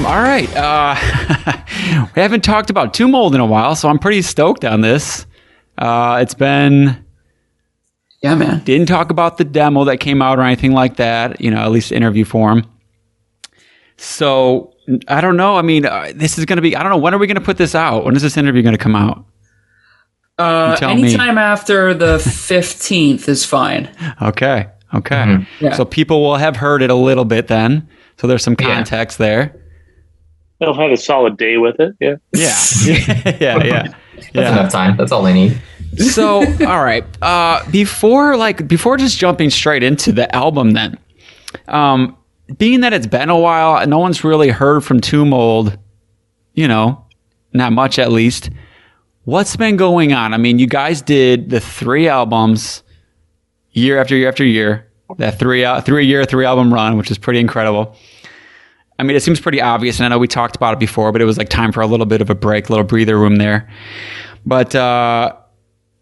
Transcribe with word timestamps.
Um, 0.00 0.06
all 0.06 0.22
right. 0.22 0.48
Uh, 0.56 0.94
we 2.16 2.22
haven't 2.22 2.42
talked 2.42 2.70
about 2.70 2.94
Tomb 2.94 3.10
Mold 3.10 3.34
in 3.34 3.40
a 3.42 3.44
while, 3.44 3.74
so 3.74 3.86
I'm 3.90 3.98
pretty 3.98 4.22
stoked 4.22 4.64
on 4.64 4.80
this. 4.80 5.26
Uh, 5.76 6.20
it's 6.22 6.32
been 6.32 7.04
Yeah, 8.22 8.34
man. 8.34 8.60
didn't 8.64 8.86
talk 8.86 9.10
about 9.10 9.36
the 9.36 9.44
demo 9.44 9.84
that 9.84 9.98
came 9.98 10.22
out 10.22 10.38
or 10.38 10.42
anything 10.42 10.72
like 10.72 10.96
that. 10.96 11.38
You 11.42 11.50
know, 11.50 11.58
at 11.58 11.70
least 11.70 11.92
interview 11.92 12.24
form. 12.24 12.64
So 13.98 14.72
I 15.06 15.20
don't 15.20 15.36
know. 15.36 15.56
I 15.56 15.62
mean, 15.62 15.84
uh, 15.84 16.12
this 16.14 16.38
is 16.38 16.46
going 16.46 16.56
to 16.56 16.62
be. 16.62 16.74
I 16.74 16.82
don't 16.82 16.92
know. 16.92 16.96
When 16.96 17.12
are 17.12 17.18
we 17.18 17.26
going 17.26 17.34
to 17.34 17.42
put 17.42 17.58
this 17.58 17.74
out? 17.74 18.06
When 18.06 18.16
is 18.16 18.22
this 18.22 18.38
interview 18.38 18.62
going 18.62 18.74
to 18.74 18.82
come 18.82 18.96
out? 18.96 19.26
Uh, 20.38 20.76
tell 20.76 20.94
me. 20.94 21.08
anytime 21.08 21.36
after 21.36 21.92
the 21.92 22.16
15th 22.18 23.28
is 23.28 23.44
fine. 23.44 23.90
Okay. 24.22 24.66
Okay. 24.94 25.14
Mm-hmm. 25.14 25.64
Yeah. 25.64 25.74
So 25.74 25.84
people 25.84 26.22
will 26.22 26.36
have 26.36 26.56
heard 26.56 26.80
it 26.80 26.88
a 26.88 26.94
little 26.94 27.26
bit 27.26 27.48
then. 27.48 27.86
So 28.16 28.26
there's 28.26 28.42
some 28.42 28.56
context 28.56 29.18
there. 29.18 29.59
They'll 30.60 30.74
have 30.74 30.90
a 30.90 30.96
solid 30.96 31.36
day 31.36 31.56
with 31.56 31.80
it. 31.80 31.94
Yeah. 32.00 32.16
Yeah. 32.34 32.56
yeah. 33.40 33.64
Yeah. 33.64 33.82
That's 34.14 34.28
Yeah. 34.34 34.52
enough 34.52 34.70
time. 34.72 34.96
That's 34.96 35.10
all 35.12 35.22
they 35.22 35.32
need. 35.32 35.60
so 35.96 36.38
all 36.66 36.84
right 36.84 37.04
uh 37.20 37.68
before 37.72 38.36
like 38.36 38.68
before 38.68 38.96
just 38.96 39.18
jumping 39.18 39.50
straight 39.50 39.82
into 39.82 40.12
the 40.12 40.32
album 40.36 40.70
then 40.70 40.96
um 41.66 42.16
being 42.58 42.80
that 42.82 42.92
it's 42.92 43.08
been 43.08 43.28
a 43.28 43.36
while 43.36 43.76
and 43.76 43.90
no 43.90 43.98
one's 43.98 44.22
really 44.22 44.50
heard 44.50 44.84
from 44.84 45.00
tomb 45.00 45.30
mold 45.30 45.76
you 46.54 46.68
know 46.68 47.04
not 47.52 47.72
much 47.72 47.98
at 47.98 48.12
least 48.12 48.50
what's 49.24 49.56
been 49.56 49.76
going 49.76 50.12
on 50.12 50.32
i 50.32 50.36
mean 50.36 50.60
you 50.60 50.66
guys 50.68 51.02
did 51.02 51.50
the 51.50 51.58
three 51.58 52.06
albums 52.06 52.84
year 53.72 54.00
after 54.00 54.14
year 54.14 54.28
after 54.28 54.44
year 54.44 54.86
that 55.18 55.40
three 55.40 55.64
out 55.64 55.84
three 55.84 56.06
year 56.06 56.24
three 56.24 56.44
album 56.46 56.72
run 56.72 56.96
which 56.96 57.10
is 57.10 57.18
pretty 57.18 57.40
incredible 57.40 57.96
I 59.00 59.02
mean, 59.02 59.16
it 59.16 59.22
seems 59.22 59.40
pretty 59.40 59.62
obvious, 59.62 59.98
and 59.98 60.04
I 60.04 60.10
know 60.10 60.18
we 60.18 60.28
talked 60.28 60.56
about 60.56 60.74
it 60.74 60.78
before, 60.78 61.10
but 61.10 61.22
it 61.22 61.24
was 61.24 61.38
like 61.38 61.48
time 61.48 61.72
for 61.72 61.80
a 61.80 61.86
little 61.86 62.04
bit 62.04 62.20
of 62.20 62.28
a 62.28 62.34
break, 62.34 62.68
a 62.68 62.72
little 62.72 62.84
breather 62.84 63.18
room 63.18 63.36
there. 63.36 63.66
But 64.44 64.74
uh, 64.74 65.34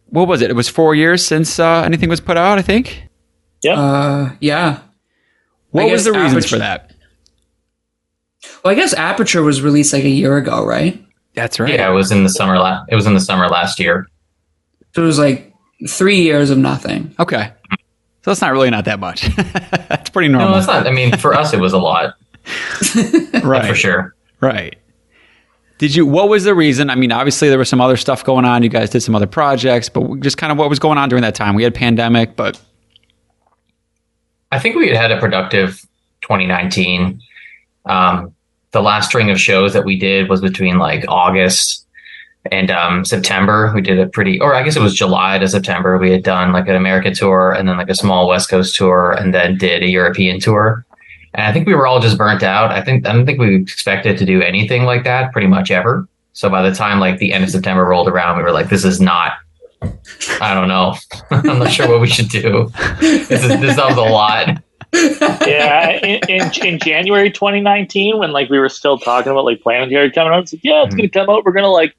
what 0.07 0.27
was 0.27 0.43
it? 0.43 0.51
It 0.51 0.55
was 0.55 0.69
four 0.69 0.97
years 0.97 1.25
since 1.25 1.61
uh, 1.61 1.83
anything 1.83 2.09
was 2.09 2.21
put 2.21 2.37
out, 2.37 2.59
I 2.59 2.63
think. 2.63 3.05
Uh, 3.69 4.31
yeah. 4.41 4.81
What 5.71 5.85
I 5.85 5.93
was 5.93 6.07
the 6.07 6.11
guess 6.11 6.23
reasons 6.23 6.45
Aperture- 6.47 6.57
for 6.57 6.59
that? 6.59 6.93
Well, 8.65 8.73
I 8.73 8.75
guess 8.75 8.95
Aperture 8.95 9.45
was 9.45 9.63
released 9.63 9.93
like 9.93 10.05
a 10.05 10.09
year 10.09 10.37
ago, 10.37 10.65
right? 10.65 11.01
That's 11.35 11.61
right. 11.61 11.75
Yeah, 11.75 11.89
it 11.89 11.95
was 11.95 12.11
in 12.11 12.25
the 12.25 12.31
summer. 12.31 12.59
La- 12.59 12.85
it 12.89 12.97
was 12.97 13.07
in 13.07 13.15
the 13.15 13.21
summer 13.21 13.49
last 13.49 13.79
year. 13.79 14.09
So 14.97 15.05
it 15.05 15.07
was 15.07 15.21
like 15.21 15.55
three 15.89 16.23
years 16.23 16.51
of 16.51 16.59
nothing. 16.59 17.15
Okay. 17.21 17.53
So 18.25 18.33
it's 18.33 18.41
not 18.41 18.51
really 18.51 18.71
not 18.71 18.87
that 18.87 18.99
much. 18.99 19.23
That's 19.89 20.11
pretty 20.11 20.31
normal. 20.31 20.51
No, 20.51 20.59
it's 20.59 20.67
not. 20.67 20.85
I 20.89 20.91
mean, 20.91 21.17
for 21.17 21.33
us, 21.33 21.53
it 21.53 21.61
was 21.61 21.73
a 21.73 21.79
lot 21.79 22.15
right. 23.43 23.67
for 23.67 23.75
sure. 23.75 24.15
Right. 24.41 24.77
Did 25.79 25.95
you? 25.95 26.07
What 26.07 26.29
was 26.29 26.45
the 26.45 26.55
reason? 26.55 26.91
I 26.91 26.97
mean, 26.97 27.13
obviously 27.13 27.49
there 27.49 27.59
was 27.59 27.69
some 27.69 27.81
other 27.81 27.97
stuff 27.97 28.25
going 28.25 28.45
on. 28.45 28.63
You 28.63 28.69
guys 28.69 28.91
did 28.91 29.03
some 29.03 29.15
other 29.15 29.29
projects, 29.29 29.89
but 29.89 30.21
just 30.21 30.37
kind 30.37 30.51
of 30.51 30.59
what 30.59 30.69
was 30.69 30.81
going 30.81 30.99
on 30.99 31.09
during 31.09 31.23
that 31.23 31.37
time. 31.37 31.55
We 31.55 31.63
had 31.63 31.75
pandemic, 31.75 32.35
but 32.35 32.61
I 34.51 34.59
think 34.59 34.77
we 34.77 34.89
had 34.89 34.97
had 34.97 35.13
a 35.13 35.21
productive 35.21 35.87
2019. 36.23 37.21
Um, 37.87 38.35
the 38.73 38.83
last 38.83 39.09
string 39.09 39.31
of 39.31 39.41
shows 39.41 39.73
that 39.73 39.85
we 39.85 39.97
did 39.97 40.29
was 40.29 40.41
between 40.41 40.79
like 40.79 41.05
August 41.09 41.87
and 42.51 42.71
um, 42.71 43.05
September. 43.05 43.73
We 43.75 43.81
did 43.81 43.99
a 43.99 44.07
pretty, 44.09 44.41
or 44.41 44.55
I 44.55 44.63
guess 44.63 44.77
it 44.77 44.83
was 44.83 44.95
July 44.95 45.39
to 45.39 45.49
September. 45.49 45.99
We 45.99 46.11
had 46.11 46.23
done 46.23 46.53
like 46.53 46.69
an 46.69 46.77
American 46.77 47.15
tour 47.15 47.53
and 47.53 47.69
then 47.69 47.77
like 47.77 47.89
a 47.89 47.95
small 47.95 48.29
West 48.29 48.49
Coast 48.49 48.75
tour, 48.75 49.13
and 49.13 49.33
then 49.33 49.57
did 49.59 49.83
a 49.83 49.89
European 49.89 50.41
tour. 50.41 50.85
And 51.35 51.47
I 51.47 51.53
think 51.53 51.67
we 51.67 51.75
were 51.75 51.87
all 51.87 52.01
just 52.01 52.19
burnt 52.19 52.43
out. 52.43 52.71
I 52.71 52.83
think 52.83 53.07
I 53.07 53.13
don't 53.13 53.27
think 53.27 53.39
we 53.39 53.57
expected 53.57 54.19
to 54.19 54.25
do 54.25 54.43
anything 54.43 54.85
like 54.85 55.05
that 55.05 55.33
pretty 55.33 55.47
much 55.47 55.71
ever. 55.71 56.09
So 56.33 56.49
by 56.49 56.63
the 56.63 56.75
time 56.75 57.01
like 57.01 57.19
the 57.19 57.33
end 57.33 57.45
of 57.45 57.51
September 57.51 57.85
rolled 57.85 58.09
around, 58.09 58.37
we 58.37 58.43
were 58.43 58.53
like, 58.53 58.69
this 58.69 58.85
is 58.85 59.01
not. 59.01 59.33
I 60.41 60.55
don't 60.55 60.69
know. 60.69 60.95
I'm 61.31 61.59
not 61.59 61.71
sure 61.71 61.89
what 61.89 62.01
we 62.01 62.09
should 62.09 62.29
do. 62.29 62.71
This 63.01 63.31
is 63.31 63.61
this 63.61 63.77
sounds 63.77 63.97
a 63.97 64.03
lot. 64.03 64.63
yeah, 64.93 65.91
in, 66.03 66.21
in, 66.29 66.51
in 66.65 66.79
January 66.79 67.31
2019, 67.31 68.19
when 68.19 68.33
like 68.33 68.49
we 68.49 68.59
were 68.59 68.69
still 68.69 68.99
talking 68.99 69.31
about 69.31 69.45
like 69.45 69.61
Planetary 69.61 70.11
coming 70.11 70.33
out, 70.33 70.51
like, 70.53 70.65
yeah, 70.65 70.85
it's 70.85 70.95
gonna 70.95 71.09
come 71.09 71.29
out. 71.29 71.45
We're 71.45 71.53
gonna 71.53 71.69
like, 71.69 71.95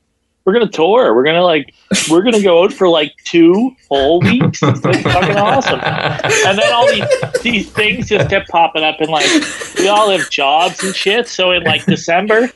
we're 0.45 0.53
gonna 0.53 0.69
tour. 0.69 1.13
We're 1.13 1.23
gonna 1.23 1.43
like, 1.43 1.73
we're 2.09 2.23
gonna 2.23 2.41
go 2.41 2.63
out 2.63 2.73
for 2.73 2.87
like 2.87 3.13
two 3.23 3.75
whole 3.89 4.19
weeks. 4.21 4.59
It's 4.63 4.79
fucking 4.79 5.37
awesome. 5.37 5.79
And 5.83 6.57
then 6.57 6.73
all 6.73 6.87
these 6.87 7.41
these 7.41 7.71
things 7.71 8.09
just 8.09 8.29
kept 8.29 8.49
popping 8.49 8.83
up, 8.83 8.99
and 8.99 9.09
like 9.09 9.29
we 9.77 9.87
all 9.87 10.09
have 10.09 10.29
jobs 10.29 10.83
and 10.83 10.95
shit. 10.95 11.27
So 11.27 11.51
in 11.51 11.63
like 11.63 11.85
December, 11.85 12.49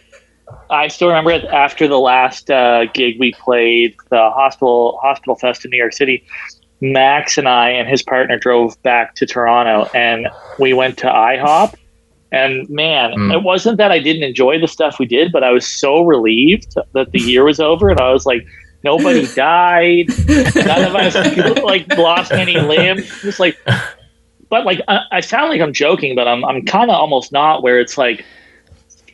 I 0.70 0.88
still 0.88 1.10
remember 1.10 1.32
it 1.32 1.46
after 1.46 1.88
the 1.88 2.00
last 2.00 2.50
uh, 2.50 2.86
gig 2.94 3.20
we 3.20 3.34
played, 3.34 3.96
the 4.10 4.30
hospital 4.32 4.98
hospital 5.02 5.36
fest 5.36 5.66
in 5.66 5.72
New 5.72 5.78
York 5.78 5.94
City. 5.94 6.26
Max 6.82 7.38
and 7.38 7.48
I 7.48 7.70
and 7.70 7.88
his 7.88 8.04
partner 8.04 8.38
drove 8.38 8.82
back 8.84 9.16
to 9.16 9.26
Toronto, 9.26 9.90
and 9.94 10.28
we 10.60 10.74
went 10.74 10.98
to 10.98 11.08
IHOP. 11.08 11.76
And 12.34 12.68
man, 12.70 13.14
Mm. 13.14 13.34
it 13.34 13.44
wasn't 13.44 13.78
that 13.78 13.92
I 13.92 14.00
didn't 14.00 14.24
enjoy 14.24 14.60
the 14.60 14.68
stuff 14.68 14.98
we 15.00 15.06
did, 15.06 15.32
but 15.32 15.44
I 15.44 15.52
was 15.52 15.68
so 15.68 16.02
relieved 16.02 16.76
that 16.94 17.12
the 17.12 17.20
year 17.20 17.44
was 17.46 17.60
over, 17.60 17.90
and 17.90 18.00
I 18.00 18.12
was 18.12 18.26
like, 18.26 18.44
nobody 18.84 19.26
died, 19.36 20.08
none 20.56 20.84
of 20.84 20.96
us 20.96 21.16
like 21.64 21.88
lost 21.96 22.32
any 22.32 22.60
limbs. 22.60 23.08
Just 23.22 23.40
like, 23.40 23.56
but 24.50 24.66
like 24.66 24.82
I, 24.88 25.02
I 25.12 25.20
sound 25.22 25.50
like 25.50 25.62
I'm 25.62 25.74
joking, 25.74 26.16
but 26.16 26.28
I'm 26.28 26.44
I'm 26.44 26.66
kind 26.66 26.90
of 26.90 26.96
almost 26.96 27.32
not. 27.32 27.62
Where 27.64 27.80
it's 27.80 27.98
like 27.98 28.26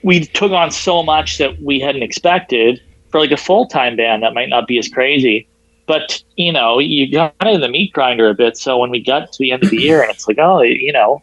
we 0.01 0.25
took 0.25 0.51
on 0.53 0.71
so 0.71 1.03
much 1.03 1.37
that 1.39 1.61
we 1.61 1.79
hadn't 1.79 2.03
expected 2.03 2.81
for 3.09 3.19
like 3.19 3.31
a 3.31 3.37
full 3.37 3.67
time 3.67 3.97
band 3.97 4.23
that 4.23 4.33
might 4.33 4.49
not 4.49 4.65
be 4.65 4.77
as 4.79 4.87
crazy. 4.87 5.45
But 5.87 6.23
you 6.37 6.53
know, 6.53 6.79
you 6.79 7.11
got 7.11 7.33
in 7.45 7.59
the 7.59 7.67
meat 7.67 7.91
grinder 7.91 8.29
a 8.29 8.33
bit. 8.33 8.57
So 8.57 8.77
when 8.77 8.91
we 8.91 9.03
got 9.03 9.33
to 9.33 9.39
the 9.39 9.51
end 9.51 9.63
of 9.63 9.71
the 9.71 9.77
year, 9.81 10.01
and 10.01 10.09
it's 10.09 10.25
like, 10.27 10.37
oh, 10.39 10.61
you 10.61 10.93
know, 10.93 11.21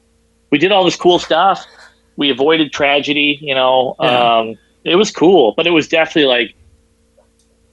we 0.50 0.58
did 0.58 0.72
all 0.72 0.84
this 0.84 0.96
cool 0.96 1.18
stuff. 1.18 1.64
We 2.16 2.31
avoided 2.31 2.72
tragedy. 2.72 3.38
You 3.41 3.54
know, 3.54 3.97
Yeah. 4.00 4.38
um, 4.38 4.54
it 4.84 4.97
was 4.97 5.10
cool, 5.10 5.54
but 5.56 5.66
it 5.66 5.71
was 5.71 5.88
definitely 5.88 6.27
like, 6.28 6.54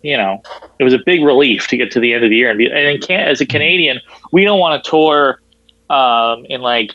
you 0.02 0.18
know, 0.18 0.42
it 0.80 0.84
was 0.84 0.94
a 0.94 1.00
big 1.06 1.24
relief 1.24 1.68
to 1.68 1.78
get 1.78 1.92
to 1.92 2.00
the 2.00 2.14
end 2.14 2.24
of 2.24 2.30
the 2.30 2.36
year. 2.36 2.50
And, 2.50 2.58
be, 2.58 2.66
and 2.66 2.78
in 2.78 3.00
can, 3.00 3.22
as 3.22 3.40
a 3.40 3.46
Canadian, 3.46 4.00
we 4.32 4.44
don't 4.44 4.60
want 4.60 4.84
to 4.84 4.90
tour 4.90 5.40
um, 5.90 6.46
in 6.50 6.62
like 6.62 6.92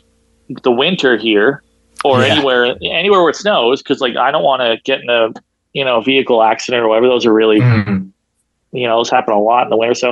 the 0.63 0.71
winter 0.71 1.17
here 1.17 1.63
or 2.03 2.21
Yeah. 2.21 2.33
anywhere 2.33 2.75
anywhere 2.81 3.21
where 3.21 3.29
it 3.29 3.35
snows 3.35 3.81
because 3.81 3.99
like 4.01 4.15
I 4.15 4.31
don't 4.31 4.43
want 4.43 4.61
to 4.61 4.77
get 4.83 5.01
in 5.01 5.09
a 5.09 5.29
you 5.73 5.83
know 5.85 6.01
vehicle 6.01 6.41
accident 6.43 6.83
or 6.83 6.87
whatever. 6.87 7.07
Those 7.07 7.25
are 7.25 7.33
really 7.33 7.59
Mhm. 7.61 8.11
you 8.71 8.87
know 8.87 8.97
those 8.97 9.09
happen 9.09 9.33
a 9.33 9.39
lot 9.41 9.63
in 9.63 9.69
the 9.69 9.77
winter. 9.77 9.95
So 9.95 10.09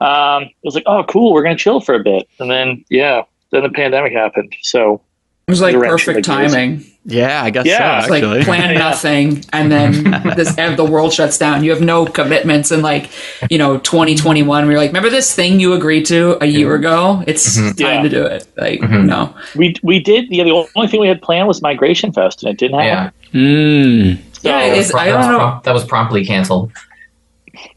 um, 0.00 0.44
it 0.44 0.50
was 0.64 0.74
like, 0.74 0.84
oh, 0.86 1.04
cool, 1.04 1.32
we're 1.32 1.42
gonna 1.42 1.56
chill 1.56 1.80
for 1.80 1.94
a 1.94 2.02
bit, 2.02 2.28
and 2.38 2.50
then 2.50 2.84
yeah, 2.90 3.22
then 3.50 3.62
the 3.62 3.70
pandemic 3.70 4.12
happened. 4.12 4.54
So 4.62 5.00
It 5.48 5.50
was 5.52 5.62
like 5.62 5.74
perfect 5.76 6.08
in 6.08 6.14
the 6.16 6.20
timing. 6.22 6.84
yeah, 7.06 7.42
I 7.42 7.48
guess 7.48 7.64
Yeah, 7.64 7.78
so. 8.02 8.14
It's 8.14 8.22
Actually, 8.22 8.36
like 8.36 8.44
plan 8.44 8.70
Yeah. 8.74 8.78
nothing, 8.78 9.44
and 9.54 9.72
then 9.72 9.92
this 10.36 10.54
the 10.54 10.84
world 10.84 11.10
shuts 11.14 11.38
down. 11.38 11.64
You 11.64 11.70
have 11.70 11.80
no 11.80 12.04
commitments, 12.04 12.70
and 12.70 12.82
like 12.82 13.10
you 13.50 13.56
know, 13.56 13.78
2021. 13.78 14.68
We're 14.68 14.76
like, 14.76 14.88
remember 14.90 15.08
this 15.08 15.34
thing 15.34 15.58
you 15.58 15.72
agreed 15.72 16.04
to 16.06 16.36
a 16.44 16.46
year 16.46 16.74
ago? 16.74 17.24
It's 17.26 17.56
time 17.56 17.74
Yeah. 17.78 18.02
to 18.02 18.08
do 18.10 18.24
it. 18.26 18.46
Like 18.58 18.80
Mhm. 18.80 19.06
no, 19.06 19.34
we 19.56 19.74
we 19.82 20.00
did 20.00 20.26
yeah. 20.28 20.44
The 20.44 20.68
only 20.76 20.88
thing 20.88 21.00
we 21.00 21.08
had 21.08 21.22
planned 21.22 21.48
was 21.48 21.62
Migration 21.62 22.12
Fest, 22.12 22.42
and 22.42 22.52
it 22.52 22.58
didn't 22.58 22.78
Yeah, 22.80 23.04
happen. 23.04 23.40
mm, 23.40 24.18
So, 24.32 24.48
Yeah, 24.50 24.64
it's- 24.66 24.94
I 24.94 25.06
don't 25.06 25.32
know. 25.32 25.38
prom- 25.38 25.60
that 25.64 25.72
was 25.72 25.84
promptly 25.84 26.26
canceled. 26.26 26.72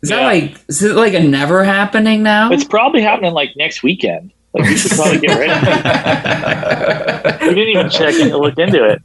is 0.04 0.10
that 0.10 0.24
like 0.24 0.56
is 0.68 0.84
it 0.84 0.94
like 0.96 1.14
a 1.14 1.22
never 1.24 1.64
happening 1.64 2.22
now? 2.22 2.52
it's 2.52 2.66
probably 2.66 3.02
happening 3.02 3.34
like 3.34 3.52
next 3.56 3.82
weekend. 3.82 4.32
Like 4.54 4.70
we 4.70 4.76
should 4.76 4.92
probably 4.92 5.20
get 5.20 5.38
ready. 5.38 5.54
we 7.48 7.56
didn't 7.56 7.70
even 7.70 7.90
check 7.90 8.16
and 8.16 8.32
look 8.32 8.58
into 8.58 8.84
it. 8.84 9.02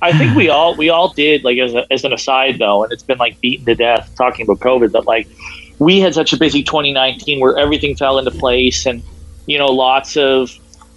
I 0.00 0.16
think 0.16 0.36
we 0.36 0.48
all 0.48 0.74
we 0.74 0.90
all 0.90 1.12
did 1.12 1.44
like 1.44 1.58
as, 1.58 1.74
a, 1.74 1.86
as 1.90 2.04
an 2.04 2.12
aside 2.12 2.58
though, 2.58 2.82
and 2.82 2.92
it's 2.92 3.02
been 3.02 3.18
like 3.18 3.40
beaten 3.40 3.66
to 3.66 3.74
death 3.74 4.14
talking 4.16 4.44
about 4.44 4.60
COVID. 4.60 4.92
But 4.92 5.06
like 5.06 5.28
we 5.78 6.00
had 6.00 6.14
such 6.14 6.32
a 6.32 6.38
busy 6.38 6.62
2019 6.62 7.40
where 7.40 7.58
everything 7.58 7.96
fell 7.96 8.18
into 8.18 8.30
place, 8.30 8.86
and 8.86 9.02
you 9.46 9.58
know 9.58 9.66
lots 9.66 10.16
of 10.16 10.50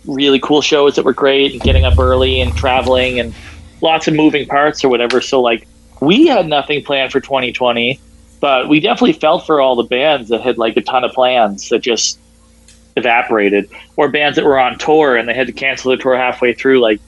really 0.06 0.40
cool 0.40 0.62
shows 0.62 0.96
that 0.96 1.06
were 1.06 1.14
great, 1.14 1.54
and 1.54 1.62
getting 1.62 1.86
up 1.86 2.00
early 2.00 2.42
and 2.42 2.56
traveling, 2.56 3.20
and 3.20 3.34
lots 3.82 4.08
of 4.08 4.14
moving 4.14 4.48
parts 4.48 4.84
or 4.84 4.90
whatever. 4.90 5.22
So 5.22 5.42
like 5.42 5.68
we 6.02 6.28
had 6.28 6.48
nothing 6.48 6.84
planned 6.84 7.12
for 7.12 7.20
2020, 7.20 8.00
but 8.40 8.68
we 8.70 8.80
definitely 8.80 9.14
felt 9.14 9.46
for 9.46 9.62
all 9.62 9.76
the 9.76 9.84
bands 9.84 10.30
that 10.30 10.42
had 10.42 10.58
like 10.58 10.78
a 10.78 10.82
ton 10.82 11.04
of 11.04 11.12
plans 11.12 11.70
that 11.70 11.80
just 11.80 12.20
evaporated, 12.98 13.70
or 13.96 14.10
bands 14.10 14.36
that 14.36 14.46
were 14.46 14.60
on 14.60 14.78
tour 14.78 15.16
and 15.16 15.28
they 15.30 15.34
had 15.34 15.48
to 15.48 15.54
cancel 15.54 15.90
their 15.90 15.98
tour 15.98 16.18
halfway 16.18 16.54
through. 16.54 16.80
Like, 16.80 17.00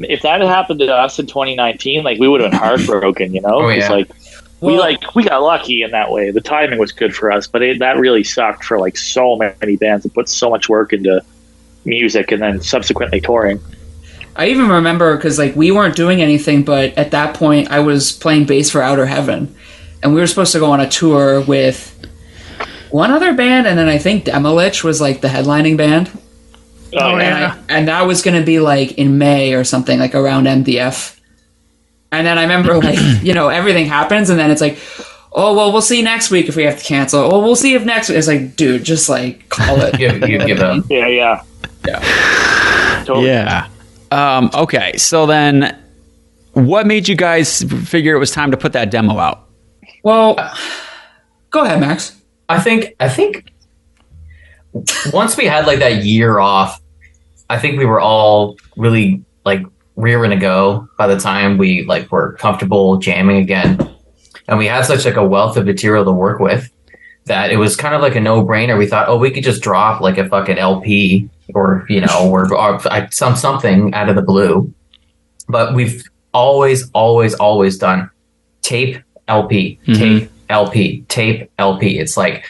if 0.00 0.22
that 0.22 0.40
had 0.40 0.48
happened 0.48 0.80
to 0.80 0.92
us 0.92 1.18
in 1.18 1.26
2019, 1.26 2.02
like 2.02 2.18
we 2.18 2.26
would 2.28 2.40
have 2.40 2.50
been 2.50 2.58
heartbroken, 2.66 3.34
you 3.34 3.40
know? 3.40 3.56
Oh, 3.60 3.68
'Cause, 3.68 3.76
yeah. 3.78 3.90
like 3.90 4.08
we 4.60 4.72
Well- 4.72 4.80
like 4.80 5.14
we 5.14 5.24
got 5.24 5.42
lucky 5.42 5.82
in 5.82 5.90
that 5.92 6.10
way. 6.10 6.30
The 6.30 6.40
timing 6.40 6.78
was 6.78 6.90
good 6.92 7.14
for 7.14 7.30
us, 7.30 7.46
but 7.46 7.62
it, 7.62 7.78
that 7.80 7.98
really 7.98 8.24
sucked 8.24 8.64
for 8.64 8.78
like 8.78 8.96
so 8.96 9.36
many 9.36 9.76
bands 9.76 10.02
that 10.04 10.14
put 10.14 10.28
so 10.28 10.50
much 10.50 10.68
work 10.68 10.92
into 10.92 11.22
music 11.84 12.32
and 12.32 12.40
then 12.42 12.60
subsequently 12.62 13.20
touring. 13.20 13.60
I 14.36 14.48
even 14.48 14.68
remember 14.68 15.16
because 15.16 15.38
like 15.38 15.54
we 15.54 15.70
weren't 15.70 15.94
doing 15.94 16.20
anything, 16.20 16.64
but 16.64 16.96
at 16.98 17.12
that 17.12 17.34
point 17.34 17.70
I 17.70 17.80
was 17.80 18.10
playing 18.10 18.46
bass 18.46 18.70
for 18.70 18.82
Outer 18.82 19.06
Heaven, 19.06 19.54
and 20.02 20.12
we 20.14 20.20
were 20.20 20.26
supposed 20.26 20.52
to 20.52 20.58
go 20.58 20.72
on 20.72 20.80
a 20.80 20.88
tour 20.88 21.40
with 21.42 21.93
one 22.94 23.10
other 23.10 23.34
band, 23.34 23.66
and 23.66 23.76
then 23.76 23.88
I 23.88 23.98
think 23.98 24.26
Demilich 24.26 24.84
was 24.84 25.00
like 25.00 25.20
the 25.20 25.26
headlining 25.26 25.76
band. 25.76 26.16
Oh, 26.92 27.16
and, 27.16 27.22
yeah. 27.22 27.58
I, 27.68 27.72
and 27.72 27.88
that 27.88 28.02
was 28.02 28.22
going 28.22 28.38
to 28.38 28.46
be 28.46 28.60
like 28.60 28.92
in 28.92 29.18
May 29.18 29.54
or 29.54 29.64
something, 29.64 29.98
like 29.98 30.14
around 30.14 30.44
MDF. 30.44 31.18
And 32.12 32.24
then 32.24 32.38
I 32.38 32.42
remember 32.42 32.78
like 32.78 32.96
you 33.20 33.34
know 33.34 33.48
everything 33.48 33.86
happens, 33.86 34.30
and 34.30 34.38
then 34.38 34.52
it's 34.52 34.60
like, 34.60 34.78
oh 35.32 35.56
well, 35.56 35.72
we'll 35.72 35.82
see 35.82 36.02
next 36.02 36.30
week 36.30 36.48
if 36.48 36.54
we 36.54 36.62
have 36.62 36.78
to 36.78 36.84
cancel. 36.84 37.34
Oh, 37.34 37.42
we'll 37.42 37.56
see 37.56 37.74
if 37.74 37.84
next. 37.84 38.10
Week. 38.10 38.18
It's 38.18 38.28
like, 38.28 38.54
dude, 38.54 38.84
just 38.84 39.08
like 39.08 39.48
call 39.48 39.80
it. 39.80 39.98
You, 39.98 40.12
you 40.12 40.38
give 40.46 40.60
up. 40.60 40.84
Yeah, 40.88 41.08
yeah. 41.08 41.42
Yeah. 41.84 43.02
Totally. 43.04 43.26
Yeah. 43.26 43.68
Um, 44.12 44.50
okay. 44.54 44.96
So 44.98 45.26
then, 45.26 45.76
what 46.52 46.86
made 46.86 47.08
you 47.08 47.16
guys 47.16 47.64
figure 47.64 48.14
it 48.14 48.20
was 48.20 48.30
time 48.30 48.52
to 48.52 48.56
put 48.56 48.72
that 48.74 48.92
demo 48.92 49.18
out? 49.18 49.48
Well, 50.04 50.36
go 51.50 51.64
ahead, 51.64 51.80
Max. 51.80 52.20
I 52.48 52.60
think 52.60 52.94
I 53.00 53.08
think 53.08 53.52
once 55.12 55.36
we 55.36 55.46
had 55.46 55.66
like 55.66 55.78
that 55.78 56.04
year 56.04 56.38
off, 56.38 56.80
I 57.48 57.58
think 57.58 57.78
we 57.78 57.84
were 57.84 58.00
all 58.00 58.56
really 58.76 59.22
like 59.44 59.62
rearing 59.96 60.30
to 60.30 60.36
go 60.36 60.88
by 60.98 61.06
the 61.06 61.18
time 61.18 61.58
we 61.58 61.84
like 61.84 62.10
were 62.10 62.34
comfortable 62.34 62.96
jamming 62.98 63.36
again. 63.36 63.78
And 64.48 64.58
we 64.58 64.66
had 64.66 64.84
such 64.84 65.04
like 65.04 65.16
a 65.16 65.26
wealth 65.26 65.56
of 65.56 65.66
material 65.66 66.04
to 66.04 66.12
work 66.12 66.40
with 66.40 66.70
that 67.26 67.50
it 67.50 67.56
was 67.56 67.76
kind 67.76 67.94
of 67.94 68.02
like 68.02 68.16
a 68.16 68.20
no 68.20 68.44
brainer. 68.44 68.76
We 68.76 68.86
thought, 68.86 69.08
oh, 69.08 69.16
we 69.16 69.30
could 69.30 69.44
just 69.44 69.62
drop 69.62 70.00
like 70.00 70.18
a 70.18 70.28
fucking 70.28 70.58
LP 70.58 71.30
or 71.54 71.86
you 71.88 72.00
know, 72.00 72.30
or, 72.30 72.52
or 72.54 72.80
some 73.10 73.36
something 73.36 73.94
out 73.94 74.08
of 74.08 74.16
the 74.16 74.22
blue. 74.22 74.72
But 75.48 75.74
we've 75.74 76.02
always, 76.32 76.90
always, 76.90 77.34
always 77.34 77.78
done 77.78 78.10
tape 78.62 78.98
LP, 79.28 79.78
mm-hmm. 79.86 79.92
tape 79.94 80.30
LP, 80.48 81.02
tape 81.08 81.50
LP. 81.58 81.98
It's 81.98 82.16
like 82.16 82.44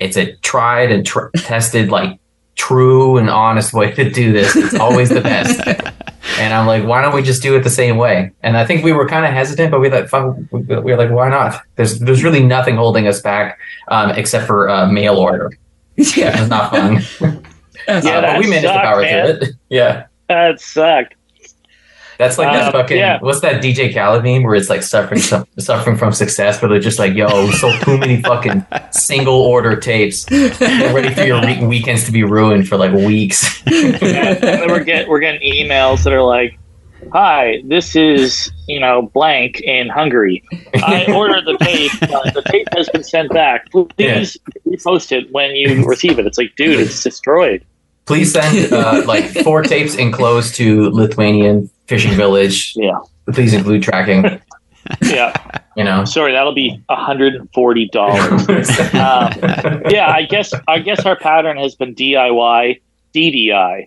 it's 0.00 0.16
a 0.16 0.34
tried 0.36 0.90
and 0.92 1.06
tr- 1.06 1.28
tested, 1.36 1.90
like 1.90 2.18
true 2.56 3.16
and 3.18 3.30
honest 3.30 3.72
way 3.72 3.92
to 3.92 4.10
do 4.10 4.32
this. 4.32 4.54
It's 4.56 4.74
always 4.74 5.08
the 5.08 5.20
best. 5.20 5.60
And 6.38 6.54
I'm 6.54 6.66
like, 6.68 6.84
why 6.84 7.02
don't 7.02 7.14
we 7.14 7.22
just 7.22 7.42
do 7.42 7.54
it 7.56 7.60
the 7.64 7.68
same 7.70 7.96
way? 7.98 8.30
And 8.44 8.56
I 8.56 8.64
think 8.64 8.84
we 8.84 8.92
were 8.92 9.06
kind 9.08 9.26
of 9.26 9.32
hesitant, 9.32 9.70
but 9.72 9.80
we 9.80 9.90
like, 9.90 10.08
fuck, 10.08 10.36
we 10.52 10.60
we 10.60 10.76
were 10.92 10.96
like, 10.96 11.10
why 11.10 11.28
not? 11.28 11.60
There's 11.76 11.98
there's 11.98 12.22
really 12.24 12.42
nothing 12.42 12.76
holding 12.76 13.06
us 13.08 13.20
back 13.20 13.58
um, 13.88 14.10
except 14.12 14.46
for 14.46 14.68
uh, 14.70 14.86
mail 14.86 15.16
order. 15.16 15.50
Yeah. 15.96 16.40
It's 16.40 16.48
not 16.48 16.70
fun. 16.70 17.02
Yeah, 17.88 17.96
Uh, 17.96 18.20
but 18.22 18.38
we 18.38 18.48
managed 18.48 18.68
to 18.72 18.80
power 18.80 19.02
man. 19.02 19.26
through 19.38 19.48
it. 19.48 19.54
Yeah. 19.68 20.06
That 20.28 20.60
sucked. 20.60 21.14
That's 22.22 22.38
like 22.38 22.52
that 22.52 22.68
Uh, 22.68 22.72
fucking 22.78 22.96
yeah. 22.98 23.18
what's 23.20 23.40
that 23.40 23.62
DJ 23.62 23.92
Khaled 23.92 24.22
meme 24.22 24.44
where 24.44 24.54
it's 24.54 24.70
like 24.70 24.82
suffering 24.82 25.20
some, 25.20 25.44
suffering 25.58 25.96
from 25.96 26.12
success, 26.12 26.60
but 26.60 26.68
they're 26.68 26.78
just 26.78 26.98
like, 26.98 27.14
yo, 27.14 27.26
we 27.46 27.52
sold 27.52 27.80
too 27.82 27.98
many 27.98 28.22
fucking 28.22 28.64
single 28.92 29.34
order 29.40 29.74
tapes. 29.76 30.24
Get 30.26 30.94
ready 30.94 31.12
for 31.14 31.22
your 31.24 31.40
re- 31.42 31.64
weekends 31.64 32.04
to 32.04 32.12
be 32.12 32.22
ruined 32.22 32.68
for 32.68 32.76
like 32.76 32.92
weeks. 32.92 33.60
and 33.66 33.94
then 33.96 34.68
we're 34.70 34.84
getting 34.84 35.08
we're 35.08 35.20
getting 35.20 35.40
emails 35.52 36.04
that 36.04 36.12
are 36.12 36.22
like, 36.22 36.58
"Hi, 37.12 37.62
this 37.66 37.96
is 37.96 38.50
you 38.68 38.78
know 38.78 39.02
blank 39.12 39.60
in 39.60 39.88
Hungary. 39.88 40.42
I 40.74 41.06
ordered 41.14 41.44
the 41.44 41.56
tape. 41.58 41.92
Uh, 42.02 42.30
the 42.30 42.42
tape 42.46 42.68
has 42.76 42.88
been 42.90 43.02
sent 43.04 43.30
back. 43.32 43.70
Please 43.70 44.36
repost 44.66 45.10
it 45.12 45.30
when 45.32 45.56
you 45.56 45.84
receive 45.84 46.18
it." 46.18 46.26
It's 46.26 46.38
like, 46.38 46.54
dude, 46.56 46.78
it's 46.80 47.02
destroyed. 47.02 47.64
Please 48.12 48.30
send 48.34 48.70
uh, 48.74 49.02
like 49.06 49.24
four 49.42 49.62
tapes 49.72 49.94
enclosed 49.94 50.54
to 50.56 50.90
Lithuanian 50.90 51.70
fishing 51.86 52.12
village. 52.12 52.74
Yeah, 52.76 52.98
Please 53.32 53.54
include 53.54 53.82
tracking. 53.82 54.24
yeah. 55.02 55.32
You 55.78 55.84
know. 55.84 56.04
Sorry, 56.04 56.32
that'll 56.32 56.52
be 56.54 56.78
hundred 56.90 57.36
and 57.36 57.50
forty 57.54 57.88
dollars. 57.88 58.46
um, 58.92 59.32
yeah, 59.88 60.12
I 60.14 60.26
guess 60.28 60.52
I 60.68 60.80
guess 60.80 61.06
our 61.06 61.16
pattern 61.16 61.56
has 61.56 61.74
been 61.74 61.94
DIY, 61.94 62.82
DDI, 63.14 63.86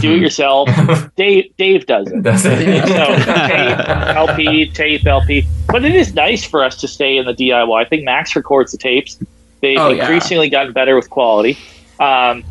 do 0.00 0.12
it 0.14 0.20
yourself. 0.20 0.68
Dave 1.14 1.56
Dave 1.56 1.86
does 1.86 2.10
it. 2.10 2.20
That's 2.24 2.42
it. 2.44 2.88
So 2.88 3.46
tape, 3.46 3.88
LP, 4.16 4.70
tape, 4.72 5.06
LP. 5.06 5.46
But 5.68 5.84
it 5.84 5.94
is 5.94 6.14
nice 6.14 6.42
for 6.44 6.64
us 6.64 6.80
to 6.80 6.88
stay 6.88 7.16
in 7.16 7.26
the 7.26 7.34
DIY. 7.34 7.80
I 7.80 7.88
think 7.88 8.02
Max 8.02 8.34
records 8.34 8.72
the 8.72 8.78
tapes. 8.78 9.20
They've 9.60 9.78
Oh, 9.78 9.90
yeah. 9.90 10.02
increasingly 10.02 10.48
gotten 10.50 10.72
better 10.72 10.96
with 10.96 11.08
quality. 11.10 11.56
Um, 12.00 12.42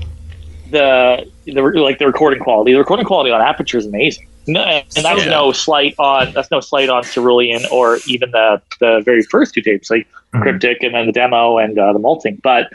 the 0.71 1.25
the 1.45 1.61
like 1.61 1.99
the 1.99 2.07
recording 2.07 2.39
quality. 2.39 2.73
The 2.73 2.79
recording 2.79 3.05
quality 3.05 3.31
on 3.31 3.41
Aperture 3.41 3.77
is 3.77 3.85
amazing. 3.85 4.27
No, 4.47 4.61
and 4.63 4.83
that's 4.95 5.25
Yeah. 5.25 5.29
no 5.31 5.51
slight 5.51 5.93
on 5.99 6.31
that's 6.33 6.49
no 6.51 6.59
slight 6.59 6.89
on 6.89 7.03
Cerulean 7.03 7.65
or 7.71 7.99
even 8.05 8.31
the 8.31 8.61
the 8.79 9.01
very 9.05 9.21
first 9.23 9.53
two 9.53 9.61
tapes 9.61 9.89
like 9.89 10.07
Mhm. 10.33 10.41
Cryptic 10.41 10.81
and 10.83 10.95
then 10.95 11.05
the 11.05 11.11
demo 11.11 11.57
and 11.57 11.77
uh, 11.77 11.93
the 11.93 11.99
molting. 11.99 12.39
But 12.41 12.69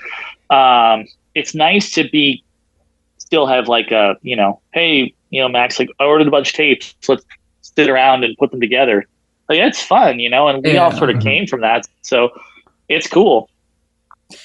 um, 0.51 1.07
it's 1.35 1.55
nice 1.55 1.91
to 1.93 2.09
be 2.09 2.43
still 3.19 3.47
have 3.47 3.67
like 3.69 3.91
a 3.91 4.17
you 4.23 4.37
know 4.37 4.61
hey 4.73 5.13
you 5.31 5.41
know 5.41 5.49
Max 5.49 5.79
like 5.81 5.89
I 5.99 6.05
ordered 6.05 6.29
a 6.29 6.31
bunch 6.31 6.51
of 6.51 6.55
tapes 6.55 6.95
let's 7.09 7.25
sit 7.63 7.89
around 7.91 8.23
and 8.25 8.37
put 8.39 8.53
them 8.53 8.61
together 8.61 9.05
like 9.49 9.59
it's 9.59 9.83
fun 9.83 10.21
you 10.21 10.31
know 10.31 10.47
and 10.47 10.63
we 10.63 10.77
all 10.77 10.93
sort 10.93 11.11
of 11.11 11.17
Mhm. 11.17 11.23
came 11.23 11.47
from 11.49 11.61
that 11.63 11.89
so 12.03 12.31
it's 12.89 13.09
cool 13.09 13.51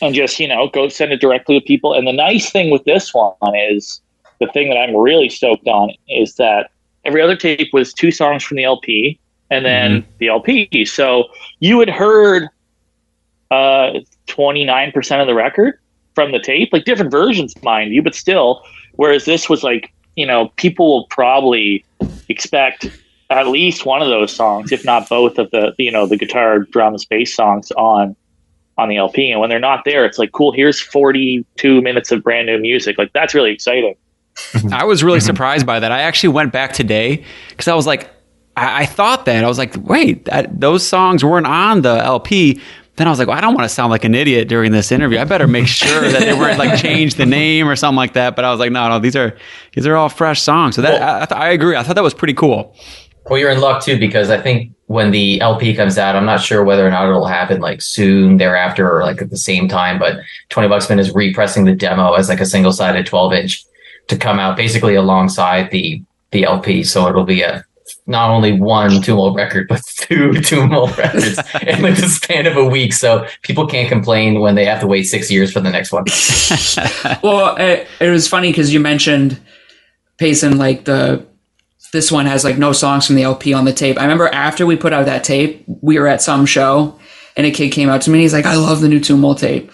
and 0.02 0.14
just 0.14 0.40
you 0.40 0.48
know 0.48 0.68
go 0.70 0.88
send 0.88 1.12
it 1.12 1.22
directly 1.22 1.60
to 1.60 1.66
people 1.66 1.94
and 1.94 2.08
the 2.08 2.14
nice 2.14 2.52
thing 2.52 2.70
with 2.70 2.84
this 2.86 3.14
one 3.14 3.34
is 3.70 4.02
the 4.40 4.48
thing 4.48 4.70
that 4.70 4.78
I'm 4.78 4.96
really 4.96 5.30
stoked 5.30 5.68
on 5.68 5.92
is 6.08 6.36
that 6.36 6.72
every 7.06 7.22
other 7.22 7.36
tape 7.36 7.74
was 7.74 7.94
two 7.94 8.12
songs 8.12 8.44
from 8.44 8.58
the 8.58 8.64
LP 8.64 9.20
and 9.50 9.66
then 9.66 10.06
the 10.20 10.28
LP 10.28 10.86
so 10.86 11.26
you 11.60 11.80
had 11.80 11.90
heard 11.90 12.48
uh 13.50 14.00
29% 14.28 15.22
of 15.22 15.28
the 15.28 15.36
record 15.36 15.78
from 16.16 16.32
the 16.32 16.40
tape, 16.40 16.70
like 16.72 16.86
different 16.86 17.12
versions, 17.12 17.62
mind 17.64 17.94
you, 17.94 18.02
but 18.02 18.16
still. 18.16 18.64
Whereas 18.96 19.26
this 19.26 19.50
was 19.50 19.64
like, 19.64 19.92
you 20.16 20.26
know, 20.26 20.50
people 20.58 20.88
will 20.88 21.08
probably 21.08 21.86
expect 22.30 22.88
at 23.30 23.48
least 23.48 23.86
one 23.86 24.02
of 24.02 24.10
those 24.10 24.34
songs, 24.34 24.72
if 24.72 24.84
not 24.84 25.08
both 25.08 25.38
of 25.38 25.50
the, 25.52 25.74
you 25.78 25.92
know, 25.92 26.06
the 26.06 26.18
guitar, 26.18 26.60
drums, 26.60 27.06
bass 27.06 27.34
songs 27.34 27.72
on 27.72 28.16
on 28.82 28.90
the 28.90 28.98
LP. 28.98 29.32
And 29.32 29.40
when 29.40 29.50
they're 29.50 29.60
not 29.60 29.84
there, 29.86 30.06
it's 30.06 30.18
like, 30.18 30.32
cool, 30.32 30.52
here's 30.52 30.80
42 30.80 31.82
minutes 31.82 32.12
of 32.12 32.24
brand 32.24 32.48
new 32.48 32.58
music. 32.58 32.98
Like 32.98 33.14
that's 33.14 33.34
really 33.34 33.52
exciting. 33.52 33.96
Mm-hmm. 34.36 34.74
I 34.74 34.84
was 34.84 35.04
really 35.04 35.20
mm-hmm. 35.20 35.28
surprised 35.28 35.66
by 35.66 35.80
that. 35.80 35.92
I 35.92 36.02
actually 36.02 36.30
went 36.30 36.52
back 36.52 36.74
today 36.74 37.24
because 37.50 37.68
I 37.68 37.76
was 37.76 37.86
like, 37.86 38.10
I, 38.56 38.84
I 38.84 38.86
thought 38.86 39.26
that 39.26 39.44
I 39.44 39.48
was 39.48 39.58
like, 39.58 39.76
wait, 39.78 40.26
that, 40.26 40.60
those 40.60 40.86
songs 40.86 41.24
weren't 41.24 41.48
on 41.48 41.82
the 41.82 42.04
LP. 42.04 42.62
Then 42.96 43.08
I 43.08 43.10
was 43.10 43.20
like, 43.20 43.28
well, 43.28 43.38
I 43.38 43.42
don't 43.42 43.54
want 43.54 43.66
to 43.66 43.74
sound 43.74 43.90
like 43.90 44.04
an 44.04 44.14
idiot 44.14 44.48
during 44.48 44.72
this 44.72 44.92
interview. 44.92 45.20
I 45.20 45.24
better 45.24 45.48
make 45.48 45.68
sure 45.68 46.02
that 46.02 46.20
they 46.20 46.34
weren't 46.34 46.60
like 46.60 46.80
changed 46.80 47.18
the 47.18 47.26
name 47.26 47.68
or 47.68 47.76
something 47.76 47.98
like 47.98 48.14
that. 48.14 48.36
But 48.36 48.46
I 48.46 48.52
was 48.52 48.60
like, 48.60 48.72
no, 48.72 48.90
no, 48.90 49.00
these 49.00 49.16
are 49.16 49.38
these 49.74 49.88
are 49.88 49.96
all 49.96 50.10
fresh 50.10 50.42
songs. 50.42 50.76
So 50.76 50.82
that 50.82 51.00
Well- 51.00 51.10
I, 51.10 51.22
I, 51.22 51.26
th- 51.26 51.40
I 51.40 51.50
agree. 51.52 51.76
I 51.76 51.84
thought 51.84 51.96
that 51.96 52.04
was 52.04 52.14
pretty 52.14 52.34
cool. 52.34 52.76
Well, 53.30 53.40
you're 53.40 53.52
in 53.52 53.62
luck 53.62 53.84
too 53.84 54.00
because 54.00 54.30
I 54.30 54.42
think 54.42 54.74
when 54.88 55.12
the 55.12 55.40
LP 55.42 55.76
comes 55.76 55.98
out, 55.98 56.16
I'm 56.16 56.26
not 56.26 56.42
sure 56.42 56.64
whether 56.64 56.86
or 56.86 56.90
not 56.90 57.08
it'll 57.08 57.26
happen 57.26 57.62
like 57.62 57.82
soon 57.82 58.38
thereafter 58.38 58.92
or 58.92 59.04
like 59.04 59.22
at 59.22 59.30
the 59.30 59.38
same 59.38 59.68
time. 59.68 60.00
But 60.00 60.20
Twenty 60.50 60.68
Buck 60.68 60.82
Spin 60.82 61.00
is 61.00 61.14
repressing 61.14 61.66
the 61.66 61.76
demo 61.76 62.14
as 62.14 62.30
like 62.30 62.42
a 62.42 62.46
single 62.46 62.74
sided 62.74 63.06
12 63.06 63.34
inch 63.34 63.66
to 64.08 64.18
come 64.18 64.40
out 64.40 64.58
basically 64.58 64.96
alongside 64.96 65.72
the 65.72 66.04
the 66.32 66.44
LP. 66.44 66.84
So 66.84 67.08
it'll 67.08 67.24
be 67.24 67.42
a 67.42 67.64
not 68.08 68.30
only 68.30 68.60
one 68.60 69.02
Tomb 69.02 69.18
Mold 69.18 69.36
record, 69.36 69.68
but 69.68 69.82
two 69.96 70.34
Tomb 70.42 70.70
Mold 70.70 70.98
records 70.98 71.38
in 71.62 71.82
like 71.82 71.96
the 71.96 72.10
span 72.10 72.48
of 72.48 72.58
a 72.58 72.66
week. 72.66 72.94
So 72.94 73.28
people 73.44 73.68
can't 73.68 73.90
complain 73.90 74.40
when 74.40 74.56
they 74.56 74.66
have 74.66 74.82
to 74.82 74.88
wait 74.88 75.04
six 75.04 75.32
years 75.32 75.52
for 75.52 75.60
the 75.60 75.72
next 75.72 75.92
one. 75.92 76.06
Well, 77.24 77.56
it, 77.58 77.88
it 78.00 78.10
was 78.10 78.28
funny 78.28 78.50
because 78.50 78.74
you 78.74 78.80
mentioned 78.80 79.40
Payson, 80.18 80.58
like 80.58 80.86
the 80.86 81.26
this 81.94 82.12
one 82.12 82.26
has 82.26 82.44
like 82.44 82.58
no 82.58 82.72
songs 82.72 83.06
from 83.08 83.16
the 83.16 83.24
LP 83.24 83.54
on 83.54 83.66
the 83.66 83.74
tape. 83.74 83.98
I 83.98 84.04
remember 84.04 84.28
after 84.28 84.66
we 84.66 84.76
put 84.76 84.94
out 84.94 85.06
that 85.06 85.24
tape, 85.24 85.64
we 85.68 86.00
were 86.00 86.08
at 86.08 86.22
some 86.22 86.46
show, 86.46 87.00
and 87.36 87.46
a 87.46 87.52
kid 87.52 87.72
came 87.72 87.90
out 87.90 88.02
to 88.04 88.10
me. 88.10 88.20
and 88.20 88.22
He's 88.24 88.34
like, 88.34 88.46
"I 88.46 88.56
love 88.56 88.82
the 88.82 88.88
new 88.90 89.00
Tomb 89.00 89.22
Mold 89.22 89.40
tape." 89.40 89.72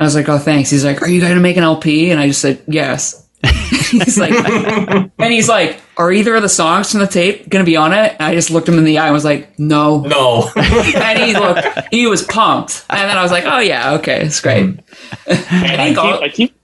I 0.00 0.04
was 0.04 0.14
like, 0.14 0.28
"Oh, 0.28 0.38
thanks." 0.38 0.70
He's 0.70 0.84
like, 0.84 1.02
"Are 1.02 1.08
you 1.08 1.20
going 1.20 1.34
to 1.34 1.40
make 1.40 1.56
an 1.56 1.64
LP?" 1.64 2.10
And 2.10 2.20
I 2.20 2.28
just 2.28 2.40
said, 2.40 2.62
"Yes." 2.68 3.24
he's 3.90 4.18
like, 4.18 4.32
and 5.18 5.32
he's 5.32 5.48
like, 5.48 5.80
"Are 5.96 6.10
either 6.12 6.34
of 6.34 6.42
the 6.42 6.48
songs 6.48 6.90
from 6.90 7.00
the 7.00 7.06
tape 7.06 7.48
going 7.48 7.64
to 7.64 7.68
be 7.68 7.76
on 7.76 7.92
it?" 7.92 8.12
And 8.12 8.22
I 8.22 8.34
just 8.34 8.50
looked 8.50 8.68
him 8.68 8.78
in 8.78 8.84
the 8.84 8.98
eye 8.98 9.06
and 9.06 9.14
was 9.14 9.24
like, 9.24 9.58
"No." 9.58 10.00
No. 10.02 10.50
and 10.56 11.18
he 11.20 11.34
looked, 11.34 11.66
he 11.92 12.06
was 12.06 12.22
pumped. 12.22 12.84
And 12.90 13.08
then 13.08 13.16
I 13.16 13.22
was 13.22 13.30
like, 13.32 13.44
"Oh 13.46 13.58
yeah, 13.60 13.94
okay, 13.94 14.22
it's 14.24 14.40
great." 14.40 14.80
I, 15.28 15.34
think 15.36 15.96
keep, 15.96 15.98
all- 15.98 16.22
I 16.22 16.28
keep 16.28 16.54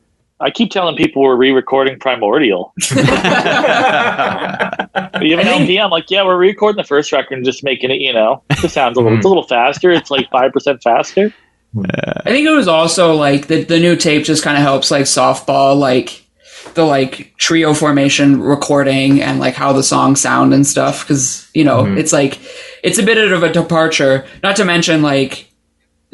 I 0.40 0.50
keep 0.50 0.70
telling 0.70 0.96
people 0.96 1.22
we're 1.22 1.36
re-recording 1.36 1.98
Primordial. 1.98 2.74
You 5.22 5.36
have 5.36 5.46
an 5.46 5.60
LP? 5.60 5.78
I'm 5.78 5.90
like, 5.90 6.10
yeah, 6.10 6.24
we're 6.24 6.36
re 6.36 6.48
recording 6.48 6.76
the 6.76 6.86
first 6.86 7.12
record 7.12 7.34
and 7.36 7.44
just 7.44 7.64
making 7.64 7.90
it, 7.90 8.00
you 8.00 8.12
know, 8.12 8.42
it 8.50 8.70
sounds 8.70 8.96
a 8.96 9.00
little, 9.00 9.16
it's 9.16 9.24
a 9.24 9.28
mm-hmm. 9.28 9.28
little 9.28 9.46
faster. 9.46 9.90
It's 9.90 10.10
like 10.10 10.28
5% 10.30 10.82
faster. 10.82 11.32
I 11.76 12.30
think 12.30 12.46
it 12.46 12.54
was 12.54 12.68
also 12.68 13.14
like 13.14 13.48
the 13.48 13.64
the 13.64 13.80
new 13.80 13.96
tape 13.96 14.24
just 14.24 14.44
kind 14.44 14.56
of 14.56 14.62
helps 14.62 14.92
like 14.92 15.04
softball 15.04 15.76
like 15.76 16.24
the 16.74 16.84
like 16.84 17.34
trio 17.36 17.74
formation 17.74 18.40
recording 18.40 19.20
and 19.20 19.40
like 19.40 19.54
how 19.54 19.72
the 19.72 19.82
songs 19.82 20.20
sound 20.20 20.54
and 20.54 20.64
stuff 20.64 21.02
because 21.02 21.50
you 21.52 21.64
know 21.64 21.82
mm-hmm. 21.82 21.98
it's 21.98 22.12
like 22.12 22.38
it's 22.84 22.98
a 22.98 23.02
bit 23.02 23.18
of 23.18 23.42
a 23.42 23.52
departure. 23.52 24.24
Not 24.42 24.54
to 24.56 24.64
mention 24.64 25.02
like 25.02 25.50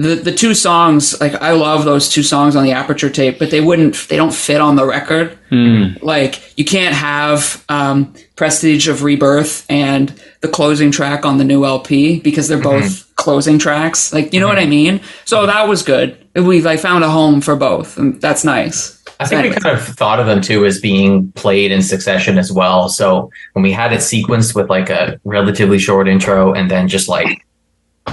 the 0.00 0.14
the 0.14 0.32
two 0.32 0.54
songs 0.54 1.20
like 1.20 1.34
I 1.34 1.52
love 1.52 1.84
those 1.84 2.08
two 2.08 2.22
songs 2.22 2.56
on 2.56 2.64
the 2.64 2.72
Aperture 2.72 3.10
tape, 3.10 3.38
but 3.38 3.50
they 3.50 3.60
wouldn't 3.60 4.08
they 4.08 4.16
don't 4.16 4.32
fit 4.32 4.58
on 4.58 4.76
the 4.76 4.86
record. 4.86 5.38
Hmm. 5.50 5.88
Like 6.00 6.58
you 6.58 6.64
can't 6.64 6.94
have 6.94 7.62
um, 7.68 8.14
Prestige 8.34 8.88
of 8.88 9.02
Rebirth 9.02 9.66
and 9.68 10.08
the 10.40 10.48
closing 10.48 10.90
track 10.90 11.26
on 11.26 11.36
the 11.36 11.44
new 11.44 11.66
LP 11.66 12.18
because 12.20 12.48
they're 12.48 12.56
hmm. 12.56 12.64
both 12.64 13.14
closing 13.16 13.58
tracks. 13.58 14.10
Like 14.10 14.32
you 14.32 14.40
know 14.40 14.48
what 14.48 14.58
I 14.58 14.64
hmm. 14.64 14.70
mean? 14.70 15.00
So 15.26 15.44
that 15.44 15.68
was 15.68 15.82
good. 15.82 16.16
We 16.34 16.62
like 16.62 16.80
found 16.80 17.04
a 17.04 17.10
home 17.10 17.42
for 17.42 17.54
both, 17.54 17.98
and 17.98 18.18
that's 18.22 18.42
nice. 18.42 18.96
I 19.18 19.26
think 19.26 19.54
we 19.54 19.60
kind 19.60 19.76
of 19.76 19.86
thought 19.86 20.18
of 20.18 20.24
them 20.24 20.40
too 20.40 20.64
as 20.64 20.80
being 20.80 21.30
played 21.32 21.72
in 21.72 21.82
succession 21.82 22.38
as 22.38 22.50
well. 22.50 22.88
So 22.88 23.30
when 23.52 23.62
we 23.62 23.70
had 23.70 23.92
it 23.92 23.98
sequenced 23.98 24.54
with 24.54 24.70
like 24.70 24.88
a 24.88 25.20
relatively 25.24 25.78
short 25.78 26.08
intro 26.08 26.54
and 26.54 26.70
then 26.70 26.88
just 26.88 27.06
like 27.06 27.44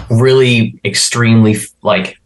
really 0.10 0.80
extremely 0.86 1.56
like 1.82 2.18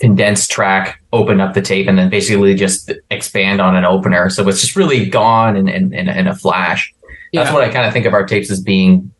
condensed 0.00 0.50
track, 0.50 1.00
open 1.12 1.40
up 1.40 1.54
the 1.54 1.62
tape 1.62 1.86
and 1.86 1.96
then 1.96 2.10
basically 2.10 2.54
just 2.54 2.90
expand 3.10 3.60
on 3.60 3.76
an 3.76 3.84
opener. 3.84 4.28
So 4.30 4.46
it's 4.48 4.60
just 4.60 4.74
really 4.76 5.06
gone 5.08 5.56
in, 5.56 5.68
in, 5.68 5.94
in, 5.94 6.08
in 6.08 6.26
a 6.26 6.34
flash. 6.34 6.92
That's 7.32 7.48
Yeah. 7.48 7.54
what 7.54 7.62
I 7.62 7.72
kind 7.72 7.86
of 7.86 7.92
think 7.92 8.06
of 8.06 8.12
our 8.12 8.26
tapes 8.26 8.50
as 8.50 8.60
being. 8.60 9.12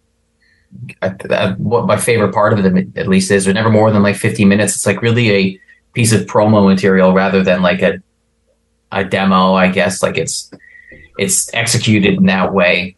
Uh, 1.02 1.11
uh, 1.29 1.55
what 1.57 1.87
my 1.87 1.99
favorite 1.99 2.33
part 2.33 2.52
of 2.55 2.62
them 2.62 2.93
at 2.97 3.07
least 3.07 3.31
is 3.31 3.45
they're 3.45 3.52
never 3.55 3.69
more 3.71 3.91
than 3.91 4.02
like 4.02 4.17
50 4.17 4.45
minutes. 4.47 4.75
It's 4.75 4.87
like 4.87 5.02
really 5.02 5.31
a 5.31 5.61
piece 5.93 6.12
of 6.12 6.23
promo 6.23 6.67
material 6.67 7.12
rather 7.12 7.43
than 7.43 7.61
like 7.62 7.83
a 7.83 8.02
a 8.91 9.05
demo, 9.05 9.55
I 9.55 9.69
guess. 9.69 10.02
Like 10.02 10.17
it's 10.17 10.50
it's 11.19 11.52
executed 11.55 12.14
in 12.14 12.25
that 12.26 12.55
way. 12.55 12.97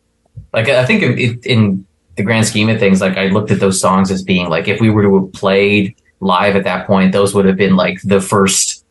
Like 0.53 0.69
I 0.69 0.87
think 0.87 1.03
it, 1.03 1.45
in 1.45 1.85
the 2.17 2.23
grand 2.23 2.47
scheme 2.47 2.69
of 2.69 2.79
things, 2.79 3.01
like 3.01 3.17
I 3.17 3.27
looked 3.27 3.51
at 3.51 3.61
those 3.61 3.81
songs 3.81 4.11
as 4.11 4.23
being 4.23 4.49
like 4.49 4.69
if 4.69 4.81
we 4.81 4.91
were 4.91 5.03
to 5.03 5.21
have 5.21 5.33
played 5.33 5.97
live 6.21 6.57
at 6.57 6.65
that 6.65 6.87
point, 6.87 7.13
those 7.13 7.35
would 7.35 7.45
have 7.45 7.57
been 7.57 7.77
like 7.77 7.99
the 8.03 8.21
first 8.21 8.85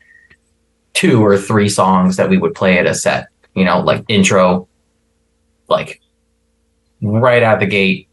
two 0.94 1.24
or 1.26 1.38
three 1.38 1.70
songs 1.70 2.18
that 2.18 2.30
we 2.30 2.38
would 2.38 2.54
play 2.54 2.78
at 2.78 2.86
a 2.86 2.94
set. 2.94 3.28
You 3.56 3.66
know, 3.66 3.80
like 3.82 4.04
intro, 4.08 4.68
like 5.68 6.02
right 7.02 7.44
out 7.44 7.60
the 7.60 7.66
gate, 7.66 8.08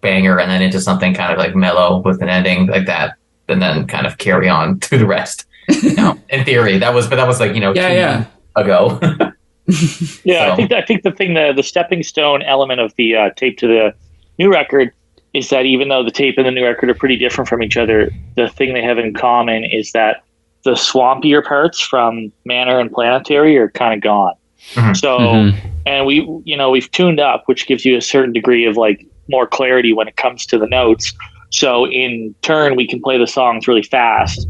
banger, 0.00 0.38
and 0.38 0.50
then 0.50 0.62
into 0.62 0.80
something 0.80 1.14
kind 1.14 1.32
of 1.32 1.38
like 1.38 1.54
mellow 1.54 1.98
with 2.02 2.22
an 2.22 2.28
ending 2.28 2.66
like 2.66 2.86
that, 2.86 3.14
and 3.48 3.60
then 3.60 3.86
kind 3.86 4.06
of 4.06 4.18
carry 4.18 4.48
on 4.48 4.78
to 4.86 4.98
the 4.98 5.06
rest. 5.06 5.46
You 5.68 5.94
know, 5.94 6.20
in 6.30 6.44
theory, 6.44 6.78
that 6.78 6.94
was, 6.94 7.08
but 7.08 7.16
that 7.16 7.26
was 7.26 7.40
like 7.40 7.54
you 7.54 7.60
know, 7.60 7.72
Yeah, 7.74 7.88
two 7.88 7.94
yeah. 7.94 8.24
ago. 8.54 9.00
Yeah, 10.24 10.46
So- 10.46 10.52
I 10.52 10.56
think 10.56 10.72
I 10.72 10.82
think 10.82 11.02
the 11.02 11.10
thing 11.10 11.34
the 11.34 11.52
the 11.54 11.62
stepping 11.62 12.02
stone 12.04 12.42
element 12.42 12.80
of 12.80 12.94
the 12.96 13.16
uh, 13.16 13.30
tape 13.36 13.58
to 13.58 13.66
the 13.66 13.94
new 14.38 14.50
record 14.52 14.92
is 15.32 15.50
that 15.50 15.66
even 15.66 15.88
though 15.88 16.02
the 16.02 16.10
tape 16.10 16.38
and 16.38 16.46
the 16.46 16.50
new 16.50 16.64
record 16.64 16.88
are 16.88 16.94
pretty 16.94 17.16
different 17.16 17.48
from 17.48 17.62
each 17.62 17.76
other, 17.76 18.10
the 18.36 18.48
thing 18.48 18.72
they 18.72 18.82
have 18.82 18.98
in 18.98 19.12
common 19.12 19.64
is 19.64 19.92
that 19.92 20.22
the 20.64 20.72
swampier 20.72 21.44
parts 21.44 21.80
from 21.80 22.32
Manor 22.44 22.80
and 22.80 22.90
Planetary 22.90 23.56
are 23.56 23.68
kind 23.70 23.94
of 23.94 24.00
gone. 24.00 24.34
Mhm. 24.74 24.96
So, 24.96 25.18
Mhm. 25.18 25.54
and 25.84 26.06
we 26.06 26.26
you 26.44 26.56
know 26.56 26.70
we've 26.70 26.90
tuned 26.90 27.20
up, 27.20 27.44
which 27.46 27.66
gives 27.66 27.84
you 27.84 27.96
a 27.96 28.00
certain 28.00 28.32
degree 28.32 28.64
of 28.64 28.76
like 28.76 29.04
more 29.28 29.46
clarity 29.46 29.92
when 29.92 30.08
it 30.08 30.16
comes 30.16 30.46
to 30.46 30.58
the 30.58 30.66
notes. 30.66 31.12
So 31.50 31.86
in 31.86 32.34
turn, 32.42 32.74
we 32.74 32.86
can 32.86 33.00
play 33.00 33.18
the 33.18 33.26
songs 33.26 33.68
really 33.68 33.82
fast, 33.82 34.48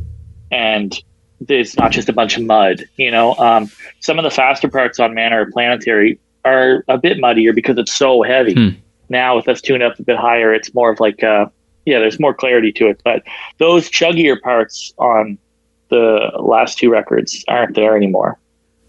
and 0.50 0.98
it's 1.48 1.76
not 1.76 1.92
just 1.92 2.08
a 2.08 2.12
bunch 2.12 2.36
of 2.38 2.44
mud. 2.44 2.84
You 2.96 3.10
know, 3.10 3.34
um, 3.36 3.70
some 4.00 4.18
of 4.18 4.22
the 4.22 4.30
faster 4.30 4.68
parts 4.68 4.98
on 4.98 5.14
Manor 5.14 5.42
or 5.42 5.50
Planetary 5.50 6.18
are 6.44 6.84
a 6.88 6.96
bit 6.96 7.18
muddier 7.18 7.52
because 7.52 7.76
it's 7.76 7.92
so 7.92 8.22
heavy. 8.22 8.54
Hmm. 8.54 8.68
Now 9.08 9.36
with 9.36 9.48
us 9.48 9.60
tuned 9.60 9.82
up 9.82 9.98
a 9.98 10.02
bit 10.02 10.16
higher, 10.16 10.52
it's 10.54 10.74
more 10.74 10.90
of 10.90 11.00
like 11.00 11.22
uh, 11.22 11.46
yeah, 11.84 11.98
there's 12.00 12.18
more 12.18 12.34
clarity 12.34 12.72
to 12.72 12.88
it. 12.88 13.00
But 13.04 13.22
those 13.58 13.88
chuggier 13.90 14.40
parts 14.40 14.92
on 14.98 15.38
the 15.88 16.30
last 16.40 16.78
two 16.78 16.90
records 16.90 17.44
aren't 17.48 17.74
there 17.76 17.96
anymore. 17.96 18.38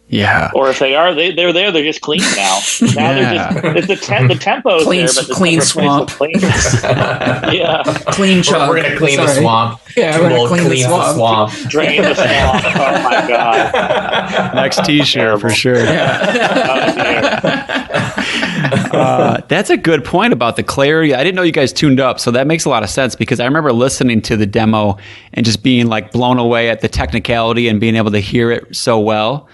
Yeah. 0.10 0.52
Or 0.56 0.70
if 0.70 0.80
they 0.80 0.96
are, 0.96 1.14
they, 1.14 1.34
they're 1.34 1.52
there. 1.52 1.70
They're 1.70 1.84
just 1.84 2.00
clean 2.00 2.22
now. 2.38 2.60
Now 2.96 3.12
Yeah. 3.12 3.52
they're 3.60 3.74
just 3.74 3.88
the 3.90 3.96
tem- 3.98 4.28
the 4.30 4.36
tempo 4.36 4.78
is 4.78 4.84
Clean- 4.86 5.06
there, 5.06 5.14
but 5.14 5.28
the 5.28 5.34
clean 5.34 5.56
replaced 5.60 5.74
swamp. 5.74 6.10
clean. 6.12 6.40
yeah, 6.42 7.84
Clean 8.08 8.42
chug. 8.42 8.70
we're, 8.70 8.76
we're 8.78 8.84
gonna 8.84 8.98
clean 8.98 9.18
the 9.18 9.28
swamp. 9.28 9.82
Yeah, 9.98 10.16
we're 10.18 10.30
gonna 10.30 10.36
We'll 10.36 10.48
clean 10.48 10.70
the 10.70 10.82
swamp. 10.84 11.18
swamp. 11.52 11.70
drain 11.70 12.02
the 12.04 12.16
swamp. 12.16 12.64
Oh 12.66 13.04
my 13.04 13.26
god. 13.28 14.56
Next 14.56 14.86
T-shirt 14.86 15.42
for 15.42 15.50
Terrible. 15.54 15.56
sure. 15.56 15.76
Oh, 15.76 16.94
dear. 16.96 18.07
Uh, 18.88 19.42
that's 19.48 19.70
a 19.70 19.78
good 19.78 20.04
point 20.04 20.34
about 20.34 20.56
the 20.56 20.64
clarity. 20.64 21.14
I 21.14 21.24
didn't 21.24 21.36
know 21.36 21.44
you 21.44 21.52
guys 21.52 21.72
tuned 21.72 22.00
up, 22.00 22.20
so 22.20 22.32
that 22.32 22.48
makes 22.48 22.66
a 22.66 22.70
lot 22.70 22.84
of 22.84 22.90
sense 22.90 23.16
because 23.16 23.40
I 23.40 23.46
remember 23.46 23.72
listening 23.72 24.22
to 24.24 24.36
the 24.36 24.46
demo 24.46 24.98
and 25.34 25.46
just 25.46 25.62
being 25.62 25.88
like 25.88 26.12
blown 26.12 26.40
away 26.40 26.70
at 26.70 26.82
the 26.82 26.88
technicality 26.88 27.68
and 27.68 27.80
being 27.80 27.96
able 27.96 28.12
to 28.12 28.20
hear 28.20 28.50
it 28.50 28.76
so 28.76 29.00
well. 29.00 29.48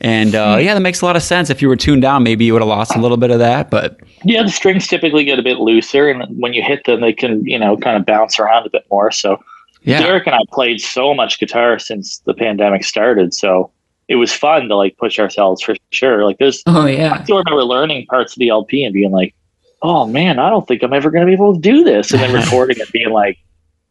And 0.00 0.34
uh, 0.34 0.58
yeah, 0.60 0.74
that 0.74 0.80
makes 0.80 1.00
a 1.00 1.04
lot 1.04 1.16
of 1.16 1.22
sense. 1.22 1.50
If 1.50 1.60
you 1.60 1.68
were 1.68 1.76
tuned 1.76 2.02
down, 2.02 2.22
maybe 2.22 2.44
you 2.44 2.52
would 2.52 2.62
have 2.62 2.68
lost 2.68 2.94
a 2.94 3.00
little 3.00 3.16
bit 3.16 3.30
of 3.30 3.38
that. 3.40 3.70
But 3.70 4.00
Yeah, 4.24 4.42
the 4.42 4.50
strings 4.50 4.86
typically 4.86 5.24
get 5.24 5.38
a 5.38 5.42
bit 5.42 5.58
looser, 5.58 6.08
and 6.08 6.24
when 6.40 6.52
you 6.52 6.62
hit 6.62 6.84
them, 6.84 7.00
they 7.00 7.12
can 7.12 7.44
you 7.44 7.58
know 7.58 7.76
kind 7.76 7.96
of 7.96 8.06
bounce 8.06 8.38
around 8.38 8.66
a 8.66 8.70
bit 8.70 8.86
more. 8.90 9.10
So 9.10 9.42
yeah, 9.82 10.00
Derek 10.00 10.26
and 10.26 10.36
I 10.36 10.40
played 10.52 10.80
so 10.80 11.14
much 11.14 11.40
guitar 11.40 11.78
since 11.78 12.18
the 12.20 12.34
pandemic 12.34 12.84
started, 12.84 13.34
so 13.34 13.70
it 14.08 14.16
was 14.16 14.32
fun 14.32 14.68
to 14.68 14.76
like 14.76 14.96
push 14.96 15.18
ourselves 15.18 15.62
for 15.62 15.76
sure. 15.90 16.24
Like 16.24 16.38
there's 16.38 16.62
Oh 16.66 16.86
yeah, 16.86 17.12
I 17.14 17.24
still 17.24 17.38
remember 17.38 17.62
learning 17.62 18.06
parts 18.06 18.32
of 18.32 18.38
the 18.38 18.48
LP 18.48 18.84
and 18.84 18.92
being 18.92 19.12
like, 19.12 19.34
"Oh 19.82 20.06
man, 20.06 20.38
I 20.38 20.48
don't 20.48 20.66
think 20.66 20.82
I'm 20.82 20.92
ever 20.94 21.10
going 21.10 21.22
to 21.22 21.26
be 21.26 21.34
able 21.34 21.54
to 21.54 21.60
do 21.60 21.84
this," 21.84 22.12
and 22.12 22.20
then 22.20 22.32
recording 22.42 22.78
it, 22.78 22.90
being 22.90 23.10
like, 23.10 23.38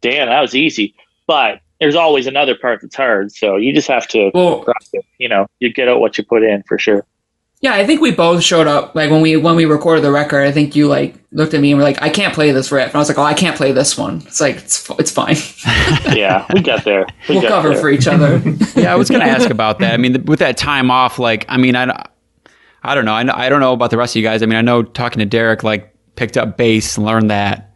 "Damn, 0.02 0.28
that 0.28 0.42
was 0.42 0.56
easy." 0.56 0.96
But 1.28 1.62
there's 1.80 1.96
always 1.96 2.26
another 2.26 2.56
part 2.56 2.82
that's 2.82 2.96
hard, 2.96 3.32
so 3.32 3.56
you 3.56 3.74
just 3.74 3.88
have 3.88 4.08
to, 4.08 4.32
Well, 4.34 4.66
you 5.20 5.30
know, 5.30 5.46
you 5.60 5.72
get 5.72 5.88
out 5.88 6.00
what 6.00 6.18
you 6.18 6.24
put 6.24 6.42
in 6.42 6.64
for 6.64 6.80
sure. 6.80 7.06
Yeah, 7.60 7.74
I 7.74 7.88
think 7.88 8.02
we 8.02 8.12
both 8.12 8.44
showed 8.44 8.68
up 8.68 8.94
like 8.94 9.10
when 9.10 9.22
we 9.22 9.36
when 9.36 9.56
we 9.56 9.66
recorded 9.66 10.04
the 10.04 10.12
record. 10.12 10.46
I 10.46 10.52
think 10.52 10.76
you 10.76 10.88
like 10.88 11.16
looked 11.32 11.56
at 11.56 11.62
me 11.62 11.72
and 11.72 11.80
were 11.80 11.84
like, 11.84 12.00
"I 12.04 12.10
can't 12.10 12.32
play 12.34 12.52
this 12.52 12.72
riff," 12.72 12.88
and 12.88 12.96
I 12.96 13.00
was 13.00 13.10
like, 13.10 13.18
"Oh, 13.18 13.24
I 13.24 13.34
can't 13.34 13.56
play 13.58 13.72
this 13.72 13.98
one." 13.98 14.22
It's 14.28 14.40
like 14.40 14.58
it's 14.58 14.88
it's 15.00 15.12
fine. 15.12 15.38
Yeah, 16.16 16.46
we 16.54 16.62
got 16.62 16.84
there. 16.84 17.06
We 17.28 17.36
we'll 17.36 17.42
got 17.42 17.50
cover 17.50 17.70
there. 17.70 17.80
for 17.80 17.90
each 17.90 18.08
other. 18.08 18.42
yeah. 18.76 18.94
I 18.94 18.96
was 18.96 19.10
going 19.10 19.22
to 19.22 19.28
ask 19.28 19.50
about 19.50 19.80
that. 19.80 19.94
I 19.94 19.98
mean, 19.98 20.24
with 20.26 20.40
that 20.40 20.58
time 20.58 20.90
off, 20.90 21.20
like, 21.20 21.46
I 21.50 21.58
mean, 21.58 21.76
I, 21.76 22.06
I 22.84 22.96
don't 22.96 23.06
know. 23.06 23.14
I, 23.14 23.24
know. 23.24 23.34
I 23.36 23.50
don't 23.50 23.60
know 23.60 23.74
about 23.74 23.92
the 23.92 23.98
rest 23.98 24.16
of 24.16 24.18
you 24.18 24.24
guys. 24.24 24.42
I 24.42 24.46
mean, 24.46 24.58
I 24.58 24.62
know 24.62 24.82
talking 24.84 25.20
to 25.20 25.26
Derek, 25.26 25.64
like, 25.64 25.94
picked 26.16 26.38
up 26.38 26.58
bass, 26.58 26.98
learned 26.98 27.30
that. 27.30 27.76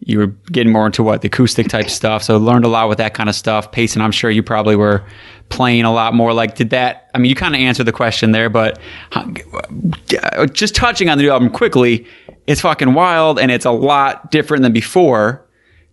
You 0.00 0.18
were 0.18 0.26
getting 0.26 0.72
more 0.72 0.86
into 0.86 1.02
what 1.02 1.22
the 1.22 1.26
acoustic 1.26 1.68
type 1.68 1.90
stuff, 1.90 2.22
so 2.22 2.36
learned 2.38 2.64
a 2.64 2.68
lot 2.68 2.88
with 2.88 2.98
that 2.98 3.14
kind 3.14 3.28
of 3.28 3.34
stuff. 3.34 3.72
Payson, 3.72 4.00
I'm 4.00 4.12
sure 4.12 4.30
you 4.30 4.42
probably 4.42 4.76
were 4.76 5.04
playing 5.50 5.84
a 5.84 5.92
lot 5.92 6.14
more. 6.14 6.32
Like, 6.32 6.54
did 6.54 6.70
that? 6.70 7.10
I 7.14 7.18
mean, 7.18 7.28
you 7.28 7.34
kind 7.34 7.54
of 7.54 7.60
answered 7.60 7.84
the 7.84 7.92
question 7.92 8.32
there, 8.32 8.48
but 8.48 8.78
uh, 9.12 10.46
just 10.46 10.74
touching 10.74 11.08
on 11.08 11.18
the 11.18 11.24
new 11.24 11.30
album 11.30 11.50
quickly, 11.50 12.06
it's 12.46 12.60
fucking 12.62 12.94
wild, 12.94 13.38
and 13.38 13.50
it's 13.50 13.64
a 13.66 13.70
lot 13.70 14.30
different 14.30 14.62
than 14.62 14.72
before 14.72 15.44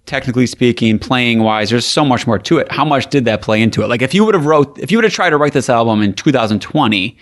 technically 0.06 0.48
speaking, 0.48 0.98
playing 0.98 1.40
wise, 1.44 1.70
there's 1.70 1.86
so 1.86 2.06
much 2.06 2.26
more 2.26 2.40
to 2.40 2.58
it. 2.60 2.72
How 2.72 2.86
much 2.86 3.08
did 3.10 3.26
that 3.26 3.42
play 3.42 3.62
into 3.62 3.84
it? 3.84 3.88
Like 3.90 4.02
if 4.02 4.14
you 4.14 4.24
would 4.24 4.36
have 4.36 4.46
wrote, 4.46 4.80
if 4.80 4.90
you 4.90 4.98
would 4.98 5.04
have 5.04 5.12
tried 5.12 5.32
to 5.32 5.38
write 5.38 5.52
this 5.52 5.70
album 5.70 6.02
in 6.02 6.14
2020, 6.14 7.18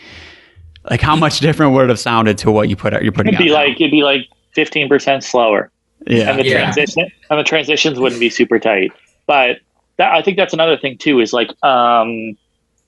like 0.92 1.02
how 1.02 1.16
much 1.16 1.40
different 1.48 1.74
would 1.74 1.86
it 1.86 1.90
have 1.90 2.00
sounded 2.00 2.38
to 2.38 2.52
what 2.52 2.70
you 2.70 2.76
put 2.76 2.94
out? 2.94 3.02
You're 3.02 3.12
putting 3.12 3.34
It'd 3.34 3.44
be 3.44 3.52
out. 3.52 3.56
now? 3.62 3.66
like 3.70 3.82
it'd 3.82 3.90
be 3.90 4.04
like 4.04 4.28
15 4.54 4.88
percent 4.88 5.24
slower. 5.24 5.72
yeah, 6.06 6.30
and 6.30 6.40
the 6.40 6.46
Yeah. 6.46 6.60
transition 6.62 7.10
and 7.32 7.40
the 7.40 7.44
transitions 7.44 8.00
wouldn't 8.00 8.20
be 8.22 8.30
super 8.30 8.60
tight. 8.60 8.92
But 9.26 9.62
that, 9.98 10.14
I 10.14 10.22
think 10.22 10.38
that's 10.38 10.54
another 10.54 10.78
thing 10.78 10.98
too. 10.98 11.20
Is 11.20 11.34
like 11.34 11.50
um, 11.64 12.38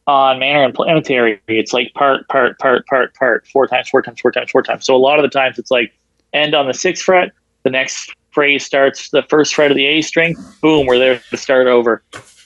on 0.07 0.39
Manor 0.39 0.63
and 0.63 0.73
Planetary, 0.73 1.41
it's 1.47 1.73
like 1.73 1.93
part, 1.93 2.27
part, 2.27 2.57
part, 2.59 2.85
part, 2.87 3.13
part, 3.15 3.47
four 3.47 3.67
times, 3.67 3.89
four 3.89 4.01
times, 4.01 4.19
four 4.21 4.31
times, 4.31 4.51
four 4.51 4.63
times. 4.63 4.85
So 4.85 4.95
a 4.95 4.97
lot 4.97 5.19
of 5.19 5.23
the 5.23 5.29
times 5.29 5.59
it's 5.59 5.71
like 5.71 5.93
end 6.33 6.55
on 6.55 6.67
the 6.67 6.73
sixth 6.73 7.03
fret. 7.03 7.31
The 7.63 7.69
next 7.69 8.13
phrase 8.31 8.63
starts 8.63 9.09
the 9.09 9.23
first 9.23 9.55
fret 9.55 9.71
of 9.71 9.77
the 9.77 9.85
A 9.85 10.01
string. 10.01 10.35
Boom, 10.61 10.85
we're 10.87 10.99
there 10.99 11.21
to 11.29 11.37
start 11.37 11.67
over. 11.67 12.03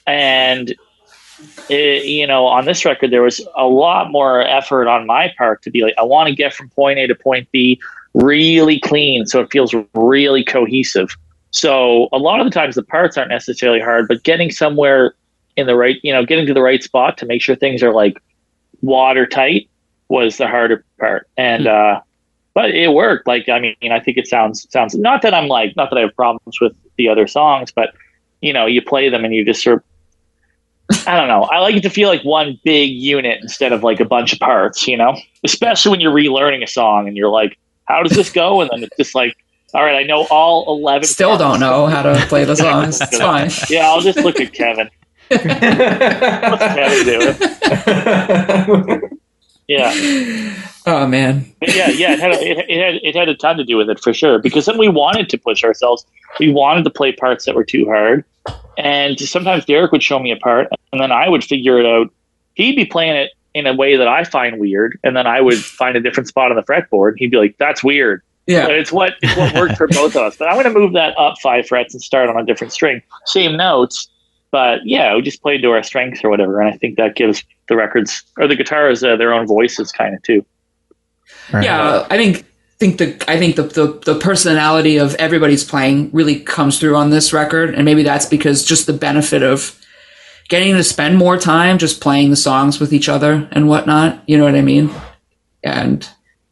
And 0.08 0.74
it, 1.70 2.06
you 2.06 2.26
know, 2.26 2.46
on 2.46 2.66
this 2.66 2.86
record, 2.86 3.12
there 3.12 3.22
was 3.22 3.46
a 3.56 3.66
lot 3.66 4.12
more 4.12 4.42
effort 4.42 4.88
on 4.88 5.06
my 5.06 5.34
part 5.38 5.62
to 5.64 5.72
be 5.72 5.82
like, 5.84 5.94
I 5.98 6.04
want 6.04 6.30
to 6.30 6.36
get 6.36 6.54
from 6.54 6.70
point 6.70 7.00
A 7.00 7.08
to 7.08 7.16
point 7.16 7.48
B 7.52 7.80
really 8.14 8.80
clean 8.80 9.26
so 9.26 9.40
it 9.42 9.52
feels 9.52 9.74
really 9.94 10.44
cohesive. 10.44 11.16
So 11.52 12.10
a 12.12 12.18
lot 12.18 12.40
of 12.40 12.46
the 12.46 12.52
times 12.52 12.76
the 12.76 12.84
parts 12.84 13.18
aren't 13.18 13.30
necessarily 13.30 13.80
hard, 13.80 14.08
but 14.08 14.24
getting 14.24 14.52
somewhere 14.52 15.16
in 15.58 15.68
the 15.68 15.76
right, 15.76 15.98
you 16.02 16.14
know, 16.14 16.26
getting 16.26 16.46
to 16.48 16.54
the 16.54 16.62
right 16.62 16.82
spot 16.82 17.18
to 17.20 17.26
make 17.26 17.42
sure 17.42 17.56
things 17.56 17.84
are 17.84 17.94
like 17.94 18.22
watertight 18.82 19.70
was 20.08 20.38
the 20.38 20.48
harder 20.48 20.84
part. 21.00 21.28
And 21.38 21.68
uh 21.68 22.02
but 22.54 22.72
it 22.72 22.94
worked. 22.94 23.28
Like 23.28 23.48
I 23.50 23.60
mean, 23.60 23.92
I 23.92 24.00
think 24.00 24.18
it 24.18 24.28
sounds 24.28 24.66
sounds 24.72 24.96
not 24.96 25.22
that 25.22 25.34
I'm 25.34 25.48
like 25.48 25.76
not 25.76 25.90
that 25.90 25.98
I 25.98 26.02
have 26.02 26.16
problems 26.16 26.60
with 26.60 26.76
the 26.98 27.10
other 27.10 27.28
songs, 27.28 27.72
but 27.72 27.94
you 28.42 28.54
know, 28.54 28.66
you 28.66 28.82
play 28.82 29.10
them 29.10 29.24
and 29.24 29.34
you 29.34 29.46
just 29.46 29.64
sort 29.64 29.78
of 29.78 29.84
I 31.08 31.18
don't 31.18 31.28
know. 31.28 31.44
I 31.44 31.60
like 31.60 31.76
it 31.76 31.84
to 31.84 31.90
feel 31.90 32.10
like 32.10 32.24
one 32.24 32.60
big 32.64 32.92
unit 32.92 33.40
instead 33.42 33.72
of 33.72 33.84
like 33.84 34.00
a 34.00 34.06
bunch 34.06 34.34
of 34.34 34.40
parts, 34.40 34.88
you 34.88 34.98
know? 34.98 35.18
Especially 35.44 35.90
when 35.90 36.02
you're 36.02 36.14
relearning 36.14 36.64
a 36.64 36.68
song 36.68 37.08
and 37.08 37.16
you're 37.16 37.30
like, 37.30 37.58
how 37.86 38.04
does 38.04 38.16
this 38.16 38.30
go? 38.32 38.62
And 38.62 38.70
then 38.72 38.84
it's 38.84 38.98
just 38.98 39.16
like, 39.16 39.38
all 39.74 39.84
right, 39.84 39.96
I 39.96 40.04
know 40.04 40.26
all 40.30 40.66
11. 40.68 41.08
Still 41.08 41.38
don't 41.38 41.60
know 41.60 41.88
how 41.88 42.02
to 42.02 42.16
play 42.28 42.46
the 42.46 42.56
songs. 42.68 43.00
It's 43.02 43.18
fine. 43.18 43.50
Yeah, 43.70 43.90
I'll 43.90 44.02
just 44.02 44.20
look 44.20 44.40
at 44.40 44.54
Kevin. 44.54 44.90
What's 45.30 45.44
Kevin 46.64 47.06
doing? 47.06 49.20
Yeah. 49.68 49.94
Oh 50.86 51.08
man. 51.08 51.46
But 51.60 51.76
yeah, 51.76 51.90
yeah, 51.90 52.14
it 52.14 52.20
had, 52.20 52.32
a, 52.32 52.42
it, 52.42 52.66
it 52.70 52.84
had 52.84 52.96
it 53.04 53.16
had 53.16 53.30
a 53.30 53.36
ton 53.36 53.58
to 53.58 53.64
do 53.64 53.78
with 53.78 53.90
it 53.90 54.00
for 54.02 54.14
sure. 54.14 54.40
Because 54.40 54.66
then 54.66 54.78
we 54.78 54.90
wanted 54.90 55.30
to 55.30 55.38
push 55.38 55.64
ourselves. 55.64 56.06
We 56.40 56.52
wanted 56.52 56.84
to 56.84 56.90
play 56.90 57.14
parts 57.14 57.46
that 57.46 57.56
were 57.56 57.64
too 57.64 57.86
hard, 57.86 58.26
and 58.78 59.18
sometimes 59.20 59.64
Derek 59.64 59.92
would 59.94 60.04
show 60.04 60.20
me 60.20 60.32
a 60.32 60.38
part, 60.38 60.68
and 60.92 61.00
then 61.00 61.12
I 61.12 61.30
would 61.30 61.44
figure 61.44 61.80
it 61.80 61.86
out. 61.86 62.12
He'd 62.56 62.76
be 62.76 62.86
playing 62.86 63.16
it 63.16 63.32
in 63.54 63.68
a 63.68 63.74
way 63.74 63.96
that 63.96 64.08
I 64.08 64.24
find 64.26 64.60
weird, 64.60 65.00
and 65.04 65.16
then 65.16 65.28
I 65.28 65.40
would 65.40 65.58
find 65.58 65.96
a 65.96 66.02
different 66.02 66.28
spot 66.28 66.52
on 66.52 66.58
the 66.58 66.64
fretboard. 66.64 67.14
He'd 67.18 67.32
be 67.32 67.38
like, 67.38 67.56
"That's 67.58 67.84
weird." 67.84 68.22
Yeah. 68.48 68.66
But 68.66 68.76
it's 68.76 68.92
what 68.92 69.14
it's 69.22 69.38
what 69.38 69.54
worked 69.56 69.78
for 69.78 69.88
both 69.92 70.16
of 70.16 70.24
us. 70.24 70.38
But 70.38 70.48
I'm 70.48 70.56
going 70.56 70.74
to 70.74 70.80
move 70.80 70.94
that 70.94 71.18
up 71.18 71.36
five 71.42 71.68
frets 71.68 71.94
and 71.94 72.02
start 72.02 72.30
on 72.30 72.38
a 72.38 72.46
different 72.46 72.74
string, 72.74 73.02
same 73.26 73.56
notes. 73.58 74.10
But 74.52 74.80
yeah, 74.84 75.16
we 75.16 75.22
just 75.22 75.42
played 75.42 75.62
to 75.62 75.72
our 75.72 75.84
strengths 75.84 76.24
or 76.24 76.30
whatever, 76.30 76.60
and 76.60 76.74
I 76.74 76.78
think 76.78 76.98
that 76.98 77.16
gives 77.16 77.44
the 77.70 77.76
records 77.76 78.24
or 78.38 78.48
the 78.48 78.56
guitars 78.56 79.04
uh, 79.04 79.16
their 79.16 79.34
own 79.34 79.48
voices, 79.48 79.92
kind 79.92 80.14
of 80.14 80.22
too. 80.24 80.46
Right. 81.54 81.64
Yeah, 81.64 82.06
I 82.10 82.18
think 82.18 82.46
think 82.82 82.98
the 82.98 83.32
I 83.32 83.38
think 83.38 83.56
the, 83.56 83.64
the 83.64 84.02
the 84.06 84.20
personality 84.20 84.98
of 84.98 85.14
everybody's 85.16 85.64
playing 85.64 86.10
really 86.12 86.40
comes 86.40 86.80
through 86.80 86.96
on 86.96 87.12
this 87.12 87.32
record, 87.32 87.76
and 87.76 87.86
maybe 87.86 88.04
that's 88.04 88.26
because 88.26 88.66
just 88.66 88.88
the 88.88 88.94
benefit 88.94 89.44
of 89.44 89.80
getting 90.50 90.76
to 90.76 90.84
spend 90.84 91.18
more 91.18 91.38
time 91.38 91.78
just 91.78 92.02
playing 92.02 92.32
the 92.32 92.36
songs 92.36 92.80
with 92.80 92.92
each 92.92 93.08
other 93.08 93.48
and 93.52 93.70
whatnot. 93.70 94.22
You 94.28 94.38
know 94.38 94.44
what 94.44 94.56
I 94.56 94.62
mean? 94.62 94.90
And 95.64 96.10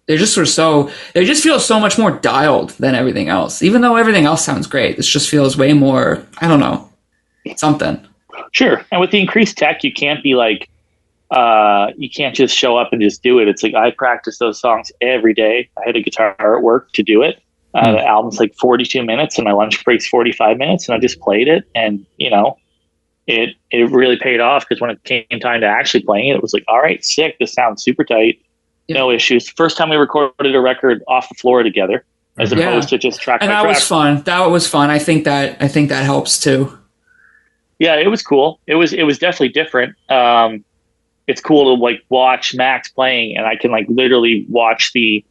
they're 0.10 0.18
just 0.18 0.34
sort 0.34 0.48
of 0.48 0.51
so 0.51 0.89
they 1.13 1.24
just 1.24 1.44
feel 1.44 1.60
so 1.60 1.80
much 1.80 2.00
more 2.00 2.10
dialed 2.10 2.72
than 2.72 2.96
everything 2.96 3.30
else. 3.30 3.62
Even 3.62 3.82
though 3.82 3.96
everything 3.96 4.25
else 4.25 4.44
sounds 4.44 4.66
great, 4.66 4.98
this 4.98 5.08
just 5.08 5.30
feels 5.30 5.56
way 5.56 5.72
more. 5.72 6.25
I 6.42 6.48
don't 6.48 6.60
know, 6.60 6.89
something. 7.56 8.04
Sure. 8.51 8.84
And 8.92 9.00
with 9.00 9.12
the 9.12 9.20
increased 9.20 9.56
tech, 9.56 9.84
you 9.84 9.94
can't 9.94 10.24
be 10.24 10.34
like, 10.34 10.68
uh, 11.30 11.92
you 11.96 12.10
can't 12.10 12.34
just 12.34 12.58
show 12.58 12.75
up 12.75 12.92
and 12.92 13.00
just 13.00 13.22
do 13.22 13.38
it. 13.38 13.48
It's 13.48 13.62
like 13.62 13.75
I 13.75 13.92
practice 13.92 14.39
those 14.39 14.60
songs 14.60 14.92
every 15.00 15.36
day. 15.36 15.70
I 15.78 15.82
had 15.86 15.96
a 15.96 16.01
guitar 16.01 16.36
at 16.39 16.63
work 16.63 16.92
to 16.94 17.04
do 17.04 17.22
it. 17.22 17.39
Uh, 17.75 17.92
The 17.92 18.04
album's 18.04 18.39
like 18.39 18.56
42 18.56 19.04
minutes, 19.04 19.38
and 19.38 19.46
my 19.46 19.51
lunch 19.51 19.86
break's 19.86 20.08
45 20.08 20.58
minutes, 20.58 20.89
and 20.89 20.96
I 20.96 21.00
just 21.00 21.20
played 21.20 21.48
it. 21.48 21.66
And 21.75 22.04
you 22.18 22.32
know, 22.32 22.58
it 23.28 23.51
it 23.70 23.92
really 23.92 24.18
paid 24.18 24.39
off 24.39 24.68
because 24.68 24.82
when 24.82 24.89
it 24.89 25.04
came 25.04 25.39
time 25.39 25.62
to 25.62 25.68
actually 25.68 26.01
playing 26.01 26.30
it, 26.30 26.38
it 26.38 26.42
was 26.42 26.51
like, 26.51 26.63
all 26.68 26.80
right, 26.82 27.06
sick. 27.06 27.38
This 27.39 27.54
sounds 27.54 27.84
super 27.84 28.04
tight. 28.04 28.39
No 28.89 29.12
issues. 29.12 29.48
First 29.50 29.77
time 29.77 29.89
we 29.89 29.96
recorded 29.96 30.55
a 30.55 30.60
record 30.60 31.03
off 31.08 31.29
the 31.29 31.36
floor 31.36 31.63
together, 31.63 32.03
as 32.39 32.51
Yeah. 32.51 32.60
opposed 32.69 32.89
to 32.89 32.98
just 32.98 33.22
track 33.22 33.39
And 33.41 33.50
by 33.50 33.53
that 33.55 33.62
track. 33.62 33.75
was 33.75 33.88
fun. 33.88 34.22
That 34.24 34.50
was 34.50 34.67
fun. 34.67 34.89
I 34.89 35.00
think 35.00 35.24
that 35.25 35.58
I 35.60 35.67
think 35.67 35.89
that 35.89 36.03
helps 36.03 36.39
too. 36.39 36.77
yeah, 37.79 37.96
it 37.96 38.08
was 38.08 38.22
cool. 38.22 38.60
It 38.67 38.75
was 38.75 38.91
it 38.93 39.03
was 39.03 39.17
definitely 39.19 39.50
different. 39.50 39.96
Um, 40.10 40.63
it's 41.27 41.41
cool 41.41 41.75
to 41.75 41.81
like 41.81 42.03
watch 42.10 42.55
Max 42.55 42.89
playing, 42.89 43.38
and 43.38 43.46
I 43.46 43.55
can 43.55 43.72
like 43.72 43.86
literally 43.88 44.46
watch 44.50 44.91
the 44.93 45.24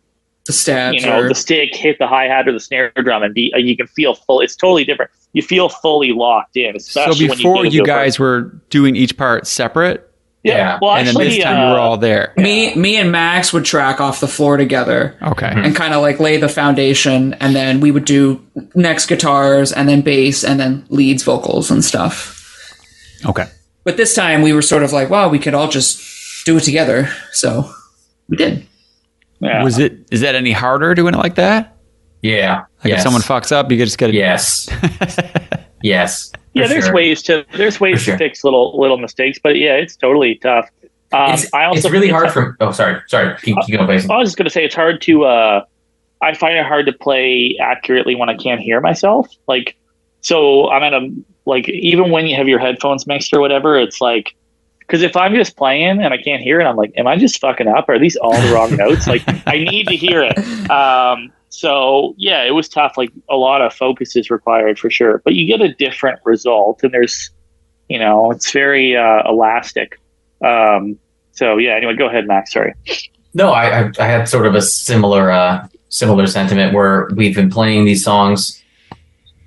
The 0.47 0.53
stabs. 0.53 0.95
you 1.03 1.07
know 1.11 1.21
or- 1.23 1.29
the 1.29 1.35
stick 1.35 1.75
hit 1.75 1.99
the 1.99 2.07
hi 2.07 2.25
hat 2.27 2.49
or 2.49 2.53
the 2.53 2.61
snare 2.61 2.93
drum, 2.97 3.23
and 3.23 3.35
be 3.35 3.53
uh, 3.55 3.59
you 3.59 3.77
can 3.77 3.87
feel 3.89 4.15
full. 4.15 4.41
It's 4.41 4.55
totally 4.57 4.85
different. 4.85 5.11
You 5.35 5.43
feel 5.43 5.69
fully 5.69 6.13
locked 6.13 6.57
in, 6.57 6.79
So 6.81 7.03
especially 7.03 7.29
before 7.29 7.57
when 7.57 7.65
you, 7.67 7.71
you, 7.71 7.71
get 7.71 7.81
into 7.81 7.83
a 7.93 7.95
part. 7.95 8.05
guys 8.07 8.19
were 8.19 8.41
doing 8.71 8.97
each 8.97 9.17
part 9.19 9.47
separate, 9.47 10.08
Yeah. 10.45 10.79
Well, 10.81 10.95
and 10.95 11.07
then 11.07 11.17
actually, 11.17 11.29
this 11.37 11.45
time 11.45 11.59
you 11.59 11.73
were 11.73 11.79
uh, 11.79 11.83
all 11.83 11.97
there. 11.97 12.33
me 12.37 12.75
me 12.75 12.97
and 12.97 13.11
Max 13.13 13.53
would 13.53 13.65
track 13.65 14.01
off 14.01 14.21
the 14.21 14.29
floor 14.29 14.57
together. 14.57 15.17
Okay. 15.21 15.53
and 15.55 15.75
kind 15.75 15.93
of 15.95 16.01
like 16.01 16.21
lay 16.21 16.37
the 16.37 16.49
foundation 16.49 17.35
and 17.35 17.55
then 17.55 17.81
we 17.81 17.91
would 17.91 18.05
do 18.05 18.45
next 18.75 19.07
guitars 19.07 19.73
and 19.73 19.89
then 19.89 20.01
bass 20.01 20.45
and 20.45 20.59
then 20.61 20.87
leads 20.89 21.23
vocals 21.25 21.71
and 21.71 21.85
stuff 21.85 22.37
Okay. 23.27 23.47
but 23.85 23.97
this 23.97 24.15
time 24.15 24.43
we 24.43 24.53
were 24.53 24.63
sort 24.63 24.83
of 24.85 24.93
like 24.93 25.11
wow, 25.11 25.29
we 25.29 25.39
could 25.39 25.55
all 25.55 25.69
just 25.69 26.45
do 26.47 26.57
it 26.57 26.63
together 26.63 27.11
so 27.33 27.71
we 28.29 28.37
did 28.37 28.65
yeah. 29.41 29.63
Was 29.63 29.79
it? 29.79 30.07
Is 30.11 30.23
that 30.23 30.35
any 30.35 30.51
harder 30.53 30.95
doing 30.97 31.15
it 31.15 31.19
like 31.19 31.37
that? 31.37 31.77
Yeah. 32.23 32.65
Like 32.83 32.91
yes. 32.91 32.99
if 32.99 33.03
someone 33.05 33.23
fucks 33.23 33.53
up, 33.53 33.71
you 33.71 33.79
just 33.79 33.97
get 33.99 34.09
to 34.09 34.13
Yes. 34.15 34.69
yes. 35.83 36.33
Yeah, 36.63 36.67
there's 36.69 36.87
sure. 36.87 36.95
ways 36.95 37.23
to 37.25 37.45
there's 37.57 37.81
ways 37.81 38.03
sure. 38.03 38.15
to 38.15 38.19
fix 38.19 38.45
little 38.45 38.79
little 38.79 38.99
mistakes, 38.99 39.39
but 39.43 39.57
yeah, 39.57 39.75
it's 39.75 39.97
totally 39.97 40.37
tough. 40.37 40.69
Um, 41.13 41.33
It's, 41.33 41.53
I 41.55 41.65
also 41.65 41.79
it's 41.79 41.91
really 41.91 42.09
hard 42.09 42.31
for. 42.31 42.57
Oh, 42.61 42.71
sorry. 42.71 43.01
Sorry. 43.07 43.35
Keep, 43.43 43.57
keep 43.65 43.77
going. 43.79 44.11
I 44.11 44.17
was 44.17 44.29
just 44.29 44.37
going 44.37 44.45
to 44.45 44.51
say 44.51 44.65
it's 44.65 44.75
hard 44.75 45.01
to. 45.03 45.25
Uh, 45.25 45.65
I 46.21 46.35
find 46.35 46.57
it 46.57 46.67
hard 46.67 46.87
to 46.87 46.93
play 46.93 47.57
accurately 47.61 48.15
when 48.15 48.29
I 48.29 48.37
can't 48.37 48.61
hear 48.61 48.81
myself. 48.81 49.29
Like, 49.47 49.77
so 50.21 50.69
I'm 50.69 50.83
at 50.83 50.93
a 50.93 51.11
like 51.47 51.69
even 51.69 52.11
when 52.11 52.27
you 52.27 52.37
have 52.37 52.49
your 52.49 52.59
headphones 52.59 53.07
mixed 53.07 53.33
or 53.33 53.41
whatever, 53.41 53.79
it's 53.79 54.01
like 54.01 54.37
because 54.81 55.03
if 55.03 55.17
I'm 55.17 55.35
just 55.35 55.57
playing 55.57 56.03
and 56.03 56.13
I 56.13 56.19
can't 56.19 56.43
hear 56.43 56.61
it, 56.61 56.65
I'm 56.65 56.77
like, 56.77 56.93
am 56.97 57.07
I 57.07 57.17
just 57.17 57.41
fucking 57.41 57.69
up? 57.69 57.89
Are 57.89 57.99
these 57.99 58.17
all 58.17 58.39
the 58.41 58.53
wrong 58.53 58.75
notes? 58.77 59.07
Like, 59.07 59.23
I 59.47 59.59
need 59.59 59.87
to 59.89 59.97
hear 59.97 60.23
it. 60.23 60.39
Um, 60.71 61.33
so 61.49 62.15
yeah, 62.17 62.43
it 62.45 62.53
was 62.53 62.69
tough. 62.69 62.95
Like 62.97 63.11
a 63.29 63.37
lot 63.37 63.63
of 63.63 63.73
focus 63.73 64.17
is 64.17 64.31
required 64.31 64.79
for 64.79 64.91
sure, 64.91 65.23
but 65.25 65.35
you 65.35 65.47
get 65.47 65.61
a 65.61 65.73
different 65.75 66.21
result, 66.25 66.83
and 66.83 66.93
there's, 66.93 67.31
you 67.89 67.99
know, 67.99 68.31
it's 68.31 68.53
very 68.53 68.97
uh, 68.97 69.23
elastic. 69.29 70.01
Um, 70.45 70.99
so 71.33 71.57
yeah. 71.57 71.75
Anyway, 71.75 71.97
go 71.97 72.09
ahead, 72.09 72.27
Max. 72.27 72.53
Sorry. 72.53 72.75
No, 73.35 73.51
I, 73.51 73.81
I 73.81 73.93
I 73.99 74.07
had 74.07 74.29
sort 74.29 74.47
of 74.47 74.55
a 74.55 74.63
similar 74.63 75.31
uh, 75.31 75.67
similar 75.89 76.27
sentiment 76.27 76.75
where 76.75 77.09
we've 77.15 77.35
been 77.35 77.51
playing 77.51 77.85
these 77.85 78.05
songs 78.05 78.63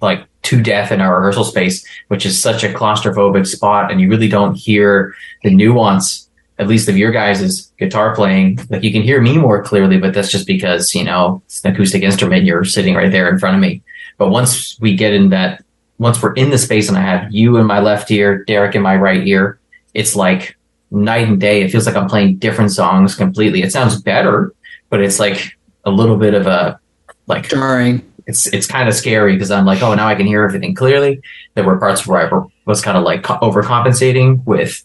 like 0.02 0.26
to 0.44 0.62
death 0.62 0.92
in 0.92 1.02
our 1.02 1.18
rehearsal 1.18 1.44
space, 1.44 1.86
which 2.08 2.26
is 2.26 2.42
such 2.42 2.64
a 2.64 2.70
claustrophobic 2.70 3.46
spot, 3.46 3.92
and 3.92 4.02
you 4.02 4.10
really 4.10 4.28
don't 4.28 4.56
hear 4.56 5.14
the 5.44 5.54
nuance, 5.54 6.28
at 6.62 6.68
least 6.68 6.88
of 6.88 6.96
your 6.98 7.12
guys' 7.12 7.72
guitar 7.80 8.16
playing. 8.16 8.60
Like 8.70 8.84
you 8.84 8.92
can 8.92 9.02
hear 9.02 9.20
me 9.20 9.38
more 9.38 9.64
clearly, 9.64 9.98
but 9.98 10.14
that's 10.14 10.32
just 10.32 10.46
because 10.46 10.94
you 10.94 11.04
know 11.04 11.42
it's 11.46 11.66
an 11.66 11.74
acoustic 11.74 12.04
instrument. 12.04 12.46
You're 12.46 12.64
sitting 12.64 12.96
right 12.96 13.12
there 13.12 13.28
in 13.30 13.40
front 13.40 13.56
of 13.56 13.62
me. 13.62 13.82
But 14.18 14.30
once 14.30 14.80
we 14.80 14.96
get 14.96 15.14
in 15.14 15.30
that, 15.30 15.64
once 15.98 16.22
we're 16.22 16.34
in 16.34 16.52
the 16.52 16.58
space, 16.60 16.88
and 16.88 16.98
I 16.98 17.02
have 17.02 17.34
you 17.34 17.58
in 17.58 17.66
my 17.66 17.80
left 17.80 18.12
ear, 18.12 18.46
Derek 18.46 18.76
in 18.76 18.84
my 18.84 18.96
right 18.96 19.26
ear, 19.28 19.60
it's 19.96 20.16
like 20.16 20.56
night 20.92 21.28
and 21.28 21.42
day. 21.42 21.62
It 21.62 21.72
feels 21.72 21.88
like 21.88 21.96
I'm 21.96 22.08
playing 22.08 22.38
different 22.38 22.72
songs 22.72 23.16
completely. 23.16 23.64
It 23.64 23.72
sounds 23.72 24.00
better, 24.00 24.54
but 24.90 25.02
it's 25.02 25.20
like 25.20 25.58
a 25.84 25.90
little 25.90 26.18
bit 26.18 26.36
of 26.36 26.46
a 26.46 26.80
like 27.26 27.50
jarring 27.50 28.06
it's 28.28 28.48
it's 28.48 28.68
kind 28.68 28.88
of 28.88 28.96
scary 28.96 29.34
because 29.34 29.52
I'm 29.52 29.66
like, 29.66 29.82
oh, 29.82 29.94
now 29.94 30.08
I 30.08 30.16
can 30.16 30.26
hear 30.26 30.44
everything 30.44 30.76
clearly. 30.76 31.22
There 31.54 31.64
were 31.64 31.78
parts 31.78 32.06
where 32.08 32.34
I 32.34 32.48
was 32.66 32.82
kind 32.82 32.98
of 32.98 33.04
like 33.04 33.24
co- 33.24 33.40
overcompensating 33.40 34.46
with, 34.46 34.84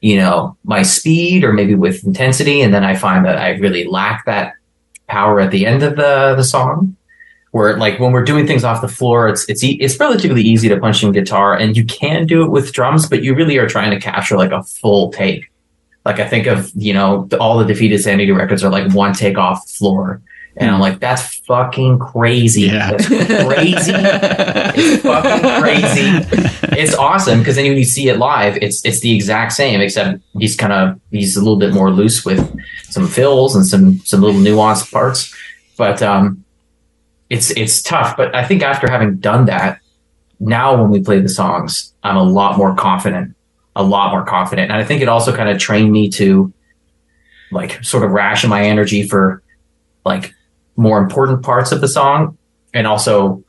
you 0.00 0.16
know, 0.16 0.56
my 0.64 0.82
speed 0.82 1.44
or 1.44 1.52
maybe 1.52 1.74
with 1.74 2.04
intensity, 2.04 2.60
and 2.60 2.72
then 2.72 2.84
I 2.84 2.94
find 2.94 3.24
that 3.24 3.38
I 3.38 3.50
really 3.50 3.84
lack 3.84 4.24
that 4.26 4.54
power 5.08 5.40
at 5.40 5.50
the 5.50 5.66
end 5.66 5.82
of 5.82 5.96
the 5.96 6.34
the 6.36 6.44
song. 6.44 6.96
Where 7.52 7.78
like 7.78 7.98
when 7.98 8.12
we're 8.12 8.24
doing 8.24 8.46
things 8.46 8.64
off 8.64 8.82
the 8.82 8.88
floor, 8.88 9.28
it's 9.28 9.48
it's 9.48 9.64
e- 9.64 9.78
it's 9.80 9.98
relatively 9.98 10.42
easy 10.42 10.68
to 10.68 10.78
punch 10.78 11.02
in 11.02 11.12
guitar, 11.12 11.56
and 11.56 11.76
you 11.76 11.84
can 11.86 12.26
do 12.26 12.44
it 12.44 12.50
with 12.50 12.72
drums, 12.72 13.08
but 13.08 13.22
you 13.24 13.34
really 13.34 13.56
are 13.56 13.68
trying 13.68 13.90
to 13.92 14.00
capture 14.00 14.36
like 14.36 14.52
a 14.52 14.62
full 14.62 15.10
take. 15.10 15.50
Like 16.04 16.20
I 16.20 16.28
think 16.28 16.46
of 16.46 16.70
you 16.74 16.92
know 16.92 17.28
all 17.40 17.58
the 17.58 17.64
defeated 17.64 18.00
sanity 18.00 18.30
records 18.30 18.62
are 18.62 18.70
like 18.70 18.92
one 18.92 19.14
take 19.14 19.38
off 19.38 19.66
the 19.66 19.72
floor, 19.72 20.20
and 20.56 20.70
I'm 20.70 20.80
like 20.80 21.00
that's 21.00 21.36
fucking 21.40 21.98
crazy. 21.98 22.62
Yeah. 22.62 22.92
That's 22.92 23.06
crazy. 23.08 23.92
it's 23.94 25.02
fucking 25.02 25.62
crazy. 25.62 26.78
It's 26.78 26.94
awesome 26.94 27.40
because 27.40 27.56
then 27.56 27.66
when 27.66 27.76
you 27.76 27.84
see 27.84 28.08
it 28.08 28.18
live, 28.18 28.56
it's 28.62 28.84
it's 28.84 29.00
the 29.00 29.14
exact 29.14 29.52
same 29.52 29.80
except 29.80 30.20
he's 30.38 30.56
kind 30.56 30.72
of 30.72 31.00
he's 31.10 31.36
a 31.36 31.40
little 31.40 31.58
bit 31.58 31.74
more 31.74 31.90
loose 31.90 32.24
with 32.24 32.40
some 32.84 33.06
fills 33.06 33.54
and 33.54 33.66
some 33.66 33.98
some 34.00 34.20
little 34.22 34.40
nuanced 34.40 34.90
parts. 34.90 35.34
But 35.76 36.02
um, 36.02 36.44
it's 37.28 37.50
it's 37.50 37.82
tough. 37.82 38.16
But 38.16 38.34
I 38.34 38.44
think 38.44 38.62
after 38.62 38.90
having 38.90 39.16
done 39.16 39.46
that, 39.46 39.80
now 40.40 40.80
when 40.80 40.90
we 40.90 41.00
play 41.00 41.20
the 41.20 41.28
songs, 41.28 41.92
I'm 42.02 42.16
a 42.16 42.22
lot 42.22 42.56
more 42.56 42.74
confident. 42.74 43.34
A 43.78 43.82
lot 43.82 44.10
more 44.10 44.24
confident, 44.24 44.70
and 44.70 44.80
I 44.80 44.84
think 44.84 45.02
it 45.02 45.08
also 45.08 45.36
kind 45.36 45.50
of 45.50 45.58
trained 45.58 45.92
me 45.92 46.08
to 46.12 46.50
like 47.52 47.84
sort 47.84 48.04
of 48.04 48.10
ration 48.10 48.48
my 48.48 48.64
energy 48.64 49.02
for 49.02 49.42
like 50.06 50.34
more 50.76 50.98
important 50.98 51.42
parts 51.42 51.72
of 51.72 51.80
the 51.80 51.88
song 51.88 52.36
and 52.74 52.86
also 52.86 53.42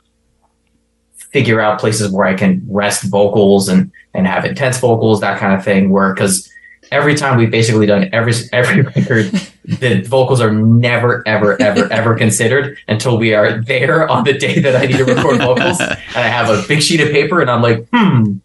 figure 1.32 1.60
out 1.60 1.78
places 1.78 2.10
where 2.10 2.26
I 2.26 2.34
can 2.34 2.64
rest 2.68 3.04
vocals 3.04 3.68
and 3.68 3.90
and 4.14 4.26
have 4.26 4.44
intense 4.44 4.78
vocals, 4.78 5.20
that 5.20 5.38
kind 5.38 5.54
of 5.54 5.64
thing. 5.64 5.90
Where 5.90 6.14
because 6.14 6.50
every 6.90 7.14
time 7.14 7.38
we've 7.38 7.50
basically 7.50 7.86
done 7.86 8.08
every 8.12 8.32
every 8.52 8.82
record, 8.96 9.30
the 9.64 10.02
vocals 10.06 10.40
are 10.40 10.52
never 10.52 11.22
ever 11.26 11.60
ever 11.60 11.92
ever 11.92 12.16
considered 12.16 12.78
until 12.88 13.18
we 13.18 13.34
are 13.34 13.60
there 13.62 14.08
on 14.08 14.24
the 14.24 14.32
day 14.32 14.58
that 14.60 14.76
I 14.76 14.86
need 14.86 14.96
to 14.96 15.04
record 15.04 15.38
vocals, 15.38 15.80
and 15.80 15.98
I 16.16 16.28
have 16.28 16.48
a 16.48 16.66
big 16.66 16.82
sheet 16.82 17.00
of 17.00 17.10
paper, 17.10 17.40
and 17.40 17.50
I'm 17.50 17.62
like, 17.62 17.86
hmm, 17.92 18.38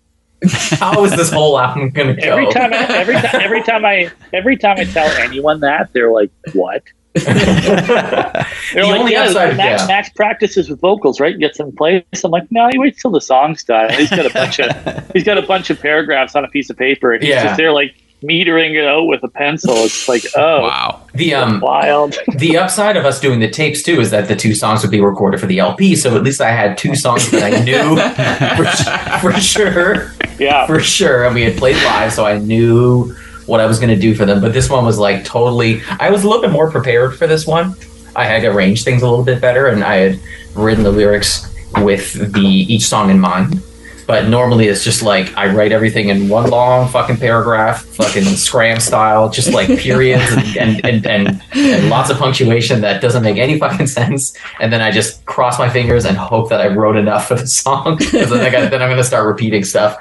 how 0.49 1.03
is 1.05 1.15
this 1.15 1.31
whole 1.31 1.57
album 1.57 1.89
going 1.91 2.15
to 2.15 2.21
go? 2.21 2.37
Every 2.37 2.51
time, 2.51 2.73
I, 2.73 2.77
every 2.97 3.15
time, 3.15 3.41
every 3.41 3.63
time 3.63 3.85
I, 3.85 4.11
every 4.33 4.57
time 4.57 4.77
I 4.77 4.83
tell 4.83 5.07
anyone 5.17 5.61
that, 5.61 5.91
they're 5.93 6.11
like, 6.11 6.31
"What?" 6.53 6.83
The 8.73 8.81
like, 8.81 8.99
only 8.99 9.11
yeah, 9.11 9.23
upside- 9.25 9.55
Max, 9.57 9.81
yeah. 9.83 9.87
Max 9.87 10.09
practices 10.09 10.69
with 10.69 10.79
vocals, 10.81 11.19
right? 11.19 11.37
Gets 11.37 11.59
in 11.59 11.71
place. 11.75 12.03
I'm 12.23 12.31
like, 12.31 12.51
no, 12.51 12.69
he 12.71 12.79
waits 12.79 13.01
till 13.01 13.11
the 13.11 13.21
song's 13.21 13.63
done. 13.63 13.91
He's 13.93 14.09
got 14.09 14.25
a 14.25 14.31
bunch 14.33 14.59
of 14.59 15.11
he's 15.13 15.23
got 15.23 15.37
a 15.37 15.43
bunch 15.43 15.69
of 15.69 15.79
paragraphs 15.79 16.35
on 16.35 16.43
a 16.43 16.47
piece 16.47 16.69
of 16.71 16.77
paper, 16.77 17.11
and 17.13 17.21
he's 17.23 17.29
Yeah. 17.31 17.43
just 17.43 17.57
there 17.57 17.71
like 17.71 17.93
metering 18.23 18.71
it 18.81 18.85
out 18.87 19.03
with 19.03 19.21
a 19.23 19.27
pencil. 19.27 19.73
It's 19.75 20.07
like, 20.09 20.23
oh, 20.35 20.61
Wow. 20.63 21.01
the 21.13 21.35
um 21.35 21.59
wild. 21.59 22.15
the 22.37 22.57
upside 22.57 22.97
of 22.97 23.05
us 23.05 23.19
doing 23.19 23.39
the 23.41 23.49
tapes 23.49 23.83
too 23.83 23.99
is 23.99 24.09
that 24.11 24.27
the 24.27 24.35
two 24.35 24.55
songs 24.55 24.81
would 24.81 24.91
be 24.91 25.01
recorded 25.01 25.39
for 25.39 25.45
the 25.45 25.59
LP, 25.59 25.95
so 25.95 26.15
at 26.15 26.23
least 26.23 26.41
I 26.41 26.51
had 26.51 26.77
two 26.77 26.95
songs 26.95 27.29
that 27.31 27.43
I 27.43 27.63
knew 27.63 27.97
for, 29.19 29.33
for 29.33 29.39
sure, 29.39 30.13
yeah, 30.39 30.65
for 30.65 30.79
sure, 30.79 31.25
and 31.25 31.35
we 31.35 31.43
had 31.43 31.57
played 31.57 31.75
live, 31.83 32.11
so 32.13 32.25
I 32.25 32.37
knew 32.39 33.13
what 33.45 33.59
I 33.59 33.65
was 33.65 33.79
going 33.79 33.89
to 33.89 33.99
do 33.99 34.15
for 34.15 34.25
them. 34.25 34.41
But 34.41 34.53
this 34.53 34.69
one 34.69 34.85
was 34.85 34.99
like 34.99 35.23
totally. 35.25 35.81
I 35.99 36.09
was 36.09 36.23
a 36.23 36.27
little 36.27 36.41
bit 36.41 36.51
more 36.51 36.69
prepared 36.71 37.17
for 37.17 37.27
this 37.27 37.45
one. 37.45 37.75
I 38.15 38.25
had 38.25 38.43
arranged 38.43 38.85
things 38.85 39.01
a 39.01 39.09
little 39.09 39.25
bit 39.25 39.41
better, 39.41 39.67
and 39.67 39.83
I 39.83 39.95
had 39.95 40.19
written 40.55 40.83
the 40.83 40.91
lyrics 40.91 41.49
with 41.77 42.33
the 42.33 42.41
each 42.41 42.85
song 42.85 43.09
in 43.09 43.19
mind. 43.19 43.61
But 44.05 44.27
normally 44.27 44.67
it's 44.67 44.83
just 44.83 45.01
like 45.01 45.35
I 45.37 45.47
write 45.53 45.71
everything 45.71 46.09
in 46.09 46.27
one 46.27 46.49
long 46.49 46.89
fucking 46.89 47.17
paragraph, 47.17 47.85
fucking 47.85 48.25
scram 48.25 48.81
style, 48.81 49.29
just 49.29 49.53
like 49.53 49.67
periods 49.79 50.29
and 50.29 50.57
and, 50.57 50.85
and, 50.85 51.07
and, 51.07 51.41
and 51.53 51.89
lots 51.89 52.09
of 52.09 52.17
punctuation 52.17 52.81
that 52.81 53.01
doesn't 53.01 53.23
make 53.23 53.37
any 53.37 53.57
fucking 53.57 53.87
sense. 53.87 54.37
And 54.59 54.73
then 54.73 54.81
I 54.81 54.91
just 54.91 55.25
cross 55.25 55.57
my 55.57 55.69
fingers 55.69 56.03
and 56.03 56.17
hope 56.17 56.49
that 56.49 56.59
I 56.59 56.67
wrote 56.67 56.97
enough 56.97 57.29
for 57.29 57.35
the 57.35 57.47
song. 57.47 57.95
Because 57.97 58.29
then, 58.29 58.51
then 58.51 58.81
I'm 58.81 58.89
going 58.89 58.97
to 58.97 59.05
start 59.05 59.25
repeating 59.25 59.63
stuff. 59.63 59.97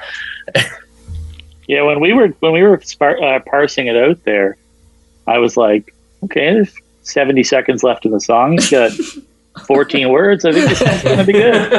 Yeah. 1.66 1.82
When 1.82 2.00
we 2.00 2.12
were 2.12 2.28
when 2.40 2.52
we 2.52 2.62
were 2.62 2.80
spar- 2.82 3.22
uh, 3.22 3.40
parsing 3.40 3.86
it 3.86 3.96
out 3.96 4.22
there, 4.24 4.56
I 5.26 5.38
was 5.38 5.56
like, 5.56 5.94
okay, 6.24 6.52
there's 6.54 6.74
70 7.02 7.42
seconds 7.44 7.82
left 7.82 8.04
in 8.04 8.12
the 8.12 8.20
song. 8.20 8.52
He's 8.52 8.70
got 8.70 8.92
14 9.66 10.08
words. 10.10 10.44
I 10.44 10.52
think 10.52 10.68
this 10.68 10.80
one's 10.80 11.02
going 11.02 11.18
to 11.18 11.24
be 11.24 11.32
good. 11.32 11.72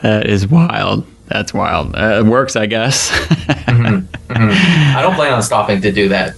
That 0.02 0.26
is 0.28 0.48
wild. 0.48 1.06
That's 1.28 1.54
wild. 1.54 1.94
Uh, 1.94 2.18
it 2.24 2.26
works, 2.26 2.56
I 2.56 2.66
guess. 2.66 3.10
I 3.68 4.98
don't 5.00 5.14
plan 5.14 5.32
on 5.32 5.42
stopping 5.44 5.80
to 5.82 5.92
do 5.92 6.08
that. 6.08 6.34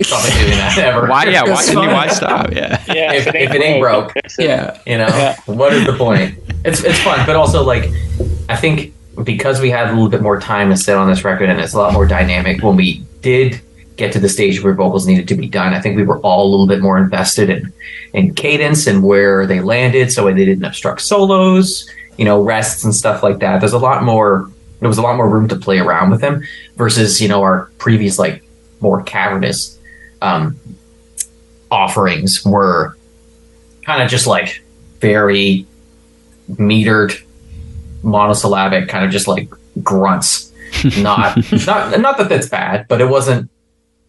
Stopping 0.00 0.32
doing 0.38 0.50
that 0.58 0.76
ever. 0.78 1.06
why? 1.06 1.26
Yeah. 1.26 1.44
Why 1.44 1.52
It's 1.52 1.70
can 1.70 1.82
you? 1.84 1.88
Why 1.90 2.08
stop? 2.08 2.50
Yeah. 2.52 2.82
Yeah, 2.88 3.12
If- 3.12 3.28
if 3.28 3.54
it 3.54 3.62
ain't 3.62 3.80
broke. 3.80 4.12
fix 4.12 4.40
it. 4.40 4.46
Yeah. 4.46 4.76
You 4.86 4.98
know, 4.98 5.06
Yeah. 5.06 5.36
what 5.46 5.72
is 5.72 5.86
the 5.86 5.92
point? 5.92 6.36
It's 6.64 6.82
it's 6.82 6.98
fun, 6.98 7.24
but 7.26 7.36
also 7.36 7.62
like 7.62 7.90
I 8.48 8.56
think 8.56 8.92
because 9.22 9.60
we 9.60 9.70
had 9.70 9.88
a 9.88 9.92
little 9.92 10.08
bit 10.08 10.22
more 10.22 10.40
time 10.40 10.70
to 10.70 10.76
sit 10.76 10.94
on 10.94 11.08
this 11.08 11.24
record 11.24 11.48
and 11.48 11.60
it's 11.60 11.74
a 11.74 11.78
lot 11.78 11.92
more 11.92 12.06
dynamic. 12.06 12.62
When 12.62 12.76
we 12.76 13.04
did 13.22 13.60
get 13.96 14.12
to 14.12 14.18
the 14.18 14.28
stage 14.28 14.62
where 14.62 14.74
vocals 14.74 15.06
needed 15.06 15.26
to 15.28 15.34
be 15.34 15.48
done, 15.48 15.72
I 15.72 15.80
think 15.80 15.96
we 15.96 16.04
were 16.04 16.18
all 16.20 16.46
a 16.46 16.50
little 16.50 16.66
bit 16.66 16.80
more 16.80 16.98
invested 16.98 17.50
in 17.50 17.72
in 18.12 18.34
cadence 18.34 18.86
and 18.86 19.02
where 19.02 19.46
they 19.46 19.60
landed, 19.60 20.12
so 20.12 20.24
they 20.24 20.44
didn't 20.44 20.64
obstruct 20.64 21.02
solos, 21.02 21.88
you 22.16 22.24
know, 22.24 22.42
rests 22.42 22.84
and 22.84 22.94
stuff 22.94 23.22
like 23.22 23.40
that. 23.40 23.60
There's 23.60 23.72
a 23.72 23.78
lot 23.78 24.02
more. 24.02 24.50
There 24.80 24.88
was 24.88 24.98
a 24.98 25.02
lot 25.02 25.16
more 25.16 25.28
room 25.28 25.48
to 25.48 25.56
play 25.56 25.78
around 25.78 26.10
with 26.10 26.20
them 26.20 26.42
versus 26.76 27.20
you 27.20 27.28
know 27.28 27.42
our 27.42 27.70
previous 27.78 28.18
like 28.18 28.42
more 28.80 29.02
cavernous 29.02 29.78
um, 30.20 30.58
offerings 31.70 32.44
were 32.44 32.96
kind 33.84 34.02
of 34.02 34.10
just 34.10 34.26
like 34.26 34.62
very 35.00 35.66
metered 36.50 37.22
monosyllabic 38.06 38.88
kind 38.88 39.04
of 39.04 39.10
just 39.10 39.28
like 39.28 39.50
grunts. 39.82 40.52
Not 40.98 41.36
not 41.66 42.00
not 42.00 42.18
that 42.18 42.28
that's 42.28 42.48
bad 42.48 42.86
but 42.88 43.00
it 43.00 43.06
wasn't 43.08 43.48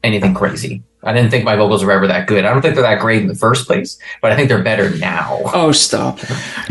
anything 0.04 0.34
crazy. 0.34 0.82
I 1.04 1.14
didn't 1.14 1.30
think 1.30 1.46
my 1.46 1.56
vocals 1.56 1.84
were 1.86 1.92
ever 1.92 2.08
that 2.08 2.28
good. 2.28 2.44
I 2.46 2.50
don't 2.52 2.62
think 2.62 2.74
they're 2.74 2.84
that 2.84 3.00
great 3.00 3.22
in 3.22 3.28
the 3.28 3.36
first 3.36 3.68
place 3.68 3.98
but 4.22 4.32
i 4.32 4.36
think 4.36 4.50
they're 4.50 4.64
better 4.64 4.90
now. 4.98 5.40
Oh, 5.54 5.72
stop. 5.72 6.20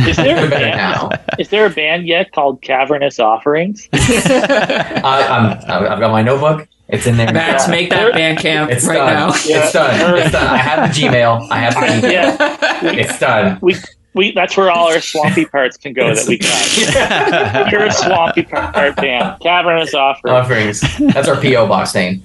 Is 0.01 0.17
there, 0.17 0.45
a 0.47 0.51
band, 0.51 0.77
now. 0.77 1.11
is 1.39 1.49
there 1.49 1.67
a 1.67 1.71
band 1.71 2.07
yet 2.07 2.33
called 2.33 2.61
Cavernous 2.63 3.19
Offerings? 3.21 3.89
I, 3.93 3.99
uh, 5.05 5.35
I'm, 5.69 5.93
i've 5.93 6.01
got 6.01 6.11
my 6.11 6.23
notebook. 6.23 6.69
It's 6.89 7.07
in 7.07 7.17
there 7.17 7.33
Max, 7.33 7.65
Yeah. 7.67 7.71
make 7.71 7.91
that 7.91 8.13
band 8.13 8.39
camp 8.39 8.71
it's 8.71 8.87
right 8.87 8.97
done. 8.99 9.15
now. 9.15 9.29
it's 9.35 9.73
done. 9.73 10.19
It's 10.19 10.31
done. 10.33 10.47
I 10.47 10.57
have 10.59 10.95
the 10.95 11.01
gmail. 11.01 11.49
I 11.51 11.59
have 11.59 11.75
the 11.75 11.99
email 11.99 12.13
Yeah, 12.13 12.91
it's 12.93 13.19
done. 13.19 13.59
We 13.63 13.75
we 14.17 14.33
that's 14.33 14.57
where 14.57 14.69
all 14.71 14.89
our 14.89 15.01
swampy 15.01 15.45
parts 15.53 15.77
can 15.77 15.93
go 15.93 16.13
that 16.13 16.27
we 16.27 16.39
got. 16.39 17.71
You're 17.71 17.85
a 17.85 17.93
swampy 17.93 18.43
part 18.43 18.97
band. 18.97 19.39
Cavernous 19.41 19.95
Offerings. 19.95 20.35
offerings. 20.35 20.81
That's 21.15 21.29
our 21.29 21.37
po 21.37 21.69
box 21.69 21.95
name. 21.95 22.25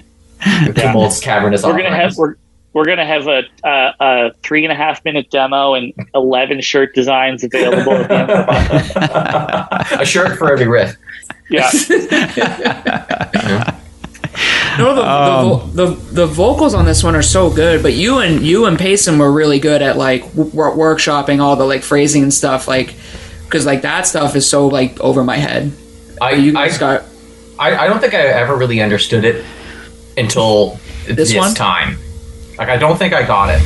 Tim 0.74 0.94
Holtz 0.94 1.20
cavernous 1.20 1.62
We're 1.64 1.78
gonna 1.78 1.96
have 1.96 2.18
we're 2.18 2.34
we're 2.74 2.86
gonna 2.86 3.06
have 3.06 3.28
a, 3.28 3.44
a, 3.64 3.94
a 4.00 4.32
three 4.42 4.64
and 4.64 4.72
a 4.72 4.76
half 4.76 5.06
minute 5.06 5.30
demo 5.30 5.76
and 5.76 5.94
eleven 6.16 6.62
shirt 6.62 6.96
designs 6.96 7.44
available 7.44 7.92
at 7.92 8.08
the 8.08 8.16
end 8.16 8.32
of 8.32 8.48
the 8.48 9.98
a 10.02 10.06
shirt 10.06 10.38
for 10.38 10.52
every 10.52 10.68
riff. 10.68 10.96
Yeah, 11.50 11.70
No, 14.78 14.96
the, 14.96 15.02
Um, 15.06 15.72
the, 15.74 15.86
vo- 15.88 15.96
the 15.96 16.14
the 16.14 16.26
vocals 16.28 16.74
on 16.74 16.86
this 16.86 17.04
one 17.04 17.16
are 17.16 17.22
so 17.22 17.50
good, 17.50 17.84
but 17.84 17.94
you 17.94 18.20
and 18.20 18.42
you 18.46 18.66
and 18.66 18.80
Payson 18.80 19.18
were 19.18 19.32
really 19.32 19.60
good 19.60 19.82
at 19.82 19.98
like 19.98 20.24
w- 20.36 20.50
workshopping 20.52 21.42
all 21.42 21.56
the 21.58 21.66
like 21.66 21.84
phrasing 21.84 22.24
and 22.24 22.34
stuff, 22.34 22.68
like 22.68 22.96
because 23.46 23.66
like 23.66 23.82
that 23.82 24.08
stuff 24.08 24.36
is 24.36 24.50
so 24.50 24.68
like 24.68 24.98
over 25.02 25.24
my 25.26 25.36
head. 25.38 25.74
I, 26.22 26.32
You 26.34 26.58
I, 26.58 26.78
got 26.78 27.04
I, 27.60 27.76
I 27.76 27.88
don't 27.88 28.00
think 28.00 28.14
I 28.14 28.20
ever 28.22 28.56
really 28.56 28.80
understood 28.82 29.26
it 29.26 29.44
until 30.16 30.80
this, 31.06 31.36
one? 31.36 31.54
time. 31.54 31.98
Like 32.58 32.70
I 32.70 32.78
don't 32.78 32.98
think 32.98 33.14
I 33.14 33.24
got 33.24 33.50
it. 33.50 33.62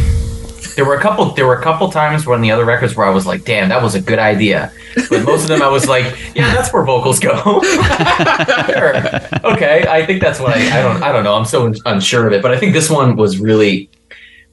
There 0.76 0.86
were 0.86 0.96
a 0.96 1.02
couple. 1.02 1.26
There 1.34 1.46
were 1.46 1.56
a 1.56 1.62
couple 1.62 1.90
times 1.92 2.26
when 2.26 2.42
the 2.42 2.52
other 2.52 2.66
records 2.66 2.96
where 2.96 3.06
I 3.06 3.10
was 3.10 3.26
like, 3.26 3.46
"Damn, 3.46 3.70
that 3.70 3.82
was 3.82 3.96
a 3.96 4.02
good 4.02 4.20
idea," 4.20 4.72
but 5.10 5.24
most 5.24 5.44
of 5.44 5.50
them 5.50 5.62
I 5.62 5.68
was 5.68 5.88
like, 5.88 6.06
"Yeah, 6.36 6.54
that's 6.54 6.74
where 6.74 6.84
vocals 6.84 7.20
go." 7.20 7.62
Sure. 8.66 8.96
Okay, 9.54 9.86
I 9.88 10.06
think 10.06 10.22
that's 10.22 10.40
what 10.40 10.56
I. 10.56 10.80
I 10.80 10.82
don't. 10.82 11.04
I 11.04 11.12
don't 11.12 11.24
know. 11.24 11.36
I'm 11.36 11.46
so 11.46 11.74
unsure 11.86 12.28
of 12.28 12.34
it, 12.34 12.42
but 12.42 12.52
I 12.52 12.58
think 12.58 12.74
this 12.74 12.90
one 12.90 13.16
was 13.16 13.38
really 13.40 13.90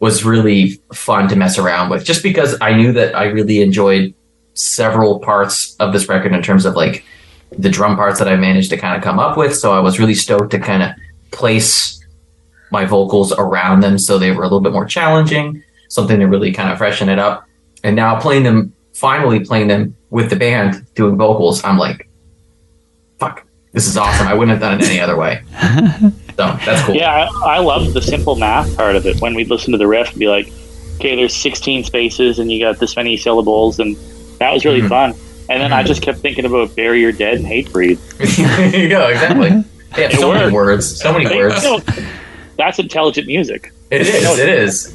was 0.01 0.25
really 0.25 0.81
fun 0.93 1.29
to 1.29 1.37
mess 1.37 1.59
around 1.59 1.89
with, 1.91 2.05
just 2.05 2.23
because 2.23 2.57
I 2.61 2.75
knew 2.75 2.93
that 2.93 3.17
I 3.17 3.25
really 3.27 3.63
enjoyed 3.63 4.15
several 4.55 5.21
parts 5.21 5.77
of 5.77 5.93
this 5.93 6.09
record 6.09 6.33
in 6.33 6.43
terms 6.43 6.65
of 6.67 6.75
like 6.75 7.05
the 7.57 7.71
drum 7.71 7.97
parts 7.97 8.19
that 8.19 8.29
I 8.29 8.37
managed 8.37 8.71
to 8.71 8.77
kind 8.77 8.97
of 8.97 9.03
come 9.03 9.19
up 9.19 9.37
with. 9.37 9.57
So 9.57 9.73
I 9.73 9.81
was 9.81 9.99
really 9.99 10.15
stoked 10.15 10.51
to 10.51 10.59
kind 10.59 10.83
of 10.83 10.91
place 11.31 12.05
my 12.71 12.85
vocals 12.85 13.33
around 13.33 13.81
them 13.81 13.99
so 13.99 14.19
they 14.19 14.31
were 14.33 14.43
a 14.43 14.47
little 14.47 14.61
bit 14.61 14.73
more 14.73 14.87
challenging, 14.87 15.63
something 15.93 16.19
to 16.19 16.27
really 16.27 16.53
kind 16.53 16.71
of 16.71 16.79
freshen 16.79 17.09
it 17.09 17.19
up. 17.19 17.45
And 17.85 17.95
now 17.95 18.19
playing 18.19 18.45
them, 18.45 18.73
finally 18.95 19.41
playing 19.41 19.69
them 19.69 19.95
with 20.11 20.31
the 20.31 20.37
band 20.37 20.87
doing 20.95 21.17
vocals, 21.17 21.63
I'm 21.65 21.77
like, 21.79 22.09
fuck, 23.19 23.45
this 23.73 23.87
is 23.87 23.97
awesome. 23.97 24.27
I 24.27 24.35
wouldn't 24.35 24.51
have 24.51 24.61
done 24.61 24.81
it 24.81 24.89
any 24.89 25.01
other 25.01 25.17
way. 25.17 25.43
So 26.33 26.47
that's 26.65 26.83
cool. 26.87 26.95
yeah. 26.95 27.29
I, 27.45 27.57
I 27.57 27.59
loved 27.59 27.93
the 27.93 28.01
simple 28.01 28.37
math 28.37 28.75
part 28.75 28.97
of 28.97 29.05
it 29.05 29.21
when 29.21 29.35
we'd 29.35 29.51
listen 29.51 29.71
to 29.73 29.77
the 29.79 29.87
riff 29.87 30.09
and 30.13 30.19
be 30.19 30.29
like, 30.29 30.51
"Okay, 30.97 31.15
there's 31.15 31.37
16 31.37 31.85
spaces 31.85 32.39
and 32.39 32.51
you 32.51 32.59
got 32.59 32.79
this 32.79 32.97
many 32.97 33.19
syllables," 33.19 33.79
and 33.79 33.97
that 34.39 34.51
was 34.51 34.65
really 34.65 34.81
Mhm. 34.81 34.89
fun. 34.89 35.11
And 35.51 35.61
then 35.63 35.75
I 35.75 35.83
Mhm. 35.83 35.89
just 35.89 36.01
kept 36.01 36.21
thinking 36.21 36.47
about 36.47 36.75
"Bury 36.75 37.03
Your 37.03 37.13
Dead" 37.13 37.37
and 37.37 37.45
"Hatebreed." 37.47 37.99
there 38.73 38.81
you 38.83 38.89
go, 38.89 39.09
exactly. 39.09 39.51
They 39.95 40.03
have 40.05 40.15
It 40.15 40.21
so 40.21 40.33
many 40.33 40.51
words, 40.51 40.87
so 41.03 41.13
many 41.13 41.27
words. 41.37 41.63
No, 41.63 41.81
that's 42.57 42.79
intelligent 42.79 43.27
music. 43.27 43.71
It 43.93 44.01
is, 44.01 44.39
it 44.39 44.49
is. 44.49 44.89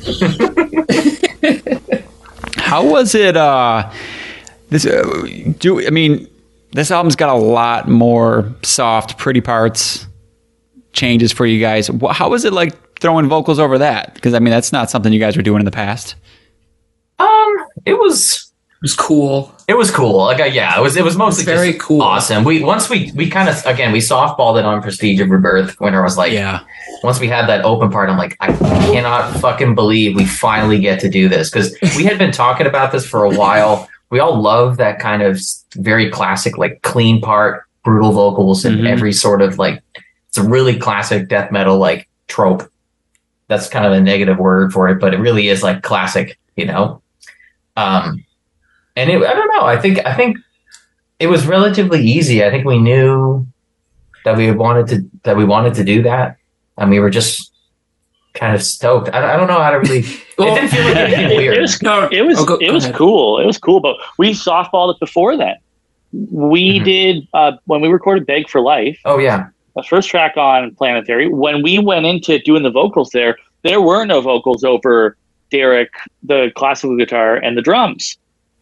How 2.68 2.84
was 2.84 3.14
it? 3.14 3.38
Uh, 3.38 3.92
this 4.70 4.88
uh, 4.88 5.04
do 5.60 5.86
I 5.86 5.92
mean 5.92 6.28
this 6.72 6.90
album's 6.90 7.16
got 7.16 7.30
a 7.30 7.40
lot 7.40 7.88
more 7.88 8.52
soft, 8.64 9.20
pretty 9.20 9.40
parts, 9.40 10.08
changes 10.94 11.32
for 11.32 11.46
you 11.46 11.60
guys. 11.60 11.92
How 12.10 12.30
was 12.30 12.44
it 12.44 12.54
like 12.54 13.00
throwing 13.00 13.30
vocals 13.30 13.60
over 13.60 13.78
that? 13.78 14.16
Because 14.16 14.34
I 14.34 14.40
mean 14.40 14.50
that's 14.50 14.72
not 14.72 14.90
something 14.90 15.14
you 15.14 15.20
guys 15.20 15.38
were 15.38 15.44
doing 15.44 15.60
in 15.60 15.66
the 15.66 15.72
past. 15.72 16.16
Um, 17.20 17.56
it 17.86 18.00
was 18.00 18.47
was 18.82 18.96
cool. 18.96 19.54
It 19.68 19.76
was 19.76 19.90
cool. 19.92 20.18
Like, 20.18 20.40
uh, 20.40 20.46
yeah, 20.46 20.78
it 20.78 20.82
was. 20.82 20.96
It 20.96 21.04
was 21.04 21.16
mostly 21.18 21.42
It's 21.42 21.50
very 21.52 21.74
just 21.74 21.84
cool. 21.86 22.02
awesome. 22.02 22.44
We 22.44 22.64
once 22.64 22.90
we 22.90 23.12
we 23.16 23.30
kind 23.30 23.50
of 23.50 23.66
again 23.66 23.92
we 23.92 24.00
softballed 24.00 24.60
it 24.60 24.66
on 24.66 24.82
Prestige 24.82 25.20
of 25.20 25.30
Rebirth 25.30 25.80
when 25.80 25.96
I 25.96 26.02
was 26.02 26.18
like, 26.18 26.32
Yeah, 26.32 26.62
once 27.04 27.20
we 27.20 27.28
had 27.28 27.48
that 27.48 27.66
open 27.66 27.90
part, 27.90 28.10
I'm 28.10 28.18
like, 28.18 28.38
I 28.40 28.54
cannot 28.92 29.36
fucking 29.40 29.76
believe 29.76 30.16
we 30.16 30.26
finally 30.26 30.80
get 30.80 31.00
to 31.02 31.10
do 31.10 31.28
this 31.28 31.50
because 31.50 31.76
we 31.98 32.04
had 32.06 32.18
been 32.18 32.32
talking 32.32 32.68
about 32.68 32.92
this 32.92 33.06
for 33.08 33.24
a 33.24 33.30
while. 33.30 33.90
We 34.10 34.20
all 34.20 34.40
love 34.42 34.78
that 34.78 35.00
kind 35.00 35.22
of 35.22 35.40
very 35.76 36.10
classic, 36.10 36.58
like 36.58 36.82
clean 36.84 37.20
part, 37.20 37.64
brutal 37.84 38.12
vocals, 38.14 38.64
and 38.64 38.80
Mhm. 38.80 38.88
every 38.90 39.12
sort 39.12 39.42
of 39.42 39.58
like 39.58 39.82
it's 40.30 40.38
a 40.38 40.44
really 40.44 40.78
classic 40.78 41.28
death 41.30 41.52
metal 41.52 41.78
like 41.78 42.08
trope. 42.28 42.72
That's 43.50 43.68
kind 43.70 43.86
of 43.86 43.92
a 43.94 44.00
negative 44.02 44.38
word 44.38 44.72
for 44.72 44.88
it, 44.90 45.00
but 45.00 45.14
it 45.14 45.18
really 45.20 45.48
is 45.50 45.64
like 45.64 45.82
classic, 45.82 46.38
you 46.56 46.66
know. 46.66 47.02
Um, 47.76 48.24
and 48.98 49.10
it, 49.10 49.24
I 49.24 49.34
don't 49.34 49.52
know. 49.56 49.66
I 49.66 49.78
think 49.80 50.06
I 50.06 50.14
think 50.14 50.38
it 51.20 51.28
was 51.28 51.48
relatively 51.48 52.04
easy. 52.04 52.44
I 52.44 52.50
think 52.50 52.66
we 52.66 52.78
knew 52.80 53.46
that 54.26 54.36
we 54.38 54.52
wanted 54.52 54.88
to 54.88 55.10
that 55.24 55.38
we 55.38 55.46
wanted 55.46 55.74
to 55.76 55.84
do 55.84 56.02
that, 56.04 56.38
and 56.78 56.90
we 56.90 57.00
were 57.00 57.10
just 57.10 57.52
kind 58.34 58.54
of 58.54 58.62
stoked. 58.62 59.10
I, 59.14 59.34
I 59.34 59.38
don't 59.38 59.48
know 59.48 59.62
how 59.62 59.72
to 59.72 59.80
really. 59.80 60.04
Well, 60.38 60.56
it 60.56 60.62
didn't 60.62 60.70
feel 60.72 60.86
like 60.86 60.96
anything 60.98 61.32
it, 61.32 61.38
weird. 61.42 61.58
it 61.58 61.62
was 61.62 61.82
No, 61.82 62.08
it 62.12 62.22
was 62.24 62.40
oh, 62.40 62.46
go- 62.46 62.56
it 62.58 62.68
go 62.68 62.74
was 62.74 62.84
ahead. 62.86 62.96
cool. 62.96 63.40
It 63.40 63.46
was 63.46 63.58
cool, 63.58 63.80
but 63.80 63.96
we 64.18 64.32
softballed 64.32 64.94
it 64.94 65.00
before 65.00 65.38
that. 65.38 65.58
We 66.32 66.80
Mhm. 66.80 66.84
did 66.86 67.28
uh, 67.34 67.52
when 67.66 67.82
we 67.82 67.88
recorded 67.90 68.26
"Beg 68.26 68.50
for 68.50 68.62
Life," 68.62 69.00
oh 69.06 69.18
yeah, 69.20 69.48
the 69.76 69.84
first 69.84 70.10
track 70.10 70.38
on 70.38 70.74
Planetary. 70.76 71.28
When 71.30 71.62
we 71.64 71.80
went 71.80 72.06
into 72.06 72.40
doing 72.40 72.64
the 72.64 72.72
vocals 72.72 73.10
there, 73.12 73.38
there 73.64 73.82
were 73.82 74.06
no 74.06 74.22
vocals 74.22 74.64
over 74.64 75.18
Derek, 75.52 75.90
the 76.24 76.52
classical 76.56 76.96
guitar, 76.98 77.36
and 77.38 77.58
the 77.58 77.62
drums. 77.62 78.18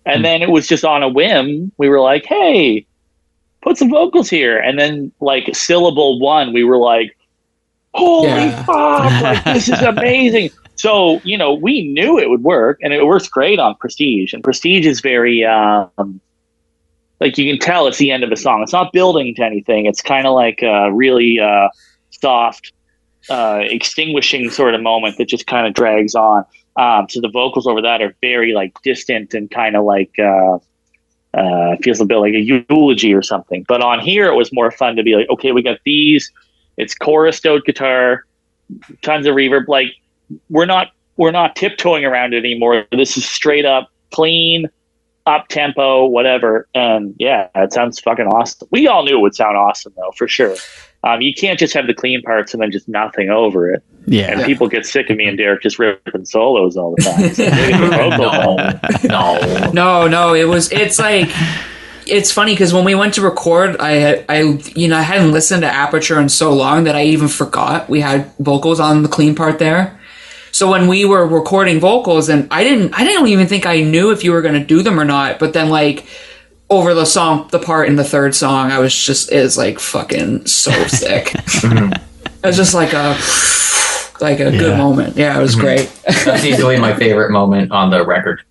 And 0.06 0.20
Hmm. 0.20 0.24
then 0.24 0.42
it 0.42 0.50
was 0.52 0.68
just 0.68 0.86
on 0.86 1.04
a 1.04 1.10
whim. 1.10 1.72
We 1.78 1.90
were 1.90 2.00
like, 2.02 2.26
"Hey, 2.26 2.86
put 3.64 3.78
some 3.78 3.90
vocals 3.90 4.30
here." 4.30 4.58
And 4.58 4.80
then 4.80 5.12
like 5.20 5.50
syllable 5.56 6.20
one, 6.20 6.54
we 6.54 6.64
were 6.64 6.78
like, 6.78 7.16
"Holy 7.94 8.50
Yeah. 8.50 8.64
fuck! 8.66 9.12
Like 9.22 9.44
this 9.46 9.68
is 9.68 9.82
amazing." 9.82 10.50
So 10.76 11.22
you 11.24 11.38
know, 11.38 11.54
we 11.54 11.88
knew 11.92 12.20
it 12.20 12.30
would 12.30 12.44
work, 12.44 12.78
and 12.82 12.94
it 12.94 13.06
works 13.06 13.28
great 13.28 13.60
on 13.60 13.76
Prestige. 13.80 14.34
And 14.34 14.44
Prestige 14.44 14.86
is 14.86 15.02
very 15.02 15.44
um, 15.46 16.22
like 17.20 17.38
you 17.38 17.50
can 17.50 17.60
tell 17.60 17.88
it's 17.88 17.98
the 17.98 18.12
end 18.12 18.24
of 18.24 18.32
a 18.32 18.36
song. 18.38 18.62
It's 18.62 18.74
not 18.74 18.92
building 18.94 19.34
to 19.36 19.44
anything. 19.44 19.86
It's 19.86 20.02
kind 20.02 20.28
of 20.28 20.34
like 20.34 20.62
a 20.62 20.92
really 20.94 21.40
uh, 21.40 21.70
soft, 22.12 22.72
uh, 23.30 23.60
extinguishing 23.64 24.50
sort 24.52 24.76
of 24.76 24.82
moment 24.82 25.18
that 25.18 25.28
just 25.30 25.48
kind 25.48 25.66
of 25.66 25.74
drags 25.74 26.14
on. 26.14 26.44
Um, 26.78 27.08
so 27.10 27.22
the 27.22 27.30
vocals 27.30 27.68
over 27.68 27.82
that 27.82 28.02
are 28.02 28.14
very 28.22 28.54
like 28.54 28.80
distant 28.82 29.34
and 29.34 29.50
kind 29.50 29.76
of 29.76 29.86
like 29.86 30.12
uh, 30.20 30.60
uh, 31.34 31.76
feels 31.82 32.02
a 32.02 32.06
bit 32.06 32.18
like 32.18 32.34
a 32.34 32.40
eulogy 32.42 33.14
or 33.14 33.22
something. 33.22 33.66
But 33.68 33.82
on 33.82 34.00
here, 34.00 34.28
it 34.28 34.36
was 34.36 34.52
more 34.52 34.72
fun 34.72 34.96
to 34.96 35.04
be 35.04 35.16
like, 35.16 35.30
okay, 35.30 35.52
we 35.52 35.62
got 35.62 35.80
these. 35.86 36.32
It's 36.78 36.94
chorused 36.94 37.46
out 37.46 37.66
guitar, 37.66 38.26
tons 39.02 39.26
of 39.26 39.36
reverb. 39.36 39.68
Like 39.68 39.88
we're 40.50 40.66
not 40.66 40.88
we're 41.18 41.32
not 41.32 41.56
tiptoeing 41.56 42.04
around 42.04 42.34
it 42.34 42.40
anymore. 42.40 42.86
This 42.92 43.18
is 43.18 43.26
straight 43.26 43.66
up 43.66 43.90
clean 44.12 44.70
up 45.26 45.48
tempo, 45.48 46.06
whatever. 46.06 46.68
And 46.76 47.16
yeah, 47.18 47.50
it 47.56 47.74
sounds 47.74 48.00
fucking 48.00 48.28
awesome. 48.28 48.68
We 48.72 48.88
all 48.88 49.04
knew 49.04 49.18
it 49.18 49.22
would 49.22 49.36
sound 49.36 49.58
awesome 49.58 49.94
though, 49.98 50.12
for 50.16 50.28
sure. 50.28 50.56
Um, 51.04 51.22
you 51.22 51.34
can't 51.34 51.60
just 51.60 51.74
have 51.74 51.88
the 51.88 51.94
clean 51.94 52.22
parts 52.22 52.54
and 52.54 52.62
then 52.62 52.72
just 52.72 52.88
nothing 52.88 53.30
over 53.30 53.72
it. 53.72 53.84
Yeah. 54.08 54.32
And 54.32 54.44
people 54.46 54.68
get 54.68 54.86
sick 54.86 55.10
of 55.10 55.18
me 55.18 55.28
and 55.28 55.38
Derek 55.38 55.62
just 55.62 55.80
ripping 55.80 56.26
solos 56.26 56.78
all 56.78 56.96
the 56.96 57.02
time. 57.02 57.34
So 57.34 57.50
maybe 57.50 57.78
the 57.78 57.98
vocals- 57.98 59.04
no, 59.04 59.40
no. 59.40 59.72
No, 59.72 60.08
no, 60.08 60.34
it 60.34 60.46
was. 60.46 60.72
It's 60.72 61.00
like 61.00 61.30
it's 62.08 62.32
funny 62.32 62.54
because 62.54 62.74
when 62.74 62.86
we 62.86 62.94
went 62.96 63.16
to 63.16 63.22
record, 63.22 63.78
I 63.78 63.92
had 63.92 64.26
I 64.30 64.42
you 64.76 64.88
know 64.88 64.98
I 64.98 65.02
hadn't 65.02 65.32
listened 65.32 65.62
to 65.64 65.68
Aperture 65.68 66.20
in 66.20 66.30
so 66.30 66.54
long 66.54 66.84
that 66.84 66.96
I 66.96 67.06
even 67.06 67.28
forgot 67.28 67.90
we 67.90 68.02
had 68.02 68.32
vocals 68.40 68.80
on 68.80 69.04
the 69.04 69.10
clean 69.10 69.36
part 69.36 69.60
there. 69.60 70.00
So 70.52 70.70
when 70.72 70.88
we 70.88 71.04
were 71.04 71.26
recording 71.28 71.80
vocals, 71.80 72.30
and 72.30 72.48
I 72.52 72.64
didn't 72.64 72.94
I 72.94 73.04
didn't 73.04 73.28
even 73.28 73.48
think 73.48 73.66
I 73.66 73.82
knew 73.82 74.12
if 74.12 74.24
you 74.24 74.32
were 74.32 74.42
going 74.42 74.60
to 74.60 74.66
do 74.66 74.84
them 74.84 75.00
or 75.00 75.06
not. 75.06 75.40
But 75.40 75.54
then 75.54 75.70
like 75.70 76.06
over 76.70 76.94
the 76.94 77.06
song, 77.06 77.48
the 77.52 77.60
part 77.60 77.88
in 77.88 77.96
the 77.96 78.04
third 78.04 78.34
song, 78.36 78.72
I 78.72 78.80
was 78.80 78.96
just 78.96 79.32
it 79.32 79.42
was 79.42 79.58
like 79.58 79.80
fucking 79.80 80.46
so 80.46 80.72
sick. 80.88 81.28
Mm-hmm. 81.28 81.94
it 81.94 82.46
was 82.48 82.56
just 82.56 82.74
like 82.74 82.94
a 82.94 83.16
like 84.22 84.40
a 84.40 84.52
good 84.52 84.78
moment. 84.78 85.18
Yeah, 85.18 85.38
it 85.38 85.42
was 85.42 85.56
great. 85.56 85.90
That's 86.26 86.44
easily 86.46 86.78
my 86.80 86.94
favorite 86.96 87.32
moment 87.32 87.72
on 87.72 87.90
the 87.90 88.06
record, 88.06 88.42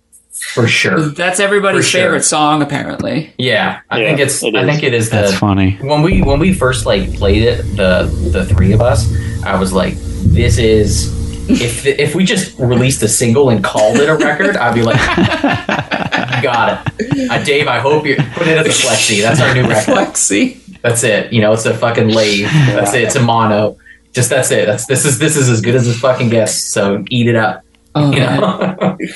for 0.53 0.67
sure. 0.67 0.99
That's 1.09 1.39
everybody's 1.39 1.87
sure. 1.87 2.01
favorite 2.01 2.23
song, 2.23 2.61
apparently. 2.61 3.33
Yeah, 3.37 3.79
I 3.89 3.99
Yeah, 4.01 4.07
think 4.07 4.19
it's. 4.19 4.43
it 4.43 4.55
I 4.55 4.65
think 4.65 4.83
it 4.83 4.93
is 4.93 5.09
the 5.09 5.17
That's 5.17 5.35
funny. 5.37 5.77
when 5.81 6.01
we 6.01 6.21
when 6.21 6.39
we 6.39 6.53
first 6.53 6.85
like 6.85 7.13
played 7.15 7.43
it 7.43 7.57
the 7.77 8.03
the 8.31 8.45
three 8.45 8.73
of 8.73 8.81
us 8.81 9.11
i 9.45 9.55
was 9.59 9.71
like 9.73 9.93
this 10.39 10.57
is 10.57 11.13
if 11.47 11.85
if 11.85 12.15
we 12.15 12.25
just 12.25 12.57
released 12.59 13.03
a 13.03 13.07
single 13.07 13.49
and 13.51 13.63
called 13.63 13.97
it 13.97 14.09
a 14.09 14.15
record 14.15 14.57
i'd 14.57 14.73
be 14.73 14.81
like 14.81 14.95
got 16.41 16.87
it 16.99 17.29
uh, 17.31 17.43
dave 17.43 17.67
i 17.67 17.77
hope 17.79 18.05
you 18.05 18.15
put 18.33 18.47
it 18.47 18.57
as 18.57 18.65
a 18.65 18.69
flexi 18.87 19.21
that's 19.21 19.39
our 19.39 19.53
new 19.53 19.61
record 19.67 19.93
Flexi. 19.95 20.57
that's 20.81 21.03
it 21.03 21.31
you 21.31 21.41
know 21.41 21.53
it's 21.53 21.65
a 21.65 21.73
fucking 21.77 22.09
lathe 22.09 22.47
that's 22.73 22.93
it 22.95 23.03
it's 23.03 23.15
a 23.15 23.21
mono 23.21 23.77
just 24.15 24.29
that's 24.29 24.49
it. 24.51 24.65
That's 24.65 24.87
this 24.87 25.05
is 25.05 25.19
this 25.19 25.35
is 25.35 25.49
as 25.49 25.61
good 25.61 25.75
as 25.75 25.87
it 25.87 25.95
fucking 25.95 26.29
gets 26.29 26.53
so 26.55 27.03
eat 27.09 27.27
it 27.27 27.35
up. 27.35 27.63
Oh, 27.93 28.11
you 28.11 28.19
know? 28.19 28.97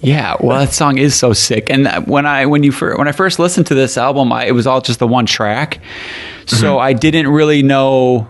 Yeah, 0.00 0.36
well, 0.40 0.58
that 0.58 0.72
song 0.72 0.98
is 0.98 1.14
so 1.14 1.32
sick. 1.32 1.70
And 1.70 1.86
when 2.06 2.26
I 2.26 2.46
when 2.46 2.62
you 2.62 2.72
fir- 2.72 2.96
when 2.96 3.08
I 3.08 3.12
first 3.12 3.38
listened 3.38 3.66
to 3.68 3.74
this 3.74 3.96
album, 3.96 4.32
I, 4.32 4.44
it 4.46 4.52
was 4.52 4.66
all 4.66 4.80
just 4.80 4.98
the 4.98 5.06
one 5.06 5.24
track, 5.26 5.80
so 6.46 6.78
I 6.78 6.92
didn't 6.92 7.28
really 7.28 7.62
know 7.62 8.28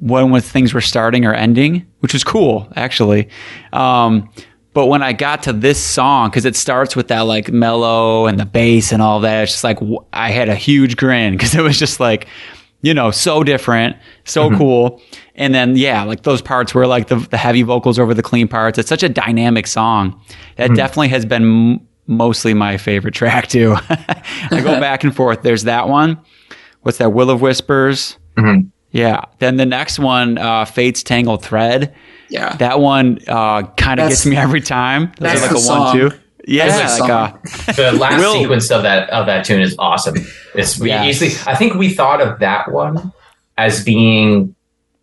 when 0.00 0.30
when 0.30 0.40
things 0.42 0.74
were 0.74 0.80
starting 0.80 1.24
or 1.24 1.32
ending, 1.34 1.86
which 2.00 2.12
was 2.12 2.24
cool 2.24 2.68
actually. 2.76 3.28
Um, 3.72 4.30
but 4.74 4.86
when 4.86 5.02
I 5.02 5.12
got 5.12 5.42
to 5.44 5.52
this 5.52 5.82
song, 5.82 6.28
because 6.30 6.44
it 6.44 6.56
starts 6.56 6.94
with 6.94 7.08
that 7.08 7.20
like 7.22 7.50
mellow 7.50 8.26
and 8.26 8.38
the 8.38 8.46
bass 8.46 8.92
and 8.92 9.02
all 9.02 9.20
that, 9.20 9.44
it's 9.44 9.52
just 9.52 9.64
like 9.64 9.80
w- 9.80 10.04
I 10.12 10.30
had 10.30 10.48
a 10.48 10.54
huge 10.54 10.96
grin 10.96 11.32
because 11.32 11.54
it 11.54 11.62
was 11.62 11.78
just 11.78 12.00
like, 12.00 12.28
you 12.82 12.94
know, 12.94 13.10
so 13.10 13.42
different, 13.42 13.96
so 14.24 14.50
cool. 14.56 15.02
And 15.34 15.54
then 15.54 15.76
yeah, 15.76 16.02
like 16.04 16.22
those 16.22 16.40
parts 16.42 16.74
where 16.74 16.86
like 16.86 17.08
the, 17.08 17.16
the 17.16 17.36
heavy 17.36 17.62
vocals 17.62 17.98
over 17.98 18.14
the 18.14 18.22
clean 18.22 18.48
parts. 18.48 18.78
It's 18.78 18.88
such 18.88 19.02
a 19.02 19.08
dynamic 19.08 19.66
song. 19.66 20.20
That 20.56 20.74
definitely 20.74 21.08
has 21.08 21.24
been 21.26 21.42
m- 21.74 21.80
mostly 22.06 22.54
my 22.54 22.76
favorite 22.76 23.14
track 23.14 23.48
too. 23.48 23.76
I 23.88 24.60
go 24.62 24.78
back 24.80 25.04
and 25.04 25.14
forth. 25.14 25.42
There's 25.42 25.64
that 25.64 25.88
one. 25.88 26.18
What's 26.82 26.98
that? 26.98 27.12
Will 27.12 27.30
of 27.30 27.40
Whispers. 27.40 28.16
Mhm. 28.36 28.70
Yeah. 28.90 29.22
Then 29.38 29.56
the 29.56 29.66
next 29.66 29.98
one, 29.98 30.38
uh, 30.38 30.64
Fate's 30.64 31.02
Tangled 31.02 31.44
Thread. 31.44 31.94
Yeah. 32.30 32.56
That 32.56 32.80
one 32.80 33.18
uh, 33.28 33.62
kind 33.76 34.00
of 34.00 34.08
gets 34.08 34.24
me 34.26 34.36
every 34.36 34.60
time. 34.60 35.12
Those 35.18 35.32
that's 35.32 35.38
are 35.40 35.42
like 35.42 35.50
the 35.50 35.56
a 35.56 35.60
song. 35.60 35.80
one, 35.84 35.96
two. 36.10 36.10
Yeah, 36.48 36.66
That's 36.68 36.96
the 36.96 37.02
like 37.02 37.10
uh, 37.10 37.72
the 37.74 37.92
last 37.98 38.18
Will- 38.20 38.32
sequence 38.32 38.70
of 38.70 38.82
that 38.82 39.10
of 39.10 39.26
that 39.26 39.44
tune 39.44 39.60
is 39.60 39.76
awesome. 39.78 40.16
It's 40.54 40.80
we 40.80 40.88
Yes. 40.88 41.20
usually 41.20 41.30
I 41.46 41.54
think 41.54 41.74
we 41.74 41.90
thought 41.92 42.20
of 42.22 42.38
that 42.40 42.72
one 42.72 43.12
as 43.58 43.84
being 43.84 44.54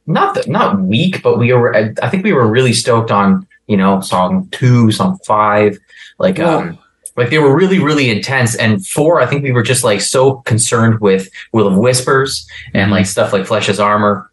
not 0.08 0.36
the, 0.36 0.44
not 0.50 0.82
weak, 0.82 1.22
but 1.22 1.38
we 1.38 1.54
were 1.54 1.76
I 1.76 1.94
I 2.02 2.10
think 2.10 2.24
we 2.24 2.34
were 2.34 2.48
really 2.48 2.74
stoked 2.74 3.12
on 3.12 3.48
you 3.68 3.78
know 3.78 4.02
song 4.02 4.48
two, 4.52 4.92
song 4.92 5.20
five, 5.26 5.78
like 6.18 6.38
Yeah. 6.40 6.56
um 6.56 6.80
like 7.16 7.30
they 7.30 7.38
were 7.40 7.56
really 7.56 7.78
really 7.80 8.10
intense. 8.10 8.56
And 8.56 8.86
four, 8.86 9.22
I 9.22 9.26
think 9.28 9.44
we 9.44 9.52
were 9.52 9.64
just 9.64 9.84
like 9.84 10.02
so 10.02 10.38
concerned 10.48 11.00
with 11.00 11.30
Will 11.54 11.68
of 11.68 11.78
Whispers 11.78 12.48
and 12.74 12.90
like 12.92 13.06
stuff 13.06 13.32
like 13.34 13.46
Flesh's 13.46 13.80
Armor. 13.80 14.32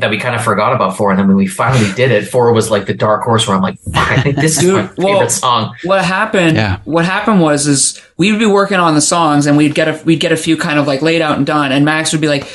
That 0.00 0.10
we 0.10 0.18
kind 0.18 0.34
of 0.34 0.42
forgot 0.42 0.72
about 0.74 0.96
four, 0.96 1.10
and 1.10 1.18
then 1.18 1.28
when 1.28 1.36
we 1.36 1.46
finally 1.46 1.92
did 1.96 2.10
it, 2.10 2.28
four 2.28 2.52
was 2.52 2.70
like 2.70 2.86
the 2.86 2.94
dark 2.94 3.22
horse. 3.22 3.46
Where 3.46 3.56
I'm 3.56 3.62
like, 3.62 3.78
"Fuck, 3.92 4.10
I 4.10 4.20
think 4.22 4.36
this 4.36 4.56
is 4.56 4.62
Dude, 4.62 4.74
my 4.74 4.86
favorite 4.88 5.04
well, 5.04 5.28
song." 5.28 5.74
what 5.84 6.04
happened 6.04 6.56
Yeah. 6.56 6.80
what 6.84 7.04
happened 7.04 7.40
was 7.40 7.66
is 7.66 8.00
we 8.16 8.30
would 8.32 8.38
be 8.38 8.46
working 8.46 8.78
on 8.78 8.94
the 8.94 9.00
songs 9.00 9.46
and 9.46 9.56
we'd 9.56 9.74
get 9.74 9.88
a 9.88 10.02
we'd 10.04 10.20
get 10.20 10.32
a 10.32 10.36
few 10.36 10.56
kind 10.56 10.78
of 10.78 10.86
like 10.86 11.02
laid 11.02 11.22
out 11.22 11.36
and 11.38 11.46
done 11.46 11.72
and 11.72 11.84
Max 11.84 12.12
would 12.12 12.20
be 12.20 12.28
like 12.28 12.46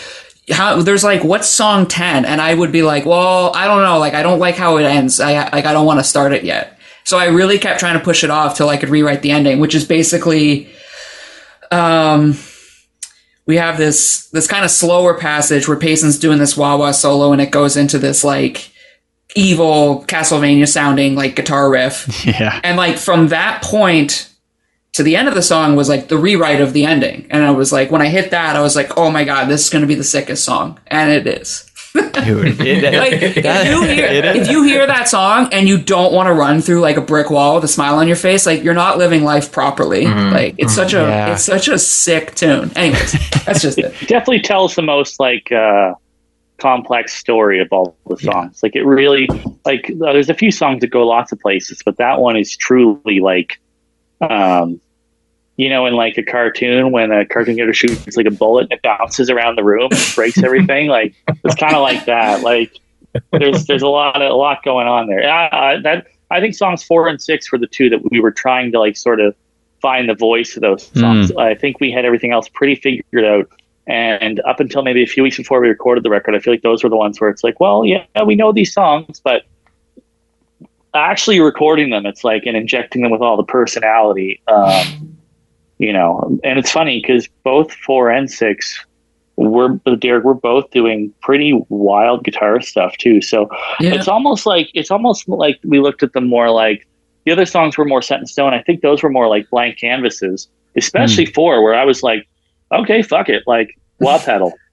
how 0.52 0.80
there's 0.82 1.04
like 1.04 1.24
what's 1.24 1.48
song 1.48 1.88
10 1.88 2.24
and 2.26 2.40
I 2.40 2.54
would 2.54 2.72
be 2.72 2.84
like 2.84 3.04
well 3.06 3.52
I 3.56 3.66
don't 3.66 3.82
know 3.82 3.98
like 3.98 4.14
I 4.14 4.22
don't 4.22 4.38
like 4.38 4.56
how 4.56 4.78
it 4.78 4.84
ends 4.84 5.20
I 5.20 5.34
like 5.50 5.66
I 5.66 5.74
don't 5.74 5.88
want 5.88 6.00
to 6.00 6.04
start 6.04 6.34
it 6.34 6.44
yet 6.44 6.78
so 7.04 7.18
I 7.18 7.26
really 7.28 7.58
kept 7.58 7.80
trying 7.80 7.98
to 7.98 8.04
push 8.04 8.24
it 8.24 8.30
off 8.30 8.56
till 8.56 8.70
I 8.70 8.78
could 8.78 8.90
rewrite 8.90 9.24
the 9.24 9.32
ending 9.32 9.60
which 9.60 9.74
is 9.74 9.86
basically 9.86 10.70
um 11.72 12.38
we 13.46 13.58
have 13.58 13.78
this 13.78 14.28
this 14.30 14.48
kind 14.48 14.66
of 14.66 14.72
slower 14.72 15.14
passage 15.14 15.68
where 15.68 15.78
Payson's 15.78 16.20
doing 16.20 16.40
this 16.40 16.58
wah 16.58 16.78
wah 16.78 16.92
solo 16.92 17.32
and 17.32 17.42
it 17.42 17.52
goes 17.52 17.78
into 17.78 17.98
this 17.98 18.24
like 18.24 18.72
evil 19.36 20.06
Castlevania 20.08 20.68
sounding 20.68 21.16
like 21.16 21.36
guitar 21.36 21.70
riff 21.70 22.26
yeah. 22.26 22.60
and 22.64 22.78
like 22.78 22.98
from 22.98 23.30
that 23.30 23.62
point 23.62 24.30
to 24.96 25.04
the 25.04 25.18
end 25.18 25.28
of 25.28 25.36
the 25.36 25.42
song 25.42 25.76
was 25.76 25.90
like 25.90 26.08
the 26.08 26.18
rewrite 26.18 26.62
of 26.62 26.72
the 26.72 26.86
ending. 26.86 27.28
And 27.30 27.44
I 27.44 27.52
was 27.52 27.74
like, 27.74 27.92
when 27.92 28.02
I 28.02 28.08
hit 28.08 28.32
that, 28.32 28.56
I 28.56 28.62
was 28.62 28.78
like, 28.78 28.98
oh 28.98 29.12
my 29.12 29.26
God, 29.26 29.50
this 29.50 29.66
is 29.66 29.70
going 29.70 29.82
to 29.82 29.88
be 29.88 29.96
the 29.96 30.06
sickest 30.06 30.46
song. 30.46 30.80
And 30.88 31.12
it 31.12 31.28
is. 31.28 31.70
Dude, 31.96 32.60
it, 32.62 32.94
Like, 32.94 33.14
if 33.22 33.36
you, 33.66 33.82
hear, 33.84 34.06
if 34.08 34.50
you 34.50 34.64
hear 34.64 34.86
that 34.86 35.08
song 35.08 35.50
and 35.54 35.68
you 35.68 35.78
don't 35.78 36.12
want 36.14 36.28
to 36.28 36.34
run 36.34 36.62
through 36.62 36.82
like 36.82 36.98
a 36.98 37.02
brick 37.02 37.30
wall 37.30 37.56
with 37.56 37.64
a 37.64 37.68
smile 37.68 37.96
on 37.96 38.08
your 38.08 38.18
face, 38.18 38.46
like 38.46 38.64
you're 38.64 38.74
not 38.74 38.98
living 38.98 39.24
life 39.24 39.52
properly. 39.52 40.06
Like 40.06 40.56
it's 40.58 40.74
such 40.76 40.94
a, 40.94 40.98
Yeah. 40.98 41.34
it's 41.34 41.44
such 41.46 41.68
a 41.68 41.80
sick 41.80 42.36
tune. 42.36 42.72
Anyways, 42.76 43.14
that's 43.46 43.62
just 43.62 43.78
it. 43.78 43.92
definitely 44.08 44.42
tells 44.42 44.76
the 44.76 44.82
most 44.82 45.20
like 45.20 45.52
uh, 45.52 45.94
complex 46.58 47.14
story 47.16 47.60
of 47.62 47.68
all 47.72 47.96
the 48.08 48.18
songs. 48.18 48.62
Like 48.62 48.76
it 48.76 48.84
really 48.84 49.28
like 49.66 49.92
there's 49.98 50.30
a 50.30 50.34
few 50.34 50.52
songs 50.52 50.82
that 50.82 50.88
go 50.88 51.06
lots 51.08 51.32
of 51.32 51.40
places, 51.40 51.82
but 51.86 51.98
that 51.98 52.20
one 52.20 52.36
is 52.36 52.56
truly 52.58 53.20
like, 53.20 53.60
um, 54.22 54.82
you 55.58 55.70
know, 55.70 55.86
in 55.86 55.94
like 55.94 56.18
a 56.18 56.24
cartoon 56.24 56.92
when 56.92 57.12
a 57.12 57.26
cartoon 57.26 57.56
character 57.56 57.74
shoots 57.74 58.18
like 58.18 58.26
a 58.26 58.32
bullet 58.32 58.64
and 58.64 58.74
it 58.74 58.82
bounces 58.82 59.30
around 59.30 59.58
the 59.58 59.64
room 59.64 59.90
and 59.92 60.16
breaks 60.16 60.42
everything. 60.44 60.88
like 60.88 61.16
it's 61.28 61.56
kind 61.56 61.76
of 61.76 61.82
like 61.82 62.06
that. 62.06 62.42
Like 62.42 62.78
there's 63.32 63.66
there's 63.66 63.82
a 63.82 63.88
lot 63.88 64.22
of, 64.22 64.30
a 64.30 64.36
lot 64.36 64.64
going 64.64 64.88
on 64.88 65.08
there. 65.08 65.22
Uh, 65.22 65.80
that 65.82 66.08
I 66.32 66.40
think 66.40 66.56
songs 66.56 66.84
four 66.84 67.08
and 67.08 67.22
six 67.22 67.52
were 67.52 67.58
the 67.58 67.68
two 67.68 67.90
that 67.90 68.12
we 68.12 68.20
were 68.20 68.32
trying 68.32 68.72
to 68.74 68.80
like 68.80 68.98
sort 68.98 69.20
of 69.20 69.36
find 69.82 70.10
the 70.10 70.16
voice 70.16 70.56
of 70.56 70.62
those 70.62 70.92
songs. 71.00 71.32
I 71.34 71.56
think 71.56 71.80
we 71.80 71.92
had 71.92 72.06
everything 72.06 72.32
else 72.32 72.50
pretty 72.50 72.76
figured 72.76 73.24
out. 73.24 73.50
And 73.88 74.40
up 74.42 74.60
until 74.60 74.82
maybe 74.82 75.04
a 75.04 75.08
few 75.08 75.22
weeks 75.22 75.38
before 75.38 75.62
we 75.62 75.68
recorded 75.68 76.04
the 76.04 76.10
record, 76.10 76.34
I 76.34 76.40
feel 76.40 76.52
like 76.52 76.64
those 76.64 76.84
were 76.84 76.90
the 76.90 76.96
ones 76.96 77.22
where 77.22 77.30
it's 77.30 77.44
like, 77.44 77.60
well, 77.60 77.86
yeah, 77.86 78.04
we 78.26 78.34
know 78.34 78.52
these 78.52 78.74
songs, 78.74 79.22
but 79.24 79.44
actually 80.96 81.40
recording 81.40 81.92
them, 81.92 82.06
it's 82.06 82.24
like 82.24 82.48
and 82.48 82.58
injecting 82.58 83.04
them 83.04 83.12
with 83.12 83.22
all 83.22 83.38
the 83.38 83.44
personality. 83.44 84.42
Um, 84.48 85.15
you 85.78 85.92
know, 85.92 86.40
and 86.44 86.58
it's 86.58 86.72
funny 86.72 87.02
because 87.02 87.28
both 87.44 87.72
four 87.72 88.10
and 88.10 88.32
six, 88.32 88.86
we're 89.36 89.70
Derek, 90.00 90.24
we're 90.24 90.34
both 90.34 90.70
doing 90.72 91.14
pretty 91.22 91.62
wild 91.70 92.24
guitar 92.24 92.62
stuff 92.62 92.96
too. 92.98 93.22
So 93.22 93.50
Yeah. 93.80 93.94
it's 93.96 94.08
almost 94.08 94.46
like 94.46 94.70
it's 94.74 94.92
almost 94.92 95.28
like 95.28 95.60
we 95.64 95.80
looked 95.80 96.04
at 96.04 96.14
them 96.14 96.28
more 96.28 96.50
like 96.50 96.88
the 97.26 97.32
other 97.32 97.46
songs 97.46 97.78
were 97.78 97.86
more 97.86 98.02
set 98.02 98.20
in 98.20 98.28
stone. 98.28 98.54
I 98.54 98.62
think 98.62 98.82
those 98.82 99.04
were 99.04 99.10
more 99.10 99.28
like 99.28 99.50
blank 99.50 99.80
canvases, 99.80 100.48
especially 100.76 101.26
hmm. 101.26 101.32
four, 101.32 101.64
where 101.64 101.74
I 101.74 101.84
was 101.84 102.04
like, 102.04 102.28
okay, 102.72 103.02
fuck 103.02 103.30
it, 103.30 103.44
like 103.46 103.78
wah 104.00 104.20
pedal. 104.20 104.54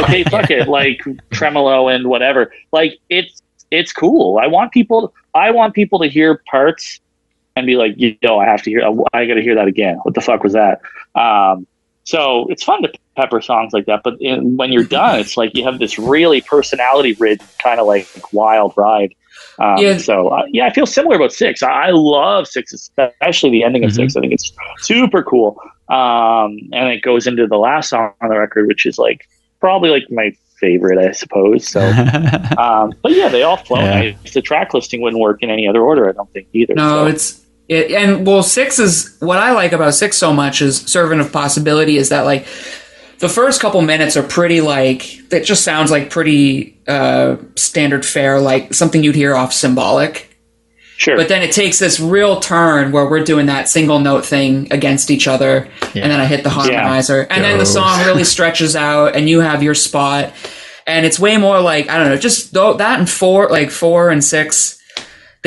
Okay, 0.00 0.24
fuck 0.24 0.50
it, 0.50 0.68
like 0.68 1.00
tremolo 1.30 1.88
and 1.88 2.08
whatever. 2.08 2.52
Like 2.72 2.98
it's 3.08 3.40
it's 3.70 3.92
cool. 3.92 4.38
I 4.38 4.46
want 4.46 4.72
people. 4.72 5.14
I 5.34 5.50
want 5.50 5.72
people 5.72 6.00
to 6.00 6.08
hear 6.08 6.42
parts 6.50 7.00
and 7.58 7.66
be 7.66 7.76
like, 7.76 7.94
you 7.96 8.16
know, 8.22 8.38
I 8.38 8.46
have 8.46 8.62
to 8.62 8.70
hear. 8.70 8.82
I 9.12 9.26
got 9.26 9.34
to 9.34 9.42
hear 9.42 9.54
that 9.56 9.68
again. 9.68 9.96
What 10.02 10.14
the 10.14 10.20
fuck 10.20 10.42
was 10.42 10.52
that? 10.54 10.80
Um, 11.14 11.66
so 12.04 12.46
it's 12.48 12.62
fun 12.62 12.82
to 12.82 12.92
pepper 13.16 13.40
songs 13.42 13.74
like 13.74 13.84
that. 13.86 14.00
But 14.02 14.16
in, 14.20 14.56
when 14.56 14.72
you're 14.72 14.84
done, 14.84 15.18
it's 15.18 15.36
like 15.36 15.54
you 15.54 15.64
have 15.64 15.78
this 15.78 15.98
really 15.98 16.40
personality 16.40 17.12
ridden 17.14 17.46
kind 17.58 17.80
of 17.80 17.86
like 17.86 18.08
wild 18.32 18.72
ride. 18.76 19.14
Um, 19.58 19.76
Yeah. 19.78 19.98
So 19.98 20.28
uh, 20.28 20.44
yeah, 20.50 20.66
I 20.66 20.72
feel 20.72 20.86
similar 20.86 21.16
about 21.16 21.32
six. 21.32 21.62
I, 21.62 21.70
I 21.70 21.90
love 21.90 22.46
six, 22.46 22.72
especially 22.72 23.50
the 23.50 23.64
ending 23.64 23.84
of 23.84 23.92
six. 23.92 24.16
I 24.16 24.20
think 24.20 24.32
it's 24.32 24.52
super 24.78 25.22
cool. 25.22 25.60
Um, 25.88 26.58
and 26.72 26.88
it 26.88 27.02
goes 27.02 27.26
into 27.26 27.46
the 27.46 27.58
last 27.58 27.90
song 27.90 28.12
on 28.22 28.30
the 28.30 28.38
record, 28.38 28.68
which 28.68 28.86
is 28.86 28.98
like 28.98 29.28
probably 29.60 29.90
like 29.90 30.04
my 30.10 30.32
favorite, 30.58 30.98
I 30.98 31.12
suppose. 31.12 31.66
So, 31.66 31.80
um, 32.58 32.94
but 33.02 33.12
yeah, 33.12 33.28
they 33.28 33.42
all 33.42 33.56
flow 33.56 33.80
Yeah. 33.80 34.12
The 34.32 34.42
track 34.42 34.74
listing 34.74 35.00
wouldn't 35.00 35.20
work 35.20 35.42
in 35.42 35.50
any 35.50 35.68
other 35.68 35.82
order, 35.82 36.08
I 36.08 36.12
don't 36.12 36.30
think 36.32 36.48
either. 36.52 36.74
No, 36.74 37.04
so. 37.04 37.06
it's 37.06 37.44
it, 37.68 37.90
and 37.92 38.26
well, 38.26 38.42
six 38.42 38.78
is 38.78 39.16
what 39.20 39.38
I 39.38 39.52
like 39.52 39.72
about 39.72 39.94
six 39.94 40.16
so 40.16 40.32
much 40.32 40.62
is 40.62 40.80
servant 40.80 41.20
of 41.20 41.32
possibility 41.32 41.98
is 41.98 42.08
that 42.08 42.22
like 42.22 42.46
the 43.18 43.28
first 43.28 43.60
couple 43.60 43.82
minutes 43.82 44.16
are 44.16 44.22
pretty 44.22 44.60
like 44.60 45.32
it 45.32 45.44
just 45.44 45.64
sounds 45.64 45.90
like 45.90 46.08
pretty 46.10 46.78
uh, 46.86 47.36
standard 47.56 48.06
fare, 48.06 48.40
like 48.40 48.72
something 48.72 49.02
you'd 49.04 49.14
hear 49.14 49.34
off 49.36 49.52
symbolic. 49.52 50.34
sure. 50.96 51.16
But 51.16 51.28
then 51.28 51.42
it 51.42 51.52
takes 51.52 51.78
this 51.78 52.00
real 52.00 52.40
turn 52.40 52.90
where 52.92 53.08
we're 53.08 53.24
doing 53.24 53.46
that 53.46 53.68
single 53.68 53.98
note 53.98 54.24
thing 54.24 54.72
against 54.72 55.10
each 55.10 55.28
other, 55.28 55.68
and 55.94 56.10
then 56.10 56.20
I 56.20 56.26
hit 56.26 56.44
the 56.44 56.50
harmonizer, 56.50 57.26
and 57.28 57.44
then 57.44 57.58
the 57.58 57.66
song 57.66 57.98
really 58.06 58.24
stretches 58.34 58.76
out, 58.76 59.14
and 59.14 59.28
you 59.28 59.40
have 59.40 59.62
your 59.62 59.74
spot, 59.74 60.32
and 60.86 61.04
it's 61.04 61.18
way 61.20 61.36
more 61.36 61.60
like 61.60 61.90
I 61.90 61.98
don't 61.98 62.08
know, 62.08 62.16
just 62.16 62.54
though 62.54 62.74
that 62.74 62.98
and 62.98 63.10
four, 63.10 63.48
like 63.50 63.70
four 63.70 64.08
and 64.10 64.24
six, 64.24 64.77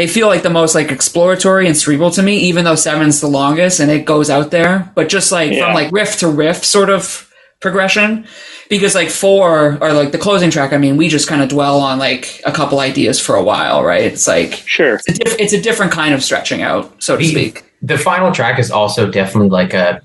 they 0.01 0.07
feel 0.07 0.25
like 0.27 0.41
the 0.41 0.49
most 0.49 0.73
like 0.73 0.91
exploratory 0.91 1.67
and 1.67 1.77
cerebral 1.77 2.09
to 2.09 2.23
me, 2.23 2.37
even 2.39 2.65
though 2.65 2.73
seven's 2.75 3.21
the 3.21 3.27
longest 3.27 3.79
and 3.79 3.91
it 3.91 4.03
goes 4.03 4.31
out 4.31 4.49
there, 4.49 4.91
but 4.95 5.09
just 5.09 5.31
like 5.31 5.51
Yeah. 5.51 5.65
from 5.65 5.75
like 5.75 5.91
riff 5.93 6.17
to 6.19 6.27
riff 6.27 6.65
sort 6.65 6.89
of 6.89 7.31
progression. 7.59 8.25
Because 8.67 8.95
like 8.95 9.09
four 9.09 9.77
or 9.79 9.93
like 9.93 10.11
the 10.11 10.17
closing 10.17 10.49
track, 10.49 10.73
I 10.73 10.77
mean, 10.77 10.97
we 10.97 11.07
just 11.07 11.27
kind 11.27 11.41
of 11.43 11.49
dwell 11.49 11.79
on 11.81 11.99
like 11.99 12.41
a 12.45 12.51
couple 12.51 12.79
ideas 12.79 13.19
for 13.19 13.35
a 13.35 13.43
while, 13.43 13.83
right? 13.83 14.01
It's 14.03 14.27
like 14.27 14.53
sure. 14.65 14.95
it's 14.95 15.09
a, 15.09 15.13
diff- 15.13 15.39
it's 15.39 15.53
a 15.53 15.61
different 15.61 15.91
kind 15.91 16.13
of 16.15 16.23
stretching 16.23 16.61
out, 16.63 16.91
so 17.03 17.15
to 17.15 17.19
The- 17.23 17.29
speak. 17.29 17.65
The 17.83 17.97
final 17.97 18.31
track 18.31 18.57
is 18.59 18.71
also 18.71 19.09
definitely 19.11 19.49
like 19.49 19.73
a 19.75 20.01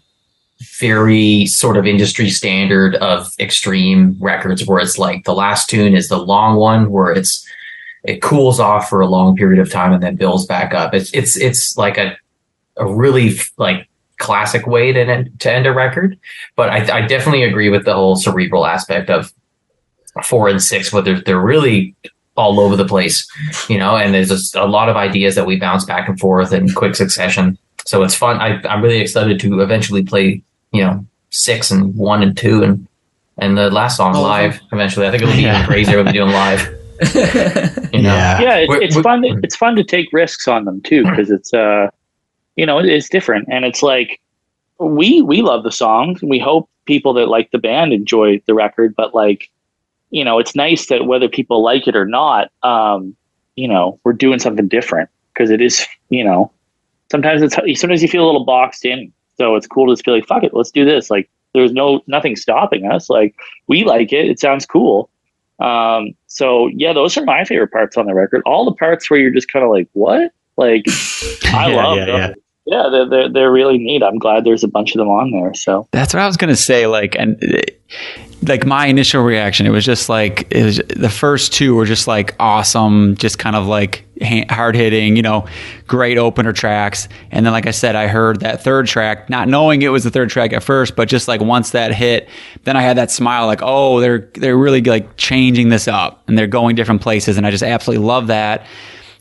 very 0.80 1.46
sort 1.46 1.76
of 1.76 1.86
industry 1.86 2.28
standard 2.30 2.96
of 2.96 3.32
extreme 3.38 4.16
records 4.20 4.66
where 4.66 4.78
it's 4.80 4.98
like 4.98 5.24
the 5.24 5.34
last 5.34 5.70
tune 5.70 5.94
is 5.94 6.08
the 6.08 6.18
long 6.18 6.56
one 6.56 6.90
where 6.90 7.12
it's 7.12 7.46
it 8.06 8.22
cools 8.22 8.60
off 8.60 8.88
for 8.88 9.00
a 9.00 9.06
long 9.06 9.36
period 9.36 9.60
of 9.60 9.70
time 9.70 9.92
and 9.92 10.02
then 10.02 10.16
builds 10.16 10.46
back 10.46 10.72
up. 10.74 10.94
It's 10.94 11.12
it's 11.12 11.36
it's 11.36 11.76
like 11.76 11.98
a 11.98 12.16
a 12.76 12.86
really 12.86 13.36
like 13.56 13.88
classic 14.18 14.66
way 14.66 14.92
to 14.92 15.00
end, 15.00 15.40
to 15.40 15.52
end 15.52 15.66
a 15.66 15.72
record. 15.72 16.18
But 16.54 16.70
I, 16.70 16.98
I 16.98 17.06
definitely 17.06 17.42
agree 17.42 17.68
with 17.68 17.84
the 17.84 17.94
whole 17.94 18.16
cerebral 18.16 18.66
aspect 18.66 19.10
of 19.10 19.32
four 20.24 20.48
and 20.48 20.62
six, 20.62 20.92
where 20.92 21.02
they're, 21.02 21.20
they're 21.20 21.40
really 21.40 21.94
all 22.36 22.60
over 22.60 22.76
the 22.76 22.86
place, 22.86 23.26
you 23.68 23.78
know, 23.78 23.96
and 23.96 24.14
there's 24.14 24.28
just 24.28 24.54
a 24.54 24.66
lot 24.66 24.88
of 24.88 24.96
ideas 24.96 25.34
that 25.34 25.46
we 25.46 25.58
bounce 25.58 25.84
back 25.84 26.08
and 26.08 26.20
forth 26.20 26.52
in 26.52 26.72
quick 26.72 26.94
succession. 26.94 27.58
So 27.86 28.02
it's 28.02 28.14
fun. 28.14 28.38
I, 28.40 28.60
I'm 28.68 28.82
really 28.82 29.00
excited 29.00 29.40
to 29.40 29.60
eventually 29.60 30.02
play, 30.02 30.42
you 30.72 30.82
know, 30.84 31.04
six 31.30 31.70
and 31.70 31.94
one 31.96 32.22
and 32.22 32.36
two 32.36 32.62
and 32.62 32.86
and 33.38 33.58
the 33.58 33.70
last 33.70 33.98
song 33.98 34.14
oh, 34.14 34.18
of 34.18 34.22
live 34.22 34.60
eventually. 34.72 35.06
I 35.06 35.10
think 35.10 35.22
it'll 35.22 35.34
be 35.34 35.42
Yeah. 35.42 35.56
even 35.56 35.66
crazier 35.66 35.96
when 35.98 36.06
we 36.06 36.12
do 36.12 36.20
them 36.20 36.32
live. 36.32 36.75
You 37.92 38.02
know? 38.02 38.14
Yeah. 38.14 38.40
yeah, 38.40 38.56
it, 38.56 38.70
it's 38.82 38.96
wait- 38.96 39.02
fun. 39.02 39.24
It's 39.42 39.56
fun 39.56 39.76
to 39.76 39.84
take 39.84 40.12
risks 40.12 40.48
on 40.48 40.64
them 40.64 40.80
too 40.82 41.04
because 41.04 41.30
it's 41.30 41.52
uh, 41.54 41.88
you 42.56 42.66
know, 42.66 42.78
it's 42.78 43.08
different, 43.08 43.48
and 43.50 43.64
it's 43.64 43.82
like 43.82 44.20
we 44.78 45.22
we 45.22 45.42
love 45.42 45.62
the 45.62 45.72
songs. 45.72 46.20
And 46.22 46.30
we 46.30 46.38
hope 46.38 46.68
people 46.86 47.12
that 47.14 47.26
like 47.26 47.50
the 47.50 47.58
band 47.58 47.92
enjoy 47.92 48.40
the 48.46 48.54
record, 48.54 48.94
but 48.96 49.14
like, 49.14 49.50
you 50.10 50.24
know, 50.24 50.38
it's 50.38 50.54
nice 50.54 50.86
that 50.86 51.06
whether 51.06 51.28
people 51.28 51.62
like 51.62 51.86
it 51.86 51.96
or 51.96 52.06
not, 52.06 52.50
um, 52.62 53.16
you 53.56 53.68
know, 53.68 53.98
we're 54.04 54.12
doing 54.12 54.38
something 54.38 54.68
different 54.68 55.10
because 55.32 55.50
it 55.50 55.60
is, 55.60 55.86
you 56.08 56.24
know, 56.24 56.50
sometimes 57.10 57.42
it's 57.42 57.80
sometimes 57.80 58.02
you 58.02 58.08
feel 58.08 58.24
a 58.24 58.26
little 58.26 58.44
boxed 58.44 58.84
in. 58.84 59.12
So 59.38 59.54
it's 59.54 59.66
cool 59.66 59.86
to 59.86 59.92
just 59.92 60.04
be 60.04 60.12
like, 60.12 60.26
fuck 60.26 60.44
it, 60.44 60.54
let's 60.54 60.70
do 60.70 60.84
this. 60.84 61.10
Like, 61.10 61.28
there's 61.52 61.72
no 61.72 62.02
nothing 62.06 62.36
stopping 62.36 62.86
us. 62.86 63.10
Like, 63.10 63.34
we 63.66 63.84
like 63.84 64.12
it. 64.12 64.26
It 64.26 64.40
sounds 64.40 64.64
cool. 64.64 65.10
Um, 65.58 66.14
so 66.36 66.66
yeah, 66.68 66.92
those 66.92 67.16
are 67.16 67.24
my 67.24 67.44
favorite 67.44 67.72
parts 67.72 67.96
on 67.96 68.04
the 68.04 68.12
record. 68.12 68.42
All 68.44 68.66
the 68.66 68.74
parts 68.74 69.08
where 69.10 69.18
you're 69.18 69.30
just 69.30 69.50
kind 69.50 69.64
of 69.64 69.70
like, 69.70 69.88
what? 69.94 70.32
Like, 70.58 70.84
I 71.46 71.70
Yeah, 71.70 71.76
love 71.76 71.96
yeah, 71.96 72.04
them. 72.04 72.16
yeah. 72.18 72.34
Yeah, 72.66 72.88
they're, 72.90 73.08
they're 73.08 73.28
they're 73.32 73.52
really 73.52 73.78
neat. 73.78 74.02
I'm 74.02 74.18
glad 74.18 74.44
there's 74.44 74.64
a 74.64 74.68
bunch 74.68 74.94
of 74.94 74.98
them 74.98 75.08
on 75.08 75.30
there. 75.30 75.54
So 75.54 75.86
That's 75.92 76.12
what 76.12 76.22
I 76.22 76.26
was 76.26 76.36
gonna 76.36 76.56
say. 76.56 76.88
Like, 76.88 77.14
and 77.16 77.38
like 78.42 78.66
my 78.66 78.86
initial 78.86 79.22
reaction, 79.22 79.66
it 79.66 79.70
was 79.70 79.84
just 79.84 80.08
like 80.08 80.48
it 80.50 80.64
was 80.64 80.80
the 80.96 81.08
first 81.08 81.52
two 81.52 81.76
were 81.76 81.84
just 81.84 82.08
like 82.08 82.34
awesome, 82.40 83.16
just 83.16 83.38
kind 83.38 83.54
of 83.54 83.66
like 83.66 84.04
hard 84.50 84.74
hitting, 84.74 85.16
you 85.16 85.22
know, 85.22 85.46
great 85.86 86.18
opener 86.18 86.52
tracks. 86.52 87.08
And 87.30 87.46
then, 87.46 87.52
like 87.52 87.66
I 87.66 87.70
said, 87.70 87.94
I 87.94 88.08
heard 88.08 88.40
that 88.40 88.64
third 88.64 88.88
track, 88.88 89.30
not 89.30 89.48
knowing 89.48 89.82
it 89.82 89.88
was 89.88 90.04
the 90.04 90.10
third 90.10 90.30
track 90.30 90.52
at 90.52 90.62
first, 90.62 90.96
but 90.96 91.08
just 91.08 91.28
like 91.28 91.40
once 91.40 91.70
that 91.70 91.94
hit, 91.94 92.28
then 92.64 92.76
I 92.76 92.82
had 92.82 92.96
that 92.96 93.12
smile, 93.12 93.46
like, 93.46 93.60
oh, 93.62 94.00
they're 94.00 94.28
they're 94.34 94.56
really 94.56 94.82
like 94.82 95.16
changing 95.16 95.68
this 95.68 95.86
up, 95.86 96.22
and 96.26 96.36
they're 96.36 96.46
going 96.46 96.74
different 96.74 97.00
places, 97.00 97.36
and 97.36 97.46
I 97.46 97.50
just 97.50 97.62
absolutely 97.62 98.04
love 98.04 98.26
that. 98.26 98.66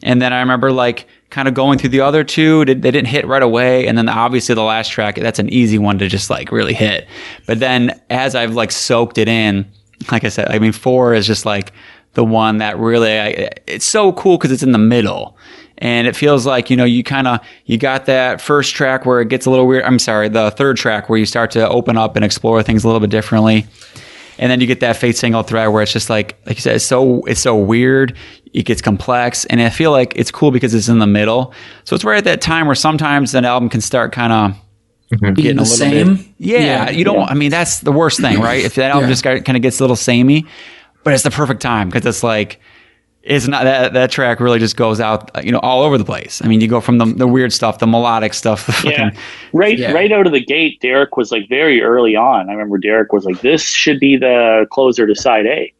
And 0.03 0.21
then 0.21 0.33
I 0.33 0.39
remember 0.39 0.71
like 0.71 1.07
kind 1.35 1.49
of 1.49 1.53
going 1.53 1.77
through 1.77 1.89
the 1.89 1.99
other 1.99 2.23
two. 2.23 2.63
They 2.63 2.75
didn't 2.75 3.07
hit 3.07 3.27
right 3.27 3.43
away. 3.43 3.87
And 3.87 3.97
then 3.97 4.07
obviously 4.07 4.55
the 4.55 4.63
last 4.63 4.89
track, 4.89 5.15
that's 5.15 5.37
an 5.37 5.49
easy 5.49 5.77
one 5.77 5.97
to 5.97 6.07
just 6.07 6.29
like 6.29 6.49
really 6.49 6.73
hit. 6.73 7.09
But 7.45 7.59
then 7.59 7.99
as 8.09 8.35
I've 8.35 8.53
like 8.53 8.71
soaked 8.71 9.17
it 9.17 9.27
in, 9.27 9.69
like 10.13 10.23
I 10.23 10.29
said, 10.29 10.47
I 10.47 10.59
mean, 10.59 10.71
four 10.71 11.13
is 11.13 11.27
just 11.27 11.45
like 11.45 11.73
the 12.13 12.23
one 12.23 12.59
that 12.59 12.79
really, 12.79 13.19
I, 13.19 13.49
it's 13.67 13.83
so 13.83 14.13
cool 14.13 14.37
because 14.37 14.53
it's 14.53 14.63
in 14.63 14.71
the 14.71 14.77
middle. 14.77 15.37
And 15.79 16.07
it 16.07 16.15
feels 16.15 16.45
like, 16.45 16.69
you 16.69 16.77
know, 16.77 16.85
you 16.85 17.03
kind 17.03 17.27
of, 17.27 17.41
you 17.65 17.77
got 17.77 18.05
that 18.05 18.39
first 18.39 18.73
track 18.73 19.05
where 19.05 19.19
it 19.19 19.27
gets 19.27 19.45
a 19.45 19.49
little 19.49 19.67
weird. 19.67 19.83
I'm 19.83 19.99
sorry, 19.99 20.29
the 20.29 20.51
third 20.51 20.77
track 20.77 21.09
where 21.09 21.19
you 21.19 21.25
start 21.25 21.51
to 21.51 21.67
open 21.67 21.97
up 21.97 22.15
and 22.15 22.23
explore 22.23 22.63
things 22.63 22.85
a 22.85 22.87
little 22.87 23.01
bit 23.01 23.09
differently 23.09 23.67
and 24.37 24.51
then 24.51 24.59
you 24.61 24.67
get 24.67 24.79
that 24.81 24.97
fate 24.97 25.15
single 25.17 25.43
thread 25.43 25.69
where 25.71 25.81
it's 25.83 25.91
just 25.93 26.09
like 26.09 26.37
like 26.45 26.57
you 26.57 26.61
said 26.61 26.75
it's 26.75 26.85
so 26.85 27.21
it's 27.25 27.41
so 27.41 27.55
weird 27.55 28.15
it 28.53 28.63
gets 28.63 28.81
complex 28.81 29.45
and 29.45 29.61
i 29.61 29.69
feel 29.69 29.91
like 29.91 30.13
it's 30.15 30.31
cool 30.31 30.51
because 30.51 30.73
it's 30.73 30.87
in 30.87 30.99
the 30.99 31.07
middle 31.07 31.53
so 31.83 31.95
it's 31.95 32.03
right 32.03 32.17
at 32.17 32.23
that 32.25 32.41
time 32.41 32.65
where 32.65 32.75
sometimes 32.75 33.33
an 33.35 33.45
album 33.45 33.69
can 33.69 33.81
start 33.81 34.11
kind 34.11 34.31
of 34.33 34.51
mm-hmm. 34.51 35.33
Being 35.33 35.35
getting 35.35 35.55
the 35.57 35.61
a 35.61 35.63
little 35.63 35.75
same. 35.77 36.15
bit 36.15 36.25
yeah, 36.37 36.59
Yeah. 36.59 36.89
you 36.91 37.03
don't 37.03 37.17
Yeah. 37.19 37.25
i 37.25 37.33
mean 37.33 37.51
that's 37.51 37.79
the 37.79 37.91
worst 37.91 38.19
thing 38.19 38.39
right 38.39 38.63
if 38.63 38.75
that 38.75 38.91
album 38.91 39.09
Yeah. 39.09 39.13
just 39.13 39.23
kind 39.23 39.55
of 39.55 39.61
gets 39.61 39.79
a 39.79 39.83
little 39.83 39.95
samey 39.95 40.45
but 41.03 41.13
it's 41.13 41.23
the 41.23 41.31
perfect 41.31 41.61
time 41.61 41.89
because 41.89 42.05
it's 42.05 42.23
like 42.23 42.59
it's 43.25 43.47
not 43.47 43.63
that 43.63 43.93
that 43.93 44.11
track 44.11 44.39
really 44.39 44.59
just 44.59 44.75
goes 44.77 44.99
out 44.99 45.31
you 45.43 45.51
know 45.51 45.59
all 45.59 45.81
over 45.81 45.97
the 45.97 46.05
place 46.05 46.41
i 46.43 46.47
mean 46.47 46.61
you 46.61 46.67
go 46.67 46.79
from 46.79 46.99
the, 46.99 47.05
the 47.05 47.27
weird 47.27 47.51
stuff 47.51 47.79
the 47.79 47.87
melodic 47.87 48.33
stuff 48.33 48.67
the 48.83 48.89
yeah, 48.91 49.09
right 49.51 49.77
Yeah. 49.79 49.91
right 49.93 50.11
out 50.11 50.27
of 50.27 50.31
the 50.33 50.43
gate, 50.45 50.79
Derek 50.81 51.17
was 51.17 51.31
like 51.31 51.49
very 51.49 51.81
early 51.81 52.15
on. 52.15 52.49
I 52.49 52.53
remember 52.53 52.77
Derek 52.77 53.11
was 53.13 53.25
like, 53.25 53.41
"This 53.41 53.63
should 53.63 53.99
be 53.99 54.15
the 54.17 54.67
closer 54.71 55.07
to 55.07 55.15
side 55.15 55.45
A," 55.47 55.73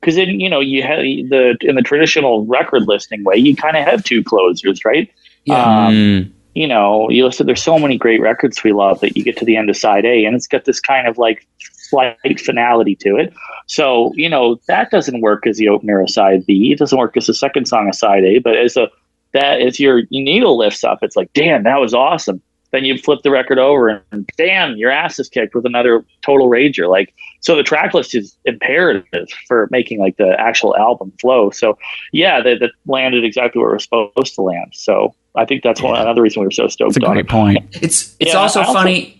because 0.00 0.16
then 0.16 0.40
you 0.40 0.48
know 0.48 0.60
you 0.60 0.82
have 0.82 0.98
the 1.00 1.56
in 1.60 1.74
the 1.76 1.82
traditional 1.82 2.46
record 2.46 2.88
listing 2.88 3.24
way, 3.24 3.36
you 3.36 3.54
kind 3.54 3.76
of 3.76 3.84
have 3.84 4.02
two 4.02 4.22
closers, 4.24 4.84
right? 4.84 5.10
Yeah. 5.44 5.62
Um, 5.86 5.94
Mm. 5.94 6.30
you 6.54 6.66
know, 6.66 7.10
you 7.10 7.24
listen. 7.26 7.46
There's 7.46 7.62
so 7.62 7.78
many 7.78 7.98
great 7.98 8.20
records 8.20 8.64
we 8.64 8.72
love 8.72 9.00
that 9.00 9.16
you 9.16 9.22
get 9.22 9.36
to 9.38 9.44
the 9.44 9.56
end 9.56 9.68
of 9.70 9.76
side 9.76 10.04
A, 10.06 10.24
and 10.24 10.34
it's 10.34 10.46
got 10.46 10.64
this 10.64 10.80
kind 10.80 11.06
of 11.06 11.18
like 11.18 11.46
slight 11.88 12.40
finality 12.40 12.94
to 12.96 13.16
it. 13.16 13.32
So 13.66 14.12
you 14.14 14.28
know 14.28 14.60
that 14.68 14.90
doesn't 14.90 15.20
work 15.20 15.46
as 15.46 15.56
the 15.58 15.68
opener 15.68 16.00
of 16.00 16.10
side 16.10 16.44
B. 16.46 16.72
It 16.72 16.78
doesn't 16.78 16.98
work 16.98 17.16
as 17.16 17.26
the 17.26 17.34
second 17.34 17.66
song 17.66 17.88
of 17.88 17.94
side 17.94 18.24
A. 18.24 18.38
But 18.38 18.56
as 18.56 18.76
a 18.76 18.88
that 19.32 19.60
as 19.60 19.78
your 19.80 20.02
needle 20.10 20.56
lifts 20.56 20.82
up, 20.84 21.00
it's 21.02 21.16
like, 21.16 21.32
damn, 21.34 21.64
that 21.64 21.78
was 21.80 21.92
awesome. 21.92 22.40
then 22.72 22.84
you 22.84 22.96
flip 22.98 23.20
the 23.22 23.30
record 23.30 23.58
over 23.58 24.02
and 24.12 24.26
damn, 24.36 24.76
your 24.76 24.90
ass 24.90 25.18
is 25.18 25.28
kicked 25.28 25.54
with 25.54 25.64
another 25.66 26.04
total 26.22 26.48
rager. 26.48 26.88
Like, 26.88 27.12
so 27.40 27.54
the 27.54 27.62
track 27.62 27.92
list 27.94 28.14
is 28.14 28.36
imperative 28.44 29.28
for 29.46 29.68
making 29.70 29.98
like 30.00 30.16
the 30.16 30.34
actual 30.40 30.76
album 30.76 31.12
flow. 31.20 31.50
So 31.50 31.76
yeah, 32.12 32.40
that, 32.42 32.60
that 32.60 32.70
landed 32.86 33.24
exactly 33.24 33.60
where 33.60 33.70
we're 33.72 33.78
supposed 33.78 34.34
to 34.34 34.42
land. 34.42 34.72
So 34.74 35.14
I 35.34 35.44
think 35.44 35.62
that's 35.62 35.80
one 35.82 36.00
another 36.00 36.22
reason 36.22 36.40
we 36.40 36.46
were 36.46 36.50
so 36.50 36.68
stoked 36.68 36.94
That's 36.94 37.04
a 37.06 37.10
great 37.10 37.26
it. 37.26 37.28
point. 37.28 37.64
It's 37.82 38.16
it's 38.20 38.32
Yeah, 38.32 38.38
also 38.38 38.60
also- 38.60 38.72
funny. 38.72 39.12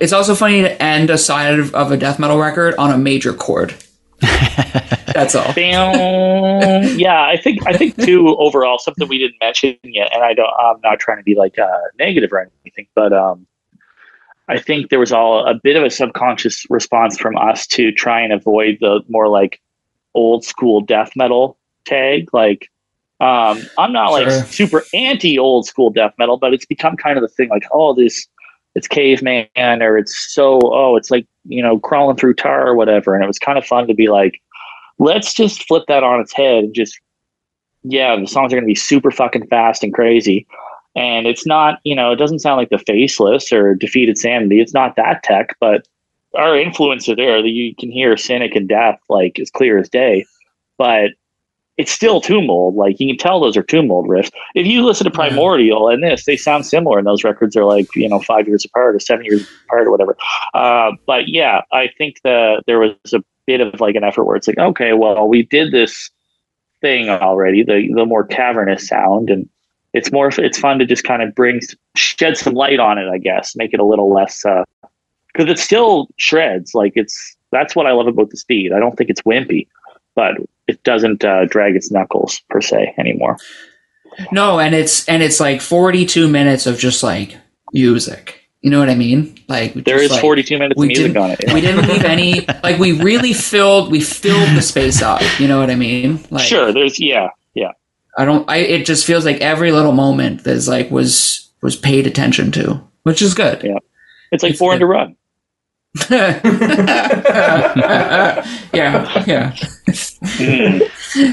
It's 0.00 0.12
also 0.12 0.34
funny 0.34 0.62
to 0.62 0.82
end 0.82 1.10
a 1.10 1.18
side 1.18 1.58
of, 1.58 1.74
of 1.74 1.92
a 1.92 1.96
death 1.96 2.18
metal 2.18 2.38
record 2.38 2.74
on 2.76 2.90
a 2.90 2.98
major 2.98 3.32
chord. 3.32 3.74
That's 4.20 5.34
all. 5.34 5.52
Bam. 5.54 6.98
yeah, 6.98 7.22
I 7.22 7.36
think 7.36 7.66
I 7.66 7.72
think 7.72 7.96
too 7.96 8.36
overall 8.38 8.78
something 8.78 9.08
we 9.08 9.18
didn't 9.18 9.36
mention 9.40 9.76
yet, 9.82 10.14
and 10.14 10.22
I 10.22 10.34
don't. 10.34 10.50
I'm 10.58 10.80
not 10.82 10.98
trying 10.98 11.18
to 11.18 11.24
be 11.24 11.34
like 11.34 11.58
uh, 11.58 11.66
negative 11.98 12.32
or 12.32 12.50
anything, 12.64 12.86
but 12.94 13.12
um, 13.12 13.46
I 14.48 14.58
think 14.58 14.90
there 14.90 14.98
was 14.98 15.12
all 15.12 15.46
a 15.46 15.54
bit 15.54 15.76
of 15.76 15.84
a 15.84 15.90
subconscious 15.90 16.66
response 16.68 17.18
from 17.18 17.36
us 17.36 17.66
to 17.68 17.92
try 17.92 18.20
and 18.20 18.32
avoid 18.32 18.78
the 18.80 19.00
more 19.08 19.28
like 19.28 19.60
old 20.14 20.44
school 20.44 20.80
death 20.80 21.12
metal 21.16 21.56
tag. 21.86 22.28
Like, 22.32 22.68
um, 23.20 23.62
I'm 23.78 23.92
not 23.92 24.10
like 24.10 24.30
super 24.46 24.82
anti 24.92 25.38
old 25.38 25.66
school 25.66 25.90
death 25.90 26.14
metal, 26.18 26.36
but 26.36 26.52
it's 26.52 26.66
become 26.66 26.96
kind 26.96 27.16
of 27.16 27.22
the 27.22 27.28
thing. 27.28 27.48
Like, 27.48 27.64
oh, 27.72 27.94
this 27.94 28.26
it's 28.74 28.88
caveman 28.88 29.48
or 29.56 29.98
it's 29.98 30.32
so 30.32 30.60
oh, 30.62 30.96
it's 30.96 31.10
like 31.10 31.26
you 31.44 31.62
know 31.62 31.78
crawling 31.78 32.16
through 32.16 32.34
tar 32.34 32.68
or 32.68 32.74
whatever, 32.74 33.14
and 33.14 33.24
it 33.24 33.26
was 33.26 33.38
kind 33.38 33.58
of 33.58 33.64
fun 33.64 33.86
to 33.86 33.94
be 33.94 34.08
like 34.08 34.40
let's 34.98 35.32
just 35.32 35.66
flip 35.66 35.84
that 35.88 36.02
on 36.02 36.20
its 36.20 36.32
head 36.32 36.64
and 36.64 36.74
just 36.74 36.98
yeah 37.82 38.14
the 38.16 38.26
songs 38.26 38.52
are 38.52 38.56
going 38.56 38.64
to 38.64 38.66
be 38.66 38.74
super 38.74 39.10
fucking 39.10 39.46
fast 39.48 39.82
and 39.82 39.94
crazy. 39.94 40.46
And 40.96 41.26
it's 41.26 41.46
not 41.46 41.80
you 41.84 41.94
know 41.94 42.12
it 42.12 42.16
doesn't 42.16 42.40
sound 42.40 42.58
like 42.58 42.70
the 42.70 42.78
faceless 42.78 43.52
or 43.52 43.74
defeated 43.74 44.18
sanity. 44.18 44.60
It's 44.60 44.74
not 44.74 44.96
that 44.96 45.22
tech 45.22 45.56
but 45.60 45.86
our 46.36 46.56
influence 46.56 47.08
are 47.08 47.16
there 47.16 47.42
that 47.42 47.48
you 47.48 47.74
can 47.74 47.90
hear 47.90 48.16
cynic 48.16 48.54
and 48.54 48.68
death 48.68 49.00
like 49.08 49.38
as 49.40 49.50
clear 49.50 49.78
as 49.78 49.88
day. 49.88 50.24
But 50.78 51.10
it's 51.80 51.92
still 51.92 52.20
tomb 52.20 52.46
mold. 52.46 52.74
Like 52.76 53.00
you 53.00 53.06
can 53.08 53.16
tell 53.16 53.40
those 53.40 53.56
are 53.56 53.62
tomb 53.62 53.88
mold 53.88 54.08
riffs. 54.08 54.30
If 54.54 54.66
you 54.66 54.84
listen 54.84 55.04
to 55.04 55.10
primordial 55.10 55.88
and 55.88 56.02
this 56.02 56.24
they 56.24 56.36
sound 56.36 56.66
similar 56.66 56.98
and 56.98 57.06
those 57.06 57.24
records 57.24 57.56
are 57.56 57.64
like 57.64 57.94
you 57.94 58.08
know 58.08 58.20
five 58.20 58.46
years 58.46 58.64
apart 58.64 58.94
or 58.94 59.00
seven 59.00 59.24
years 59.24 59.48
apart 59.66 59.86
or 59.86 59.90
whatever. 59.90 60.16
Uh, 60.54 60.92
but 61.06 61.28
yeah 61.28 61.62
i 61.72 61.88
think 61.98 62.20
the 62.22 62.62
there 62.66 62.78
was 62.78 62.94
a 63.12 63.22
bit 63.50 63.60
of 63.60 63.80
like 63.80 63.96
an 63.96 64.04
effort 64.04 64.24
where 64.24 64.36
it's 64.36 64.46
like, 64.46 64.58
okay, 64.58 64.92
well, 64.92 65.26
we 65.26 65.42
did 65.42 65.72
this 65.72 66.10
thing 66.80 67.08
already, 67.08 67.64
the 67.64 67.90
the 67.94 68.06
more 68.06 68.24
cavernous 68.24 68.86
sound, 68.86 69.28
and 69.28 69.48
it's 69.92 70.12
more 70.12 70.28
it's 70.28 70.58
fun 70.58 70.78
to 70.78 70.86
just 70.86 71.02
kind 71.02 71.20
of 71.20 71.34
bring 71.34 71.60
shed 71.96 72.36
some 72.36 72.54
light 72.54 72.78
on 72.78 72.96
it, 72.96 73.08
I 73.08 73.18
guess, 73.18 73.56
make 73.56 73.74
it 73.74 73.80
a 73.80 73.84
little 73.84 74.12
less 74.12 74.44
because 75.32 75.50
it 75.50 75.58
still 75.58 76.08
shreds. 76.16 76.74
Like 76.74 76.92
it's 76.94 77.36
that's 77.50 77.74
what 77.74 77.86
I 77.86 77.92
love 77.92 78.06
about 78.06 78.30
the 78.30 78.36
speed. 78.36 78.72
I 78.72 78.78
don't 78.78 78.96
think 78.96 79.10
it's 79.10 79.22
wimpy, 79.22 79.66
but 80.14 80.34
it 80.66 80.82
doesn't 80.84 81.24
uh, 81.24 81.44
drag 81.46 81.74
its 81.76 81.90
knuckles 81.90 82.40
per 82.48 82.60
se 82.60 82.94
anymore. 82.98 83.36
No, 84.32 84.58
and 84.58 84.74
it's 84.74 85.08
and 85.08 85.22
it's 85.22 85.40
like 85.40 85.60
42 85.60 86.28
minutes 86.28 86.66
of 86.66 86.78
just 86.78 87.02
like 87.02 87.36
music. 87.72 88.36
You 88.60 88.70
know 88.70 88.78
what 88.78 88.90
I 88.90 88.94
mean? 88.94 89.38
Like 89.48 89.72
There 89.72 89.96
just, 89.96 90.04
is 90.04 90.10
like, 90.12 90.20
42 90.20 90.58
minutes 90.58 90.76
of 90.76 90.80
we 90.80 90.88
music 90.88 91.06
didn't- 91.06 91.22
on 91.22 91.30
it. 91.30 91.40
yeah. 91.46 91.54
We 91.54 91.60
didn't 91.62 91.88
leave 91.88 92.04
any 92.04 92.40
like 92.62 92.78
we 92.78 92.92
really 92.92 93.32
filled 93.32 93.90
we 93.90 94.00
filled 94.00 94.54
the 94.56 94.60
space 94.62 95.00
up. 95.00 95.22
You 95.40 95.48
know 95.48 95.58
what 95.58 95.70
I 95.70 95.76
mean? 95.76 96.20
Like 96.30 96.44
sure, 96.46 96.72
there's 96.72 97.00
yeah, 97.00 97.28
yeah. 97.54 97.72
I 98.18 98.24
don't 98.26 98.48
I 98.50 98.58
it 98.58 98.84
just 98.84 99.06
feels 99.06 99.24
like 99.24 99.40
every 99.40 99.72
little 99.72 99.92
moment 99.92 100.44
there's 100.44 100.68
like 100.68 100.90
was 100.90 101.48
was 101.62 101.76
paid 101.76 102.06
attention 102.06 102.52
to, 102.52 102.82
which 103.04 103.22
is 103.22 103.32
good. 103.34 103.62
Yeah. 103.62 103.78
It's 104.32 104.42
like 104.42 104.50
It's 104.52 104.58
Born 104.60 104.74
good. 104.76 104.80
to 104.80 104.86
Run. 104.86 105.16
yeah, 106.10 106.44
yeah. 109.26 109.56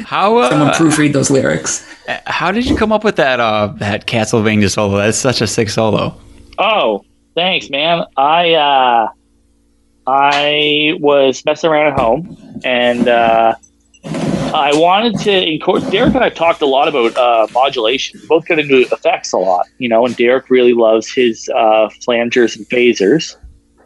How 0.03 0.49
Someone 0.49 0.69
uh, 0.69 0.73
proofread 0.73 1.13
those 1.13 1.29
lyrics. 1.29 1.87
how 2.25 2.51
did 2.51 2.65
you 2.65 2.75
come 2.75 2.91
up 2.91 3.03
with 3.03 3.17
that 3.17 3.39
uh 3.39 3.67
that 3.77 4.07
Castlevania 4.07 4.71
solo? 4.71 4.97
That's 4.97 5.17
such 5.17 5.41
a 5.41 5.47
sick 5.47 5.69
solo. 5.69 6.19
Oh, 6.57 7.05
thanks, 7.35 7.69
man. 7.69 8.03
I 8.17 8.53
uh, 8.53 9.09
I 10.07 10.93
was 10.99 11.45
messing 11.45 11.69
around 11.69 11.93
at 11.93 11.99
home, 11.99 12.61
and 12.63 13.07
uh, 13.07 13.53
I 14.05 14.71
wanted 14.73 15.19
to 15.19 15.47
incorporate. 15.47 15.91
Derek 15.91 16.15
and 16.15 16.23
I 16.23 16.29
talked 16.29 16.63
a 16.63 16.65
lot 16.65 16.87
about 16.87 17.15
uh, 17.15 17.45
modulation. 17.53 18.19
We 18.21 18.27
both 18.27 18.47
get 18.47 18.57
into 18.57 18.87
effects 18.91 19.33
a 19.33 19.37
lot, 19.37 19.67
you 19.77 19.87
know. 19.87 20.05
And 20.05 20.15
Derek 20.15 20.49
really 20.49 20.73
loves 20.73 21.11
his 21.11 21.47
uh, 21.49 21.89
flangers 22.07 22.55
and 22.55 22.67
phasers, 22.69 23.35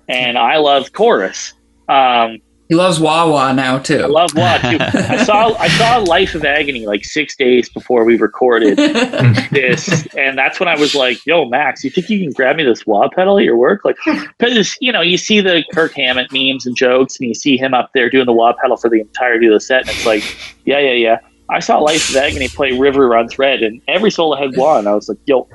and 0.07 0.37
I 0.37 0.57
love 0.57 0.93
chorus. 0.93 1.53
Um, 1.89 2.39
He 2.69 2.75
loves 2.75 3.01
wah-wah 3.01 3.51
now 3.51 3.79
too. 3.79 4.01
I 4.03 4.05
love 4.05 4.31
what 4.33 4.61
too. 4.61 4.77
I 4.79 5.23
saw 5.25 5.53
I 5.59 5.67
saw 5.67 5.97
Life 5.97 6.35
of 6.35 6.45
Agony 6.45 6.85
like 6.85 7.03
six 7.03 7.35
days 7.35 7.67
before 7.67 8.05
we 8.05 8.15
recorded 8.17 8.77
this, 9.51 10.07
and 10.15 10.37
that's 10.37 10.57
when 10.59 10.69
I 10.69 10.75
was 10.79 10.95
like, 10.95 11.25
"Yo, 11.25 11.43
Max, 11.45 11.83
you 11.83 11.89
think 11.89 12.09
you 12.09 12.19
can 12.19 12.31
grab 12.31 12.55
me 12.55 12.63
this 12.63 12.85
wah 12.87 13.09
pedal 13.09 13.37
at 13.39 13.43
your 13.43 13.57
work?" 13.57 13.83
Like, 13.83 13.97
because 14.39 14.77
you 14.79 14.91
know 14.93 15.01
you 15.01 15.17
see 15.17 15.41
the 15.41 15.65
Kirk 15.73 15.93
Hammett 15.93 16.31
memes 16.31 16.65
and 16.65 16.75
jokes, 16.75 17.19
and 17.19 17.27
you 17.27 17.33
see 17.35 17.57
him 17.57 17.73
up 17.73 17.91
there 17.93 18.09
doing 18.09 18.25
the 18.25 18.31
wah 18.33 18.53
pedal 18.61 18.77
for 18.77 18.89
the 18.89 19.01
entirety 19.01 19.47
of 19.47 19.53
the 19.53 19.59
set, 19.59 19.81
and 19.81 19.89
it's 19.89 20.05
like, 20.05 20.23
yeah, 20.65 20.79
yeah, 20.79 20.93
yeah. 20.93 21.17
I 21.49 21.59
saw 21.59 21.79
Life 21.79 22.09
of 22.11 22.15
Agony 22.15 22.47
play 22.47 22.71
River 22.71 23.09
Runs 23.09 23.37
Red, 23.37 23.63
and 23.63 23.81
every 23.89 24.11
solo 24.11 24.37
had 24.37 24.55
one. 24.55 24.87
I 24.87 24.93
was 24.93 25.09
like, 25.09 25.17
"Yo." 25.25 25.49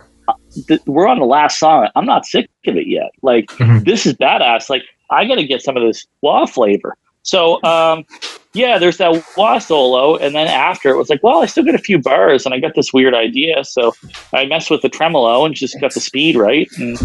Th- 0.68 0.80
We're 0.86 1.08
on 1.08 1.18
the 1.18 1.26
last 1.26 1.58
song. 1.58 1.88
I'm 1.96 2.06
not 2.06 2.26
sick 2.26 2.48
of 2.66 2.76
it 2.76 2.86
yet. 2.86 3.10
Like 3.22 3.46
Mhm. 3.58 3.84
this 3.84 4.06
is 4.06 4.14
badass. 4.14 4.68
Like 4.70 4.82
I 5.10 5.24
got 5.26 5.36
to 5.36 5.44
get 5.46 5.62
some 5.62 5.76
of 5.76 5.82
this 5.82 6.06
wah 6.22 6.46
flavor. 6.46 6.96
So 7.22 7.62
um, 7.64 8.04
yeah, 8.54 8.78
there's 8.78 8.96
that 8.98 9.22
wah 9.36 9.58
solo, 9.58 10.16
and 10.16 10.34
then 10.34 10.46
after 10.48 10.90
it 10.90 10.96
was 10.96 11.10
like, 11.10 11.22
well, 11.22 11.42
I 11.42 11.46
still 11.46 11.64
got 11.64 11.74
a 11.74 11.78
few 11.78 11.98
bars, 11.98 12.46
and 12.46 12.54
I 12.54 12.58
got 12.60 12.74
this 12.74 12.92
weird 12.92 13.14
idea, 13.14 13.64
so 13.64 13.94
I 14.32 14.46
messed 14.46 14.70
with 14.70 14.80
the 14.82 14.88
tremolo 14.88 15.44
and 15.44 15.54
just 15.54 15.78
got 15.80 15.92
the 15.92 16.00
speed 16.00 16.36
right, 16.36 16.68
and 16.78 16.96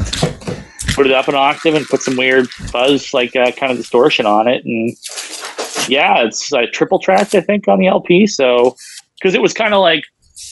put 0.95 1.05
it 1.07 1.11
up 1.11 1.27
an 1.27 1.35
octave 1.35 1.73
and 1.75 1.85
put 1.87 2.01
some 2.01 2.15
weird 2.15 2.49
fuzz, 2.49 3.13
like 3.13 3.35
uh, 3.35 3.51
kind 3.51 3.71
of 3.71 3.77
distortion 3.77 4.25
on 4.25 4.47
it, 4.47 4.63
and 4.63 4.95
yeah, 5.89 6.23
it's 6.23 6.53
uh, 6.53 6.65
triple 6.71 6.99
tracked, 6.99 7.33
I 7.35 7.41
think, 7.41 7.67
on 7.67 7.79
the 7.79 7.87
LP. 7.87 8.27
So 8.27 8.75
because 9.15 9.33
it 9.33 9.41
was 9.41 9.53
kind 9.53 9.73
of 9.73 9.81
like 9.81 10.03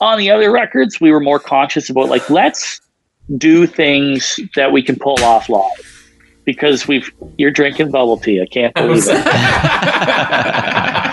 on 0.02 0.18
the 0.20 0.32
other 0.32 0.52
records, 0.52 1.00
we 1.00 1.12
were 1.12 1.20
more 1.22 1.40
conscious 1.40 1.90
about 1.90 2.10
like 2.10 2.30
let's 2.30 2.82
do 3.38 3.68
things 3.68 4.40
that 4.56 4.72
we 4.72 4.82
can 4.82 4.96
pull 4.96 5.22
off 5.24 5.50
live. 5.50 5.86
Because 6.46 6.88
we've 6.88 7.12
you're 7.38 7.52
drinking 7.52 7.92
bubble 7.92 8.18
tea. 8.18 8.42
I 8.42 8.48
can't 8.48 8.74
believe 8.74 9.04
it. 9.08 9.26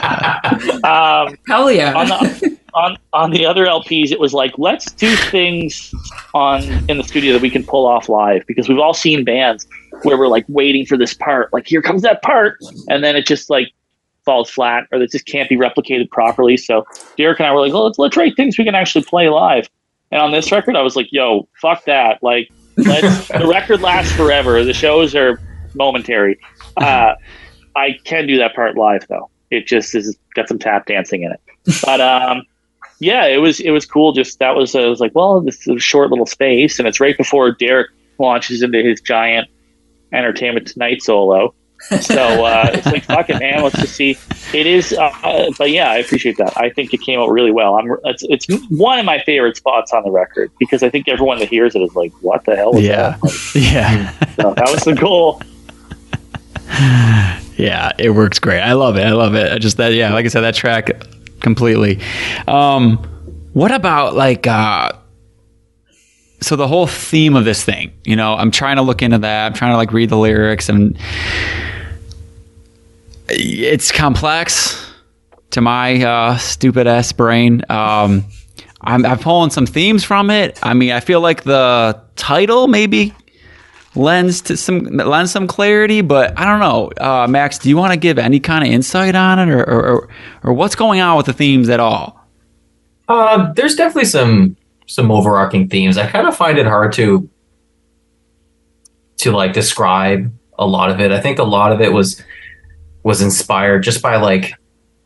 Um, 0.84 1.36
Hell 1.48 1.70
yeah. 1.70 1.92
on 1.94 2.08
the 2.08 2.58
on 2.74 2.96
on 3.12 3.30
the 3.30 3.44
other 3.44 3.66
LPs, 3.66 4.12
it 4.12 4.20
was 4.20 4.32
like 4.32 4.52
let's 4.58 4.92
do 4.92 5.14
things 5.16 5.92
on 6.34 6.62
in 6.88 6.98
the 6.98 7.02
studio 7.04 7.32
that 7.32 7.42
we 7.42 7.50
can 7.50 7.64
pull 7.64 7.86
off 7.86 8.08
live 8.08 8.46
because 8.46 8.68
we've 8.68 8.78
all 8.78 8.94
seen 8.94 9.24
bands 9.24 9.66
where 10.02 10.16
we're 10.16 10.28
like 10.28 10.44
waiting 10.48 10.86
for 10.86 10.96
this 10.96 11.14
part, 11.14 11.52
like 11.52 11.66
here 11.66 11.82
comes 11.82 12.02
that 12.02 12.22
part, 12.22 12.58
and 12.88 13.02
then 13.02 13.16
it 13.16 13.26
just 13.26 13.50
like 13.50 13.72
falls 14.24 14.50
flat 14.50 14.86
or 14.92 15.00
it 15.00 15.10
just 15.10 15.26
can't 15.26 15.48
be 15.48 15.56
replicated 15.56 16.10
properly. 16.10 16.56
So 16.56 16.86
Derek 17.16 17.40
and 17.40 17.46
I 17.46 17.52
were 17.52 17.60
like, 17.60 17.72
well, 17.72 17.84
let's 17.84 17.98
let's 17.98 18.16
write 18.16 18.36
things 18.36 18.58
we 18.58 18.64
can 18.64 18.74
actually 18.74 19.04
play 19.04 19.28
live. 19.28 19.68
And 20.10 20.20
on 20.20 20.30
this 20.30 20.52
record, 20.52 20.76
I 20.76 20.82
was 20.82 20.96
like, 20.96 21.08
yo, 21.10 21.48
fuck 21.60 21.84
that. 21.84 22.22
Like, 22.22 22.50
let's 22.76 23.28
the 23.28 23.46
record 23.46 23.80
lasts 23.80 24.12
forever. 24.14 24.62
The 24.64 24.74
shows 24.74 25.14
are 25.14 25.40
momentary. 25.74 26.38
Uh, 26.76 27.14
I 27.74 27.98
can 28.04 28.26
do 28.26 28.38
that 28.38 28.54
part 28.54 28.76
live 28.76 29.06
though. 29.08 29.30
It 29.50 29.66
just 29.66 29.94
is 29.94 30.16
got 30.34 30.48
some 30.48 30.58
tap 30.58 30.86
dancing 30.86 31.22
in 31.22 31.32
it. 31.32 31.40
But 31.84 32.00
um, 32.00 32.42
yeah, 32.98 33.26
it 33.26 33.38
was 33.38 33.60
it 33.60 33.70
was 33.70 33.84
cool. 33.84 34.12
Just 34.12 34.38
that 34.38 34.56
was 34.56 34.74
I 34.74 34.86
was 34.86 35.00
like, 35.00 35.14
well, 35.14 35.40
this 35.40 35.60
is 35.60 35.68
a 35.68 35.78
short 35.78 36.10
little 36.10 36.26
space, 36.26 36.78
and 36.78 36.88
it's 36.88 37.00
right 37.00 37.16
before 37.16 37.52
Derek 37.52 37.88
launches 38.18 38.62
into 38.62 38.82
his 38.82 39.00
giant 39.00 39.48
Entertainment 40.12 40.66
Tonight 40.66 41.02
solo. 41.02 41.54
So 42.00 42.44
uh, 42.44 42.70
it's 42.72 42.86
like, 42.86 43.04
fuck 43.04 43.30
it, 43.30 43.38
man. 43.38 43.62
Let's 43.62 43.76
just 43.76 43.94
see. 43.94 44.16
It 44.52 44.66
is, 44.66 44.92
uh, 44.92 45.50
but 45.58 45.70
yeah, 45.70 45.90
I 45.90 45.98
appreciate 45.98 46.36
that. 46.38 46.56
I 46.56 46.70
think 46.70 46.92
it 46.94 47.00
came 47.02 47.20
out 47.20 47.28
really 47.30 47.52
well. 47.52 47.74
I'm, 47.76 47.94
it's, 48.04 48.24
it's 48.24 48.46
one 48.70 48.98
of 48.98 49.04
my 49.04 49.20
favorite 49.20 49.56
spots 49.56 49.92
on 49.92 50.02
the 50.02 50.10
record 50.10 50.50
because 50.58 50.82
I 50.82 50.90
think 50.90 51.06
everyone 51.08 51.38
that 51.40 51.48
hears 51.48 51.74
it 51.76 51.82
is 51.82 51.94
like, 51.94 52.12
what 52.22 52.44
the 52.44 52.56
hell 52.56 52.72
was 52.72 52.82
Yeah. 52.82 53.16
that? 53.22 53.50
Yeah. 53.54 54.10
So 54.40 54.54
that 54.54 54.68
was 54.70 54.82
the 54.84 54.94
goal. 54.94 55.40
Yeah, 57.58 57.92
it 57.98 58.10
works 58.10 58.38
great. 58.38 58.60
I 58.60 58.74
love 58.74 58.96
it. 58.98 59.06
I 59.06 59.12
love 59.12 59.34
it. 59.34 59.50
I 59.50 59.56
just 59.58 59.78
that 59.78 59.94
yeah, 59.94 60.12
like 60.12 60.26
I 60.26 60.28
said, 60.28 60.42
that 60.42 60.54
track 60.54 60.90
completely. 61.40 62.00
Um, 62.46 62.98
what 63.54 63.72
about 63.72 64.14
like 64.14 64.46
uh, 64.46 64.92
so 66.40 66.56
the 66.56 66.68
whole 66.68 66.86
theme 66.86 67.36
of 67.36 67.44
this 67.44 67.64
thing? 67.64 67.92
You 68.04 68.16
know, 68.16 68.34
I'm 68.34 68.50
trying 68.50 68.76
to 68.76 68.82
look 68.82 69.02
into 69.02 69.18
that. 69.18 69.46
I'm 69.46 69.52
trying 69.54 69.72
to 69.72 69.76
like 69.76 69.92
read 69.92 70.10
the 70.10 70.18
lyrics, 70.18 70.68
and 70.68 70.98
it's 73.28 73.90
complex 73.92 74.82
to 75.50 75.60
my 75.60 76.02
uh, 76.02 76.36
stupid 76.36 76.86
ass 76.86 77.12
brain. 77.12 77.62
Um, 77.68 78.24
I'm, 78.80 79.04
I'm 79.04 79.18
pulling 79.18 79.50
some 79.50 79.66
themes 79.66 80.04
from 80.04 80.30
it. 80.30 80.58
I 80.62 80.74
mean, 80.74 80.92
I 80.92 81.00
feel 81.00 81.20
like 81.20 81.44
the 81.44 82.00
title 82.14 82.68
maybe 82.68 83.14
lends 83.94 84.42
to 84.42 84.56
some 84.56 84.80
lends 84.84 85.32
some 85.32 85.46
clarity. 85.46 86.02
But 86.02 86.38
I 86.38 86.44
don't 86.44 86.60
know, 86.60 86.90
uh, 87.00 87.26
Max. 87.26 87.58
Do 87.58 87.68
you 87.68 87.76
want 87.76 87.92
to 87.92 87.98
give 87.98 88.18
any 88.18 88.40
kind 88.40 88.64
of 88.64 88.70
insight 88.70 89.14
on 89.14 89.38
it, 89.38 89.48
or 89.48 89.64
or, 89.64 90.08
or 90.44 90.52
what's 90.52 90.76
going 90.76 91.00
on 91.00 91.16
with 91.16 91.26
the 91.26 91.32
themes 91.32 91.68
at 91.68 91.80
all? 91.80 92.20
Uh, 93.08 93.52
there's 93.54 93.76
definitely 93.76 94.04
some 94.04 94.56
some 94.86 95.10
overarching 95.10 95.68
themes. 95.68 95.98
I 95.98 96.06
kind 96.06 96.26
of 96.26 96.36
find 96.36 96.58
it 96.58 96.66
hard 96.66 96.92
to 96.94 97.28
to 99.18 99.32
like 99.32 99.52
describe 99.52 100.32
a 100.58 100.66
lot 100.66 100.90
of 100.90 101.00
it. 101.00 101.10
I 101.10 101.20
think 101.20 101.38
a 101.38 101.44
lot 101.44 101.72
of 101.72 101.80
it 101.80 101.92
was 101.92 102.22
was 103.02 103.22
inspired 103.22 103.82
just 103.82 104.02
by 104.02 104.16
like 104.16 104.54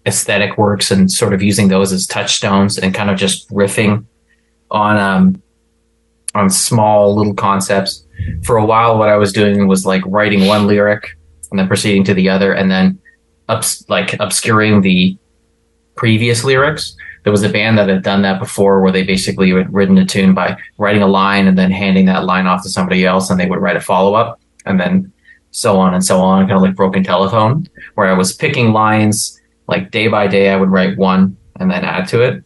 aesthetic 0.07 0.57
works 0.57 0.91
and 0.91 1.11
sort 1.11 1.35
of 1.35 1.43
using 1.43 1.69
those 1.69 1.93
as 1.93 2.07
touchstones 2.07 2.79
and 2.79 2.95
kind 2.95 3.11
of 3.11 3.19
just 3.19 3.49
riffing 3.51 4.05
on 4.71 4.97
um 4.97 5.43
on 6.35 6.49
small 6.49 7.15
little 7.15 7.35
concepts. 7.35 8.05
For 8.45 8.57
a 8.57 8.65
while 8.65 8.99
what 8.99 9.09
I 9.09 9.17
was 9.17 9.33
doing 9.33 9.67
was 9.67 9.87
like 9.87 10.03
writing 10.07 10.47
one 10.47 10.67
lyric 10.67 11.17
and 11.51 11.59
then 11.59 11.67
proceeding 11.67 12.05
to 12.05 12.15
the 12.15 12.29
other 12.29 12.53
and 12.53 12.71
then 12.71 12.99
ups, 13.49 13.85
like 13.89 14.15
obscuring 14.21 14.83
the 14.83 15.17
previous 15.97 16.45
lyrics. 16.45 16.97
There 17.23 17.33
was 17.33 17.43
a 17.43 17.49
band 17.49 17.79
that 17.79 17.89
had 17.89 18.03
done 18.03 18.23
that 18.23 18.39
before 18.39 18.81
where 18.81 18.93
they 18.93 19.03
basically 19.03 19.51
had 19.51 19.73
written 19.73 19.99
a 19.99 20.07
tune 20.07 20.35
by 20.35 20.57
writing 20.79 21.03
a 21.03 21.07
line 21.07 21.47
and 21.47 21.59
then 21.59 21.71
handing 21.71 22.07
that 22.07 22.25
line 22.25 22.47
off 22.47 22.63
to 22.63 22.71
somebody 22.71 23.05
else 23.05 23.31
and 23.31 23.39
they 23.39 23.47
would 23.47 23.61
write 23.61 23.77
a 23.77 23.81
follow 23.81 24.15
up 24.15 24.41
and 24.65 24.81
then 24.81 25.13
so 25.51 25.79
on 25.79 25.95
and 25.95 26.05
so 26.05 26.21
on, 26.21 26.47
kind 26.47 26.57
of 26.57 26.63
like 26.63 26.77
broken 26.77 27.03
telephone, 27.03 27.69
where 27.95 28.09
I 28.09 28.17
was 28.17 28.33
picking 28.33 28.73
lines 28.73 29.41
like 29.67 29.91
day 29.91 30.09
by 30.09 30.27
day. 30.27 30.51
I 30.51 30.57
would 30.57 30.71
write 30.71 30.97
one 30.97 31.37
and 31.59 31.71
then 31.71 31.85
add 31.85 32.09
to 32.09 32.23
it. 32.23 32.43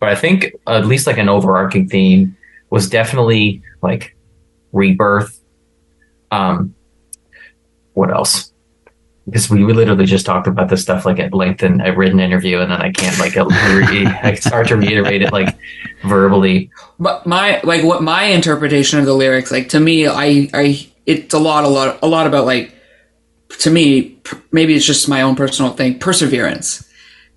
But 0.00 0.08
I 0.08 0.14
think 0.14 0.52
at 0.66 0.86
least 0.86 1.06
like 1.06 1.18
an 1.18 1.28
overarching 1.28 1.88
theme 1.88 2.36
was 2.70 2.88
definitely 2.88 3.62
like 3.82 4.16
rebirth. 4.72 5.40
Um, 6.30 6.74
what 7.94 8.10
else? 8.10 8.52
Because 9.26 9.50
we 9.50 9.64
literally 9.64 10.06
just 10.06 10.24
talked 10.24 10.46
about 10.46 10.68
this 10.68 10.82
stuff 10.82 11.04
like 11.04 11.18
at 11.18 11.34
length 11.34 11.62
in 11.62 11.80
a 11.80 11.94
written 11.94 12.20
interview, 12.20 12.60
and 12.60 12.70
then 12.70 12.80
I 12.80 12.92
can't 12.92 13.18
like 13.18 13.34
re- 13.34 14.06
I 14.06 14.34
start 14.34 14.68
to 14.68 14.76
reiterate 14.76 15.22
it 15.22 15.32
like 15.32 15.56
verbally. 16.04 16.70
But 16.98 17.26
my 17.26 17.60
like 17.64 17.82
what 17.82 18.02
my 18.02 18.24
interpretation 18.24 19.00
of 19.00 19.04
the 19.04 19.14
lyrics 19.14 19.50
like 19.50 19.68
to 19.70 19.80
me, 19.80 20.06
I 20.06 20.48
I 20.54 20.88
it's 21.06 21.34
a 21.34 21.38
lot 21.38 21.64
a 21.64 21.68
lot 21.68 21.98
a 22.02 22.06
lot 22.06 22.26
about 22.26 22.46
like 22.46 22.72
to 23.58 23.70
me 23.70 24.18
maybe 24.52 24.74
it's 24.74 24.84
just 24.84 25.08
my 25.08 25.22
own 25.22 25.36
personal 25.36 25.72
thing 25.72 25.98
perseverance 25.98 26.86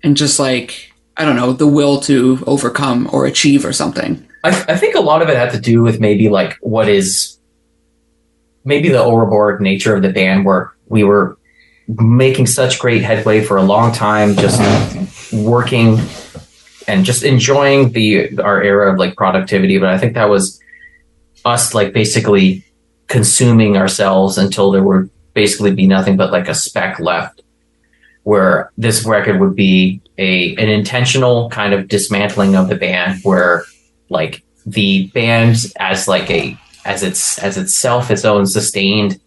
and 0.02 0.16
just 0.16 0.38
like 0.38 0.92
I 1.16 1.24
don't 1.24 1.36
know 1.36 1.52
the 1.52 1.66
will 1.66 2.00
to 2.02 2.42
overcome 2.46 3.08
or 3.12 3.26
achieve 3.26 3.64
or 3.64 3.72
something. 3.72 4.26
I, 4.42 4.48
I 4.68 4.76
think 4.76 4.94
a 4.94 5.00
lot 5.00 5.22
of 5.22 5.28
it 5.28 5.36
had 5.36 5.50
to 5.52 5.60
do 5.60 5.82
with 5.82 6.00
maybe 6.00 6.28
like 6.28 6.56
what 6.60 6.88
is 6.88 7.38
maybe 8.64 8.88
the 8.88 9.04
Ouroboros 9.04 9.60
nature 9.60 9.94
of 9.94 10.02
the 10.02 10.12
band, 10.12 10.44
where 10.44 10.72
we 10.86 11.04
were 11.04 11.38
making 11.98 12.46
such 12.46 12.78
great 12.78 13.02
headway 13.02 13.42
for 13.42 13.56
a 13.56 13.62
long 13.62 13.92
time, 13.92 14.36
just 14.36 15.32
working 15.32 15.98
and 16.86 17.04
just 17.04 17.22
enjoying 17.22 17.92
the 17.92 18.38
our 18.40 18.62
era 18.62 18.92
of 18.92 18.98
like 18.98 19.16
productivity. 19.16 19.78
But 19.78 19.88
I 19.88 19.98
think 19.98 20.14
that 20.14 20.28
was 20.28 20.60
us 21.44 21.74
like 21.74 21.92
basically 21.92 22.64
consuming 23.06 23.76
ourselves 23.76 24.38
until 24.38 24.70
there 24.70 24.82
would 24.82 25.10
basically 25.34 25.74
be 25.74 25.86
nothing 25.86 26.16
but 26.16 26.32
like 26.32 26.48
a 26.48 26.54
speck 26.54 27.00
left. 27.00 27.42
Where 28.22 28.70
this 28.76 29.06
record 29.06 29.40
would 29.40 29.56
be 29.56 30.02
a 30.18 30.54
an 30.56 30.68
intentional 30.68 31.48
kind 31.50 31.72
of 31.72 31.88
dismantling 31.88 32.54
of 32.54 32.68
the 32.68 32.76
band, 32.76 33.20
where 33.22 33.64
like 34.10 34.42
the 34.66 35.06
band 35.08 35.56
as 35.78 36.06
like 36.06 36.30
a 36.30 36.56
as 36.84 37.02
its 37.02 37.38
as 37.38 37.56
itself 37.56 38.10
its 38.10 38.24
own 38.24 38.46
sustained 38.46 39.18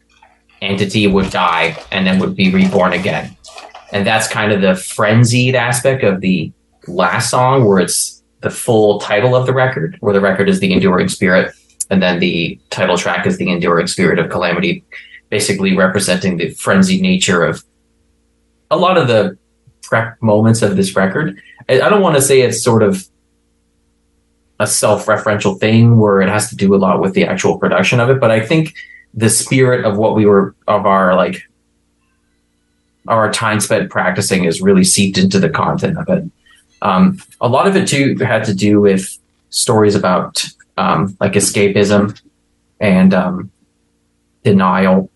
entity 0.64 1.08
would 1.08 1.30
die 1.30 1.78
and 1.92 2.08
then 2.08 2.20
would 2.20 2.36
be 2.36 2.52
reborn 2.52 2.94
again. 2.94 3.36
And 3.92 4.08
that's 4.08 4.28
kind 4.28 4.52
of 4.52 4.62
the 4.62 4.76
frenzied 4.76 5.56
aspect 5.56 6.04
of 6.04 6.22
the 6.22 6.52
last 6.88 7.30
song 7.30 7.66
where 7.66 7.80
it's 7.80 8.24
the 8.42 8.50
full 8.50 9.00
title 9.00 9.36
of 9.36 9.46
the 9.46 9.54
record, 9.54 9.98
where 10.00 10.14
the 10.14 10.22
record 10.22 10.50
is 10.50 10.60
the 10.60 10.74
enduring 10.74 11.08
spirit, 11.10 11.54
and 11.90 12.02
then 12.02 12.20
the 12.20 12.60
title 12.70 12.98
track 12.98 13.26
is 13.28 13.38
the 13.38 13.50
enduring 13.50 13.88
spirit 13.88 14.20
of 14.20 14.30
calamity, 14.30 14.84
basically 15.30 15.76
representing 15.76 16.38
the 16.38 16.50
frenzied 16.50 17.02
nature 17.02 17.44
of 17.44 17.64
a 18.72 18.78
lot 18.78 18.98
of 18.98 19.08
the 19.08 19.38
prep 19.84 20.22
moments 20.22 20.62
of 20.62 20.76
this 20.76 20.96
record. 20.96 21.40
I 21.70 21.78
don't 21.78 22.02
want 22.02 22.16
to 22.16 22.22
say 22.22 22.42
it's 22.42 22.64
sort 22.64 22.84
of 22.84 23.08
a 24.60 24.68
self-referential 24.68 25.60
thing 25.60 26.00
where 26.00 26.22
it 26.22 26.30
has 26.30 26.50
to 26.50 26.56
do 26.56 26.74
a 26.74 26.78
lot 26.78 27.00
with 27.00 27.14
the 27.14 27.26
actual 27.26 27.58
production 27.58 28.00
of 28.00 28.10
it, 28.10 28.20
but 28.20 28.32
I 28.32 28.46
think 28.46 28.74
the 29.14 29.30
spirit 29.30 29.86
of 29.86 29.98
what 29.98 30.16
we 30.16 30.26
were 30.26 30.56
of 30.68 30.86
our 30.86 31.16
like 31.16 31.44
our 33.08 33.32
time 33.32 33.60
spent 33.60 33.90
practicing 33.90 34.46
is 34.46 34.62
really 34.62 34.84
seeped 34.84 35.18
into 35.18 35.40
the 35.40 35.50
content 35.50 35.98
of 35.98 36.08
it. 36.10 36.24
Um, 36.82 37.20
a 37.42 37.48
lot 37.48 37.68
of 37.68 37.76
it 37.76 37.88
too 37.88 38.16
had 38.18 38.46
to 38.46 38.54
do 38.54 38.80
with 38.80 39.18
stories 39.50 39.96
about 39.96 40.44
um, 40.78 41.16
like 41.20 41.34
escapism 41.34 42.20
and 42.80 43.14
um, 43.14 43.52
denial 44.44 45.10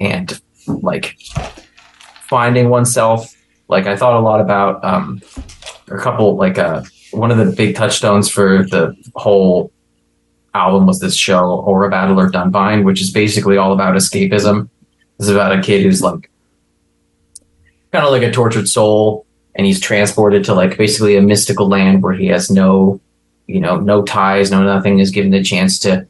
and 0.00 0.40
like 0.66 1.16
finding 2.28 2.68
oneself. 2.68 3.34
Like 3.68 3.86
I 3.86 3.96
thought 3.96 4.18
a 4.18 4.20
lot 4.20 4.40
about 4.40 4.84
um, 4.84 5.20
a 5.88 5.98
couple 5.98 6.36
like 6.36 6.58
uh, 6.58 6.82
one 7.12 7.30
of 7.30 7.38
the 7.38 7.52
big 7.52 7.76
touchstones 7.76 8.28
for 8.30 8.64
the 8.64 8.94
whole 9.14 9.72
album 10.54 10.86
was 10.86 11.00
this 11.00 11.16
show 11.16 11.60
Aura 11.60 11.90
Battler 11.90 12.30
Dunbine, 12.30 12.84
which 12.84 13.00
is 13.00 13.10
basically 13.10 13.56
all 13.56 13.72
about 13.72 13.94
escapism. 13.96 14.68
This 15.18 15.28
is 15.28 15.34
about 15.34 15.58
a 15.58 15.62
kid 15.62 15.82
who's 15.82 16.00
like 16.00 16.30
kind 17.92 18.04
of 18.04 18.12
like 18.12 18.22
a 18.22 18.32
tortured 18.32 18.68
soul, 18.68 19.26
and 19.54 19.66
he's 19.66 19.80
transported 19.80 20.44
to 20.44 20.54
like 20.54 20.76
basically 20.76 21.16
a 21.16 21.22
mystical 21.22 21.68
land 21.68 22.02
where 22.02 22.14
he 22.14 22.26
has 22.28 22.50
no, 22.50 23.00
you 23.46 23.60
know, 23.60 23.78
no 23.78 24.02
ties, 24.02 24.50
no 24.50 24.62
nothing. 24.62 24.98
Is 24.98 25.10
given 25.10 25.30
the 25.30 25.42
chance 25.42 25.78
to 25.80 26.06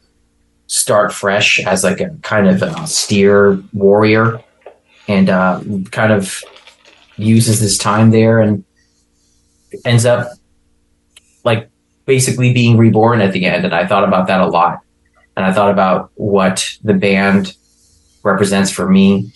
start 0.66 1.12
fresh 1.12 1.60
as 1.64 1.84
like 1.84 2.00
a 2.00 2.10
kind 2.22 2.48
of 2.48 2.62
an 2.62 2.74
austere 2.74 3.62
warrior, 3.72 4.40
and 5.08 5.28
uh, 5.28 5.60
kind 5.90 6.12
of 6.12 6.42
uses 7.16 7.60
this 7.60 7.78
time 7.78 8.10
there 8.10 8.40
and 8.40 8.64
ends 9.84 10.04
up 10.04 10.28
like 11.44 11.68
basically 12.06 12.52
being 12.52 12.76
reborn 12.76 13.20
at 13.20 13.32
the 13.32 13.46
end. 13.46 13.64
And 13.64 13.74
I 13.74 13.86
thought 13.86 14.04
about 14.04 14.26
that 14.26 14.40
a 14.40 14.46
lot. 14.46 14.80
And 15.36 15.44
I 15.44 15.52
thought 15.52 15.70
about 15.70 16.10
what 16.14 16.76
the 16.82 16.94
band 16.94 17.56
represents 18.22 18.70
for 18.70 18.88
me 18.88 19.32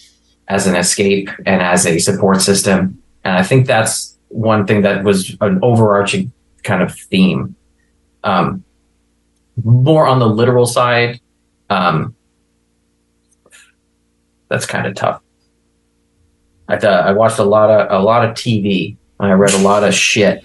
as 0.46 0.66
an 0.66 0.76
escape 0.76 1.28
and 1.44 1.60
as 1.60 1.86
a 1.86 1.98
support 1.98 2.40
system. 2.40 3.02
And 3.24 3.36
I 3.36 3.42
think 3.42 3.66
that's 3.66 4.16
one 4.28 4.66
thing 4.66 4.82
that 4.82 5.04
was 5.04 5.36
an 5.40 5.58
overarching 5.62 6.32
kind 6.62 6.82
of 6.82 6.94
theme. 6.94 7.56
Um, 8.24 8.64
more 9.64 10.06
on 10.06 10.18
the 10.18 10.28
literal 10.28 10.66
side, 10.66 11.20
um, 11.70 12.14
that's 14.48 14.66
kind 14.66 14.86
of 14.86 14.94
tough. 14.94 15.20
I 16.68 16.78
thought 16.78 17.06
I 17.06 17.12
watched 17.12 17.38
a 17.38 17.44
lot 17.44 17.70
of 17.70 17.90
a 17.90 18.02
lot 18.02 18.24
of 18.24 18.34
TV 18.34 18.96
and 19.18 19.30
I 19.30 19.34
read 19.34 19.54
a 19.54 19.58
lot 19.58 19.84
of 19.84 19.94
shit 19.94 20.44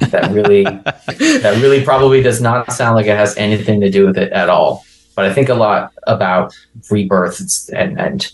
that 0.00 0.30
really 0.32 0.64
that 0.64 1.58
really 1.60 1.84
probably 1.84 2.22
does 2.22 2.40
not 2.40 2.72
sound 2.72 2.96
like 2.96 3.06
it 3.06 3.16
has 3.16 3.36
anything 3.36 3.80
to 3.80 3.90
do 3.90 4.06
with 4.06 4.16
it 4.18 4.32
at 4.32 4.48
all. 4.48 4.84
But 5.14 5.24
I 5.24 5.32
think 5.32 5.48
a 5.48 5.54
lot 5.54 5.92
about 6.06 6.54
rebirth 6.90 7.68
and 7.74 8.00
and 8.00 8.32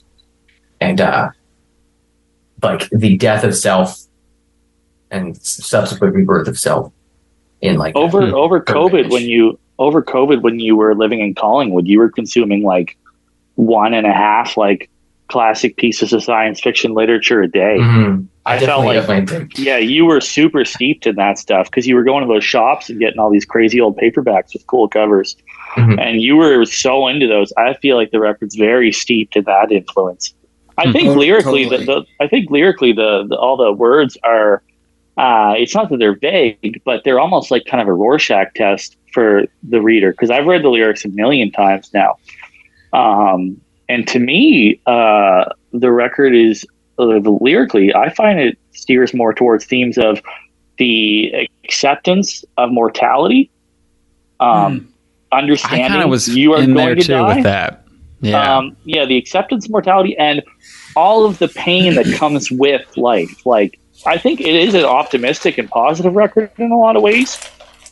and 0.80 1.00
uh, 1.00 1.30
like 2.62 2.88
the 2.90 3.16
death 3.16 3.44
of 3.44 3.56
self 3.56 4.00
and 5.10 5.36
subsequent 5.42 6.14
rebirth 6.14 6.48
of 6.48 6.58
self 6.58 6.92
in 7.60 7.76
like 7.76 7.94
over 7.96 8.26
Hmm. 8.26 8.34
over 8.34 8.60
Perfect. 8.60 8.76
COVID 8.76 9.10
when 9.10 9.22
you 9.22 9.58
over 9.78 10.02
COVID 10.02 10.42
when 10.42 10.60
you 10.60 10.76
were 10.76 10.94
living 10.94 11.20
in 11.20 11.34
Collingwood, 11.34 11.86
you 11.86 11.98
were 11.98 12.10
consuming 12.10 12.62
like 12.62 12.96
one 13.54 13.94
and 13.94 14.06
a 14.06 14.12
half 14.12 14.56
like 14.56 14.90
classic 15.28 15.76
pieces 15.76 16.12
of 16.12 16.22
science 16.22 16.60
fiction 16.60 16.92
literature 16.92 17.40
a 17.40 17.48
day. 17.48 17.78
Mhm. 17.80 18.26
I, 18.46 18.56
I 18.56 18.58
felt 18.60 18.84
like- 18.84 19.08
my 19.08 19.24
thing. 19.26 19.50
Yeah, 19.56 19.78
you 19.78 20.04
were 20.04 20.20
super 20.20 20.64
steeped 20.64 21.06
in 21.06 21.16
that 21.16 21.38
stuff 21.38 21.70
because 21.70 21.86
you 21.86 21.94
were 21.94 22.04
going 22.04 22.26
to 22.26 22.32
those 22.32 22.44
shops 22.44 22.90
and 22.90 22.98
getting 23.00 23.18
all 23.18 23.30
these 23.30 23.44
crazy 23.44 23.80
old 23.80 23.96
paperbacks 23.96 24.52
with 24.52 24.66
cool 24.66 24.88
covers, 24.88 25.36
Mhm. 25.76 25.98
and 26.00 26.20
you 26.22 26.36
were 26.36 26.64
so 26.66 27.06
into 27.08 27.26
those. 27.26 27.52
I 27.56 27.74
feel 27.74 27.96
like 27.96 28.10
the 28.10 28.20
record's 28.20 28.54
very 28.56 28.92
steeped 28.92 29.34
in 29.36 29.44
that 29.44 29.72
influence. 29.72 30.34
I 30.76 30.90
think 30.92 31.08
Oh, 31.08 31.14
lyrically, 31.14 31.64
totally. 31.64 31.84
the, 31.86 31.92
the 32.00 32.24
I 32.24 32.28
think 32.28 32.50
lyrically 32.50 32.92
the, 32.92 33.24
the 33.28 33.36
all 33.36 33.56
the 33.56 33.72
words 33.72 34.16
are. 34.24 34.62
Uh, 35.16 35.54
it's 35.56 35.76
not 35.76 35.88
that 35.90 35.98
they're 35.98 36.16
vague, 36.16 36.82
but 36.84 37.04
they're 37.04 37.20
almost 37.20 37.52
like 37.52 37.64
kind 37.66 37.80
of 37.80 37.86
a 37.86 37.92
Rorschach 37.92 38.52
test 38.54 38.96
for 39.12 39.44
the 39.62 39.80
reader 39.80 40.10
because 40.10 40.28
I've 40.28 40.46
read 40.46 40.64
the 40.64 40.68
lyrics 40.70 41.04
a 41.04 41.08
million 41.10 41.52
times 41.52 41.94
now. 41.94 42.16
Um, 42.92 43.60
and 43.88 44.08
to 44.08 44.18
me, 44.18 44.80
uh, 44.86 45.44
the 45.72 45.92
record 45.92 46.34
is 46.34 46.66
uh, 46.98 47.18
lyrically, 47.40 47.94
I 47.94 48.12
find 48.12 48.38
it 48.38 48.58
steers 48.72 49.14
more 49.14 49.34
towards 49.34 49.64
themes 49.64 49.98
of 49.98 50.20
the 50.78 51.48
acceptance 51.64 52.44
of 52.56 52.70
mortality, 52.70 53.50
um, 54.40 54.92
I 55.30 55.38
understanding 55.38 56.02
of 56.02 56.10
was 56.10 56.28
you 56.28 56.52
are 56.52 56.62
in 56.62 56.74
going 56.74 56.86
there 56.86 56.94
to 56.94 57.02
too 57.02 57.12
die. 57.12 57.34
with 57.34 57.44
that. 57.44 57.84
Yeah. 58.20 58.56
Um, 58.56 58.76
yeah, 58.84 59.04
the 59.04 59.16
acceptance 59.16 59.66
of 59.66 59.70
mortality 59.70 60.16
and 60.16 60.42
all 60.96 61.26
of 61.26 61.38
the 61.38 61.48
pain 61.48 61.94
that 61.94 62.06
comes 62.18 62.50
with 62.50 62.96
life. 62.96 63.44
Like, 63.44 63.78
I 64.06 64.18
think 64.18 64.40
it 64.40 64.54
is 64.54 64.74
an 64.74 64.84
optimistic 64.84 65.58
and 65.58 65.68
positive 65.68 66.14
record 66.14 66.50
in 66.58 66.70
a 66.70 66.78
lot 66.78 66.96
of 66.96 67.02
ways. 67.02 67.38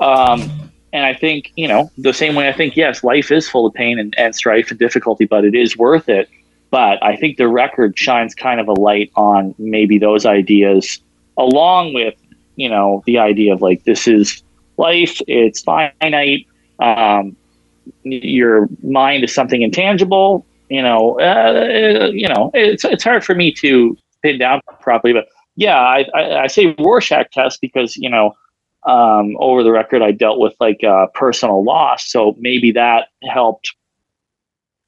Um, 0.01 0.71
and 0.93 1.07
I 1.07 1.15
think, 1.15 1.53
you 1.57 1.69
know, 1.69 1.91
the 1.97 2.13
same 2.13 2.35
way 2.35 2.49
I 2.49 2.53
think, 2.53 2.77
yes, 2.77 3.03
life 3.03 3.31
is 3.31 3.49
full 3.49 3.67
of 3.67 3.75
pain 3.75 3.99
and, 3.99 4.15
and 4.19 4.35
strife 4.35 4.71
and 4.71 4.79
difficulty, 4.79 5.25
but 5.25 5.45
it 5.45 5.55
is 5.55 5.77
worth 5.77 6.09
it. 6.09 6.29
But 6.73 7.05
I 7.05 7.17
think 7.17 7.37
the 7.37 7.49
record 7.49 7.99
shines 7.99 8.35
kind 8.35 8.59
of 8.59 8.67
a 8.67 8.73
light 8.73 9.13
on 9.15 9.55
maybe 9.59 9.99
those 9.99 10.25
ideas, 10.25 10.99
along 11.37 11.93
with, 11.93 12.15
you 12.57 12.69
know, 12.69 13.03
the 13.05 13.19
idea 13.19 13.53
of 13.53 13.61
like, 13.61 13.85
this 13.85 14.09
is 14.09 14.43
life, 14.79 15.21
it's 15.29 15.61
finite. 15.61 16.47
Um, 16.81 17.37
your 18.05 18.69
mind 18.83 19.23
is 19.23 19.35
something 19.35 19.61
intangible. 19.61 20.47
You 20.71 20.81
know, 20.81 21.21
uh, 21.21 22.11
you 22.13 22.27
know, 22.27 22.51
it's 22.55 22.85
it's 22.85 23.05
hard 23.05 23.23
for 23.23 23.35
me 23.35 23.53
to 23.53 23.97
pin 24.23 24.39
down 24.39 24.63
properly, 24.81 25.13
but 25.13 25.29
yeah, 25.57 25.79
I, 25.79 26.07
I, 26.15 26.43
I 26.45 26.47
say 26.47 26.75
Rorschach 26.79 27.31
test 27.33 27.61
because 27.61 27.97
you 27.99 28.09
know, 28.09 28.33
um, 28.87 29.37
over 29.39 29.63
the 29.63 29.71
record, 29.71 30.01
I 30.01 30.13
dealt 30.13 30.39
with 30.39 30.55
like 30.59 30.83
uh, 30.83 31.09
personal 31.13 31.63
loss, 31.63 32.11
so 32.11 32.35
maybe 32.39 32.73
that 32.73 33.09
helped. 33.25 33.75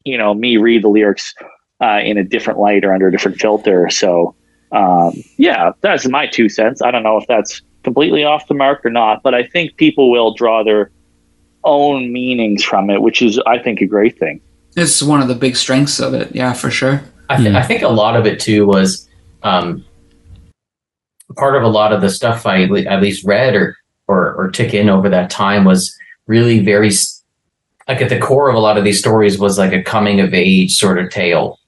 You 0.06 0.18
know, 0.18 0.34
me 0.34 0.56
read 0.56 0.84
the 0.84 0.88
lyrics 0.88 1.34
uh, 1.80 2.00
in 2.04 2.18
a 2.18 2.24
different 2.24 2.58
light 2.58 2.84
or 2.84 2.92
under 2.92 3.08
a 3.08 3.12
different 3.12 3.40
filter. 3.40 3.90
So, 3.90 4.34
um, 4.72 5.12
yeah, 5.36 5.72
that's 5.80 6.08
my 6.08 6.26
two 6.26 6.48
cents. 6.48 6.82
I 6.82 6.90
don't 6.90 7.02
know 7.02 7.18
if 7.18 7.26
that's 7.26 7.62
completely 7.82 8.24
off 8.24 8.48
the 8.48 8.54
mark 8.54 8.84
or 8.84 8.90
not, 8.90 9.22
but 9.22 9.34
I 9.34 9.42
think 9.42 9.76
people 9.76 10.10
will 10.10 10.34
draw 10.34 10.64
their 10.64 10.90
own 11.64 12.12
meanings 12.12 12.62
from 12.62 12.90
it, 12.90 13.02
which 13.02 13.22
is, 13.22 13.40
I 13.46 13.58
think, 13.58 13.80
a 13.80 13.86
great 13.86 14.18
thing. 14.18 14.40
It's 14.76 15.02
one 15.02 15.20
of 15.20 15.28
the 15.28 15.34
big 15.34 15.56
strengths 15.56 16.00
of 16.00 16.14
it. 16.14 16.34
Yeah, 16.34 16.52
for 16.52 16.70
sure. 16.70 17.02
I, 17.30 17.36
th- 17.36 17.54
I 17.54 17.62
think 17.62 17.82
a 17.82 17.88
lot 17.88 18.16
of 18.16 18.26
it 18.26 18.40
too 18.40 18.66
was 18.66 19.08
um, 19.42 19.84
part 21.36 21.56
of 21.56 21.62
a 21.62 21.68
lot 21.68 21.92
of 21.92 22.00
the 22.00 22.10
stuff 22.10 22.46
I 22.46 22.64
le- 22.64 22.82
at 22.82 23.00
least 23.00 23.24
read 23.24 23.54
or, 23.54 23.76
or 24.08 24.34
or 24.34 24.50
took 24.50 24.74
in 24.74 24.88
over 24.88 25.08
that 25.08 25.30
time 25.30 25.64
was 25.64 25.96
really 26.26 26.60
very 26.60 26.88
s- 26.88 27.22
like 27.88 28.02
at 28.02 28.08
the 28.08 28.18
core 28.18 28.50
of 28.50 28.56
a 28.56 28.60
lot 28.60 28.76
of 28.76 28.84
these 28.84 28.98
stories 28.98 29.38
was 29.38 29.58
like 29.58 29.72
a 29.72 29.82
coming 29.82 30.20
of 30.20 30.34
age 30.34 30.74
sort 30.74 30.98
of 30.98 31.10
tale, 31.10 31.58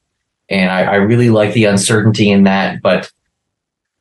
and 0.49 0.71
I, 0.71 0.83
I 0.83 0.95
really 0.97 1.31
like 1.31 1.53
the 1.55 1.65
uncertainty 1.65 2.31
in 2.31 2.45
that. 2.45 2.83
But 2.83 3.11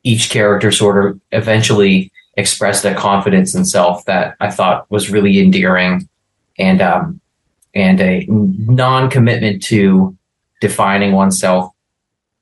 each 0.04 0.30
character 0.30 0.72
sort 0.72 1.04
of 1.04 1.20
eventually 1.32 2.12
expressed 2.38 2.86
a 2.86 2.94
confidence 2.94 3.56
in 3.56 3.66
self 3.66 4.06
that 4.06 4.36
I 4.40 4.52
thought 4.52 4.90
was 4.92 5.10
really 5.10 5.40
endearing, 5.40 6.08
and 6.58 6.82
um, 6.82 7.22
and 7.74 8.00
a 8.00 8.26
non-commitment 8.30 9.64
to 9.64 10.18
defining 10.62 11.14
oneself. 11.14 11.72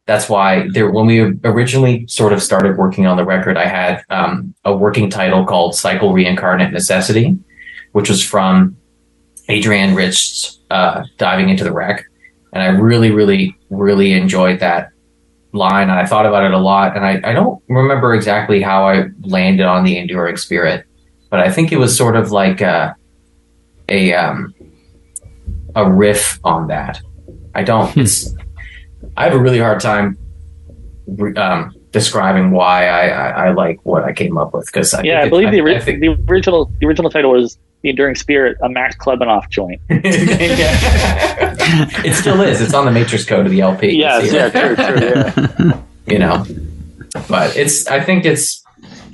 That's 0.05 0.27
why 0.27 0.67
there, 0.73 0.91
when 0.91 1.05
we 1.05 1.21
originally 1.45 2.05
sort 2.07 2.33
of 2.33 2.43
started 2.43 2.77
working 2.77 3.07
on 3.07 3.15
the 3.15 3.23
record, 3.23 3.57
I 3.57 3.65
had 3.65 4.03
um, 4.09 4.53
a 4.65 4.75
working 4.75 5.09
title 5.09 5.45
called 5.45 5.75
"Cycle 5.75 6.11
Reincarnate 6.11 6.73
Necessity," 6.73 7.37
which 7.93 8.09
was 8.09 8.23
from 8.23 8.75
Adrienne 9.49 9.95
Rich's 9.95 10.59
uh, 10.69 11.03
"Diving 11.17 11.49
into 11.49 11.63
the 11.63 11.71
Wreck," 11.71 12.05
and 12.51 12.61
I 12.61 12.67
really, 12.67 13.11
really, 13.11 13.55
really 13.73 14.13
enjoyed 14.13 14.59
that 14.59 14.89
line, 15.51 15.89
and 15.89 15.99
I 15.99 16.05
thought 16.05 16.25
about 16.25 16.43
it 16.43 16.53
a 16.53 16.57
lot. 16.57 16.95
And 16.95 17.05
I, 17.05 17.21
I 17.23 17.33
don't 17.33 17.61
remember 17.67 18.13
exactly 18.13 18.61
how 18.61 18.87
I 18.87 19.05
landed 19.21 19.65
on 19.65 19.83
the 19.83 19.97
enduring 19.97 20.37
spirit, 20.37 20.85
but 21.29 21.39
I 21.39 21.51
think 21.51 21.71
it 21.71 21.77
was 21.77 21.95
sort 21.95 22.15
of 22.15 22.31
like 22.31 22.61
a 22.61 22.95
a 23.89 24.13
um, 24.13 24.53
a 25.75 25.89
riff 25.89 26.39
on 26.43 26.67
that. 26.67 27.01
I 27.55 27.63
don't. 27.63 27.95
It's. 27.97 28.33
I 29.15 29.25
have 29.25 29.33
a 29.33 29.39
really 29.39 29.59
hard 29.59 29.79
time 29.79 30.17
um, 31.37 31.75
describing 31.91 32.51
why 32.51 32.87
I, 32.87 33.07
I, 33.07 33.29
I 33.47 33.51
like 33.51 33.79
what 33.85 34.03
I 34.03 34.13
came 34.13 34.37
up 34.37 34.53
with 34.53 34.65
because 34.65 34.93
yeah, 35.03 35.21
I 35.21 35.29
believe 35.29 35.51
the, 35.51 35.61
ori- 35.61 35.79
the 35.79 36.17
original 36.27 36.71
the 36.79 36.87
original 36.87 37.09
title 37.11 37.31
was 37.31 37.57
"The 37.81 37.89
Enduring 37.89 38.15
Spirit," 38.15 38.57
a 38.61 38.69
Max 38.69 38.95
Klebanoff 38.95 39.49
joint. 39.49 39.81
it 42.05 42.13
still 42.13 42.41
is. 42.41 42.61
It's 42.61 42.73
on 42.73 42.85
the 42.85 42.91
matrix 42.91 43.25
code 43.25 43.45
of 43.45 43.51
the 43.51 43.61
LP. 43.61 43.91
You 43.91 44.01
Yeah, 44.01 44.19
yeah, 44.19 44.49
true, 44.49 44.75
true, 44.75 44.99
yeah. 44.99 45.81
you 46.07 46.19
know, 46.19 46.45
but 47.27 47.55
it's. 47.55 47.87
I 47.87 47.99
think 48.01 48.25
it's 48.25 48.63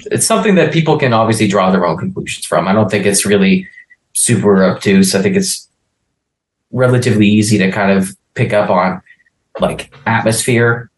it's 0.05 0.25
something 0.25 0.55
that 0.55 0.73
people 0.73 0.97
can 0.97 1.13
obviously 1.13 1.47
draw 1.47 1.71
their 1.71 1.85
own 1.85 1.97
conclusions 1.97 2.45
from. 2.45 2.67
I 2.67 2.73
don't 2.73 2.89
think 2.89 3.05
it's 3.05 3.25
really 3.25 3.67
super 4.13 4.63
obtuse. 4.63 5.15
I 5.15 5.21
think 5.21 5.35
it's 5.35 5.67
relatively 6.71 7.27
easy 7.27 7.57
to 7.57 7.71
kind 7.71 7.91
of 7.91 8.15
pick 8.33 8.53
up 8.53 8.69
on 8.69 9.01
like 9.59 9.93
atmosphere 10.05 10.89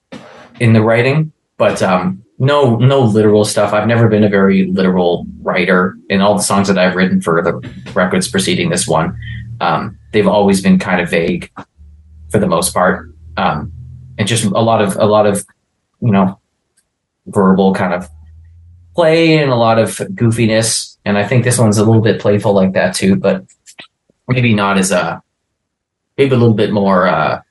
in 0.60 0.74
the 0.74 0.82
writing, 0.82 1.32
but 1.58 1.82
um, 1.82 2.24
no 2.40 2.76
no 2.78 3.02
literal 3.02 3.46
stuff. 3.46 3.74
I've 3.74 3.88
never 3.88 4.08
been 4.08 4.24
a 4.24 4.30
very 4.30 4.66
literal 4.68 5.26
writer. 5.42 5.98
In 6.10 6.22
all 6.22 6.36
the 6.36 6.44
songs 6.44 6.68
that 6.68 6.78
I've 6.78 6.96
written 6.96 7.22
for 7.22 7.42
the 7.42 7.54
records 7.94 8.28
preceding 8.28 8.70
this 8.70 8.88
one, 8.88 9.18
um, 9.62 9.98
they've 10.12 10.28
always 10.28 10.62
been 10.62 10.80
kind 10.80 11.00
of 11.00 11.10
vague 11.10 11.52
for 12.30 12.40
the 12.40 12.48
most 12.48 12.74
part, 12.74 13.14
um, 13.38 13.72
and 14.18 14.28
just 14.28 14.44
a 14.44 14.62
lot 14.62 14.82
of 14.82 14.98
a 14.98 15.06
lot 15.06 15.26
of 15.26 15.46
you 16.02 16.12
know 16.12 16.40
verbal 17.28 17.74
kind 17.74 17.94
of 17.94 18.10
play 18.96 19.38
and 19.38 19.52
a 19.52 19.56
lot 19.56 19.80
of 19.80 19.90
goofiness. 20.16 20.98
And 21.06 21.18
I 21.18 21.26
think 21.26 21.44
this 21.44 21.58
one's 21.58 21.78
a 21.78 21.86
little 21.86 22.02
bit 22.02 22.20
playful 22.20 22.54
like 22.54 22.74
that 22.74 22.96
too, 22.96 23.16
but 23.16 23.46
maybe 24.28 24.54
not 24.54 24.78
as 24.78 24.92
a 24.92 25.22
maybe 26.18 26.36
a 26.36 26.38
little 26.38 26.56
bit 26.56 26.72
more 26.72 27.08
uh 27.08 27.42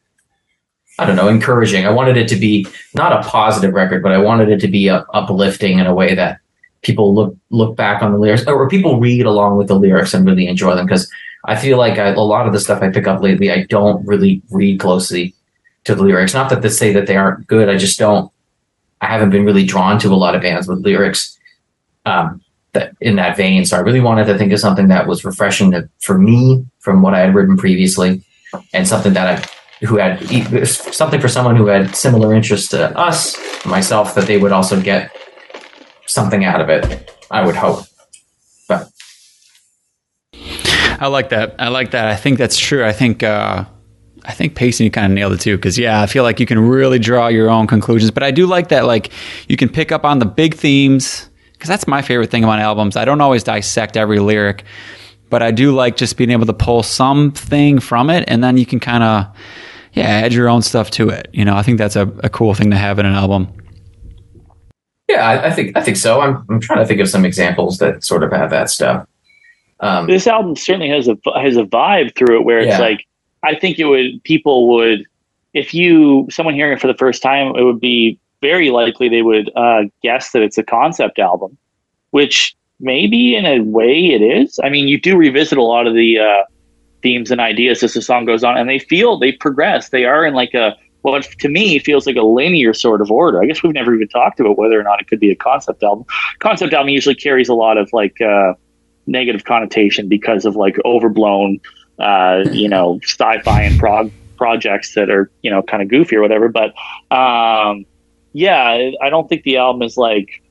I 0.98 1.06
don't 1.06 1.16
know, 1.16 1.28
encouraging. 1.28 1.86
I 1.86 1.90
wanted 1.90 2.18
it 2.18 2.28
to 2.28 2.36
be 2.36 2.66
not 2.94 3.12
a 3.12 3.26
positive 3.26 3.72
record, 3.72 4.02
but 4.02 4.12
I 4.12 4.18
wanted 4.18 4.50
it 4.50 4.60
to 4.60 4.68
be 4.68 4.90
uh, 4.90 5.02
uplifting 5.14 5.78
in 5.78 5.86
a 5.86 5.94
way 5.94 6.14
that 6.14 6.40
people 6.82 7.14
look 7.14 7.34
look 7.48 7.74
back 7.74 8.02
on 8.02 8.12
the 8.12 8.18
lyrics 8.18 8.46
or 8.46 8.68
people 8.68 9.00
read 9.00 9.24
along 9.24 9.56
with 9.56 9.68
the 9.68 9.76
lyrics 9.76 10.12
and 10.12 10.26
really 10.26 10.46
enjoy 10.46 10.74
them 10.74 10.84
because 10.84 11.10
I 11.44 11.56
feel 11.56 11.78
like 11.78 11.98
I, 11.98 12.08
a 12.08 12.20
lot 12.20 12.46
of 12.46 12.52
the 12.52 12.60
stuff 12.60 12.82
I 12.82 12.90
pick 12.90 13.06
up 13.06 13.22
lately, 13.22 13.50
I 13.50 13.64
don't 13.64 14.06
really 14.06 14.42
read 14.50 14.80
closely 14.80 15.34
to 15.84 15.94
the 15.94 16.02
lyrics. 16.02 16.34
Not 16.34 16.50
that 16.50 16.62
to 16.62 16.70
say 16.70 16.92
that 16.92 17.06
they 17.06 17.16
aren't 17.16 17.46
good. 17.46 17.68
I 17.68 17.76
just 17.76 17.98
don't. 17.98 18.30
I 19.00 19.06
haven't 19.06 19.30
been 19.30 19.46
really 19.46 19.64
drawn 19.64 19.98
to 20.00 20.08
a 20.08 20.16
lot 20.16 20.34
of 20.34 20.42
bands 20.42 20.68
with 20.68 20.84
lyrics 20.84 21.38
um, 22.04 22.42
that 22.72 22.94
in 23.00 23.16
that 23.16 23.36
vein. 23.36 23.64
So 23.64 23.76
I 23.76 23.80
really 23.80 24.00
wanted 24.00 24.26
to 24.26 24.36
think 24.36 24.52
of 24.52 24.60
something 24.60 24.88
that 24.88 25.06
was 25.06 25.24
refreshing 25.24 25.70
to, 25.70 25.88
for 26.00 26.18
me 26.18 26.66
from 26.80 27.00
what 27.00 27.14
I 27.14 27.20
had 27.20 27.34
written 27.34 27.56
previously, 27.56 28.22
and 28.74 28.86
something 28.86 29.14
that 29.14 29.38
I 29.38 29.86
who 29.86 29.96
had 29.96 30.18
something 30.66 31.20
for 31.20 31.28
someone 31.28 31.56
who 31.56 31.66
had 31.66 31.96
similar 31.96 32.34
interests 32.34 32.68
to 32.68 32.96
us, 32.98 33.36
myself, 33.64 34.14
that 34.14 34.26
they 34.26 34.36
would 34.36 34.52
also 34.52 34.78
get 34.80 35.16
something 36.06 36.44
out 36.44 36.60
of 36.60 36.68
it. 36.68 37.10
I 37.30 37.46
would 37.46 37.56
hope. 37.56 37.86
I 41.00 41.06
like 41.08 41.30
that. 41.30 41.54
I 41.58 41.68
like 41.68 41.92
that. 41.92 42.06
I 42.06 42.14
think 42.14 42.38
that's 42.38 42.58
true. 42.58 42.84
I 42.84 42.92
think 42.92 43.22
uh, 43.22 43.64
I 44.24 44.32
think 44.32 44.54
Payson 44.54 44.84
you 44.84 44.90
kind 44.90 45.10
of 45.10 45.12
nailed 45.12 45.32
it 45.32 45.40
too. 45.40 45.56
Because 45.56 45.78
yeah, 45.78 46.02
I 46.02 46.06
feel 46.06 46.22
like 46.22 46.38
you 46.38 46.46
can 46.46 46.60
really 46.60 46.98
draw 46.98 47.28
your 47.28 47.48
own 47.48 47.66
conclusions. 47.66 48.10
But 48.10 48.22
I 48.22 48.30
do 48.30 48.46
like 48.46 48.68
that. 48.68 48.84
Like 48.84 49.10
you 49.48 49.56
can 49.56 49.70
pick 49.70 49.90
up 49.90 50.04
on 50.04 50.18
the 50.18 50.26
big 50.26 50.54
themes. 50.54 51.28
Because 51.52 51.68
that's 51.68 51.86
my 51.86 52.00
favorite 52.00 52.30
thing 52.30 52.44
about 52.44 52.58
albums. 52.58 52.96
I 52.96 53.04
don't 53.04 53.20
always 53.20 53.42
dissect 53.42 53.96
every 53.98 54.18
lyric, 54.18 54.64
but 55.28 55.42
I 55.42 55.50
do 55.50 55.72
like 55.72 55.96
just 55.96 56.16
being 56.16 56.30
able 56.30 56.46
to 56.46 56.54
pull 56.54 56.82
something 56.82 57.80
from 57.80 58.08
it, 58.08 58.24
and 58.28 58.42
then 58.42 58.56
you 58.56 58.64
can 58.64 58.80
kind 58.80 59.04
of 59.04 59.26
yeah 59.92 60.04
add 60.04 60.32
your 60.32 60.48
own 60.48 60.62
stuff 60.62 60.90
to 60.92 61.10
it. 61.10 61.28
You 61.34 61.44
know, 61.44 61.54
I 61.54 61.62
think 61.62 61.76
that's 61.76 61.96
a, 61.96 62.08
a 62.22 62.30
cool 62.30 62.54
thing 62.54 62.70
to 62.70 62.78
have 62.78 62.98
in 62.98 63.04
an 63.04 63.12
album. 63.12 63.48
yeah, 65.10 65.28
I, 65.28 65.48
I 65.48 65.50
think 65.50 65.76
I 65.76 65.82
think 65.82 65.96
so. 65.96 66.20
I'm 66.20 66.44
I'm 66.48 66.60
trying 66.60 66.78
to 66.78 66.86
think 66.86 67.00
of 67.00 67.08
some 67.08 67.24
examples 67.24 67.78
that 67.78 68.04
sort 68.04 68.22
of 68.22 68.32
have 68.32 68.50
that 68.50 68.70
stuff. 68.70 69.06
Um, 69.80 70.06
this 70.06 70.26
album 70.26 70.56
certainly 70.56 70.88
has 70.90 71.08
a 71.08 71.16
has 71.40 71.56
a 71.56 71.64
vibe 71.64 72.14
through 72.14 72.40
it 72.40 72.44
where 72.44 72.58
it's 72.58 72.68
Yeah. 72.68 72.78
like 72.80 73.06
I 73.42 73.54
think 73.54 73.78
it 73.78 73.86
would 73.86 74.22
people 74.24 74.68
would 74.68 75.04
if 75.54 75.72
you 75.74 76.26
someone 76.30 76.54
hearing 76.54 76.74
it 76.74 76.80
for 76.80 76.86
the 76.86 76.94
first 76.94 77.22
time 77.22 77.56
it 77.56 77.62
would 77.62 77.80
be 77.80 78.18
very 78.42 78.70
likely 78.70 79.08
they 79.08 79.22
would 79.22 79.50
uh, 79.56 79.82
guess 80.02 80.32
that 80.32 80.42
it's 80.42 80.56
a 80.58 80.62
concept 80.62 81.18
album, 81.18 81.56
which 82.10 82.54
maybe 82.78 83.34
in 83.36 83.44
a 83.44 83.60
way 83.60 84.06
it 84.12 84.22
is. 84.22 84.58
I 84.64 84.70
mean, 84.70 84.88
you 84.88 84.98
do 84.98 85.16
revisit 85.16 85.58
a 85.58 85.62
lot 85.62 85.86
of 85.86 85.94
the 85.94 86.18
uh, 86.18 86.42
themes 87.02 87.30
and 87.30 87.40
ideas 87.40 87.82
as 87.82 87.92
the 87.94 88.00
song 88.02 88.24
goes 88.24 88.42
on, 88.42 88.56
and 88.56 88.68
they 88.68 88.78
feel 88.78 89.18
they 89.18 89.32
progress. 89.32 89.90
They 89.90 90.04
are 90.06 90.24
in 90.24 90.34
like 90.34 90.54
a 90.54 90.76
what 91.02 91.22
to 91.38 91.48
me 91.48 91.78
feels 91.78 92.06
like 92.06 92.16
a 92.16 92.22
linear 92.22 92.74
sort 92.74 93.00
of 93.00 93.10
order. 93.10 93.42
I 93.42 93.46
guess 93.46 93.62
we've 93.62 93.72
never 93.72 93.94
even 93.94 94.08
talked 94.08 94.40
about 94.40 94.58
whether 94.58 94.78
or 94.78 94.82
not 94.82 95.00
it 95.00 95.06
could 95.08 95.20
be 95.20 95.30
a 95.30 95.36
concept 95.36 95.82
album. 95.82 96.04
Concept 96.38 96.72
album 96.74 96.90
usually 96.90 97.14
carries 97.14 97.48
a 97.48 97.54
lot 97.54 97.78
of 97.78 97.90
like. 97.92 98.20
Uh, 98.20 98.54
negative 99.10 99.44
connotation 99.44 100.08
because 100.08 100.44
of 100.44 100.56
like 100.56 100.76
overblown, 100.84 101.60
uh, 101.98 102.44
you 102.50 102.68
know, 102.68 102.98
sci-fi 103.02 103.62
and 103.62 103.78
prog 103.78 104.10
projects 104.36 104.94
that 104.94 105.10
are 105.10 105.30
you 105.42 105.50
know 105.50 105.62
kind 105.62 105.82
of 105.82 105.88
goofy 105.88 106.16
or 106.16 106.22
whatever. 106.22 106.48
But 106.48 106.72
um, 107.14 107.84
yeah, 108.32 108.90
I 109.02 109.10
don't 109.10 109.28
think 109.28 109.42
the 109.42 109.58
album 109.58 109.82
is 109.82 109.96
like 109.96 110.42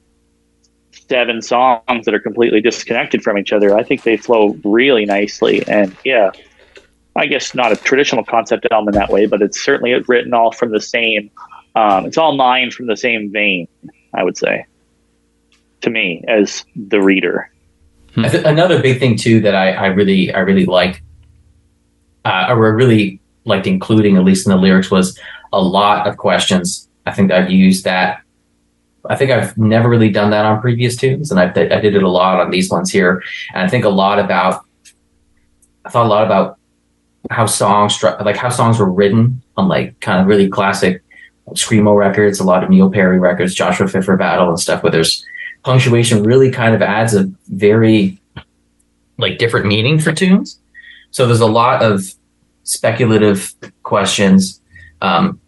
seven 0.91 1.41
songs 1.41 2.05
that 2.05 2.13
are 2.13 2.19
completely 2.19 2.61
disconnected 2.61 3.23
from 3.23 3.37
each 3.37 3.51
other. 3.51 3.75
I 3.75 3.83
think 3.83 4.03
they 4.03 4.17
flow 4.17 4.57
really 4.63 5.05
nicely, 5.05 5.67
and 5.67 5.95
yeah, 6.03 6.31
I 7.15 7.25
guess 7.25 7.55
not 7.55 7.71
a 7.71 7.75
traditional 7.75 8.23
concept 8.23 8.67
album 8.71 8.93
in 8.93 8.99
that 8.99 9.09
way, 9.09 9.25
but 9.25 9.41
it's 9.41 9.59
certainly 9.59 9.93
written 10.07 10.33
all 10.33 10.51
from 10.51 10.71
the 10.71 10.81
same. 10.81 11.31
Um, 11.75 12.05
it's 12.05 12.17
all 12.17 12.35
nine 12.35 12.71
from 12.71 12.87
the 12.87 12.97
same 12.97 13.31
vein, 13.31 13.67
I 14.13 14.23
would 14.23 14.37
say, 14.37 14.65
to 15.81 15.89
me 15.89 16.23
as 16.27 16.63
the 16.75 17.01
reader. 17.01 17.51
Th- 18.15 18.43
another 18.45 18.81
big 18.81 18.99
thing 18.99 19.17
too 19.17 19.39
that 19.41 19.55
I, 19.55 19.71
I 19.71 19.85
really 19.87 20.33
I 20.33 20.39
really 20.39 20.65
liked, 20.65 21.01
uh, 22.25 22.47
or 22.49 22.75
really 22.75 23.19
liked 23.45 23.67
including 23.67 24.17
at 24.17 24.23
least 24.23 24.45
in 24.45 24.51
the 24.51 24.57
lyrics 24.57 24.91
was 24.91 25.17
a 25.53 25.61
lot 25.61 26.07
of 26.07 26.17
questions. 26.17 26.87
I 27.05 27.11
think 27.11 27.31
I've 27.31 27.49
used 27.49 27.83
that. 27.85 28.21
I 29.09 29.15
think 29.15 29.31
I've 29.31 29.57
never 29.57 29.89
really 29.89 30.09
done 30.09 30.31
that 30.31 30.45
on 30.45 30.61
previous 30.61 30.95
tunes, 30.95 31.31
and 31.31 31.39
I, 31.39 31.45
I 31.45 31.79
did 31.79 31.95
it 31.95 32.03
a 32.03 32.09
lot 32.09 32.39
on 32.39 32.51
these 32.51 32.69
ones 32.69 32.91
here. 32.91 33.23
And 33.53 33.63
I 33.63 33.67
think 33.67 33.85
a 33.85 33.89
lot 33.89 34.19
about. 34.19 34.65
I 35.85 35.89
thought 35.89 36.05
a 36.05 36.09
lot 36.09 36.25
about 36.25 36.57
how 37.31 37.45
songs 37.45 38.01
like 38.03 38.35
how 38.35 38.49
songs 38.49 38.79
were 38.79 38.91
written 38.91 39.41
on 39.57 39.67
like 39.67 39.99
kind 40.01 40.19
of 40.21 40.27
really 40.27 40.49
classic 40.49 41.01
screamo 41.51 41.95
records, 41.95 42.39
a 42.39 42.43
lot 42.43 42.63
of 42.63 42.69
Neil 42.69 42.89
Perry 42.91 43.19
records, 43.19 43.55
Joshua 43.55 43.87
for 43.87 44.17
Battle 44.17 44.49
and 44.49 44.59
stuff, 44.59 44.83
where 44.83 44.91
there's 44.91 45.25
punctuation 45.63 46.23
really 46.23 46.51
kind 46.51 46.73
of 46.73 46.81
adds 46.81 47.13
a 47.13 47.29
very 47.47 48.19
like 49.17 49.37
different 49.37 49.65
meaning 49.65 49.99
for 49.99 50.11
tunes. 50.11 50.59
So 51.11 51.25
there's 51.25 51.41
a 51.41 51.47
lot 51.47 51.81
of 51.83 52.13
speculative 52.63 53.53
questions. 53.83 54.61
Um, 55.01 55.39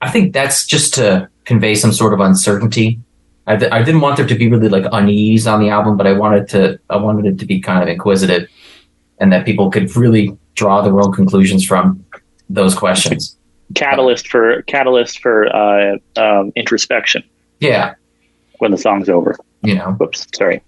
I 0.00 0.10
think 0.10 0.32
that's 0.32 0.66
just 0.66 0.94
to 0.94 1.28
convey 1.44 1.74
some 1.74 1.92
sort 1.92 2.12
of 2.12 2.20
uncertainty. 2.20 3.00
I, 3.46 3.56
th- 3.56 3.72
I 3.72 3.82
didn't 3.82 4.00
want 4.00 4.16
there 4.16 4.26
to 4.26 4.34
be 4.34 4.48
really 4.48 4.68
like 4.68 4.84
unease 4.92 5.46
on 5.46 5.60
the 5.60 5.68
album, 5.68 5.96
but 5.96 6.06
I 6.06 6.12
wanted 6.12 6.48
to 6.50 6.78
I 6.90 6.96
wanted 6.96 7.26
it 7.26 7.38
to 7.40 7.46
be 7.46 7.60
kind 7.60 7.82
of 7.82 7.88
inquisitive, 7.88 8.48
and 9.18 9.32
that 9.32 9.44
people 9.44 9.70
could 9.70 9.94
really 9.96 10.36
draw 10.54 10.80
their 10.80 11.00
own 11.00 11.12
conclusions 11.12 11.66
from 11.66 12.04
those 12.48 12.74
questions. 12.74 13.36
Catalyst 13.74 14.28
for 14.28 14.62
catalyst 14.62 15.20
for 15.20 15.54
uh, 15.54 15.96
um, 16.16 16.52
introspection 16.54 17.24
Yeah, 17.60 17.94
when 18.62 18.70
the 18.70 18.78
song's 18.78 19.08
over. 19.08 19.36
you 19.62 19.74
know. 19.74 19.90
Whoops, 19.98 20.26
sorry, 20.34 20.62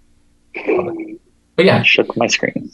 But 1.57 1.65
yeah, 1.65 1.79
I 1.79 1.83
shook 1.83 2.17
my 2.17 2.27
screen. 2.27 2.71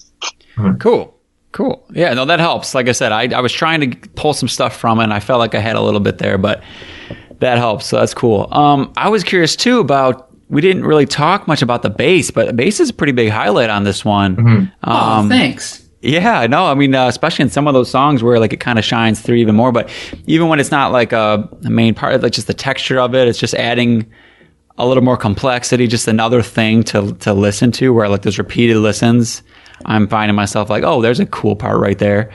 Cool. 0.79 1.15
Cool. 1.53 1.85
Yeah, 1.93 2.15
no, 2.15 2.25
that 2.25 2.39
helps. 2.41 2.75
Like 2.75 2.89
I 2.89 2.93
said, 2.93 3.13
I, 3.13 3.25
I 3.37 3.41
was 3.41 3.53
trying 3.53 3.81
to 3.91 4.09
pull 4.11 4.33
some 4.35 4.49
stuff 4.49 4.77
from 4.77 5.01
it 5.01 5.05
and 5.05 5.13
I 5.13 5.21
felt 5.21 5.39
like 5.41 5.55
I 5.55 5.61
had 5.61 5.77
a 5.77 5.81
little 5.81 6.01
bit 6.01 6.19
there, 6.19 6.39
but 6.39 6.63
that 7.41 7.59
helps. 7.59 7.87
So 7.87 7.99
that's 7.99 8.15
cool. 8.15 8.49
Um, 8.53 8.93
I 8.97 9.09
was 9.09 9.25
curious 9.25 9.57
too 9.57 9.81
about, 9.81 10.29
we 10.49 10.61
didn't 10.61 10.85
really 10.85 11.07
talk 11.07 11.47
much 11.49 11.61
about 11.61 11.83
the 11.83 11.91
bass, 11.91 12.31
but 12.31 12.47
the 12.47 12.53
bass 12.53 12.79
is 12.81 12.91
a 12.91 12.95
pretty 12.95 13.13
big 13.13 13.31
highlight 13.31 13.69
on 13.71 13.85
this 13.85 14.05
one. 14.05 14.73
oh, 14.85 14.91
Um, 14.93 15.29
thanks. 15.29 15.87
Yeah, 16.03 16.39
I 16.41 16.47
know. 16.47 16.65
I 16.67 16.75
mean, 16.75 16.95
uh, 16.95 17.09
especially 17.09 17.43
in 17.43 17.51
some 17.51 17.67
of 17.67 17.75
those 17.75 17.91
songs 17.91 18.23
where 18.23 18.39
like 18.39 18.53
it 18.55 18.61
kind 18.61 18.79
of 18.79 18.85
shines 18.85 19.21
through 19.21 19.37
even 19.37 19.55
more. 19.55 19.71
But 19.73 19.91
even 20.27 20.49
when 20.49 20.59
it's 20.61 20.71
not 20.71 20.93
like 20.93 21.13
a, 21.13 21.47
a 21.65 21.71
main 21.71 21.95
part, 21.95 22.23
like 22.23 22.33
just 22.33 22.47
the 22.47 22.55
texture 22.55 22.99
of 23.01 23.15
it, 23.15 23.29
it's 23.29 23.39
just 23.39 23.55
adding 23.55 24.11
a 24.81 24.87
little 24.87 25.03
more 25.05 25.17
complexity, 25.17 25.87
just 25.87 26.09
another 26.09 26.43
thing 26.43 26.83
to 26.85 27.13
to 27.15 27.33
listen 27.33 27.73
to. 27.73 27.93
Where 27.93 28.09
like 28.09 28.23
those 28.23 28.39
repeated 28.39 28.77
listens, 28.77 29.43
I'm 29.85 30.09
finding 30.09 30.35
myself 30.37 30.71
like, 30.71 30.85
oh, 30.85 31.03
there's 31.03 31.21
a 31.21 31.27
cool 31.27 31.57
part 31.57 31.79
right 31.81 31.99
there. 31.99 32.33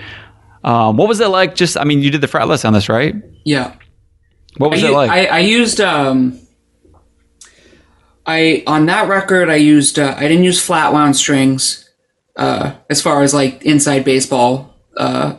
Um, 0.64 0.98
what 0.98 1.08
was 1.08 1.20
it 1.20 1.28
like? 1.28 1.54
Just, 1.54 1.78
I 1.78 1.84
mean, 1.84 2.02
you 2.02 2.10
did 2.10 2.22
the 2.22 2.28
fretless 2.28 2.66
on 2.66 2.74
this, 2.74 2.90
right? 2.90 3.14
Yeah. 3.44 3.76
What 4.58 4.72
was 4.72 4.84
I, 4.84 4.88
it 4.88 4.90
u- 4.90 4.96
like? 4.96 5.12
I, 5.12 5.26
I 5.26 5.40
used 5.40 5.80
um 5.80 6.40
I 8.26 8.64
on 8.66 8.88
that 8.88 9.08
record 9.08 9.50
I 9.50 9.56
used 9.56 10.00
uh, 10.00 10.16
I 10.18 10.28
didn't 10.28 10.44
use 10.44 10.60
flat 10.64 10.94
wound 10.94 11.16
strings 11.16 11.88
uh 12.36 12.74
as 12.90 13.02
far 13.02 13.22
as 13.22 13.34
like 13.34 13.64
inside 13.64 14.04
baseball 14.06 14.74
uh 14.98 15.36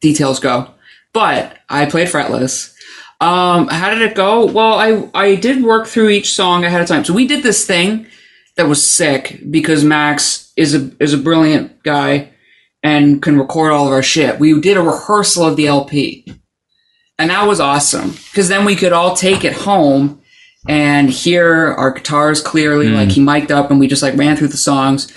details 0.00 0.40
go. 0.40 0.70
But 1.12 1.56
I 1.68 1.86
played 1.86 2.08
fretless. 2.08 2.74
Um 3.20 3.68
how 3.68 3.90
did 3.90 4.02
it 4.02 4.14
go? 4.14 4.46
Well, 4.46 4.74
I 4.74 5.08
I 5.14 5.34
did 5.36 5.62
work 5.62 5.86
through 5.86 6.10
each 6.10 6.34
song 6.34 6.64
ahead 6.64 6.80
of 6.80 6.88
time. 6.88 7.04
So 7.04 7.14
we 7.14 7.26
did 7.26 7.42
this 7.42 7.66
thing 7.66 8.06
that 8.56 8.68
was 8.68 8.84
sick 8.84 9.40
because 9.50 9.84
Max 9.84 10.52
is 10.56 10.74
a 10.74 10.90
is 11.00 11.12
a 11.12 11.18
brilliant 11.18 11.82
guy 11.82 12.30
and 12.82 13.22
can 13.22 13.38
record 13.38 13.72
all 13.72 13.86
of 13.86 13.92
our 13.92 14.02
shit. 14.02 14.38
We 14.38 14.60
did 14.60 14.76
a 14.76 14.82
rehearsal 14.82 15.44
of 15.46 15.56
the 15.56 15.66
LP 15.66 16.26
and 17.18 17.30
that 17.30 17.46
was 17.46 17.60
awesome 17.60 18.10
because 18.10 18.48
then 18.48 18.64
we 18.64 18.76
could 18.76 18.92
all 18.92 19.16
take 19.16 19.44
it 19.44 19.52
home 19.52 20.20
and 20.68 21.08
hear 21.08 21.72
our 21.72 21.92
guitars 21.92 22.40
clearly 22.40 22.88
like 22.88 23.10
he 23.10 23.20
mic'd 23.20 23.52
up 23.52 23.70
and 23.70 23.78
we 23.78 23.86
just 23.86 24.02
like 24.02 24.16
ran 24.16 24.36
through 24.36 24.48
the 24.48 24.56
songs 24.56 25.12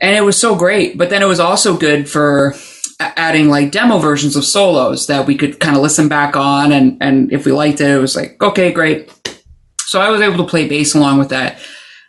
and 0.00 0.16
it 0.16 0.22
was 0.22 0.38
so 0.38 0.56
great 0.56 0.98
but 0.98 1.08
then 1.08 1.22
it 1.22 1.26
was 1.26 1.40
also 1.40 1.76
good 1.76 2.08
for 2.08 2.52
adding 3.00 3.48
like 3.48 3.70
demo 3.72 3.98
versions 3.98 4.36
of 4.36 4.44
solos 4.44 5.06
that 5.06 5.26
we 5.26 5.36
could 5.36 5.60
kind 5.60 5.76
of 5.76 5.82
listen 5.82 6.08
back 6.08 6.34
on 6.36 6.72
and 6.72 6.96
and 7.02 7.32
if 7.32 7.44
we 7.44 7.52
liked 7.52 7.80
it 7.80 7.90
it 7.90 7.98
was 7.98 8.16
like 8.16 8.40
okay 8.42 8.72
great. 8.72 9.12
So 9.80 10.00
i 10.00 10.10
was 10.10 10.20
able 10.20 10.38
to 10.38 10.50
play 10.50 10.66
bass 10.68 10.94
along 10.94 11.18
with 11.18 11.28
that 11.28 11.58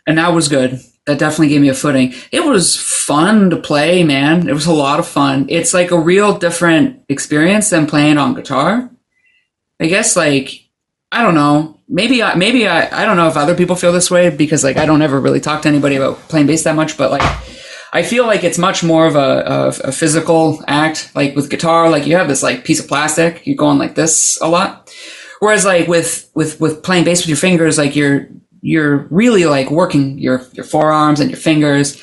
and 0.06 0.18
that 0.18 0.32
was 0.32 0.48
good. 0.48 0.80
That 1.06 1.18
definitely 1.18 1.48
gave 1.48 1.60
me 1.60 1.68
a 1.68 1.74
footing. 1.74 2.12
It 2.32 2.44
was 2.44 2.76
fun 2.76 3.50
to 3.50 3.56
play 3.56 4.04
man. 4.04 4.48
It 4.48 4.52
was 4.52 4.66
a 4.66 4.72
lot 4.72 4.98
of 4.98 5.06
fun. 5.06 5.46
It's 5.48 5.72
like 5.72 5.90
a 5.90 5.98
real 5.98 6.36
different 6.36 7.02
experience 7.08 7.70
than 7.70 7.86
playing 7.86 8.18
on 8.18 8.34
guitar. 8.34 8.90
I 9.80 9.86
guess 9.86 10.16
like 10.16 10.50
I 11.12 11.22
don't 11.22 11.34
know. 11.34 11.80
Maybe 11.88 12.22
I 12.22 12.34
maybe 12.34 12.66
I 12.66 13.02
I 13.02 13.04
don't 13.04 13.16
know 13.16 13.28
if 13.28 13.36
other 13.36 13.54
people 13.54 13.76
feel 13.76 13.92
this 13.92 14.10
way 14.10 14.30
because 14.30 14.64
like 14.64 14.76
I 14.76 14.86
don't 14.86 15.02
ever 15.02 15.20
really 15.20 15.40
talk 15.40 15.62
to 15.62 15.68
anybody 15.68 15.96
about 15.96 16.18
playing 16.28 16.46
bass 16.46 16.64
that 16.64 16.76
much, 16.76 16.98
but 16.98 17.10
like 17.10 17.22
I 17.92 18.02
feel 18.02 18.26
like 18.26 18.44
it's 18.44 18.58
much 18.58 18.84
more 18.84 19.06
of 19.06 19.16
a, 19.16 19.18
a, 19.18 19.88
a 19.88 19.92
physical 19.92 20.62
act. 20.66 21.10
Like 21.14 21.34
with 21.34 21.50
guitar, 21.50 21.88
like 21.90 22.06
you 22.06 22.16
have 22.16 22.28
this 22.28 22.42
like 22.42 22.64
piece 22.64 22.80
of 22.80 22.88
plastic, 22.88 23.46
you're 23.46 23.56
going 23.56 23.78
like 23.78 23.94
this 23.94 24.38
a 24.40 24.48
lot. 24.48 24.92
Whereas 25.40 25.64
like 25.64 25.88
with 25.88 26.30
with 26.34 26.60
with 26.60 26.82
playing 26.82 27.04
bass 27.04 27.22
with 27.22 27.28
your 27.28 27.36
fingers, 27.36 27.78
like 27.78 27.96
you're 27.96 28.28
you're 28.60 29.06
really 29.10 29.44
like 29.44 29.70
working 29.70 30.18
your 30.18 30.42
your 30.52 30.64
forearms 30.64 31.20
and 31.20 31.30
your 31.30 31.38
fingers, 31.38 32.02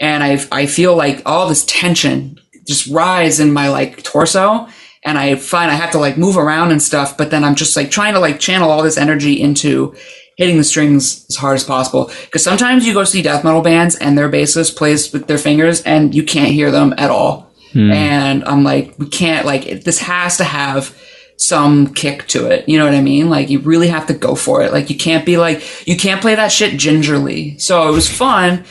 and 0.00 0.22
I 0.22 0.38
I 0.52 0.66
feel 0.66 0.96
like 0.96 1.22
all 1.26 1.48
this 1.48 1.64
tension 1.66 2.40
just 2.66 2.86
rise 2.88 3.40
in 3.40 3.52
my 3.52 3.68
like 3.68 4.02
torso 4.02 4.68
and 5.06 5.16
I 5.16 5.36
find 5.36 5.70
I 5.70 5.74
have 5.74 5.92
to 5.92 5.98
like 5.98 6.18
move 6.18 6.36
around 6.36 6.72
and 6.72 6.82
stuff, 6.82 7.16
but 7.16 7.30
then 7.30 7.44
I'm 7.44 7.54
just 7.54 7.76
like 7.76 7.90
trying 7.90 8.14
to 8.14 8.20
like 8.20 8.40
channel 8.40 8.70
all 8.70 8.82
this 8.82 8.98
energy 8.98 9.40
into 9.40 9.94
hitting 10.36 10.58
the 10.58 10.64
strings 10.64 11.26
as 11.28 11.36
hard 11.36 11.56
as 11.56 11.64
possible. 11.64 12.10
Because 12.24 12.44
sometimes 12.44 12.86
you 12.86 12.94
go 12.94 13.04
see 13.04 13.22
death 13.22 13.42
metal 13.42 13.62
bands 13.62 13.96
and 13.96 14.16
their 14.16 14.28
bassist 14.30 14.76
plays 14.76 15.12
with 15.12 15.26
their 15.26 15.38
fingers 15.38 15.82
and 15.82 16.14
you 16.14 16.22
can't 16.22 16.52
hear 16.52 16.70
them 16.70 16.94
at 16.98 17.10
all. 17.10 17.50
And 17.92 18.44
I'm 18.44 18.64
like, 18.64 18.94
we 18.98 19.06
can't 19.08 19.44
like 19.44 19.66
it, 19.66 19.84
this 19.84 19.98
has 19.98 20.38
to 20.38 20.44
have 20.44 20.96
some 21.36 21.92
kick 21.92 22.26
to 22.28 22.46
it. 22.46 22.66
You 22.68 22.78
know 22.78 22.86
what 22.86 22.94
I 22.94 23.02
mean? 23.02 23.28
Like 23.28 23.50
you 23.50 23.58
really 23.58 23.88
have 23.88 24.06
to 24.06 24.14
go 24.14 24.34
for 24.34 24.62
it. 24.62 24.72
Like 24.72 24.88
you 24.88 24.96
can't 24.96 25.26
be 25.26 25.36
like 25.36 25.86
you 25.86 25.96
can't 25.96 26.22
play 26.22 26.34
that 26.34 26.52
shit 26.52 26.78
gingerly. 26.78 27.58
So 27.58 27.86
it 27.88 27.92
was 27.92 28.08
fun, 28.10 28.64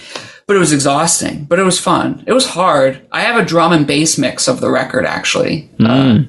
but 0.47 0.55
it 0.55 0.59
was 0.59 0.73
exhausting. 0.73 1.45
But 1.45 1.59
it 1.59 1.63
was 1.63 1.79
fun. 1.79 2.23
It 2.25 2.33
was 2.33 2.47
hard. 2.47 3.05
I 3.11 3.21
have 3.21 3.37
a 3.39 3.45
drum 3.45 3.71
and 3.73 3.85
bass 3.85 4.17
mix 4.17 4.47
of 4.47 4.59
the 4.59 4.71
record 4.71 5.05
actually. 5.05 5.69
Uh, 5.79 6.23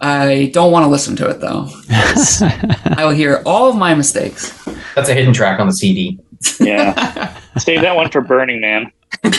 I 0.00 0.50
don't 0.54 0.72
want 0.72 0.84
to 0.84 0.90
listen 0.90 1.16
to 1.16 1.28
it 1.28 1.40
though. 1.40 1.68
I 1.90 3.04
will 3.04 3.10
hear 3.10 3.42
all 3.44 3.68
of 3.68 3.76
my 3.76 3.94
mistakes. 3.94 4.58
That's 4.94 5.08
a 5.08 5.14
hidden 5.14 5.32
track 5.32 5.60
on 5.60 5.66
the 5.66 5.72
CD. 5.72 6.18
Yeah, 6.60 7.38
save 7.58 7.82
that 7.82 7.96
one 7.96 8.10
for 8.10 8.20
Burning 8.20 8.60
Man. 8.60 8.92
but 9.22 9.32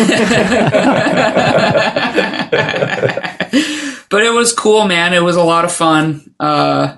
it 4.21 4.33
was 4.33 4.53
cool, 4.53 4.85
man. 4.85 5.13
It 5.13 5.23
was 5.23 5.35
a 5.35 5.43
lot 5.43 5.65
of 5.65 5.71
fun. 5.71 6.33
Uh, 6.39 6.97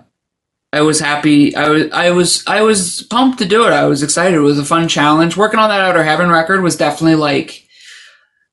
I 0.73 0.81
was 0.81 0.99
happy. 0.99 1.55
I 1.55 1.69
was, 1.69 1.91
I 1.91 2.09
was, 2.11 2.43
I 2.47 2.61
was 2.61 3.03
pumped 3.03 3.39
to 3.39 3.45
do 3.45 3.65
it. 3.65 3.71
I 3.71 3.85
was 3.85 4.03
excited. 4.03 4.35
It 4.35 4.41
was 4.41 4.59
a 4.59 4.65
fun 4.65 4.89
challenge. 4.89 5.37
Working 5.37 5.59
on 5.59 5.69
that 5.69 5.79
Outer 5.79 6.03
Heaven 6.03 6.29
record 6.29 6.61
was 6.61 6.75
definitely 6.75 7.15
like 7.15 7.65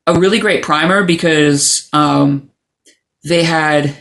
a 0.06 0.18
really 0.18 0.38
great 0.38 0.62
primer 0.62 1.04
because 1.04 1.88
um, 1.92 2.50
they 3.24 3.42
had 3.42 3.96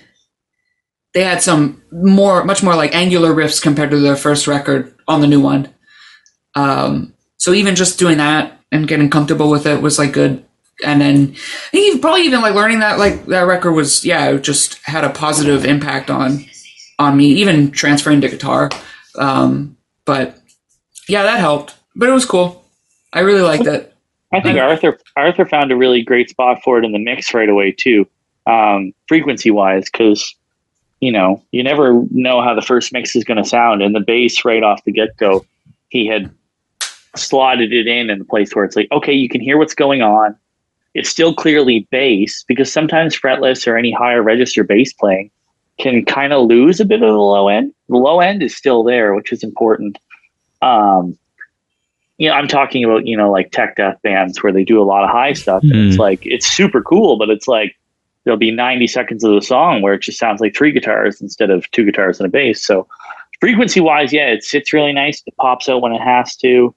they 1.14 1.24
had 1.24 1.42
some 1.42 1.82
more, 1.92 2.44
much 2.44 2.64
more 2.64 2.76
like 2.76 2.96
angular 2.96 3.34
riffs 3.34 3.62
compared 3.62 3.92
to 3.92 4.00
their 4.00 4.16
first 4.16 4.48
record 4.48 4.96
on 5.08 5.22
the 5.22 5.28
new 5.28 5.42
one. 5.42 5.74
Um, 6.56 7.14
so 7.38 7.54
even 7.54 7.76
just 7.76 8.00
doing 8.00 8.18
that 8.18 8.60
and 8.72 8.88
getting 8.88 9.10
comfortable 9.10 9.50
with 9.50 9.66
it 9.66 9.82
was 9.82 9.98
like 10.00 10.14
good. 10.14 10.46
And 10.84 11.02
then 11.02 11.36
I 11.36 11.70
think 11.72 12.02
probably 12.02 12.24
even 12.24 12.42
like 12.42 12.56
learning 12.56 12.80
that 12.80 12.98
like 12.98 13.26
that 13.28 13.42
record 13.42 13.74
was 13.74 14.04
yeah, 14.06 14.30
it 14.30 14.42
just 14.42 14.76
had 14.84 15.04
a 15.04 15.10
positive 15.10 15.66
impact 15.66 16.10
on 16.10 16.46
on 16.98 17.18
me, 17.18 17.26
even 17.34 17.72
transferring 17.72 18.22
to 18.22 18.30
guitar. 18.30 18.70
Um, 19.18 19.78
but 20.06 20.38
yeah, 21.08 21.24
that 21.24 21.40
helped. 21.40 21.76
But 21.96 22.10
it 22.10 22.14
was 22.14 22.26
cool. 22.26 22.66
I 23.14 23.20
really 23.22 23.42
liked 23.42 23.66
it. 23.66 23.94
I 24.34 24.40
think 24.40 24.58
I- 24.58 24.62
Arthur 24.62 24.98
Arthur 25.16 25.46
found 25.46 25.72
a 25.72 25.76
really 25.76 26.02
great 26.02 26.30
spot 26.30 26.62
for 26.64 26.78
it 26.78 26.86
in 26.86 26.94
the 26.94 27.00
mix 27.00 27.34
right 27.34 27.50
away 27.50 27.72
too, 27.72 28.08
um, 28.48 28.94
frequency 29.08 29.52
wise, 29.52 29.90
because 29.92 30.34
you 31.00 31.12
know 31.12 31.44
you 31.52 31.64
never 31.64 32.06
know 32.12 32.42
how 32.42 32.54
the 32.54 32.62
first 32.62 32.94
mix 32.94 33.16
is 33.16 33.24
going 33.24 33.38
to 33.38 33.46
sound, 33.46 33.82
and 33.82 33.94
the 33.94 34.00
bass 34.00 34.46
right 34.46 34.64
off 34.64 34.84
the 34.86 34.92
get 34.92 35.18
go, 35.18 35.46
he 35.90 36.08
had 36.08 36.32
slotted 37.16 37.74
it 37.74 37.88
in 37.88 38.10
in 38.10 38.20
the 38.20 38.26
place 38.26 38.56
where 38.56 38.66
it's 38.66 38.76
like 38.76 38.88
okay, 38.92 39.14
you 39.14 39.30
can 39.30 39.42
hear 39.42 39.58
what's 39.58 39.74
going 39.76 40.02
on, 40.02 40.36
it's 40.94 41.10
still 41.10 41.34
clearly 41.34 41.88
bass 41.92 42.44
because 42.48 42.72
sometimes 42.72 43.18
fretless 43.20 43.68
or 43.68 43.78
any 43.78 43.92
higher 43.92 44.22
register 44.22 44.64
bass 44.64 44.94
playing 44.94 45.32
can 45.80 46.06
kind 46.06 46.34
of 46.34 46.46
lose 46.48 46.80
a 46.80 46.86
bit 46.86 47.02
of 47.02 47.10
the 47.10 47.18
low 47.18 47.48
end. 47.48 47.74
The 47.90 47.98
low 47.98 48.20
end 48.20 48.44
is 48.44 48.56
still 48.56 48.84
there, 48.84 49.14
which 49.16 49.32
is 49.32 49.44
important. 49.44 49.98
Um, 50.62 51.18
you 52.18 52.28
know, 52.30 52.36
I'm 52.36 52.48
talking 52.48 52.84
about, 52.84 53.08
you 53.08 53.18
know, 53.18 53.32
like 53.32 53.52
tech 53.52 53.78
death 53.78 53.98
bands 54.04 54.44
where 54.44 54.54
they 54.54 54.64
do 54.64 54.80
a 54.80 54.84
lot 54.86 55.04
of 55.04 55.10
high 55.10 55.34
stuff. 55.34 55.64
And 55.64 55.88
it's 55.88 55.96
Mhm. 55.96 56.00
like, 56.00 56.20
it's 56.24 56.46
super 56.46 56.84
cool, 56.84 57.18
but 57.18 57.32
it's 57.32 57.48
like, 57.48 57.76
there'll 58.24 58.38
be 58.38 58.52
90 58.52 58.86
seconds 58.86 59.24
of 59.24 59.34
the 59.34 59.42
song 59.42 59.82
where 59.82 59.96
it 59.96 60.02
just 60.04 60.20
sounds 60.20 60.40
like 60.40 60.56
three 60.56 60.72
guitars 60.72 61.20
instead 61.20 61.50
of 61.50 61.70
two 61.72 61.84
guitars 61.84 62.20
and 62.20 62.28
a 62.28 62.30
bass. 62.30 62.64
So 62.64 62.88
frequency 63.40 63.80
wise, 63.80 64.14
yeah, 64.14 64.28
it 64.28 64.44
sits 64.44 64.72
really 64.72 64.94
nice. 64.94 65.24
It 65.26 65.36
pops 65.38 65.68
out 65.68 65.82
when 65.82 65.94
it 65.94 66.02
has 66.02 66.36
to. 66.38 66.76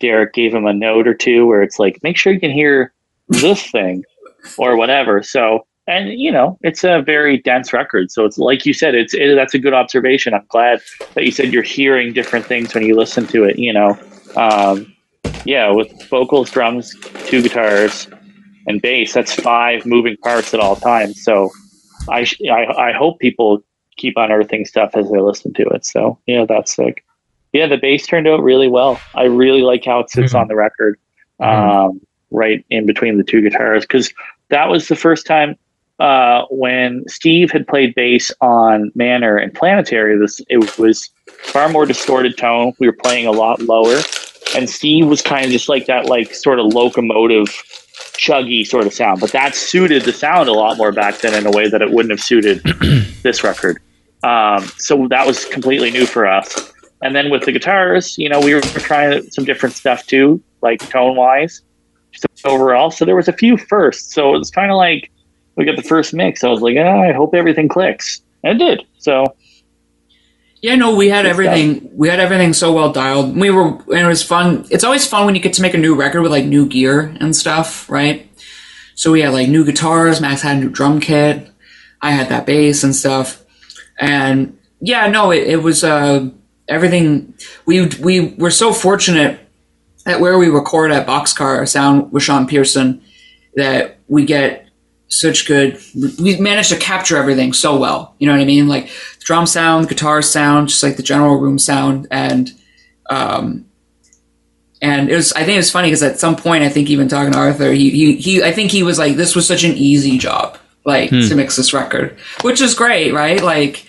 Derek 0.00 0.34
gave 0.34 0.54
him 0.54 0.66
a 0.66 0.72
note 0.72 1.06
or 1.06 1.14
two 1.14 1.46
where 1.46 1.62
it's 1.62 1.78
like, 1.78 1.98
make 2.02 2.16
sure 2.16 2.32
you 2.32 2.40
can 2.40 2.50
hear 2.50 2.92
this 3.28 3.70
thing 3.70 4.04
or 4.58 4.76
whatever. 4.76 5.22
So, 5.22 5.66
and 5.88 6.08
you 6.08 6.32
know, 6.32 6.58
it's 6.62 6.84
a 6.84 7.02
very 7.02 7.38
dense 7.38 7.72
record. 7.72 8.10
So 8.10 8.24
it's 8.24 8.38
like 8.38 8.66
you 8.66 8.72
said, 8.72 8.94
it's 8.94 9.14
it, 9.14 9.34
that's 9.34 9.54
a 9.54 9.58
good 9.58 9.74
observation. 9.74 10.34
I'm 10.34 10.46
glad 10.48 10.80
that 11.14 11.24
you 11.24 11.30
said 11.30 11.52
you're 11.52 11.62
hearing 11.62 12.12
different 12.12 12.46
things 12.46 12.74
when 12.74 12.84
you 12.84 12.96
listen 12.96 13.26
to 13.28 13.44
it. 13.44 13.58
You 13.58 13.72
know, 13.72 13.98
um, 14.34 14.92
yeah, 15.44 15.70
with 15.70 16.08
vocals, 16.08 16.50
drums, 16.50 16.92
two 17.26 17.40
guitars, 17.40 18.08
and 18.66 18.82
bass, 18.82 19.14
that's 19.14 19.34
five 19.34 19.86
moving 19.86 20.16
parts 20.18 20.52
at 20.54 20.60
all 20.60 20.74
times. 20.74 21.22
So, 21.22 21.50
I 22.08 22.26
I, 22.50 22.88
I 22.88 22.92
hope 22.92 23.20
people 23.20 23.62
keep 23.96 24.14
unearthing 24.16 24.64
stuff 24.64 24.90
as 24.94 25.10
they 25.10 25.20
listen 25.20 25.52
to 25.54 25.62
it. 25.68 25.84
So 25.84 26.18
yeah, 26.26 26.44
that's 26.46 26.74
sick. 26.74 27.04
Yeah, 27.56 27.66
the 27.66 27.78
bass 27.78 28.06
turned 28.06 28.28
out 28.28 28.42
really 28.42 28.68
well. 28.68 29.00
I 29.14 29.24
really 29.24 29.62
like 29.62 29.82
how 29.86 30.00
it 30.00 30.10
sits 30.10 30.34
Mhm. 30.34 30.40
on 30.40 30.48
the 30.48 30.56
record, 30.56 30.98
Mhm. 31.40 31.46
um, 31.88 32.00
right 32.30 32.62
in 32.68 32.84
between 32.84 33.16
the 33.16 33.24
two 33.24 33.40
guitars, 33.40 33.84
because 33.84 34.12
that 34.50 34.68
was 34.68 34.88
the 34.88 34.96
first 34.96 35.26
time 35.26 35.56
uh, 35.98 36.42
when 36.50 37.02
Steve 37.08 37.50
had 37.50 37.66
played 37.66 37.94
bass 37.94 38.30
on 38.42 38.92
Manor 38.94 39.38
and 39.38 39.54
Planetary. 39.54 40.18
This 40.18 40.38
it 40.50 40.78
was 40.78 41.08
far 41.44 41.70
more 41.70 41.86
distorted 41.86 42.36
tone. 42.36 42.74
We 42.78 42.86
were 42.86 42.92
playing 43.02 43.26
a 43.26 43.32
lot 43.32 43.62
lower, 43.62 44.00
and 44.54 44.68
Steve 44.68 45.06
was 45.06 45.22
kind 45.22 45.46
of 45.46 45.50
just 45.52 45.70
like 45.70 45.86
that, 45.86 46.04
like 46.04 46.34
sort 46.34 46.58
of 46.58 46.66
locomotive, 46.66 47.46
chuggy 48.18 48.66
sort 48.66 48.84
of 48.86 48.92
sound. 48.92 49.20
But 49.20 49.32
that 49.32 49.54
suited 49.54 50.02
the 50.02 50.12
sound 50.12 50.50
a 50.50 50.52
lot 50.52 50.76
more 50.76 50.92
back 50.92 51.16
then 51.20 51.32
in 51.32 51.46
a 51.46 51.50
way 51.50 51.66
that 51.66 51.80
it 51.80 51.90
wouldn't 51.90 52.10
have 52.10 52.20
suited 52.20 52.60
this 53.22 53.42
record. 53.42 53.78
Um, 54.22 54.68
so 54.76 55.06
that 55.08 55.26
was 55.26 55.46
completely 55.46 55.90
new 55.90 56.04
for 56.04 56.26
us. 56.26 56.74
And 57.06 57.14
then 57.14 57.30
with 57.30 57.44
the 57.44 57.52
guitars, 57.52 58.18
you 58.18 58.28
know, 58.28 58.40
we 58.40 58.52
were 58.52 58.60
trying 58.60 59.30
some 59.30 59.44
different 59.44 59.76
stuff 59.76 60.04
too, 60.06 60.42
like 60.60 60.80
tone 60.90 61.14
wise, 61.14 61.62
just 62.10 62.26
overall. 62.44 62.90
So 62.90 63.04
there 63.04 63.14
was 63.14 63.28
a 63.28 63.32
few 63.32 63.56
firsts. 63.56 64.12
So 64.12 64.34
it 64.34 64.38
was 64.38 64.50
kind 64.50 64.72
of 64.72 64.76
like 64.76 65.12
we 65.54 65.64
got 65.64 65.76
the 65.76 65.84
first 65.84 66.12
mix. 66.12 66.42
I 66.42 66.48
was 66.48 66.62
like, 66.62 66.76
ah, 66.76 67.02
I 67.02 67.12
hope 67.12 67.32
everything 67.32 67.68
clicks, 67.68 68.22
and 68.42 68.60
it 68.60 68.64
did. 68.64 68.86
So 68.98 69.36
Yeah, 70.60 70.74
no, 70.74 70.96
we 70.96 71.08
had 71.08 71.26
everything. 71.26 71.90
We 71.96 72.08
had 72.08 72.18
everything 72.18 72.52
so 72.52 72.72
well 72.72 72.90
dialed. 72.90 73.36
We 73.36 73.50
were, 73.50 73.68
and 73.68 74.00
it 74.00 74.06
was 74.06 74.24
fun. 74.24 74.66
It's 74.68 74.82
always 74.82 75.06
fun 75.06 75.26
when 75.26 75.36
you 75.36 75.40
get 75.40 75.52
to 75.54 75.62
make 75.62 75.74
a 75.74 75.78
new 75.78 75.94
record 75.94 76.22
with 76.22 76.32
like 76.32 76.46
new 76.46 76.66
gear 76.66 77.14
and 77.20 77.36
stuff, 77.36 77.88
right? 77.88 78.28
So 78.96 79.12
we 79.12 79.20
had 79.20 79.32
like 79.32 79.48
new 79.48 79.64
guitars. 79.64 80.20
Max 80.20 80.42
had 80.42 80.56
a 80.56 80.60
new 80.60 80.70
drum 80.70 80.98
kit. 80.98 81.48
I 82.02 82.10
had 82.10 82.30
that 82.30 82.46
bass 82.46 82.82
and 82.82 82.96
stuff. 82.96 83.44
And 83.98 84.58
yeah, 84.80 85.06
no, 85.06 85.30
it, 85.30 85.46
it 85.46 85.62
was 85.62 85.84
uh, 85.84 86.30
everything. 86.68 87.34
We 87.64 87.86
we 88.00 88.34
were 88.34 88.50
so 88.50 88.72
fortunate 88.72 89.40
at 90.04 90.20
where 90.20 90.38
we 90.38 90.48
record 90.48 90.92
at 90.92 91.06
Boxcar 91.06 91.66
Sound 91.68 92.12
with 92.12 92.22
Sean 92.22 92.46
Pearson 92.46 93.02
that 93.54 93.98
we 94.08 94.24
get 94.24 94.68
such 95.08 95.46
good. 95.46 95.80
We 96.20 96.38
managed 96.40 96.70
to 96.70 96.76
capture 96.76 97.16
everything 97.16 97.52
so 97.52 97.76
well. 97.76 98.14
You 98.18 98.26
know 98.26 98.32
what 98.32 98.42
I 98.42 98.46
mean? 98.46 98.68
Like 98.68 98.90
drum 99.20 99.46
sound, 99.46 99.88
guitar 99.88 100.22
sound, 100.22 100.68
just 100.68 100.82
like 100.82 100.96
the 100.96 101.02
general 101.02 101.36
room 101.36 101.58
sound, 101.58 102.06
and 102.10 102.50
um, 103.10 103.66
and 104.82 105.10
it 105.10 105.14
was. 105.14 105.32
I 105.32 105.44
think 105.44 105.54
it 105.54 105.58
was 105.58 105.70
funny 105.70 105.88
because 105.88 106.02
at 106.02 106.18
some 106.18 106.36
point, 106.36 106.64
I 106.64 106.68
think 106.68 106.90
even 106.90 107.08
talking 107.08 107.32
to 107.32 107.38
Arthur, 107.38 107.72
he 107.72 107.90
he, 107.90 108.16
he 108.16 108.42
I 108.42 108.52
think 108.52 108.70
he 108.70 108.82
was 108.82 108.98
like, 108.98 109.16
"This 109.16 109.34
was 109.34 109.46
such 109.46 109.64
an 109.64 109.72
easy 109.72 110.18
job, 110.18 110.58
like 110.84 111.10
to 111.10 111.34
mix 111.34 111.56
this 111.56 111.72
record," 111.72 112.16
which 112.42 112.60
is 112.60 112.74
great, 112.74 113.12
right? 113.12 113.42
Like. 113.42 113.85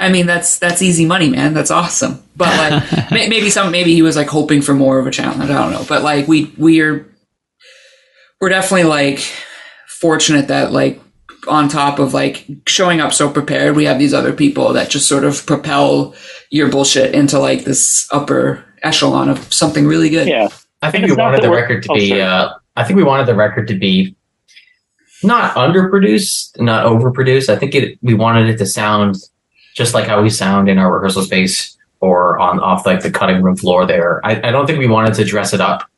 I 0.00 0.10
mean 0.10 0.26
that's 0.26 0.58
that's 0.58 0.82
easy 0.82 1.06
money, 1.06 1.28
man. 1.28 1.54
That's 1.54 1.70
awesome. 1.70 2.22
But 2.36 2.56
like 2.56 3.10
may, 3.10 3.28
maybe 3.28 3.50
some 3.50 3.72
maybe 3.72 3.94
he 3.94 4.02
was 4.02 4.16
like 4.16 4.28
hoping 4.28 4.62
for 4.62 4.74
more 4.74 4.98
of 4.98 5.06
a 5.06 5.10
challenge. 5.10 5.50
I 5.50 5.54
don't 5.54 5.72
know. 5.72 5.84
But 5.88 6.02
like 6.02 6.28
we 6.28 6.52
we're 6.56 7.06
we're 8.40 8.48
definitely 8.48 8.84
like 8.84 9.20
fortunate 9.86 10.48
that 10.48 10.72
like 10.72 11.00
on 11.48 11.68
top 11.68 11.98
of 11.98 12.14
like 12.14 12.46
showing 12.66 13.00
up 13.00 13.12
so 13.12 13.30
prepared, 13.30 13.76
we 13.76 13.84
have 13.84 13.98
these 13.98 14.14
other 14.14 14.32
people 14.32 14.72
that 14.72 14.90
just 14.90 15.08
sort 15.08 15.24
of 15.24 15.44
propel 15.46 16.14
your 16.50 16.68
bullshit 16.70 17.14
into 17.14 17.38
like 17.38 17.64
this 17.64 18.08
upper 18.12 18.64
echelon 18.82 19.28
of 19.28 19.52
something 19.52 19.86
really 19.86 20.10
good. 20.10 20.28
yeah, 20.28 20.48
I 20.82 20.90
think 20.90 21.06
we 21.06 21.14
wanted 21.14 21.42
the 21.42 21.50
record 21.50 21.82
to 21.84 21.92
oh, 21.92 21.94
be. 21.94 22.08
sorry. 22.10 22.22
Uh, 22.22 22.50
I 22.76 22.84
think 22.84 22.96
we 22.96 23.02
wanted 23.02 23.26
the 23.26 23.34
record 23.34 23.66
to 23.68 23.74
be 23.74 24.14
not 25.22 25.54
underproduced, 25.56 26.60
not 26.60 26.86
overproduced. 26.86 27.48
I 27.48 27.56
think 27.56 27.74
it. 27.74 27.98
We 28.02 28.14
wanted 28.14 28.48
it 28.48 28.58
to 28.58 28.66
sound 28.66 29.16
just 29.78 29.94
like 29.94 30.08
how 30.08 30.20
we 30.20 30.28
sound 30.28 30.68
in 30.68 30.76
our 30.76 30.92
rehearsal 30.92 31.22
space 31.22 31.76
or 32.00 32.36
on 32.40 32.58
off 32.58 32.84
like 32.84 33.00
the 33.00 33.12
cutting 33.12 33.40
room 33.40 33.56
floor. 33.56 33.86
There, 33.86 34.20
I, 34.26 34.48
I 34.48 34.50
don't 34.50 34.66
think 34.66 34.80
we 34.80 34.88
wanted 34.88 35.14
to 35.14 35.24
dress 35.24 35.54
it 35.54 35.60
up 35.60 35.88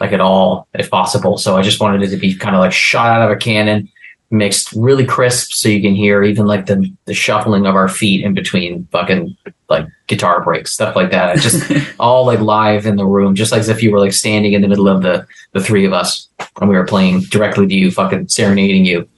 like 0.00 0.12
at 0.12 0.20
all, 0.20 0.68
if 0.72 0.88
possible. 0.88 1.36
So 1.36 1.56
I 1.56 1.62
just 1.62 1.80
wanted 1.80 2.02
it 2.04 2.10
to 2.10 2.16
be 2.16 2.36
kind 2.36 2.54
of 2.54 2.60
like 2.60 2.70
shot 2.70 3.08
out 3.08 3.28
of 3.28 3.36
a 3.36 3.38
cannon, 3.38 3.88
mixed 4.30 4.72
really 4.76 5.04
crisp, 5.04 5.50
so 5.50 5.68
you 5.68 5.82
can 5.82 5.96
hear 5.96 6.22
even 6.22 6.46
like 6.46 6.66
the 6.66 6.88
the 7.06 7.14
shuffling 7.14 7.66
of 7.66 7.74
our 7.74 7.88
feet 7.88 8.24
in 8.24 8.34
between 8.34 8.86
fucking 8.92 9.36
like 9.68 9.88
guitar 10.06 10.40
breaks, 10.44 10.72
stuff 10.72 10.94
like 10.94 11.10
that. 11.10 11.36
Just 11.38 11.72
all 11.98 12.24
like 12.24 12.38
live 12.38 12.86
in 12.86 12.94
the 12.94 13.06
room, 13.06 13.34
just 13.34 13.50
like 13.50 13.60
as 13.60 13.68
if 13.68 13.82
you 13.82 13.90
were 13.90 13.98
like 13.98 14.12
standing 14.12 14.52
in 14.52 14.62
the 14.62 14.68
middle 14.68 14.86
of 14.86 15.02
the 15.02 15.26
the 15.54 15.60
three 15.60 15.84
of 15.84 15.92
us 15.92 16.28
and 16.60 16.70
we 16.70 16.76
were 16.76 16.86
playing 16.86 17.22
directly 17.22 17.66
to 17.66 17.74
you, 17.74 17.90
fucking 17.90 18.28
serenading 18.28 18.84
you. 18.84 19.08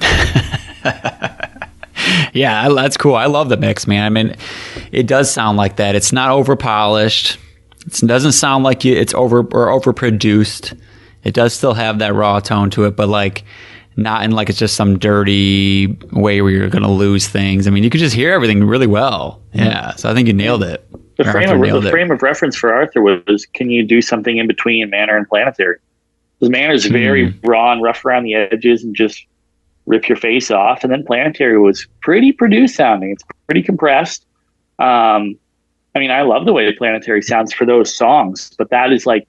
Yeah, 2.32 2.68
that's 2.70 2.96
cool. 2.96 3.14
I 3.14 3.26
love 3.26 3.48
the 3.48 3.56
mix, 3.56 3.86
man. 3.86 4.04
I 4.04 4.08
mean, 4.08 4.34
it 4.90 5.06
does 5.06 5.32
sound 5.32 5.56
like 5.56 5.76
that. 5.76 5.94
It's 5.94 6.12
not 6.12 6.30
over 6.30 6.56
polished. 6.56 7.38
It 7.86 8.00
doesn't 8.06 8.32
sound 8.32 8.64
like 8.64 8.84
you, 8.84 8.94
it's 8.94 9.14
over 9.14 9.38
or 9.40 9.68
overproduced. 9.68 10.78
It 11.22 11.32
does 11.34 11.54
still 11.54 11.74
have 11.74 12.00
that 12.00 12.12
raw 12.14 12.40
tone 12.40 12.70
to 12.70 12.84
it, 12.86 12.96
but 12.96 13.08
like 13.08 13.44
not 13.96 14.24
in 14.24 14.32
like 14.32 14.48
it's 14.50 14.58
just 14.58 14.74
some 14.74 14.98
dirty 14.98 15.86
way 16.12 16.42
where 16.42 16.50
you're 16.50 16.68
going 16.68 16.82
to 16.82 16.90
lose 16.90 17.28
things. 17.28 17.66
I 17.66 17.70
mean, 17.70 17.84
you 17.84 17.90
could 17.90 18.00
just 18.00 18.14
hear 18.16 18.32
everything 18.32 18.64
really 18.64 18.88
well. 18.88 19.40
Yeah, 19.52 19.94
so 19.94 20.10
I 20.10 20.14
think 20.14 20.26
you 20.26 20.34
nailed 20.34 20.64
it. 20.64 20.84
the 21.16 21.24
frame 21.24 21.48
of 21.50 21.60
nailed 21.60 21.84
the 21.84 21.88
it. 21.88 21.90
frame 21.92 22.10
of 22.10 22.20
reference 22.22 22.56
for 22.56 22.72
Arthur 22.74 23.00
was, 23.00 23.46
can 23.54 23.70
you 23.70 23.86
do 23.86 24.02
something 24.02 24.36
in 24.38 24.48
between 24.48 24.90
Manor 24.90 25.16
and 25.16 25.28
Planetary? 25.28 25.76
Because 26.40 26.50
Manor 26.50 26.72
is 26.74 26.86
very 26.86 27.30
Hmm. 27.30 27.46
raw 27.46 27.72
and 27.72 27.82
rough 27.82 28.04
around 28.04 28.24
the 28.24 28.34
edges 28.34 28.82
and 28.82 28.96
just 28.96 29.24
rip 29.86 30.08
your 30.08 30.16
face 30.16 30.50
off, 30.50 30.82
and 30.82 30.92
then 30.92 31.04
Planetary 31.04 31.58
was 31.58 31.86
pretty 32.00 32.32
produced 32.32 32.76
sounding. 32.76 33.10
It's 33.10 33.24
pretty 33.46 33.62
compressed. 33.62 34.24
Um, 34.78 35.38
I 35.94 35.98
mean, 36.00 36.10
I 36.10 36.22
love 36.22 36.46
the 36.46 36.52
way 36.52 36.66
the 36.66 36.76
Planetary 36.76 37.22
sounds 37.22 37.52
for 37.52 37.64
those 37.64 37.94
songs, 37.94 38.50
but 38.58 38.70
that 38.70 38.92
is 38.92 39.06
like 39.06 39.26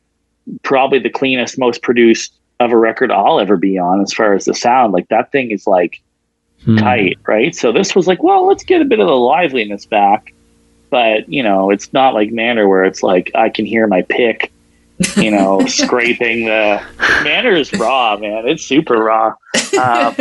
probably 0.63 0.99
the 0.99 1.09
cleanest, 1.09 1.59
most 1.59 1.81
produced 1.81 2.33
of 2.59 2.71
a 2.71 2.77
record 2.77 3.11
I'll 3.11 3.39
ever 3.39 3.57
be 3.57 3.77
on 3.77 4.01
as 4.01 4.13
far 4.13 4.33
as 4.33 4.45
the 4.45 4.53
sound. 4.53 4.93
Like 4.93 5.07
that 5.09 5.31
thing 5.31 5.51
is 5.51 5.67
like 5.67 6.01
Hmm. 6.63 6.77
tight, 6.77 7.19
right? 7.27 7.55
So 7.55 7.71
this 7.71 7.95
was 7.95 8.07
like, 8.07 8.23
well, 8.23 8.47
let's 8.47 8.63
get 8.63 8.81
a 8.81 8.85
bit 8.85 8.99
of 8.99 9.07
the 9.07 9.15
liveliness 9.15 9.85
back. 9.85 10.33
But, 10.89 11.29
you 11.29 11.43
know, 11.43 11.69
it's 11.69 11.93
not 11.93 12.13
like 12.13 12.31
Manor 12.31 12.67
where 12.67 12.83
it's 12.83 13.03
like 13.03 13.29
I 13.35 13.49
can 13.49 13.65
hear 13.65 13.85
my 13.85 14.01
pick, 14.03 14.51
you 15.17 15.31
know, 15.31 15.65
scraping 15.67 16.45
the 16.45 16.81
Manor 17.23 17.55
is 17.55 17.71
raw, 17.73 18.17
man. 18.17 18.47
It's 18.47 18.63
super 18.63 19.03
raw. 19.03 19.33
Um, 19.79 20.13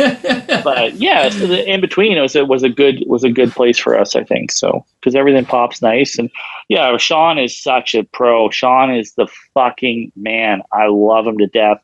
but 0.63 0.95
yeah, 0.95 1.29
so 1.29 1.47
the 1.47 1.69
in 1.69 1.81
between 1.81 2.17
it 2.17 2.21
was 2.21 2.35
it 2.35 2.47
was 2.47 2.63
a 2.63 2.69
good 2.69 3.03
was 3.07 3.23
a 3.23 3.29
good 3.29 3.51
place 3.51 3.77
for 3.77 3.97
us, 3.97 4.15
I 4.15 4.23
think. 4.23 4.51
So 4.51 4.85
because 4.99 5.15
everything 5.15 5.45
pops 5.45 5.81
nice 5.81 6.17
and 6.17 6.29
yeah, 6.67 6.97
Sean 6.97 7.37
is 7.37 7.57
such 7.57 7.95
a 7.95 8.03
pro. 8.03 8.49
Sean 8.49 8.93
is 8.93 9.13
the 9.13 9.27
fucking 9.53 10.11
man. 10.15 10.61
I 10.71 10.87
love 10.87 11.27
him 11.27 11.37
to 11.37 11.47
death. 11.47 11.81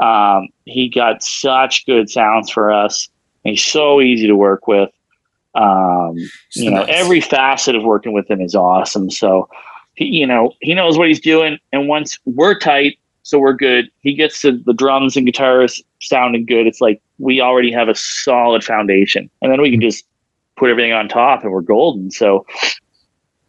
Um, 0.00 0.48
he 0.64 0.88
got 0.88 1.22
such 1.22 1.86
good 1.86 2.10
sounds 2.10 2.50
for 2.50 2.70
us. 2.70 3.08
He's 3.44 3.64
so 3.64 4.00
easy 4.00 4.26
to 4.26 4.36
work 4.36 4.66
with. 4.66 4.90
Um, 5.54 6.16
you 6.54 6.70
know, 6.70 6.82
nice. 6.82 6.88
every 6.88 7.20
facet 7.20 7.76
of 7.76 7.82
working 7.82 8.12
with 8.12 8.30
him 8.30 8.40
is 8.40 8.54
awesome. 8.54 9.10
So, 9.10 9.48
he, 9.96 10.04
you 10.04 10.26
know, 10.26 10.52
he 10.60 10.74
knows 10.74 10.96
what 10.96 11.08
he's 11.08 11.20
doing. 11.20 11.58
And 11.72 11.88
once 11.88 12.18
we're 12.24 12.58
tight, 12.58 12.98
so 13.22 13.40
we're 13.40 13.54
good. 13.54 13.90
He 14.02 14.14
gets 14.14 14.40
to 14.42 14.52
the 14.52 14.72
drums 14.72 15.16
and 15.16 15.26
guitars 15.26 15.82
sounding 16.00 16.46
good. 16.46 16.68
It's 16.68 16.80
like 16.80 17.02
we 17.18 17.40
already 17.40 17.72
have 17.72 17.88
a 17.88 17.94
solid 17.94 18.62
foundation, 18.62 19.28
and 19.42 19.50
then 19.50 19.60
we 19.60 19.70
can 19.72 19.80
just 19.80 20.06
put 20.56 20.70
everything 20.70 20.92
on 20.92 21.08
top, 21.08 21.42
and 21.42 21.50
we're 21.50 21.60
golden. 21.60 22.12
So, 22.12 22.46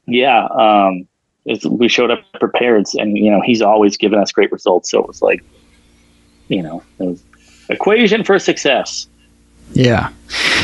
yeah, 0.08 0.45
um, 0.48 1.08
we 1.70 1.88
showed 1.88 2.10
up 2.10 2.22
prepared, 2.39 2.88
and 2.95 3.18
you 3.18 3.30
know, 3.30 3.41
he's 3.41 3.62
always 3.62 3.98
given 3.98 4.18
us 4.18 4.32
great 4.32 4.52
results. 4.52 4.89
So 4.89 5.00
it 5.00 5.08
was 5.08 5.22
like, 5.22 5.43
you 6.48 6.64
know, 6.64 6.82
it 7.00 7.04
was 7.04 7.24
equation 7.70 8.24
for 8.24 8.39
success. 8.39 9.08
Yeah, 9.74 10.11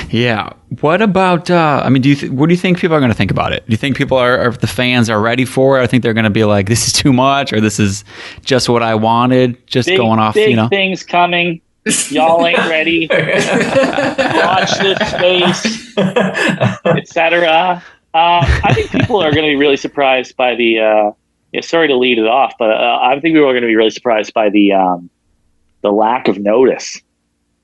yeah. 0.10 0.54
What 0.82 1.01
about? 1.01 1.49
Uh, 1.49 1.82
I 1.84 1.89
mean, 1.89 2.01
do 2.01 2.10
you? 2.10 2.16
Th- 2.16 2.32
what 2.32 2.47
do 2.47 2.54
you 2.54 2.60
think 2.60 2.80
people 2.80 2.95
are 2.95 2.99
going 2.99 3.12
to 3.12 3.18
think 3.18 3.32
about 3.32 3.54
it? 3.54 3.66
Do 3.66 3.72
you 3.72 3.78
think 3.78 3.97
people 3.97 4.18
are, 4.18 4.38
are 4.38 4.51
the 4.51 4.68
fans 4.68 5.10
are 5.10 5.22
ready 5.22 5.45
for 5.45 5.80
it? 5.80 5.84
I 5.84 5.88
think 5.88 6.04
they're 6.04 6.14
going 6.14 6.24
to 6.24 6.30
be 6.30 6.45
like, 6.45 6.68
"This 6.68 6.88
is 6.88 6.93
too 6.93 7.14
much," 7.14 7.54
or 7.54 7.62
"This 7.62 7.80
is 7.80 8.04
just 8.43 8.70
what 8.70 8.84
I 8.84 8.95
wanted." 8.95 9.66
Just 9.68 9.88
Big, 9.88 9.97
going 9.97 10.20
off, 10.20 10.34
big 10.34 10.51
you 10.51 10.56
know. 10.56 10.68
things 10.70 11.04
coming. 11.04 11.62
Y'all 12.10 12.45
ain't 12.45 12.58
ready. 12.60 13.08
Watch 13.12 14.72
this 14.80 14.97
space, 15.10 15.97
etc. 16.86 17.84
Uh, 18.14 18.45
I 18.64 18.74
think 18.74 18.91
people 18.91 19.18
are 19.18 19.32
going 19.32 19.45
to 19.45 19.51
be 19.51 19.56
really 19.56 19.78
surprised 19.78 20.36
by 20.38 20.56
the. 20.56 20.80
Uh, 20.80 21.12
yeah, 21.51 21.62
sorry 21.62 21.88
to 21.88 21.95
lead 21.95 22.18
it 22.18 22.26
off, 22.26 22.54
but 22.58 22.72
uh, 22.72 22.99
I 23.01 23.20
think 23.20 23.36
we're 23.36 23.43
going 23.43 23.62
to 23.62 23.68
be 23.68 23.76
really 23.76 23.91
surprised 23.91 24.34
by 24.34 24.49
the 24.49 24.74
um, 24.74 25.10
the 25.82 25.91
lack 25.91 26.28
of 26.28 26.39
notice. 26.39 26.99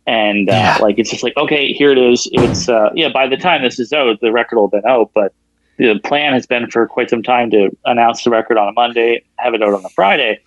And 0.09 0.49
uh, 0.49 0.53
Yeah. 0.53 0.77
like 0.81 0.97
it's 0.97 1.11
just 1.11 1.23
like 1.23 1.37
okay, 1.37 1.71
here 1.71 1.91
it 1.91 1.97
is. 1.99 2.27
It's 2.31 2.67
uh, 2.67 2.89
yeah. 2.95 3.09
By 3.13 3.27
the 3.27 3.37
time 3.37 3.61
this 3.61 3.79
is 3.79 3.93
out, 3.93 4.19
the 4.21 4.31
record 4.31 4.55
will 4.57 4.67
have 4.67 4.71
been 4.81 4.89
out. 4.89 5.11
But 5.13 5.33
the 5.77 5.99
plan 6.03 6.33
has 6.33 6.45
been 6.47 6.69
for 6.69 6.87
quite 6.87 7.09
some 7.09 7.21
time 7.23 7.51
to 7.51 7.69
announce 7.85 8.23
the 8.23 8.31
record 8.31 8.57
on 8.57 8.67
a 8.67 8.71
Monday, 8.73 9.21
have 9.37 9.53
it 9.53 9.61
out 9.61 9.73
on 9.73 9.85
a 9.85 9.89
Friday. 9.89 10.39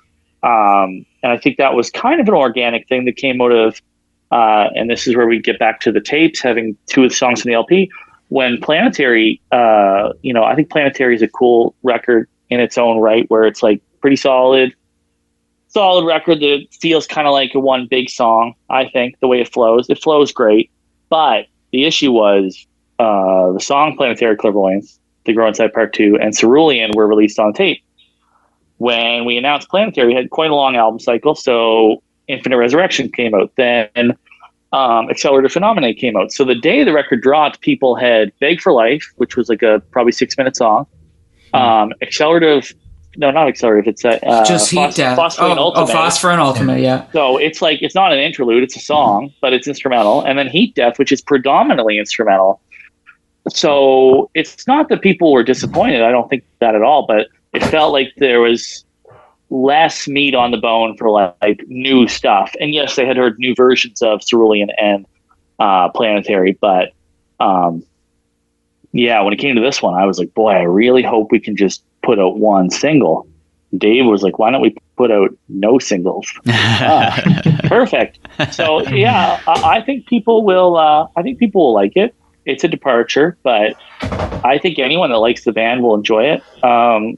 Um, 0.42 1.06
and 1.22 1.30
I 1.30 1.38
think 1.38 1.56
that 1.58 1.74
was 1.74 1.90
kind 1.90 2.20
of 2.20 2.26
an 2.26 2.34
organic 2.34 2.88
thing 2.88 3.04
that 3.04 3.16
came 3.16 3.40
out 3.40 3.52
of. 3.52 3.80
Uh, 4.32 4.68
and 4.74 4.90
this 4.90 5.06
is 5.06 5.14
where 5.14 5.26
we 5.26 5.38
get 5.38 5.58
back 5.58 5.78
to 5.80 5.92
the 5.92 6.00
tapes, 6.00 6.40
having 6.40 6.76
two 6.86 7.04
of 7.04 7.10
the 7.10 7.14
songs 7.16 7.44
in 7.44 7.48
the 7.50 7.54
LP. 7.54 7.88
When 8.28 8.58
Planetary, 8.60 9.40
uh, 9.52 10.12
you 10.22 10.32
know, 10.32 10.42
I 10.42 10.54
think 10.56 10.70
Planetary 10.70 11.14
is 11.14 11.22
a 11.22 11.28
cool 11.28 11.74
record 11.82 12.28
in 12.50 12.58
its 12.58 12.76
own 12.78 12.98
right, 12.98 13.30
where 13.30 13.44
it's 13.44 13.62
like 13.62 13.80
pretty 14.00 14.16
solid, 14.16 14.74
solid 15.72 16.04
record 16.04 16.40
that 16.40 16.66
feels 16.80 17.06
kind 17.06 17.26
of 17.26 17.32
like 17.32 17.50
one 17.54 17.86
big 17.86 18.10
song. 18.10 18.54
I 18.70 18.88
think 18.88 19.18
the 19.20 19.28
way 19.28 19.40
it 19.40 19.52
flows, 19.52 19.88
it 19.88 20.02
flows 20.02 20.32
great. 20.32 20.70
But 21.08 21.46
the 21.72 21.84
issue 21.84 22.12
was 22.12 22.66
uh, 22.98 23.52
the 23.52 23.60
song 23.60 23.96
Planetary 23.96 24.36
Clairvoyance, 24.36 24.98
They 25.24 25.32
Grow 25.32 25.48
Inside 25.48 25.72
Part 25.72 25.92
Two, 25.92 26.18
and 26.20 26.36
Cerulean 26.36 26.90
were 26.94 27.06
released 27.06 27.38
on 27.38 27.52
tape. 27.52 27.82
When 28.78 29.24
we 29.24 29.36
announced 29.36 29.68
Planetary, 29.68 30.08
we 30.08 30.14
had 30.14 30.30
quite 30.30 30.50
a 30.50 30.54
long 30.54 30.76
album 30.76 30.98
cycle, 30.98 31.34
so 31.34 32.02
Infinite 32.28 32.58
Resurrection 32.58 33.10
came 33.10 33.34
out. 33.34 33.52
Then 33.56 34.16
um, 34.72 35.08
Accelerator 35.10 35.48
Phenomenon 35.48 35.94
came 35.94 36.16
out. 36.16 36.32
So 36.32 36.44
the 36.44 36.54
day 36.54 36.82
the 36.82 36.92
record 36.92 37.22
dropped, 37.22 37.60
people 37.60 37.94
had 37.94 38.32
Beg 38.40 38.60
for 38.60 38.72
Life, 38.72 39.12
which 39.16 39.36
was 39.36 39.48
like 39.48 39.62
a 39.62 39.80
probably 39.90 40.12
six 40.12 40.36
minute 40.36 40.56
song. 40.56 40.86
Um, 41.54 41.92
Accelerative, 42.00 42.74
no, 43.16 43.30
not 43.30 43.48
Accelerative. 43.48 43.88
It's 43.88 44.04
a 44.04 44.24
uh, 44.26 44.44
Just 44.44 44.70
heat 44.70 44.76
Phos- 44.76 44.96
death. 44.96 45.16
Phosphor 45.16 45.44
and 45.44 45.58
oh, 45.58 45.72
oh, 45.74 45.80
Ultimate. 45.80 45.92
phosphor 45.92 46.30
and 46.30 46.40
ultimate. 46.40 46.80
Yeah. 46.80 47.06
So 47.12 47.36
it's 47.36 47.60
like 47.60 47.82
it's 47.82 47.94
not 47.94 48.12
an 48.12 48.18
interlude; 48.18 48.62
it's 48.62 48.76
a 48.76 48.80
song, 48.80 49.32
but 49.40 49.52
it's 49.52 49.68
instrumental. 49.68 50.22
And 50.22 50.38
then 50.38 50.48
Heat 50.48 50.74
Death, 50.74 50.98
which 50.98 51.12
is 51.12 51.20
predominantly 51.20 51.98
instrumental. 51.98 52.60
So 53.48 54.30
it's 54.34 54.66
not 54.66 54.88
that 54.88 55.02
people 55.02 55.32
were 55.32 55.42
disappointed. 55.42 56.02
I 56.02 56.10
don't 56.10 56.28
think 56.30 56.44
that 56.60 56.74
at 56.74 56.82
all. 56.82 57.06
But 57.06 57.28
it 57.52 57.62
felt 57.64 57.92
like 57.92 58.12
there 58.16 58.40
was 58.40 58.84
less 59.50 60.08
meat 60.08 60.34
on 60.34 60.50
the 60.50 60.56
bone 60.56 60.96
for 60.96 61.10
like, 61.10 61.34
like 61.42 61.62
new 61.66 62.08
stuff. 62.08 62.54
And 62.60 62.72
yes, 62.72 62.96
they 62.96 63.04
had 63.04 63.16
heard 63.16 63.38
new 63.38 63.54
versions 63.54 64.00
of 64.00 64.22
Cerulean 64.22 64.70
and 64.78 65.04
uh, 65.58 65.90
Planetary, 65.90 66.56
but 66.60 66.92
um, 67.38 67.84
yeah, 68.92 69.20
when 69.22 69.32
it 69.32 69.38
came 69.38 69.54
to 69.54 69.60
this 69.60 69.82
one, 69.82 69.94
I 69.94 70.06
was 70.06 70.18
like, 70.18 70.32
boy, 70.34 70.50
I 70.52 70.62
really 70.62 71.02
hope 71.02 71.30
we 71.30 71.40
can 71.40 71.56
just 71.56 71.82
put 72.02 72.18
out 72.18 72.38
one 72.38 72.70
single. 72.70 73.26
Dave 73.76 74.04
was 74.04 74.22
like, 74.22 74.38
why 74.38 74.50
don't 74.50 74.60
we 74.60 74.74
put 74.96 75.10
out 75.10 75.30
no 75.48 75.78
singles? 75.78 76.30
Ah, 76.84 77.40
perfect. 77.64 78.18
So 78.50 78.86
yeah, 78.88 79.40
I, 79.46 79.76
I 79.76 79.80
think 79.82 80.06
people 80.06 80.44
will. 80.44 80.76
Uh, 80.76 81.06
I 81.16 81.22
think 81.22 81.38
people 81.38 81.66
will 81.66 81.74
like 81.74 81.96
it. 81.96 82.14
It's 82.44 82.64
a 82.64 82.68
departure, 82.68 83.38
but 83.44 83.76
I 84.44 84.58
think 84.60 84.78
anyone 84.80 85.10
that 85.10 85.18
likes 85.18 85.44
the 85.44 85.52
band 85.52 85.82
will 85.82 85.94
enjoy 85.94 86.24
it. 86.24 86.64
Um, 86.64 87.16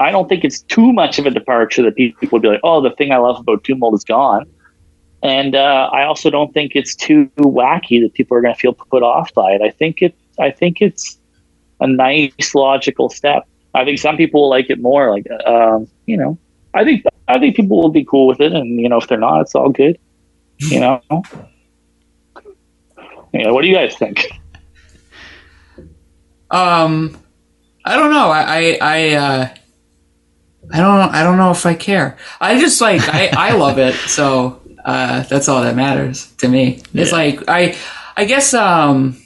I 0.00 0.10
don't 0.10 0.28
think 0.28 0.44
it's 0.44 0.60
too 0.62 0.92
much 0.92 1.18
of 1.18 1.26
a 1.26 1.30
departure 1.30 1.82
that 1.82 1.96
people 1.96 2.28
would 2.32 2.42
be 2.42 2.48
like, 2.48 2.60
"Oh, 2.62 2.80
the 2.80 2.90
thing 2.90 3.10
I 3.10 3.16
love 3.16 3.40
about 3.40 3.66
Mold 3.68 3.94
is 3.94 4.04
gone." 4.04 4.46
And 5.22 5.54
uh, 5.54 5.90
I 5.92 6.04
also 6.04 6.30
don't 6.30 6.52
think 6.52 6.72
it's 6.74 6.94
too 6.94 7.30
wacky 7.38 8.00
that 8.02 8.14
people 8.14 8.36
are 8.36 8.40
going 8.40 8.54
to 8.54 8.60
feel 8.60 8.72
put 8.72 9.02
off 9.02 9.32
by 9.34 9.52
it. 9.52 9.62
I 9.62 9.70
think 9.70 10.02
it. 10.02 10.14
I 10.38 10.50
think 10.50 10.80
it's 10.80 11.18
a 11.80 11.86
nice, 11.86 12.54
logical 12.54 13.08
step. 13.08 13.46
I 13.74 13.84
think 13.84 13.98
some 13.98 14.16
people 14.16 14.48
like 14.50 14.68
it 14.70 14.80
more. 14.80 15.10
Like, 15.10 15.26
um, 15.46 15.88
you 16.06 16.16
know, 16.16 16.38
I 16.74 16.84
think 16.84 17.04
I 17.28 17.38
think 17.38 17.56
people 17.56 17.80
will 17.80 17.90
be 17.90 18.04
cool 18.04 18.26
with 18.26 18.40
it, 18.40 18.52
and 18.52 18.80
you 18.80 18.88
know, 18.88 18.98
if 18.98 19.06
they're 19.08 19.18
not, 19.18 19.40
it's 19.42 19.54
all 19.54 19.70
good. 19.70 19.98
You 20.58 20.80
know. 20.80 21.02
Yeah, 23.32 23.52
what 23.52 23.62
do 23.62 23.68
you 23.68 23.74
guys 23.76 23.94
think? 23.96 24.26
Um, 26.50 27.16
I 27.84 27.94
don't 27.96 28.10
know. 28.10 28.28
I, 28.30 28.40
I, 28.42 28.78
I, 28.80 29.14
uh, 29.14 29.48
I 30.72 30.76
don't, 30.80 31.14
I 31.14 31.22
don't 31.22 31.36
know 31.36 31.52
if 31.52 31.64
I 31.64 31.74
care. 31.74 32.18
I 32.40 32.58
just 32.58 32.80
like, 32.80 33.02
I, 33.08 33.28
I 33.28 33.52
love 33.56 33.78
it. 33.78 33.94
So, 33.94 34.60
uh, 34.84 35.22
that's 35.22 35.48
all 35.48 35.62
that 35.62 35.76
matters 35.76 36.30
to 36.38 36.48
me. 36.48 36.82
It's 36.92 37.12
Yeah. 37.12 37.16
like, 37.16 37.48
I, 37.48 37.76
I 38.16 38.24
guess, 38.24 38.52
um, 38.52 39.16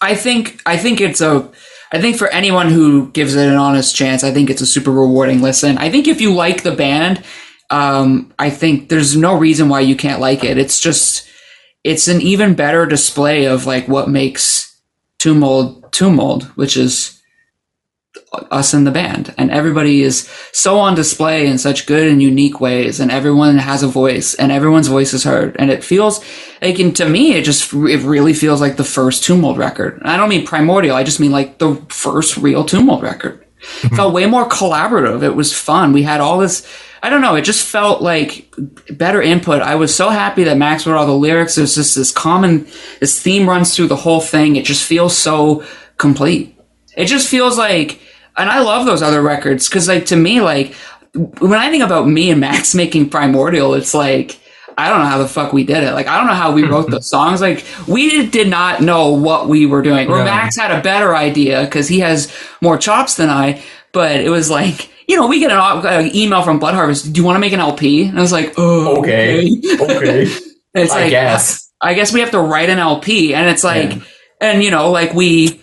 I 0.00 0.16
think, 0.16 0.60
I 0.66 0.76
think 0.76 1.00
it's 1.00 1.20
a, 1.20 1.48
I 1.94 2.00
think 2.00 2.16
for 2.16 2.26
anyone 2.26 2.70
who 2.70 3.08
gives 3.12 3.36
it 3.36 3.48
an 3.48 3.54
honest 3.54 3.94
chance, 3.94 4.24
I 4.24 4.32
think 4.32 4.50
it's 4.50 4.60
a 4.60 4.66
super 4.66 4.90
rewarding 4.90 5.40
listen. 5.42 5.78
I 5.78 5.90
think 5.90 6.08
if 6.08 6.20
you 6.20 6.34
like 6.34 6.64
the 6.64 6.74
band, 6.74 7.22
um, 7.70 8.34
I 8.36 8.50
think 8.50 8.88
there's 8.88 9.16
no 9.16 9.38
reason 9.38 9.68
why 9.68 9.80
you 9.80 9.94
can't 9.94 10.20
like 10.20 10.42
it. 10.42 10.58
It's 10.58 10.80
just, 10.80 11.28
it's 11.84 12.08
an 12.08 12.20
even 12.20 12.56
better 12.56 12.84
display 12.84 13.44
of 13.44 13.66
like 13.66 13.86
what 13.86 14.08
makes 14.08 14.76
Tomb 15.18 15.38
Mold 15.38 16.42
which 16.56 16.76
is 16.76 17.13
us 18.50 18.74
in 18.74 18.84
the 18.84 18.90
band. 18.90 19.34
And 19.38 19.50
everybody 19.50 20.02
is 20.02 20.28
so 20.52 20.78
on 20.78 20.94
display 20.94 21.46
in 21.46 21.58
such 21.58 21.86
good 21.86 22.08
and 22.08 22.22
unique 22.22 22.60
ways, 22.60 23.00
and 23.00 23.10
everyone 23.10 23.58
has 23.58 23.82
a 23.82 23.88
voice, 23.88 24.34
and 24.34 24.52
everyone's 24.52 24.88
voice 24.88 25.12
is 25.12 25.24
heard. 25.24 25.56
And 25.58 25.70
it 25.70 25.84
feels 25.84 26.24
like, 26.60 26.78
and 26.78 26.94
to 26.96 27.08
me, 27.08 27.34
it 27.34 27.44
just 27.44 27.72
it 27.72 28.02
really 28.02 28.34
feels 28.34 28.60
like 28.60 28.76
the 28.76 28.84
first 28.84 29.28
Mold 29.28 29.58
record. 29.58 30.00
I 30.04 30.16
don't 30.16 30.28
mean 30.28 30.46
primordial; 30.46 30.96
I 30.96 31.04
just 31.04 31.20
mean 31.20 31.32
like 31.32 31.58
the 31.58 31.76
first 31.88 32.36
real 32.36 32.66
Mold 32.72 33.02
record. 33.02 33.44
It 33.82 33.88
felt 33.96 34.14
way 34.14 34.26
more 34.26 34.48
collaborative. 34.48 35.22
It 35.22 35.34
was 35.34 35.52
fun. 35.52 35.92
We 35.92 36.02
had 36.02 36.20
all 36.20 36.38
this. 36.38 36.66
I 37.02 37.10
don't 37.10 37.20
know. 37.20 37.34
It 37.34 37.42
just 37.42 37.66
felt 37.66 38.00
like 38.00 38.52
better 38.90 39.20
input. 39.20 39.60
I 39.60 39.74
was 39.74 39.94
so 39.94 40.08
happy 40.08 40.44
that 40.44 40.56
Max 40.56 40.86
wrote 40.86 40.96
all 40.96 41.06
the 41.06 41.12
lyrics. 41.12 41.56
There's 41.56 41.74
just 41.74 41.94
this 41.94 42.10
common, 42.10 42.66
this 42.98 43.20
theme 43.20 43.46
runs 43.46 43.76
through 43.76 43.88
the 43.88 43.96
whole 43.96 44.22
thing. 44.22 44.56
It 44.56 44.64
just 44.64 44.84
feels 44.84 45.14
so 45.14 45.64
complete. 45.98 46.58
It 46.96 47.04
just 47.04 47.28
feels 47.28 47.58
like, 47.58 48.00
and 48.36 48.48
I 48.48 48.60
love 48.60 48.86
those 48.86 49.02
other 49.02 49.22
records 49.22 49.68
because, 49.68 49.88
like, 49.88 50.06
to 50.06 50.16
me, 50.16 50.40
like, 50.40 50.74
when 51.38 51.54
I 51.54 51.70
think 51.70 51.84
about 51.84 52.08
me 52.08 52.30
and 52.30 52.40
Max 52.40 52.74
making 52.82 53.10
Primordial, 53.10 53.74
it's 53.74 53.94
like, 53.94 54.38
I 54.76 54.88
don't 54.88 54.98
know 55.00 55.06
how 55.06 55.18
the 55.18 55.28
fuck 55.28 55.52
we 55.52 55.62
did 55.64 55.84
it. 55.84 55.92
Like, 55.92 56.08
I 56.08 56.16
don't 56.18 56.26
know 56.26 56.34
how 56.34 56.52
we 56.52 56.64
wrote 56.64 56.90
those 56.90 57.08
songs. 57.10 57.40
Like, 57.40 57.64
we 57.86 58.26
did 58.26 58.48
not 58.48 58.80
know 58.80 59.10
what 59.10 59.48
we 59.48 59.66
were 59.66 59.82
doing. 59.82 60.08
Or 60.08 60.18
No. 60.18 60.24
Max 60.24 60.56
had 60.56 60.76
a 60.76 60.82
better 60.82 61.14
idea 61.14 61.64
because 61.64 61.86
he 61.86 62.00
has 62.00 62.32
more 62.60 62.76
chops 62.76 63.14
than 63.16 63.30
I. 63.30 63.62
But 63.92 64.16
it 64.18 64.30
was 64.30 64.50
like, 64.50 64.90
you 65.08 65.16
know, 65.16 65.28
we 65.28 65.38
get 65.38 65.52
an, 65.52 65.58
an 65.86 65.86
uh, 66.06 66.10
email 66.12 66.42
from 66.42 66.58
Blood 66.58 66.74
Harvest. 66.74 67.12
Do 67.12 67.20
you 67.20 67.24
want 67.24 67.36
to 67.36 67.40
make 67.40 67.52
an 67.52 67.60
LP? 67.60 68.06
And 68.06 68.18
I 68.18 68.20
was 68.22 68.32
like, 68.32 68.54
oh, 68.56 68.98
Okay. 68.98 69.48
Okay. 69.80 70.26
It's 70.76 70.90
I 70.90 71.02
like, 71.02 71.10
guess. 71.10 71.70
I 71.80 71.94
guess 71.94 72.12
we 72.12 72.18
have 72.18 72.32
to 72.32 72.40
write 72.40 72.68
an 72.68 72.80
LP. 72.80 73.32
And 73.32 73.48
it's 73.48 73.62
like, 73.62 73.92
Yeah. 73.94 74.02
and 74.40 74.64
you 74.64 74.72
know, 74.72 74.90
like 74.90 75.14
we, 75.14 75.60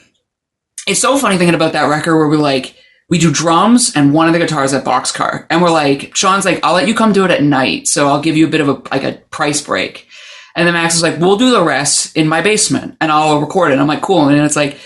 it's 0.88 1.00
so 1.00 1.18
funny 1.18 1.38
thinking 1.38 1.56
about 1.56 1.74
that 1.74 1.88
record 1.90 2.18
where 2.18 2.28
we're 2.28 2.38
like, 2.38 2.76
we 3.10 3.18
do 3.20 3.32
drums 3.32 3.94
and 3.96 4.14
one 4.14 4.28
of 4.28 4.34
the 4.34 4.40
guitars 4.40 4.74
at 4.74 4.86
Boxcar. 4.86 5.46
And 5.50 5.62
we're 5.62 5.70
like, 5.70 6.16
Sean's 6.16 6.46
like, 6.46 6.64
I'll 6.64 6.74
let 6.74 6.88
you 6.88 6.96
come 6.96 7.12
do 7.12 7.26
it 7.26 7.32
at 7.32 7.44
night. 7.44 7.88
So 7.88 8.08
I'll 8.08 8.22
give 8.22 8.38
you 8.38 8.48
a 8.48 8.50
bit 8.50 8.62
of 8.62 8.70
a, 8.70 8.74
like 8.90 9.04
a 9.04 9.22
price 9.32 9.62
break. 9.62 10.08
And 10.56 10.66
then 10.66 10.74
Max 10.74 10.96
is 10.96 11.02
like, 11.02 11.20
we'll 11.20 11.38
do 11.38 11.52
the 11.52 11.64
rest 11.64 12.16
in 12.16 12.28
my 12.28 12.42
basement 12.42 12.98
and 13.02 13.12
I'll 13.12 13.40
record 13.42 13.72
it. 13.72 13.74
And 13.74 13.82
I'm 13.82 13.88
like, 13.88 14.02
cool. 14.02 14.28
And 14.30 14.40
it's 14.40 14.56
like, 14.56 14.78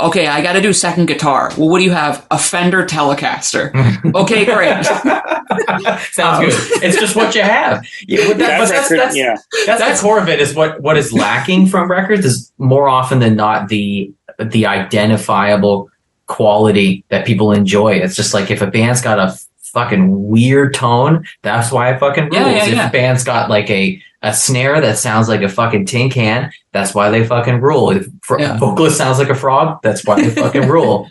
okay, 0.00 0.26
I 0.26 0.42
got 0.42 0.52
to 0.54 0.60
do 0.60 0.72
second 0.72 1.06
guitar. 1.06 1.52
Well, 1.56 1.68
what 1.68 1.78
do 1.78 1.84
you 1.84 1.90
have? 1.92 2.26
A 2.30 2.38
Fender 2.38 2.84
Telecaster. 2.84 3.72
okay, 4.14 4.44
great. 4.44 4.84
Sounds 6.12 6.38
um, 6.38 6.44
good. 6.44 6.82
It's 6.84 6.98
just 6.98 7.16
what 7.16 7.34
you 7.34 7.42
have. 7.42 7.84
Yeah, 8.06 8.26
that- 8.28 8.38
That 8.38 8.58
but 8.58 8.68
that's, 8.68 8.90
record, 8.90 8.98
that's, 8.98 9.16
yeah. 9.16 9.36
that's, 9.66 9.80
That's- 9.80 10.00
the 10.00 10.04
core 10.06 10.20
of 10.20 10.28
it. 10.28 10.40
Is 10.40 10.54
what 10.54 10.80
what 10.82 10.96
is 10.96 11.12
lacking 11.12 11.66
from 11.66 11.90
records 11.90 12.24
is 12.24 12.52
more 12.58 12.88
often 12.88 13.18
than 13.18 13.36
not 13.36 13.68
the 13.68 14.12
the 14.38 14.66
identifiable 14.66 15.90
quality 16.26 17.04
that 17.08 17.26
people 17.26 17.52
enjoy. 17.52 17.94
It's 17.94 18.16
just 18.16 18.34
like 18.34 18.50
if 18.50 18.60
a 18.62 18.66
band's 18.66 19.00
got 19.00 19.18
a 19.18 19.36
fucking 19.72 20.28
weird 20.28 20.74
tone, 20.74 21.24
that's 21.42 21.70
why 21.72 21.92
it 21.92 21.98
fucking 22.00 22.24
rules. 22.24 22.34
Yeah, 22.34 22.50
yeah, 22.56 22.64
if 22.66 22.74
yeah. 22.74 22.88
a 22.88 22.92
band's 22.92 23.24
got 23.24 23.50
like 23.50 23.68
a 23.70 24.02
a 24.22 24.34
snare 24.34 24.80
that 24.80 24.98
sounds 24.98 25.28
like 25.28 25.42
a 25.42 25.48
fucking 25.48 25.86
tin 25.86 26.10
can, 26.10 26.50
that's 26.72 26.92
why 26.92 27.08
they 27.08 27.24
fucking 27.24 27.60
rule. 27.60 27.90
If 27.90 28.08
fr- 28.22 28.40
Yeah. 28.40 28.58
vocalist 28.58 28.96
sounds 28.98 29.18
like 29.18 29.28
a 29.28 29.34
frog, 29.34 29.78
that's 29.82 30.04
why 30.04 30.20
they 30.20 30.30
fucking 30.30 30.66
rule. 30.68 31.08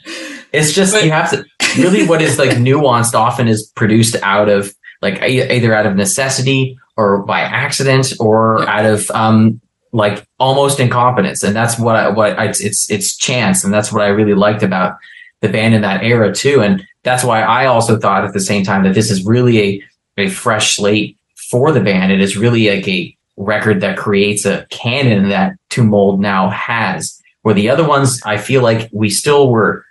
It's 0.52 0.74
just 0.74 0.94
But- 0.94 1.06
you 1.06 1.12
have 1.12 1.30
to 1.32 1.46
really 1.78 2.06
what 2.06 2.22
is 2.22 2.38
like 2.38 2.52
nuanced 2.52 3.14
often 3.14 3.48
is 3.48 3.72
produced 3.76 4.16
out 4.24 4.50
of 4.50 4.74
like 5.02 5.22
either 5.22 5.74
out 5.74 5.86
of 5.86 5.96
necessity 5.96 6.78
or 6.98 7.20
by 7.24 7.42
accident 7.42 8.14
or 8.20 8.60
Yeah. 8.64 8.80
out 8.80 8.86
of 8.86 9.12
um 9.12 9.62
like 9.98 10.28
almost 10.40 10.80
incompetence. 10.80 11.42
And 11.42 11.56
that's 11.56 11.80
what 11.80 11.96
I, 11.96 12.08
what 12.10 12.38
I, 12.38 12.50
it's 12.50 12.90
it's 12.92 13.18
chance. 13.18 13.64
And 13.64 13.74
that's 13.74 13.92
what 13.92 14.04
I 14.04 14.10
really 14.10 14.36
liked 14.36 14.62
about 14.62 14.98
the 15.42 15.50
band 15.50 15.74
in 15.74 15.82
that 15.82 16.04
era 16.04 16.32
too. 16.34 16.62
And 16.62 16.86
that's 17.02 17.24
why 17.24 17.42
I 17.42 17.66
also 17.66 17.98
thought 17.98 18.24
at 18.24 18.34
the 18.34 18.40
same 18.40 18.64
time 18.64 18.84
that 18.84 18.94
this 18.94 19.10
is 19.10 19.26
really 19.26 19.60
a 19.60 19.84
a 20.18 20.30
fresh 20.30 20.76
slate 20.76 21.18
for 21.50 21.72
the 21.72 21.80
band. 21.80 22.12
It 22.12 22.22
is 22.22 22.38
really 22.38 22.70
like 22.70 22.88
a 22.88 23.18
record 23.38 23.82
that 23.82 23.98
creates 23.98 24.46
a 24.46 24.68
canon 24.70 25.30
that 25.30 25.56
Tomb 25.70 25.88
Mold 25.88 26.22
now 26.22 26.50
has. 26.52 27.20
Where 27.42 27.56
the 27.56 27.70
other 27.70 27.88
ones 27.88 28.22
I 28.24 28.38
feel 28.38 28.62
like 28.62 28.90
we 28.92 29.10
still 29.10 29.50
were 29.50 29.84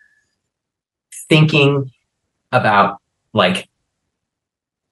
thinking 1.28 1.90
about 2.52 3.00
like 3.32 3.68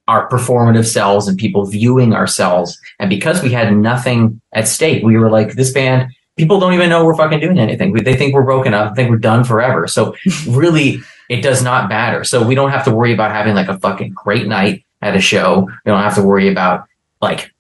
our 0.07 0.29
performative 0.29 0.87
selves 0.87 1.29
and 1.29 1.39
people 1.39 1.65
viewing 1.67 2.15
ourselves. 2.15 2.79
And 2.99 3.09
because 3.09 3.43
we 3.43 3.53
had 3.53 3.75
nothing 3.75 4.41
at 4.53 4.69
stake, 4.69 5.03
we 5.03 5.17
were 5.17 5.31
like, 5.31 5.55
this 5.55 5.73
band, 5.73 6.13
people 6.37 6.61
don't 6.61 6.75
even 6.75 6.91
know 6.91 7.05
we're 7.05 7.17
fucking 7.17 7.41
doing 7.41 7.59
anything. 7.59 7.93
They 7.93 8.17
think 8.17 8.35
we're 8.35 8.43
broken 8.43 8.75
up, 8.75 8.97
think 8.97 9.11
we're 9.11 9.17
done 9.17 9.45
forever. 9.45 9.87
So 9.87 10.15
really, 10.49 11.01
it 11.29 11.41
does 11.43 11.63
not 11.63 11.89
matter. 11.89 12.25
So 12.25 12.47
we 12.47 12.55
don't 12.55 12.71
have 12.71 12.85
to 12.85 12.95
worry 12.95 13.13
about 13.13 13.31
having 13.31 13.55
like 13.55 13.69
a 13.69 13.79
fucking 13.79 14.13
great 14.13 14.47
night 14.47 14.85
at 15.01 15.17
a 15.17 15.21
show. 15.21 15.69
We 15.85 15.91
don't 15.91 16.03
have 16.03 16.17
to 16.17 16.23
worry 16.23 16.49
about 16.49 16.87
like 17.21 17.51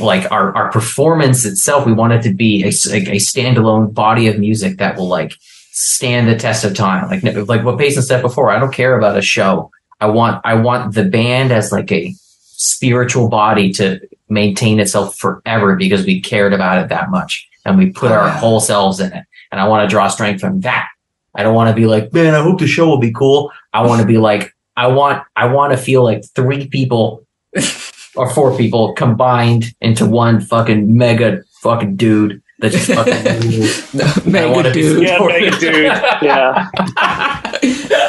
like 0.00 0.30
our, 0.32 0.56
our 0.56 0.70
performance 0.72 1.44
itself. 1.44 1.84
We 1.84 1.92
want 1.92 2.14
it 2.14 2.22
to 2.22 2.32
be 2.32 2.64
a, 2.64 2.68
a 2.68 3.18
standalone 3.20 3.92
body 3.92 4.26
of 4.26 4.38
music 4.38 4.78
that 4.78 4.96
will 4.96 5.08
like 5.08 5.34
stand 5.72 6.26
the 6.26 6.36
test 6.36 6.64
of 6.64 6.74
time. 6.74 7.08
Like 7.08 7.48
like 7.48 7.64
what 7.64 7.78
Payson 7.78 8.02
said 8.02 8.22
before, 8.22 8.50
I 8.50 8.58
don't 8.58 8.72
care 8.72 8.96
about 8.96 9.16
a 9.16 9.22
show. 9.22 9.70
I 10.00 10.06
want 10.06 10.40
I 10.44 10.54
want 10.54 10.94
the 10.94 11.04
band 11.04 11.52
as 11.52 11.72
like 11.72 11.90
a 11.92 12.14
spiritual 12.40 13.28
body 13.28 13.72
to 13.72 14.00
maintain 14.28 14.80
itself 14.80 15.16
forever 15.16 15.76
because 15.76 16.04
we 16.04 16.20
cared 16.20 16.52
about 16.52 16.82
it 16.82 16.88
that 16.88 17.10
much 17.10 17.48
and 17.64 17.78
we 17.78 17.90
put 17.90 18.10
oh, 18.10 18.14
our 18.14 18.28
whole 18.28 18.60
selves 18.60 19.00
in 19.00 19.12
it. 19.12 19.24
And 19.50 19.60
I 19.60 19.68
want 19.68 19.88
to 19.88 19.92
draw 19.92 20.08
strength 20.08 20.40
from 20.40 20.60
that. 20.60 20.88
I 21.34 21.42
don't 21.42 21.54
want 21.54 21.70
to 21.70 21.74
be 21.74 21.86
like, 21.86 22.12
man, 22.12 22.34
I 22.34 22.42
hope 22.42 22.58
the 22.58 22.66
show 22.66 22.88
will 22.88 22.98
be 22.98 23.12
cool. 23.12 23.52
I 23.72 23.86
want 23.86 24.00
to 24.00 24.06
be 24.06 24.18
like, 24.18 24.54
I 24.76 24.88
want 24.88 25.22
I 25.36 25.46
want 25.46 25.72
to 25.72 25.76
feel 25.76 26.02
like 26.02 26.24
three 26.34 26.68
people 26.68 27.26
or 28.16 28.30
four 28.30 28.56
people 28.56 28.92
combined 28.94 29.74
into 29.80 30.06
one 30.06 30.40
fucking 30.40 30.96
mega 30.96 31.42
fucking 31.62 31.96
dude 31.96 32.42
that 32.60 32.72
just 32.72 32.90
fucking 32.92 33.50
rules. 33.50 34.26
Mega 34.26 34.72
dude. 34.72 35.02
Yeah, 35.02 35.14
supported. 35.14 35.42
mega 35.42 35.58
dude. 35.58 35.84
Yeah. 36.22 37.37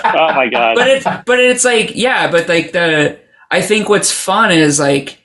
Oh 0.06 0.34
my 0.34 0.47
god. 0.50 0.76
but 0.76 0.88
it's 0.88 1.06
but 1.26 1.39
it's 1.39 1.66
like 1.66 1.95
yeah 1.95 2.30
but 2.32 2.47
like 2.47 2.72
the 2.72 3.20
i 3.52 3.62
think 3.62 3.89
what's 3.89 4.12
fun 4.12 4.52
is 4.52 4.80
like 4.80 5.18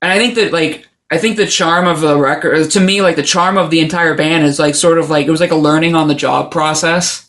and 0.00 0.10
i 0.12 0.18
think 0.18 0.34
that 0.36 0.52
like 0.52 0.86
i 1.10 1.18
think 1.18 1.36
the 1.36 1.46
charm 1.46 1.86
of 1.86 2.00
the 2.00 2.16
record 2.18 2.70
to 2.70 2.80
me 2.80 3.02
like 3.02 3.16
the 3.16 3.22
charm 3.22 3.56
of 3.58 3.70
the 3.70 3.80
entire 3.80 4.14
band 4.14 4.44
is 4.44 4.58
like 4.58 4.74
sort 4.74 4.98
of 4.98 5.10
like 5.10 5.26
it 5.26 5.30
was 5.30 5.40
like 5.40 5.50
a 5.50 5.56
learning 5.56 5.94
on 5.94 6.08
the 6.08 6.14
job 6.14 6.50
process 6.50 7.28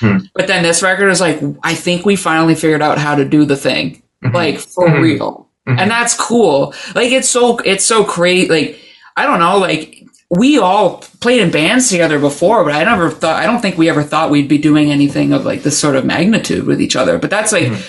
Hmm. 0.00 0.16
but 0.34 0.46
then 0.46 0.62
this 0.62 0.82
record 0.82 1.08
is 1.10 1.20
like 1.20 1.38
i 1.62 1.74
think 1.74 2.06
we 2.06 2.16
finally 2.16 2.54
figured 2.54 2.80
out 2.80 2.96
how 2.96 3.14
to 3.14 3.24
do 3.26 3.44
the 3.44 3.56
thing 3.56 4.02
Mhm. 4.24 4.32
like 4.32 4.58
for 4.58 4.88
Mhm. 4.88 5.02
real 5.02 5.48
Mhm. 5.68 5.78
and 5.78 5.90
that's 5.90 6.14
cool 6.14 6.72
like 6.94 7.12
it's 7.12 7.28
so 7.28 7.58
it's 7.58 7.84
so 7.84 8.02
crazy 8.04 8.48
like 8.48 8.80
i 9.18 9.26
don't 9.26 9.40
know 9.40 9.58
like 9.58 9.99
we 10.30 10.58
all 10.58 10.98
played 11.20 11.40
in 11.40 11.50
bands 11.50 11.90
together 11.90 12.18
before, 12.18 12.64
but 12.64 12.72
I 12.72 12.84
never 12.84 13.10
thought, 13.10 13.42
I 13.42 13.46
don't 13.46 13.60
think 13.60 13.76
we 13.76 13.88
ever 13.88 14.04
thought 14.04 14.30
we'd 14.30 14.48
be 14.48 14.58
doing 14.58 14.92
anything 14.92 15.32
of 15.32 15.44
like 15.44 15.64
this 15.64 15.78
sort 15.78 15.96
of 15.96 16.04
magnitude 16.04 16.66
with 16.66 16.80
each 16.80 16.94
other. 16.94 17.18
But 17.18 17.30
that's 17.30 17.50
like, 17.50 17.64
mm-hmm. 17.64 17.82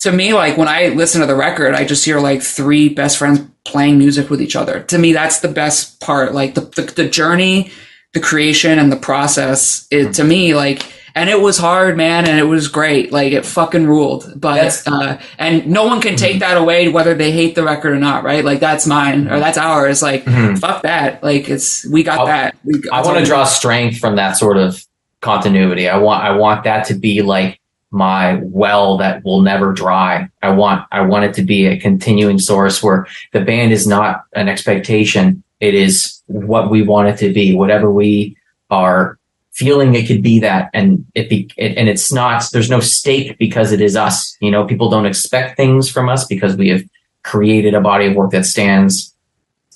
to 0.00 0.12
me, 0.12 0.34
like 0.34 0.58
when 0.58 0.68
I 0.68 0.88
listen 0.88 1.22
to 1.22 1.26
the 1.26 1.34
record, 1.34 1.74
I 1.74 1.84
just 1.84 2.04
hear 2.04 2.20
like 2.20 2.42
three 2.42 2.90
best 2.90 3.16
friends 3.16 3.40
playing 3.64 3.96
music 3.96 4.28
with 4.28 4.42
each 4.42 4.54
other. 4.54 4.82
To 4.82 4.98
me, 4.98 5.14
that's 5.14 5.40
the 5.40 5.48
best 5.48 5.98
part. 6.00 6.34
Like 6.34 6.54
the, 6.54 6.60
the, 6.60 6.82
the 6.82 7.08
journey, 7.08 7.72
the 8.12 8.20
creation 8.20 8.78
and 8.78 8.92
the 8.92 8.96
process, 8.96 9.86
it, 9.90 10.12
to 10.14 10.22
mm-hmm. 10.22 10.28
me, 10.28 10.54
like, 10.54 10.82
and 11.14 11.28
it 11.30 11.40
was 11.40 11.58
hard, 11.58 11.96
man, 11.96 12.26
and 12.28 12.38
it 12.38 12.44
was 12.44 12.68
great. 12.68 13.12
Like 13.12 13.32
it 13.32 13.44
fucking 13.46 13.86
ruled. 13.86 14.32
But 14.40 14.82
uh, 14.86 15.18
and 15.38 15.66
no 15.66 15.84
one 15.86 16.00
can 16.00 16.16
take 16.16 16.40
that 16.40 16.56
away, 16.56 16.88
whether 16.88 17.14
they 17.14 17.32
hate 17.32 17.54
the 17.54 17.62
record 17.64 17.92
or 17.92 17.98
not, 18.00 18.24
right? 18.24 18.44
Like 18.44 18.60
that's 18.60 18.86
mine 18.86 19.28
or 19.28 19.38
that's 19.38 19.58
ours. 19.58 20.02
Like 20.02 20.24
Mhm. 20.24 20.58
fuck 20.58 20.82
that. 20.82 21.22
Like 21.22 21.48
it's 21.48 21.86
we 21.90 22.02
got 22.02 22.20
I'll- 22.20 22.26
that. 22.26 22.56
We, 22.64 22.82
I 22.92 23.02
want 23.02 23.18
to 23.18 23.24
draw 23.24 23.44
strength 23.44 23.98
from 23.98 24.16
that 24.16 24.36
sort 24.36 24.56
of 24.56 24.84
continuity. 25.20 25.88
I 25.88 25.98
want 25.98 26.22
I 26.24 26.32
want 26.32 26.64
that 26.64 26.86
to 26.86 26.94
be 26.94 27.22
like 27.22 27.58
my 27.90 28.40
well 28.42 28.96
that 28.96 29.22
will 29.24 29.42
never 29.42 29.72
dry. 29.72 30.28
I 30.42 30.50
want 30.50 30.86
I 30.92 31.02
want 31.02 31.24
it 31.26 31.34
to 31.34 31.42
be 31.42 31.66
a 31.66 31.78
continuing 31.78 32.38
source 32.38 32.82
where 32.82 33.06
the 33.32 33.40
band 33.42 33.72
is 33.72 33.86
not 33.86 34.24
an 34.34 34.48
expectation. 34.48 35.42
It 35.60 35.74
is 35.74 36.22
what 36.26 36.70
we 36.70 36.82
want 36.82 37.08
it 37.08 37.18
to 37.18 37.32
be. 37.32 37.54
Whatever 37.54 37.90
we 37.90 38.36
are 38.70 39.18
feeling 39.52 39.94
it 39.94 40.06
could 40.06 40.22
be 40.22 40.40
that 40.40 40.70
and 40.72 41.04
it 41.14 41.28
be 41.28 41.50
it, 41.56 41.76
and 41.76 41.88
it's 41.88 42.12
not 42.12 42.44
there's 42.52 42.70
no 42.70 42.80
stake 42.80 43.36
because 43.38 43.72
it 43.72 43.80
is 43.80 43.96
us. 43.96 44.36
You 44.40 44.50
know, 44.50 44.64
people 44.64 44.88
don't 44.90 45.06
expect 45.06 45.56
things 45.56 45.90
from 45.90 46.08
us 46.08 46.24
because 46.26 46.56
we 46.56 46.68
have 46.70 46.82
created 47.22 47.74
a 47.74 47.80
body 47.80 48.06
of 48.06 48.14
work 48.16 48.30
that 48.32 48.46
stands 48.46 49.14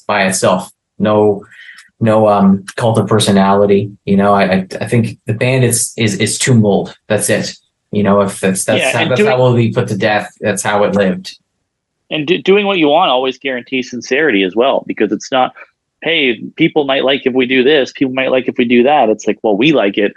by 0.06 0.26
itself. 0.26 0.70
No 0.98 1.44
no 2.00 2.28
um 2.28 2.64
cult 2.76 2.98
of 2.98 3.06
personality. 3.06 3.90
You 4.04 4.16
know, 4.16 4.32
I 4.34 4.42
I, 4.44 4.66
I 4.80 4.86
think 4.88 5.18
the 5.26 5.34
band 5.34 5.64
is 5.64 5.92
is 5.96 6.18
is 6.20 6.38
Tomb 6.38 6.60
Mold. 6.62 6.96
That's 7.08 7.28
it. 7.30 7.54
You 7.92 8.02
know, 8.02 8.20
if 8.22 8.40
that's 8.40 8.64
that's 8.64 8.80
Yeah, 8.80 8.92
how, 9.02 9.08
that's 9.08 9.20
doing- 9.20 9.30
how 9.30 9.36
it 9.36 9.40
will 9.40 9.54
be 9.56 9.72
put 9.72 9.88
to 9.88 9.96
death. 9.96 10.32
That's 10.40 10.62
how 10.62 10.84
it 10.84 10.94
lived. 10.94 11.38
and 12.10 12.26
do, 12.26 12.40
doing 12.42 12.66
what 12.66 12.78
you 12.78 12.88
want 12.88 13.10
always 13.10 13.38
guarantees 13.38 13.90
sincerity 13.90 14.42
as 14.42 14.54
well 14.56 14.84
because 14.86 15.12
it's 15.12 15.30
not 15.32 15.54
hey 16.02 16.40
people 16.56 16.84
might 16.84 17.04
like 17.04 17.22
if 17.26 17.32
we 17.34 17.46
do 17.46 17.62
this 17.64 17.92
people 17.92 18.12
might 18.14 18.30
like 18.30 18.48
if 18.48 18.56
we 18.58 18.64
do 18.64 18.82
that. 18.82 19.08
It's 19.08 19.26
like 19.26 19.38
well 19.42 19.56
we 19.56 19.72
like 19.72 19.96
it. 19.98 20.12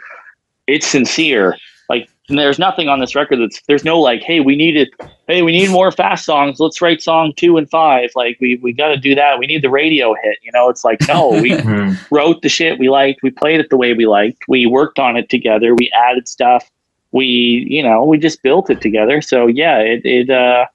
It's 0.68 0.86
sincere. 0.88 1.58
Like 1.90 2.08
there's 2.28 2.60
nothing 2.60 2.88
on 2.90 3.00
this 3.00 3.16
record 3.16 3.40
that's 3.40 3.60
there's 3.68 3.84
no 3.84 4.00
like 4.00 4.22
hey 4.22 4.40
we 4.40 4.56
need 4.56 4.78
it. 4.78 4.90
Hey 5.28 5.42
we 5.42 5.52
need 5.52 5.72
more 5.72 5.92
fast 5.92 6.26
songs. 6.26 6.60
Let's 6.60 6.82
write 6.82 7.02
song 7.02 7.34
two 7.38 7.58
and 7.58 7.68
five. 7.70 8.12
Like 8.16 8.38
we 8.40 8.58
we 8.62 8.72
got 8.74 8.90
to 8.90 8.98
do 8.98 9.16
that. 9.16 9.40
We 9.40 9.48
need 9.48 9.64
the 9.64 9.70
radio 9.70 10.14
hit. 10.22 10.38
You 10.44 10.52
know 10.52 10.70
it's 10.70 10.84
like 10.84 11.00
no 11.08 11.30
we 11.30 11.52
Mhm. 11.52 11.98
wrote 12.12 12.42
the 12.44 12.50
shit 12.50 12.78
we 12.78 12.90
liked. 12.90 13.22
We 13.24 13.32
played 13.32 13.60
it 13.60 13.70
the 13.72 13.78
way 13.78 13.94
we 13.94 14.06
liked. 14.06 14.44
We 14.48 14.66
worked 14.68 15.00
on 15.00 15.18
it 15.18 15.30
together. 15.30 15.74
We 15.74 15.90
added 15.92 16.28
stuff. 16.28 16.70
We 17.12 17.26
you 17.68 17.82
know 17.82 18.04
we 18.04 18.20
just 18.20 18.44
built 18.44 18.70
it 18.70 18.82
together. 18.82 19.22
So 19.22 19.48
yeah 19.48 19.80
it 19.80 20.02
it 20.06 20.30
uh 20.30 20.66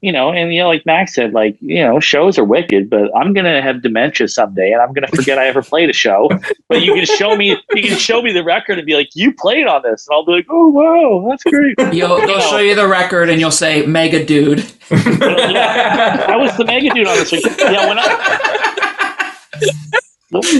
you 0.00 0.12
know 0.12 0.32
and 0.32 0.52
you 0.54 0.60
know 0.60 0.68
like 0.68 0.84
max 0.86 1.14
said 1.14 1.32
like 1.32 1.56
you 1.60 1.82
know 1.82 2.00
shows 2.00 2.38
are 2.38 2.44
wicked 2.44 2.88
but 2.88 3.10
i'm 3.16 3.32
gonna 3.32 3.60
have 3.60 3.82
dementia 3.82 4.26
someday 4.28 4.72
and 4.72 4.80
i'm 4.80 4.92
gonna 4.92 5.08
forget 5.08 5.38
i 5.38 5.46
ever 5.46 5.62
played 5.62 5.90
a 5.90 5.92
show 5.92 6.28
but 6.68 6.82
you 6.82 6.94
can 6.94 7.04
show 7.04 7.36
me 7.36 7.56
you 7.74 7.82
can 7.82 7.98
show 7.98 8.22
me 8.22 8.32
the 8.32 8.42
record 8.44 8.78
and 8.78 8.86
be 8.86 8.94
like 8.94 9.10
you 9.14 9.32
played 9.34 9.66
on 9.66 9.82
this 9.82 10.06
and 10.08 10.14
i'll 10.14 10.24
be 10.24 10.32
like 10.32 10.46
oh 10.48 10.68
wow 10.68 11.28
that's 11.28 11.44
great 11.44 11.74
You'll, 11.92 12.18
they'll 12.18 12.40
show 12.40 12.58
you 12.58 12.74
the 12.74 12.88
record 12.88 13.28
and 13.30 13.40
you'll 13.40 13.50
say, 13.50 13.84
"Mega 13.84 14.24
dude." 14.24 14.60
yeah, 14.90 16.26
I 16.28 16.36
was 16.36 16.56
the 16.56 16.64
mega 16.64 16.90
dude 16.90 17.06
on 17.06 17.16
this. 17.16 17.32
record. 17.32 17.58
Yeah, 17.58 17.88
when 17.88 17.98
I. 17.98 19.36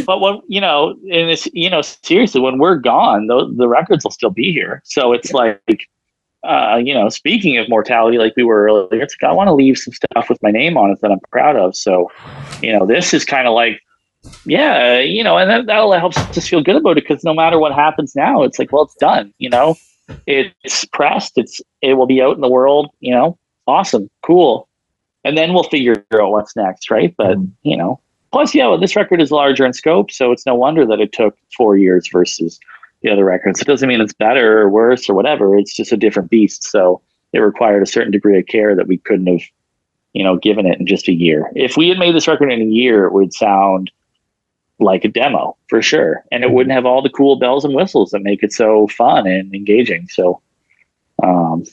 But 0.05 0.21
when 0.21 0.41
you 0.49 0.61
know, 0.61 0.91
and 0.91 1.31
it's 1.31 1.47
you 1.53 1.71
know, 1.71 1.81
seriously, 1.83 2.41
when 2.41 2.59
we're 2.59 2.77
gone, 2.77 3.29
the 3.29 3.53
the 3.57 3.69
records 3.69 4.05
will 4.05 4.11
still 4.11 4.31
be 4.31 4.53
here. 4.53 4.83
So 4.85 5.13
it's 5.13 5.33
like, 5.33 5.89
uh, 6.43 6.81
you 6.83 6.95
know, 6.95 7.09
speaking 7.09 7.59
of 7.59 7.69
mortality, 7.69 8.19
like 8.19 8.35
we 8.37 8.43
were 8.43 8.65
earlier, 8.65 9.03
it's 9.03 9.15
like 9.21 9.31
I 9.31 9.33
want 9.33 9.49
to 9.49 9.55
leave 9.55 9.77
some 9.77 9.93
stuff 9.93 10.29
with 10.29 10.43
my 10.43 10.51
name 10.51 10.77
on 10.77 10.91
it 10.91 11.01
that 11.01 11.11
I'm 11.11 11.21
proud 11.31 11.57
of. 11.57 11.77
So, 11.77 12.11
you 12.63 12.73
know, 12.73 12.87
this 12.87 13.13
is 13.13 13.25
kind 13.25 13.47
of 13.47 13.55
like, 13.55 13.81
yeah, 14.47 15.01
you 15.01 15.23
know, 15.23 15.37
and 15.37 15.51
that 15.51 15.67
that 15.67 15.99
helps 15.99 16.17
us 16.17 16.49
feel 16.49 16.63
good 16.63 16.77
about 16.77 16.99
it 16.99 17.07
because 17.07 17.25
no 17.25 17.35
matter 17.35 17.59
what 17.59 17.73
happens 17.73 18.15
now, 18.17 18.43
it's 18.43 18.59
like, 18.59 18.73
well, 18.73 18.85
it's 18.85 18.95
done. 18.97 19.35
You 19.39 19.51
know, 19.51 19.77
it's 20.27 20.85
pressed. 20.87 21.37
It's 21.37 21.61
it 21.83 21.95
will 21.95 22.07
be 22.07 22.23
out 22.23 22.37
in 22.37 22.41
the 22.41 22.49
world. 22.49 22.91
You 23.01 23.15
know, 23.15 23.39
awesome, 23.67 24.09
cool, 24.23 24.69
and 25.25 25.37
then 25.37 25.53
we'll 25.53 25.65
figure 25.65 26.05
out 26.15 26.31
what's 26.31 26.57
next, 26.57 26.91
right? 26.91 27.15
But 27.17 27.37
you 27.63 27.77
know, 27.77 28.01
plus, 28.33 28.55
yeah, 28.55 28.67
well, 28.67 28.79
this 28.79 28.97
record 28.97 29.21
is 29.21 29.31
larger 29.31 29.67
in 29.67 29.73
scope, 29.73 30.11
so 30.11 30.33
it's 30.33 30.47
no 30.47 30.55
wonder 30.55 30.87
that 30.87 31.01
it 31.01 31.13
took 31.13 31.37
four 31.57 31.77
years 31.77 32.09
versus 32.11 32.59
the 33.03 33.11
other 33.11 33.25
records. 33.25 33.61
It 33.61 33.67
doesn't 33.67 33.89
mean 33.89 34.01
it's 34.01 34.13
better 34.13 34.61
or 34.61 34.69
worse 34.69 35.09
or 35.09 35.15
whatever. 35.15 35.57
It's 35.57 35.75
just 35.75 35.93
a 35.93 35.97
different 35.97 36.31
beast. 36.31 36.65
So 36.65 37.01
it 37.33 37.39
required 37.39 37.83
a 37.83 37.87
certain 37.87 38.11
degree 38.11 38.39
of 38.39 38.47
care 38.47 38.75
that 38.75 38.89
we 38.89 38.99
couldn't 38.99 39.27
have, 39.27 39.43
you 40.13 40.23
know, 40.23 40.37
given 40.37 40.67
it 40.67 40.79
in 40.79 40.87
just 40.87 41.09
a 41.09 41.13
year. 41.13 41.51
If 41.55 41.77
we 41.77 41.89
had 41.89 41.99
made 41.99 42.15
this 42.15 42.29
record 42.29 42.53
in 42.53 42.61
a 42.61 42.65
year, 42.65 43.05
it 43.05 43.13
would 43.13 43.33
sound 43.33 43.91
like 44.79 45.05
a 45.05 45.09
demo 45.09 45.57
for 45.69 45.83
sure, 45.83 46.25
and 46.33 46.43
it 46.43 46.51
wouldn't 46.53 46.75
have 46.75 46.87
all 46.87 47.03
the 47.03 47.11
cool 47.11 47.39
bells 47.39 47.65
and 47.65 47.75
whistles 47.75 48.11
that 48.11 48.23
make 48.23 48.43
it 48.43 48.53
so 48.53 48.87
fun 48.89 49.27
and 49.27 49.55
engaging. 49.55 50.09
So, 50.09 50.41
um, 51.23 51.65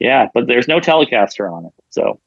yeah, 0.00 0.28
but 0.34 0.46
there's 0.46 0.68
no 0.68 0.80
Telecaster 0.80 1.50
on 1.50 1.66
it, 1.66 1.72
so 1.90 2.20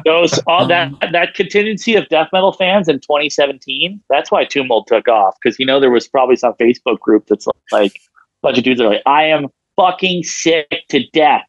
those 0.04 0.38
all 0.46 0.66
that 0.66 0.88
um, 0.88 0.98
that 1.12 1.34
contingency 1.34 1.94
of 1.94 2.08
death 2.08 2.28
metal 2.32 2.52
fans 2.52 2.88
in 2.88 3.00
2017. 3.00 4.02
That's 4.10 4.30
why 4.30 4.44
Tomb 4.44 4.68
Mold 4.68 4.86
took 4.86 5.08
off 5.08 5.36
because 5.42 5.58
you 5.58 5.66
know 5.66 5.80
there 5.80 5.90
was 5.90 6.08
probably 6.08 6.36
some 6.36 6.54
Facebook 6.54 7.00
group 7.00 7.26
that's 7.26 7.46
like 7.72 7.96
a 7.96 8.00
bunch 8.42 8.58
of 8.58 8.64
dudes 8.64 8.80
are 8.80 8.88
like, 8.88 9.02
I 9.06 9.24
am 9.24 9.48
fucking 9.76 10.24
sick 10.24 10.68
to 10.90 11.04
death 11.12 11.44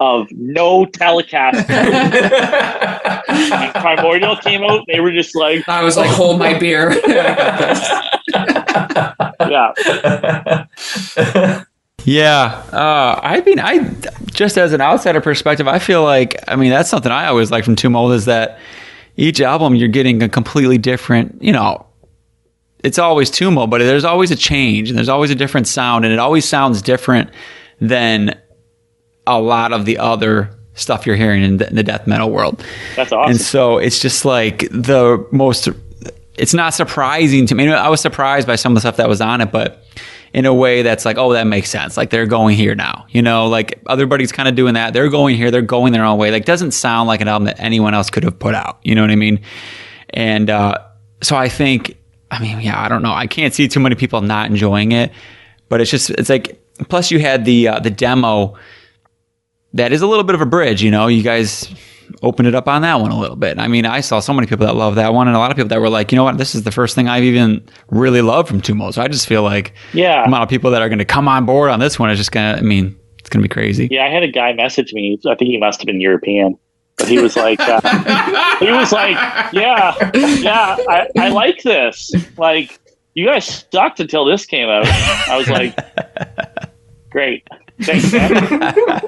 of 0.00 0.26
no 0.32 0.84
Telecaster. 0.86 1.64
Primordial 3.74 4.36
came 4.36 4.62
out, 4.62 4.84
they 4.88 5.00
were 5.00 5.12
just 5.12 5.34
like, 5.34 5.66
I 5.68 5.82
was 5.82 5.96
like, 5.96 6.10
hold 6.10 6.38
my 6.38 6.58
beer. 6.58 6.92
yeah, 9.48 9.72
Yeah, 12.04 12.62
uh, 12.70 13.18
I 13.22 13.40
mean, 13.40 13.58
I 13.58 13.94
just 14.26 14.58
as 14.58 14.72
an 14.72 14.80
outsider 14.80 15.20
perspective, 15.20 15.66
I 15.66 15.78
feel 15.78 16.02
like 16.02 16.36
I 16.46 16.56
mean 16.56 16.70
that's 16.70 16.90
something 16.90 17.10
I 17.10 17.26
always 17.26 17.50
like 17.50 17.64
from 17.64 17.76
Tomb 17.76 17.92
Mold 17.92 18.12
is 18.12 18.26
that 18.26 18.58
each 19.16 19.40
album 19.40 19.74
you're 19.74 19.88
getting 19.88 20.22
a 20.22 20.28
completely 20.28 20.78
different, 20.78 21.42
you 21.42 21.52
know. 21.52 21.86
It's 22.82 22.98
always 22.98 23.30
Tomb 23.30 23.54
Mold, 23.54 23.70
but 23.70 23.78
there's 23.78 24.04
always 24.04 24.30
a 24.30 24.36
change 24.36 24.90
and 24.90 24.98
there's 24.98 25.08
always 25.08 25.30
a 25.30 25.34
different 25.34 25.66
sound, 25.66 26.04
and 26.04 26.12
it 26.12 26.18
always 26.18 26.44
sounds 26.44 26.82
different 26.82 27.30
than 27.80 28.38
a 29.26 29.40
lot 29.40 29.72
of 29.72 29.86
the 29.86 29.98
other 29.98 30.50
stuff 30.74 31.06
you're 31.06 31.16
hearing 31.16 31.42
in 31.42 31.56
the, 31.56 31.68
in 31.68 31.76
the 31.76 31.82
death 31.82 32.06
metal 32.06 32.30
world. 32.30 32.62
that's 32.96 33.12
awesome. 33.12 33.30
And 33.30 33.40
so 33.40 33.78
it's 33.78 34.00
just 34.00 34.24
like 34.24 34.68
the 34.70 35.26
most. 35.32 35.68
It's 36.36 36.52
not 36.52 36.74
surprising 36.74 37.46
to 37.46 37.54
me. 37.54 37.72
I 37.72 37.88
was 37.88 38.00
surprised 38.00 38.46
by 38.46 38.56
some 38.56 38.72
of 38.72 38.74
the 38.74 38.80
stuff 38.80 38.96
that 38.96 39.08
was 39.08 39.20
on 39.20 39.40
it, 39.40 39.52
but 39.52 39.83
in 40.34 40.46
a 40.46 40.52
way 40.52 40.82
that's 40.82 41.04
like, 41.04 41.16
oh, 41.16 41.32
that 41.32 41.46
makes 41.46 41.70
sense. 41.70 41.96
Like 41.96 42.10
they're 42.10 42.26
going 42.26 42.56
here 42.56 42.74
now. 42.74 43.06
You 43.08 43.22
know, 43.22 43.46
like 43.46 43.80
everybody's 43.88 44.32
kind 44.32 44.48
of 44.48 44.56
doing 44.56 44.74
that. 44.74 44.92
They're 44.92 45.08
going 45.08 45.36
here. 45.36 45.52
They're 45.52 45.62
going 45.62 45.92
their 45.92 46.04
own 46.04 46.18
way. 46.18 46.32
Like 46.32 46.44
doesn't 46.44 46.72
sound 46.72 47.06
like 47.06 47.20
an 47.20 47.28
album 47.28 47.46
that 47.46 47.60
anyone 47.60 47.94
else 47.94 48.10
could 48.10 48.24
have 48.24 48.36
put 48.36 48.56
out. 48.56 48.80
You 48.82 48.96
know 48.96 49.00
what 49.00 49.12
I 49.12 49.16
mean? 49.16 49.40
And 50.10 50.50
uh, 50.50 50.78
so 51.22 51.36
I 51.36 51.48
think, 51.48 51.96
I 52.32 52.42
mean, 52.42 52.60
yeah, 52.60 52.82
I 52.82 52.88
don't 52.88 53.02
know. 53.02 53.12
I 53.12 53.28
can't 53.28 53.54
see 53.54 53.68
too 53.68 53.78
many 53.78 53.94
people 53.94 54.20
not 54.22 54.50
enjoying 54.50 54.90
it, 54.90 55.12
but 55.68 55.80
it's 55.80 55.90
just 55.90 56.10
it's 56.10 56.28
like. 56.28 56.60
Plus, 56.88 57.12
you 57.12 57.20
had 57.20 57.44
the 57.44 57.68
uh, 57.68 57.78
the 57.78 57.90
demo 57.90 58.56
that 59.74 59.92
is 59.92 60.02
a 60.02 60.08
little 60.08 60.24
bit 60.24 60.34
of 60.34 60.40
a 60.40 60.46
bridge. 60.46 60.82
You 60.82 60.90
know, 60.90 61.06
you 61.06 61.22
guys 61.22 61.72
opened 62.24 62.48
it 62.48 62.54
up 62.54 62.66
on 62.66 62.82
that 62.82 63.00
one 63.00 63.10
a 63.10 63.18
little 63.18 63.36
bit. 63.36 63.58
I 63.58 63.68
mean, 63.68 63.86
I 63.86 64.00
saw 64.00 64.18
so 64.20 64.32
many 64.32 64.46
people 64.46 64.66
that 64.66 64.74
love 64.74 64.94
that 64.96 65.12
one, 65.14 65.28
and 65.28 65.36
a 65.36 65.38
lot 65.38 65.50
of 65.50 65.56
people 65.56 65.68
that 65.68 65.80
were 65.80 65.88
like, 65.88 66.10
you 66.10 66.16
know 66.16 66.24
what, 66.24 66.38
this 66.38 66.54
is 66.54 66.62
the 66.64 66.72
first 66.72 66.94
thing 66.94 67.08
I've 67.08 67.24
even 67.24 67.64
really 67.90 68.22
loved 68.22 68.48
from 68.48 68.60
Tomb 68.60 68.78
Mold. 68.78 68.94
So 68.94 69.02
I 69.02 69.08
just 69.08 69.26
feel 69.26 69.42
like 69.42 69.74
Yeah. 69.92 70.22
the 70.22 70.28
amount 70.28 70.42
of 70.42 70.48
people 70.48 70.70
that 70.72 70.82
are 70.82 70.88
going 70.88 70.98
to 70.98 71.04
come 71.04 71.28
on 71.28 71.44
board 71.46 71.70
on 71.70 71.78
this 71.80 71.98
one 71.98 72.10
is 72.10 72.18
just 72.18 72.32
going 72.32 72.54
to. 72.54 72.58
I 72.60 72.62
mean, 72.62 72.98
it's 73.20 73.28
going 73.30 73.42
to 73.42 73.48
be 73.48 73.52
crazy. 73.52 73.88
Yeah, 73.90 74.04
I 74.04 74.08
had 74.10 74.22
a 74.22 74.28
guy 74.30 74.52
message 74.52 74.92
me. 74.92 75.18
I 75.26 75.34
think 75.34 75.48
he 75.50 75.58
must 75.58 75.80
have 75.80 75.86
been 75.86 76.00
European, 76.00 76.58
but 76.96 77.08
he 77.08 77.18
was 77.18 77.36
like, 77.36 77.60
uh, 77.60 77.80
he 78.58 78.70
was 78.70 78.92
like, 78.92 79.16
yeah, 79.52 79.94
yeah, 80.40 80.76
I, 80.88 81.08
I 81.18 81.28
like 81.30 81.62
this. 81.62 82.12
Like, 82.36 82.78
you 83.14 83.24
guys 83.26 83.64
sucked 83.72 84.00
until 84.00 84.24
this 84.24 84.44
came 84.44 84.68
out. 84.68 84.86
I 84.86 85.36
was 85.38 85.48
like, 85.48 85.74
great, 87.10 87.46
thanks, 87.82 88.12
man. 88.12 88.32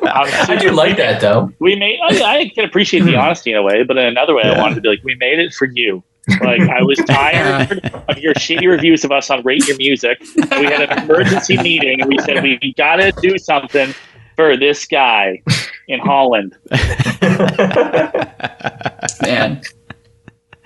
I 0.05 0.57
do 0.61 0.71
like 0.71 0.97
that 0.97 1.21
though. 1.21 1.53
We 1.59 1.77
made. 1.77 1.99
Oh, 2.03 2.25
I, 2.25 2.39
I 2.39 2.49
can 2.49 2.65
appreciate 2.65 3.05
the 3.05 3.13
hmm. 3.13 3.19
honesty 3.19 3.53
in 3.53 3.57
a 3.57 3.63
way, 3.63 3.83
but 3.85 3.97
in 3.97 4.05
another 4.07 4.35
way, 4.35 4.43
I 4.43 4.59
wanted 4.59 4.77
to 4.77 4.81
be 4.81 4.89
like, 4.89 5.05
we 5.05 5.15
made 5.17 5.39
it 5.39 5.55
for 5.55 5.67
you. 5.67 6.03
Like 6.41 6.63
I 6.63 6.83
was 6.83 6.99
tired 6.99 7.85
of 8.09 8.19
your 8.19 8.35
shitty 8.35 8.69
reviews 8.69 9.05
of 9.05 9.13
us 9.13 9.31
on 9.31 9.45
Rate 9.45 9.69
Your 9.69 9.77
Music. 9.77 10.21
We 10.35 10.65
had 10.65 10.91
an 10.91 11.05
emergency 11.05 11.57
meeting, 11.63 12.01
and 12.01 12.09
we 12.09 12.19
said 12.19 12.43
we 12.43 12.75
got 12.77 12.97
to 12.97 13.13
do 13.23 13.39
something 13.39 13.95
for 14.35 14.57
this 14.57 14.87
guy 14.87 15.41
in 15.87 16.01
Holland. 16.01 16.57
Man. 19.23 19.63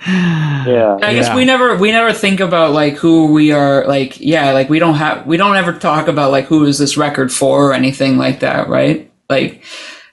Yeah, 0.06 0.96
I 1.02 1.14
guess 1.14 1.28
Yeah. 1.28 1.36
we 1.36 1.44
never 1.44 1.76
we 1.76 1.92
never 1.92 2.12
think 2.12 2.40
about 2.40 2.72
like 2.72 2.96
who 2.96 3.32
we 3.32 3.52
are 3.52 3.86
like 3.86 4.18
yeah 4.20 4.52
like 4.52 4.70
we 4.70 4.78
don't 4.78 4.94
have 4.94 5.26
we 5.26 5.36
don't 5.36 5.56
ever 5.56 5.72
talk 5.72 6.08
about 6.08 6.30
like 6.30 6.46
who 6.46 6.64
is 6.64 6.78
this 6.78 6.96
record 6.96 7.32
for 7.32 7.66
or 7.66 7.72
anything 7.74 8.16
like 8.16 8.40
that 8.40 8.68
right 8.68 9.10
like 9.28 9.62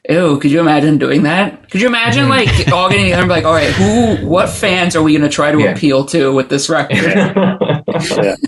ew 0.10 0.40
could 0.40 0.52
you 0.52 0.60
imagine 0.60 0.98
doing 0.98 1.24
that 1.24 1.70
could 1.70 1.80
you 1.80 1.88
imagine 1.88 2.26
mm-hmm. 2.26 2.48
like 2.48 2.68
all 2.74 2.90
getting 2.90 3.06
together 3.06 3.22
and 3.22 3.30
be 3.30 3.34
like 3.36 3.46
all 3.46 3.54
right 3.54 3.72
who 3.72 4.28
what 4.28 4.50
fans 4.50 4.96
are 4.96 5.04
we 5.04 5.14
going 5.14 5.22
to 5.22 5.34
try 5.34 5.52
to 5.54 5.60
Yeah. 5.60 5.72
appeal 5.72 6.04
to 6.08 6.34
with 6.34 6.50
this 6.50 6.70
record 6.70 6.98
yeah. 6.98 8.36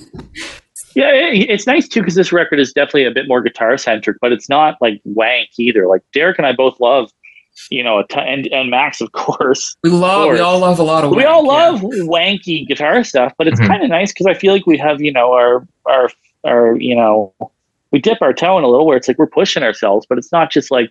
Yeah, 0.95 1.11
it's 1.13 1.65
nice 1.67 1.87
too 1.87 2.01
because 2.01 2.15
this 2.15 2.33
record 2.33 2.59
is 2.59 2.73
definitely 2.73 3.05
a 3.05 3.11
bit 3.11 3.27
more 3.27 3.41
guitar 3.41 3.77
centric, 3.77 4.17
but 4.19 4.33
it's 4.33 4.49
not 4.49 4.75
like 4.81 4.99
wank 5.05 5.47
either. 5.57 5.87
Like 5.87 6.01
Derek 6.13 6.37
and 6.39 6.47
I 6.47 6.51
both 6.51 6.79
love, 6.79 7.09
you 7.69 7.83
know, 7.83 7.99
a 7.99 8.07
ton, 8.07 8.27
and 8.27 8.47
and 8.47 8.69
Max 8.69 9.01
of 9.01 9.11
course. 9.11 9.75
we 9.83 9.89
love 9.89 10.29
we 10.31 10.39
all 10.39 10.59
love 10.59 10.79
a 10.79 10.83
lot 10.83 11.03
of 11.03 11.11
we 11.11 11.17
wank, 11.17 11.27
all 11.27 11.43
yeah. 11.45 11.51
love 11.69 11.81
wanky 11.81 12.67
guitar 12.67 13.03
stuff, 13.03 13.33
but 13.37 13.47
it's 13.47 13.59
Mhm. 13.59 13.67
kind 13.67 13.83
of 13.83 13.89
nice 13.89 14.11
because 14.11 14.25
I 14.27 14.33
feel 14.33 14.53
like 14.53 14.65
we 14.65 14.77
have, 14.77 15.01
you 15.01 15.11
know, 15.11 15.33
our 15.33 15.67
our 15.85 16.09
our 16.45 16.75
you 16.79 16.95
know, 16.95 17.33
we 17.91 17.99
dip 17.99 18.21
our 18.21 18.33
toe 18.33 18.57
in 18.57 18.63
a 18.63 18.67
little 18.67 18.85
where 18.85 18.97
it's 18.97 19.07
like 19.07 19.17
we're 19.17 19.27
pushing 19.27 19.63
ourselves, 19.63 20.05
but 20.07 20.17
it's 20.17 20.31
not 20.31 20.51
just 20.51 20.71
like, 20.71 20.89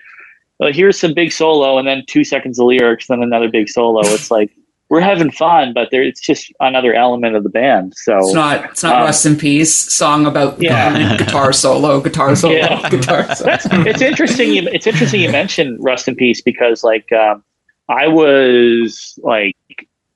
well, 0.58 0.72
here's 0.72 0.98
some 0.98 1.14
big 1.14 1.32
solo 1.32 1.78
and 1.78 1.86
then 1.88 2.02
two 2.06 2.24
seconds 2.24 2.58
of 2.58 2.66
lyrics, 2.66 3.06
then 3.06 3.22
another 3.22 3.48
big 3.48 3.68
solo. 3.68 4.00
It's 4.04 4.30
like 4.30 4.50
we're 4.90 5.00
having 5.00 5.30
fun, 5.30 5.72
but 5.74 5.88
there 5.90 6.02
it's 6.02 6.20
just 6.20 6.50
another 6.60 6.94
element 6.94 7.36
of 7.36 7.42
the 7.42 7.50
band. 7.50 7.92
So 7.96 8.18
it's 8.18 8.32
not 8.34 8.64
it's 8.70 8.82
not 8.82 8.96
Um, 8.96 9.02
Rust 9.04 9.26
in 9.26 9.36
Peace 9.36 9.74
song 9.74 10.24
about 10.26 10.60
Yeah. 10.60 11.16
guitar 11.18 11.52
solo 11.52 12.00
guitar 12.00 12.34
solo 12.34 12.54
Yeah. 12.54 12.88
guitar 12.90 13.34
solo 13.34 13.50
That's, 13.50 13.66
it's 13.70 14.00
interesting. 14.02 14.54
You, 14.54 14.62
it's 14.72 14.86
interesting 14.86 15.20
you 15.20 15.30
mentioned 15.30 15.76
Rust 15.80 16.08
in 16.08 16.14
Peace 16.16 16.40
because, 16.40 16.82
like, 16.84 17.10
um, 17.12 17.42
I 17.90 18.08
was 18.08 19.18
like 19.22 19.56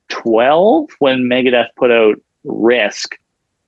twelve 0.09 0.90
when 0.99 1.20
Megadeth 1.24 1.69
put 1.77 1.90
out 1.90 2.16
Risk, 2.44 3.16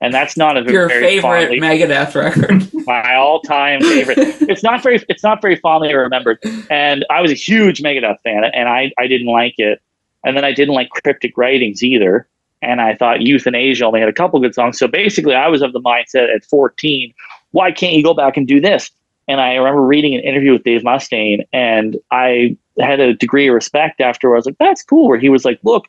and 0.01 0.12
that's 0.12 0.36
not 0.36 0.56
a 0.56 0.62
your 0.70 0.89
very 0.89 1.02
favorite 1.20 1.48
fondly, 1.48 1.60
Megadeth 1.60 2.14
record 2.14 2.68
my 2.86 3.14
all-time 3.14 3.81
favorite. 3.81 4.18
it's 4.43 4.62
not 4.62 4.82
very. 4.82 5.02
It's 5.09 5.22
not 5.22 5.40
very 5.40 5.56
fondly 5.56 5.94
remembered. 5.94 6.39
And 6.70 7.05
I 7.10 7.20
was 7.22 7.31
a 7.31 7.35
huge 7.35 7.82
Megadeth 7.82 8.16
fan, 8.24 8.44
and 8.44 8.68
I 8.68 8.90
I 8.98 9.06
didn't 9.06 9.28
like 9.28 9.55
it, 9.59 9.81
and 10.24 10.36
then 10.36 10.44
I 10.44 10.52
didn't 10.52 10.74
like 10.74 10.90
Cryptic 10.90 11.36
Writings 11.36 11.82
either. 11.82 12.28
And 12.62 12.80
I 12.80 12.94
thought 12.94 13.20
Youthanasia 13.20 13.82
only 13.82 14.01
had 14.01 14.09
a 14.09 14.12
couple 14.12 14.40
good 14.40 14.55
songs. 14.55 14.78
So 14.78 14.88
basically, 14.88 15.34
I 15.34 15.48
was 15.48 15.60
of 15.60 15.72
the 15.74 15.80
mindset 15.80 16.34
at 16.34 16.44
14, 16.46 17.12
why 17.51 17.70
can't 17.70 17.92
you 17.92 18.02
go 18.02 18.14
back 18.14 18.36
and 18.36 18.48
do 18.48 18.60
this? 18.60 18.90
And 19.28 19.40
I 19.40 19.55
remember 19.55 19.82
reading 19.82 20.14
an 20.14 20.20
interview 20.20 20.52
with 20.52 20.64
Dave 20.64 20.82
Mustaine, 20.82 21.46
and 21.52 21.96
I 22.10 22.56
had 22.78 23.01
a 23.01 23.14
degree 23.14 23.48
of 23.48 23.55
respect 23.55 24.01
after. 24.01 24.32
I 24.32 24.36
was 24.36 24.46
like, 24.46 24.59
"That's 24.59 24.82
cool." 24.82 25.09
Where 25.09 25.18
he 25.18 25.30
was 25.30 25.46
like, 25.46 25.59
"Look, 25.62 25.86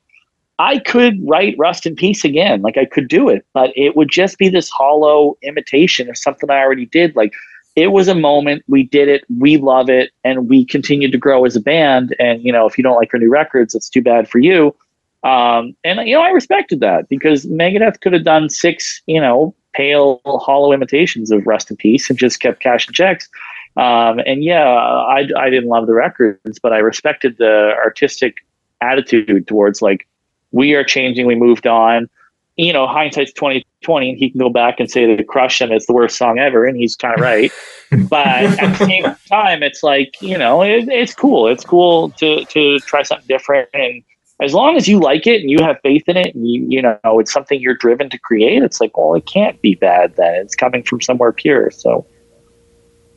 I 0.57 0.80
could 0.80 1.18
write 1.28 1.56
Rust 1.57 1.86
in 1.86 1.95
Peace 1.95 2.24
again. 2.24 2.62
Like 2.62 2.78
I 2.78 2.86
could 2.86 3.07
do 3.07 3.28
it, 3.28 3.45
but 3.53 3.72
it 3.76 3.98
would 3.98 4.10
just 4.10 4.38
be 4.38 4.48
this 4.48 4.70
hollow 4.70 5.38
imitation 5.41 6.10
of 6.10 6.18
something 6.18 6.49
I 6.49 6.60
already 6.60 6.86
did. 6.86 7.16
Like 7.16 7.34
it 7.76 7.88
was 7.88 8.07
a 8.07 8.15
moment. 8.15 8.64
We 8.68 8.84
did 8.84 9.10
it. 9.10 9.23
We 9.38 9.57
love 9.57 9.89
it, 9.89 10.11
and 10.23 10.47
we 10.47 10.65
continued 10.65 11.11
to 11.11 11.18
grow 11.18 11.45
as 11.45 11.56
a 11.56 11.61
band. 11.61 12.15
And 12.19 12.41
you 12.43 12.52
know, 12.52 12.65
if 12.65 12.77
you 12.77 12.84
don't 12.84 12.95
like 12.95 13.14
our 13.14 13.19
new 13.19 13.30
records, 13.30 13.76
it's 13.76 13.89
too 13.89 14.02
bad 14.02 14.30
for 14.30 14.39
you. 14.39 14.76
Um, 15.23 15.76
and 15.84 16.07
you 16.07 16.15
know, 16.15 16.22
I 16.22 16.30
respected 16.30 16.80
that 16.81 17.10
because 17.10 17.45
Megadeth 17.45 17.99
could 18.02 18.14
have 18.14 18.23
done 18.23 18.49
six, 18.49 19.02
you 19.07 19.19
know, 19.19 19.56
pale, 19.73 20.22
hollow 20.26 20.72
imitations 20.72 21.31
of 21.31 21.45
Rust 21.45 21.69
in 21.69 21.77
Peace 21.77 22.10
and 22.10 22.18
just 22.18 22.39
kept 22.39 22.61
cashing 22.61 22.93
checks. 22.93 23.27
Um, 23.76 24.19
and 24.26 24.43
yeah, 24.43 24.64
I, 24.64 25.27
I 25.38 25.49
didn't 25.49 25.68
love 25.68 25.88
the 25.88 25.93
records, 25.93 26.60
but 26.60 26.72
I 26.72 26.77
respected 26.77 27.38
the 27.38 27.73
artistic 27.84 28.38
attitude 28.81 29.47
towards 29.47 29.81
like 29.81 30.07
we 30.52 30.73
are 30.73 30.84
changing, 30.84 31.26
we 31.26 31.35
moved 31.35 31.68
on. 31.68 32.10
You 32.57 32.72
know, 32.72 32.88
hindsight's 32.88 33.34
twenty 33.34 33.65
twenty, 33.84 34.10
and 34.10 34.18
he 34.18 34.30
can 34.30 34.40
go 34.40 34.49
back 34.49 34.80
and 34.80 34.90
say 34.90 35.14
that 35.14 35.27
"Crush 35.27 35.61
'Em" 35.61 35.72
is 35.72 35.86
the 35.86 35.94
worst 35.94 36.18
song 36.18 36.40
ever, 36.40 36.65
and 36.65 36.77
he's 36.77 36.95
kind 36.95 37.14
of 37.14 37.22
right. 37.22 37.52
but 38.10 38.27
at 38.27 38.77
the 38.77 38.86
same 38.86 39.03
time, 39.30 39.61
it's 39.61 39.84
like 39.84 40.15
you 40.22 40.38
know, 40.38 40.61
it, 40.61 40.88
it's 40.88 41.14
cool. 41.14 41.48
It's 41.48 41.65
cool 41.65 42.11
to 42.11 42.45
to 42.45 42.80
try 42.80 43.03
something 43.03 43.27
different, 43.27 43.69
and 43.73 44.03
as 44.41 44.53
long 44.53 44.76
as 44.76 44.88
you 44.88 44.99
like 44.99 45.27
it 45.27 45.41
and 45.41 45.49
you 45.49 45.60
have 45.60 45.77
faith 45.84 46.03
in 46.07 46.18
it, 46.18 46.34
and 46.34 46.49
you 46.49 46.65
you 46.69 46.82
know 46.82 47.19
it's 47.19 47.32
something 47.32 47.60
you're 47.60 47.76
driven 47.76 48.10
to 48.10 48.18
create, 48.18 48.64
it's 48.64 48.80
like, 48.80 48.98
well, 48.98 49.14
it 49.15 49.26
can't 49.26 49.61
be 49.61 49.76
bad. 49.76 50.15
Then 50.15 50.36
it's 50.36 50.56
coming 50.56 50.84
from 50.84 51.02
somewhere 51.02 51.32
pure. 51.32 51.72
So 51.72 52.06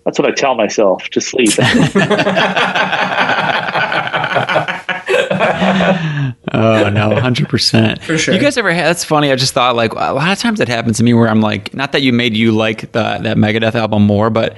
that's 0.04 0.18
what 0.18 0.28
I 0.28 0.32
tell 0.32 0.54
myself 0.54 1.08
to 1.10 1.20
sleep. 1.20 1.50
Oh 6.52 6.88
no, 6.90 7.14
hundred 7.20 7.48
percent 7.48 8.02
For 8.02 8.16
sure. 8.18 8.34
You 8.34 8.40
guys 8.40 8.56
ever 8.56 8.72
had? 8.72 8.86
That's 8.86 9.04
funny. 9.04 9.30
I 9.32 9.36
just 9.36 9.54
thought 9.54 9.76
like 9.76 9.92
a 9.92 9.96
lot 10.12 10.30
of 10.32 10.38
times 10.38 10.60
it 10.60 10.68
happens 10.68 10.96
to 10.98 11.02
me 11.04 11.14
where 11.14 11.28
I'm 11.28 11.40
like, 11.40 11.74
not 11.74 11.92
that 11.92 12.02
you 12.02 12.12
made 12.12 12.36
you 12.36 12.52
like 12.52 12.92
the, 12.92 13.18
that 13.22 13.36
Megadeth 13.36 13.74
album 13.74 14.04
more, 14.04 14.30
but 14.30 14.56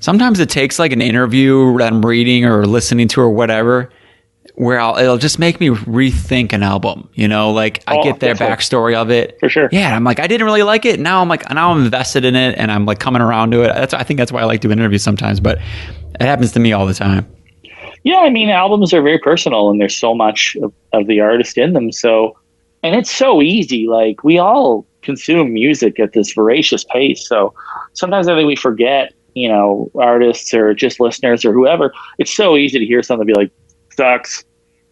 sometimes 0.00 0.40
it 0.40 0.48
takes 0.50 0.78
like 0.78 0.92
an 0.92 1.00
interview 1.02 1.76
that 1.78 1.92
I'm 1.92 2.04
reading 2.04 2.44
or 2.44 2.66
listening 2.66 3.08
to 3.08 3.20
or 3.20 3.30
whatever, 3.30 3.90
where 4.54 4.78
I'll, 4.80 4.96
it'll 4.96 5.18
just 5.18 5.38
make 5.38 5.60
me 5.60 5.68
rethink 5.68 6.52
an 6.52 6.62
album. 6.62 7.08
You 7.14 7.28
know, 7.28 7.50
like 7.52 7.82
I 7.86 7.96
Oh, 7.98 8.02
get 8.02 8.20
their 8.20 8.34
backstory 8.34 8.94
of 8.94 9.10
it 9.10 9.38
For 9.40 9.48
sure. 9.48 9.68
Yeah, 9.72 9.94
I'm 9.94 10.04
like 10.04 10.20
I 10.20 10.26
didn't 10.26 10.44
really 10.46 10.62
like 10.62 10.84
it. 10.84 11.00
Now 11.00 11.20
I'm 11.22 11.28
like 11.28 11.48
now 11.52 11.72
I'm 11.72 11.84
invested 11.84 12.24
in 12.24 12.36
it 12.36 12.56
and 12.58 12.70
I'm 12.70 12.86
like 12.86 12.98
coming 13.00 13.20
around 13.22 13.50
to 13.52 13.62
it. 13.62 13.74
That's 13.74 13.94
I 13.94 14.02
think 14.02 14.18
that's 14.18 14.32
why 14.32 14.40
I 14.42 14.44
like 14.44 14.60
doing 14.60 14.78
interviews 14.78 15.02
sometimes, 15.02 15.40
but 15.40 15.58
it 15.58 16.22
happens 16.22 16.52
to 16.52 16.60
me 16.60 16.72
all 16.72 16.86
the 16.86 16.94
time. 16.94 17.26
Yeah, 18.06 18.18
I 18.18 18.30
mean, 18.30 18.50
albums 18.50 18.94
are 18.94 19.02
very 19.02 19.18
personal, 19.18 19.68
and 19.68 19.80
there's 19.80 19.98
so 19.98 20.14
much 20.14 20.56
of, 20.62 20.72
of 20.92 21.08
the 21.08 21.18
artist 21.18 21.58
in 21.58 21.72
them. 21.72 21.90
So, 21.90 22.38
and 22.84 22.94
it's 22.94 23.10
so 23.10 23.42
easy. 23.42 23.88
Like 23.88 24.22
we 24.22 24.38
all 24.38 24.86
consume 25.02 25.52
music 25.52 25.98
at 25.98 26.12
this 26.12 26.32
voracious 26.32 26.84
pace. 26.84 27.26
So 27.26 27.52
sometimes 27.94 28.28
I 28.28 28.36
think 28.36 28.46
we 28.46 28.54
forget, 28.54 29.12
you 29.34 29.48
know, 29.48 29.90
artists 29.96 30.54
or 30.54 30.72
just 30.72 31.00
listeners 31.00 31.44
or 31.44 31.52
whoever. 31.52 31.92
It's 32.20 32.32
so 32.32 32.56
easy 32.56 32.78
to 32.78 32.86
hear 32.86 33.02
something 33.02 33.26
be 33.26 33.34
like, 33.34 33.50
"Sucks," 33.96 34.44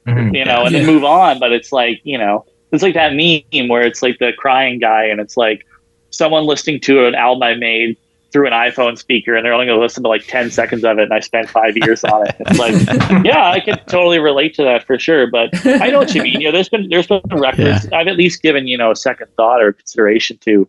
Mhm. 0.09 0.37
you 0.37 0.45
know, 0.45 0.65
and 0.65 0.75
then 0.75 0.85
move 0.85 1.05
on. 1.05 1.39
But 1.39 1.53
it's 1.53 1.71
like, 1.71 2.01
you 2.03 2.19
know, 2.19 2.45
it's 2.73 2.83
like 2.83 2.95
that 2.95 3.15
meme 3.15 3.69
where 3.69 3.83
it's 3.83 4.03
like 4.03 4.19
the 4.19 4.33
crying 4.37 4.81
guy 4.81 5.05
and 5.05 5.21
it's 5.21 5.37
like 5.37 5.65
someone 6.11 6.47
listening 6.47 6.81
to 6.81 7.07
an 7.07 7.15
album 7.15 7.45
I 7.45 7.55
made 7.55 7.97
through 8.35 8.49
an 8.49 8.53
iPhone 8.53 8.99
speaker 8.99 9.37
and 9.37 9.47
they're 9.47 9.53
only 9.53 9.65
going 9.65 9.79
to 9.79 9.81
listen 9.81 10.03
to 10.03 10.09
like 10.09 10.27
10 10.27 10.51
seconds 10.51 10.83
of 10.83 10.99
it 10.99 11.05
and 11.05 11.15
I 11.15 11.21
spent 11.21 11.49
five 11.49 11.77
years 11.77 12.03
on 12.03 12.27
it. 12.27 12.35
It's 12.41 12.59
like, 12.59 12.75
yeah, 13.25 13.49
I 13.49 13.61
can 13.61 13.79
totally 13.87 14.19
relate 14.19 14.55
to 14.55 14.65
that 14.65 14.85
for 14.85 14.99
sure. 14.99 15.31
But 15.31 15.51
I 15.65 15.91
know 15.91 16.01
what 16.01 16.13
you 16.17 16.23
mean. 16.23 16.35
You 16.41 16.47
know, 16.47 16.53
there's 16.53 16.69
been, 16.69 16.89
there's 16.89 17.07
been 17.07 17.23
records 17.31 17.87
I've 17.93 18.09
at 18.09 18.17
least 18.17 18.43
given, 18.43 18.67
you 18.67 18.77
know, 18.77 18.91
a 18.91 18.97
second 18.97 19.29
thought 19.37 19.63
or 19.63 19.73
consideration 19.73 20.37
to 20.39 20.69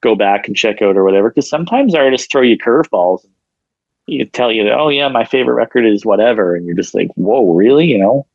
go 0.00 0.16
back 0.16 0.48
and 0.48 0.56
check 0.56 0.82
out 0.82 0.96
or 0.96 1.04
whatever. 1.04 1.30
Cause 1.30 1.48
sometimes 1.48 1.94
artists 1.94 2.26
throw 2.26 2.42
you 2.42 2.58
curveballs. 2.58 3.24
You 4.08 4.24
tell 4.24 4.50
you 4.50 4.64
that, 4.64 4.76
oh 4.76 4.88
yeah, 4.88 5.06
my 5.06 5.24
favorite 5.24 5.54
record 5.54 5.86
is 5.86 6.04
whatever. 6.04 6.56
And 6.56 6.66
you're 6.66 6.74
just 6.74 6.96
like, 6.96 7.12
whoa, 7.14 7.52
really? 7.52 7.86
You 7.86 7.98
know, 7.98 8.26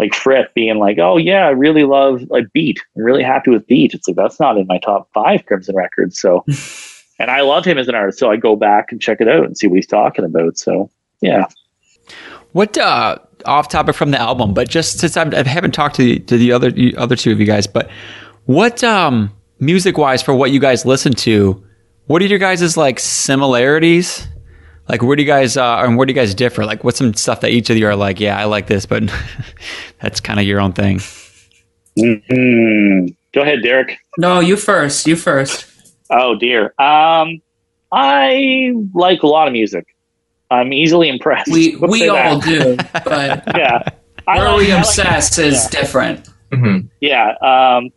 like 0.00 0.14
Fripp 0.14 0.52
being 0.52 0.78
like, 0.78 0.98
oh 0.98 1.16
yeah, 1.16 1.46
I 1.46 1.50
really 1.50 1.84
love 1.84 2.22
like 2.28 2.52
Beat. 2.52 2.80
I'm 2.96 3.02
really 3.02 3.22
happy 3.22 3.50
with 3.50 3.66
Beat. 3.66 3.94
It's 3.94 4.06
like 4.06 4.16
that's 4.16 4.38
not 4.38 4.58
in 4.58 4.66
my 4.66 4.78
top 4.78 5.08
five 5.14 5.46
Crimson 5.46 5.74
records. 5.74 6.20
So, 6.20 6.44
and 7.20 7.30
I 7.30 7.42
love 7.42 7.64
him 7.64 7.78
as 7.78 7.86
an 7.86 7.94
artist, 7.94 8.18
so 8.18 8.30
I 8.30 8.36
go 8.36 8.56
back 8.56 8.90
and 8.90 9.00
check 9.00 9.20
it 9.20 9.28
out 9.28 9.44
and 9.44 9.56
see 9.56 9.68
what 9.68 9.76
he's 9.76 9.86
talking 9.86 10.24
about. 10.24 10.58
So 10.58 10.90
yeah, 11.20 11.44
What 12.52 12.76
uh, 12.78 13.18
off 13.44 13.68
topic 13.68 13.94
from 13.94 14.10
the 14.10 14.18
album, 14.20 14.54
but 14.54 14.68
just 14.68 14.98
since 14.98 15.16
I'm, 15.16 15.32
I 15.34 15.46
haven't 15.46 15.72
talked 15.72 15.94
to 15.96 16.02
the, 16.02 16.18
to 16.20 16.36
the 16.36 16.50
other 16.52 16.70
you- 16.70 16.94
other 16.96 17.14
two 17.16 17.30
of 17.30 17.38
you 17.38 17.46
guys, 17.46 17.66
but 17.66 17.88
what 18.46 18.82
um, 18.82 19.30
music 19.60 19.96
wise 19.98 20.22
for 20.22 20.34
what 20.34 20.50
you 20.50 20.58
guys 20.58 20.84
listen 20.84 21.12
to, 21.12 21.62
what 22.06 22.20
are 22.22 22.26
your 22.26 22.38
guys' 22.40 22.76
like 22.76 22.98
similarities? 22.98 24.26
Like 24.88 25.02
where 25.02 25.14
do 25.14 25.22
you 25.22 25.28
guys 25.28 25.56
uh, 25.56 25.82
and 25.84 25.96
where 25.96 26.04
do 26.06 26.10
you 26.12 26.18
guys 26.18 26.34
differ? 26.34 26.64
Like 26.64 26.82
what's 26.82 26.98
some 26.98 27.14
stuff 27.14 27.42
that 27.42 27.50
each 27.52 27.70
of 27.70 27.76
you 27.76 27.86
are 27.86 27.94
like, 27.94 28.18
yeah, 28.18 28.36
I 28.36 28.46
like 28.46 28.66
this, 28.66 28.86
but 28.86 29.04
that's 30.00 30.18
kind 30.20 30.40
of 30.40 30.46
your 30.46 30.60
own 30.60 30.72
thing. 30.72 30.98
Mhm. 31.98 33.14
go 33.32 33.42
ahead, 33.42 33.62
Derek. 33.62 33.98
No, 34.18 34.40
you 34.40 34.56
first. 34.56 35.06
You 35.06 35.14
first. 35.16 35.69
Oh 36.10 36.34
dear. 36.36 36.74
Um, 36.78 37.40
I 37.92 38.72
like 38.94 39.22
a 39.22 39.26
lot 39.26 39.46
of 39.46 39.52
music. 39.52 39.86
I'm 40.50 40.72
easily 40.72 41.08
impressed. 41.08 41.50
We 41.50 41.76
Let's 41.80 41.92
we 41.92 41.98
say 42.00 42.08
that. 42.08 42.26
all 42.32 42.40
do, 42.40 42.76
but 43.04 43.44
Yeah. 43.56 43.82
I 44.26 44.38
where 44.38 44.48
like- 44.50 44.58
we 44.58 44.72
I 44.72 44.76
like- 44.76 44.78
obsess 44.86 45.38
is 45.38 45.66
different. 45.68 46.28
Mhm. 46.52 46.88
Yeah. 47.00 47.34
Um, 47.42 47.90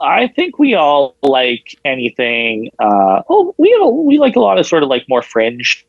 I 0.00 0.26
think 0.28 0.58
we 0.58 0.74
all 0.74 1.14
like 1.22 1.76
anything. 1.84 2.70
Uh, 2.78 3.22
oh, 3.28 3.54
we 3.58 3.70
have 3.70 3.82
a, 3.82 3.88
we 3.88 4.18
like 4.18 4.34
a 4.34 4.40
lot 4.40 4.58
of 4.58 4.66
sort 4.66 4.82
of 4.82 4.88
like 4.88 5.04
more 5.08 5.22
fringe 5.22 5.86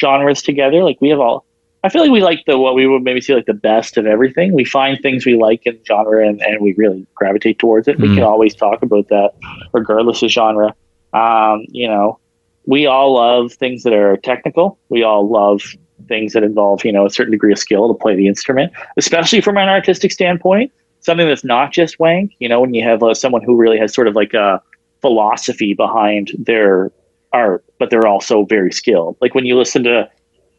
genres 0.00 0.42
together. 0.42 0.82
Like 0.82 0.98
we 1.00 1.10
have 1.10 1.20
all. 1.20 1.44
I 1.82 1.90
feel 1.90 2.00
like 2.00 2.10
we 2.10 2.22
like 2.22 2.44
the 2.46 2.56
what 2.58 2.74
we 2.74 2.86
would 2.86 3.02
maybe 3.02 3.20
see 3.20 3.34
like 3.34 3.44
the 3.44 3.52
best 3.52 3.98
of 3.98 4.06
everything. 4.06 4.54
We 4.54 4.64
find 4.64 4.98
things 5.02 5.26
we 5.26 5.36
like 5.36 5.66
in 5.66 5.78
genre 5.86 6.26
and, 6.26 6.40
and 6.40 6.62
we 6.62 6.72
really 6.78 7.06
gravitate 7.14 7.58
towards 7.58 7.86
it. 7.88 7.98
We 8.00 8.08
Mm. 8.08 8.14
can 8.14 8.22
always 8.24 8.54
talk 8.54 8.80
about 8.82 9.08
that, 9.08 9.32
regardless 9.74 10.22
of 10.22 10.30
genre. 10.30 10.74
Um, 11.14 11.64
you 11.68 11.88
know, 11.88 12.18
we 12.66 12.86
all 12.86 13.14
love 13.14 13.52
things 13.52 13.82
that 13.84 13.92
are 13.92 14.16
technical. 14.18 14.78
We 14.88 15.02
all 15.02 15.28
love 15.28 15.62
things 16.06 16.34
that 16.34 16.42
involve 16.42 16.84
you 16.84 16.92
know 16.92 17.06
a 17.06 17.10
certain 17.10 17.30
degree 17.30 17.52
of 17.52 17.58
skill 17.58 17.88
to 17.88 17.94
play 17.94 18.14
the 18.14 18.28
instrument, 18.28 18.72
especially 18.96 19.40
from 19.40 19.56
an 19.56 19.68
artistic 19.68 20.12
standpoint 20.12 20.70
something 21.04 21.28
that's 21.28 21.44
not 21.44 21.72
just 21.72 21.98
wank. 21.98 22.32
You 22.38 22.48
know, 22.48 22.60
when 22.60 22.74
you 22.74 22.82
have 22.82 23.02
uh, 23.02 23.14
someone 23.14 23.42
who 23.42 23.56
really 23.56 23.78
has 23.78 23.94
sort 23.94 24.08
of 24.08 24.16
like 24.16 24.34
a 24.34 24.60
philosophy 25.00 25.74
behind 25.74 26.32
their 26.38 26.90
art, 27.32 27.64
but 27.78 27.90
they're 27.90 28.06
also 28.06 28.44
very 28.44 28.72
skilled. 28.72 29.16
Like 29.20 29.34
when 29.34 29.44
you 29.44 29.56
listen 29.56 29.84
to 29.84 30.10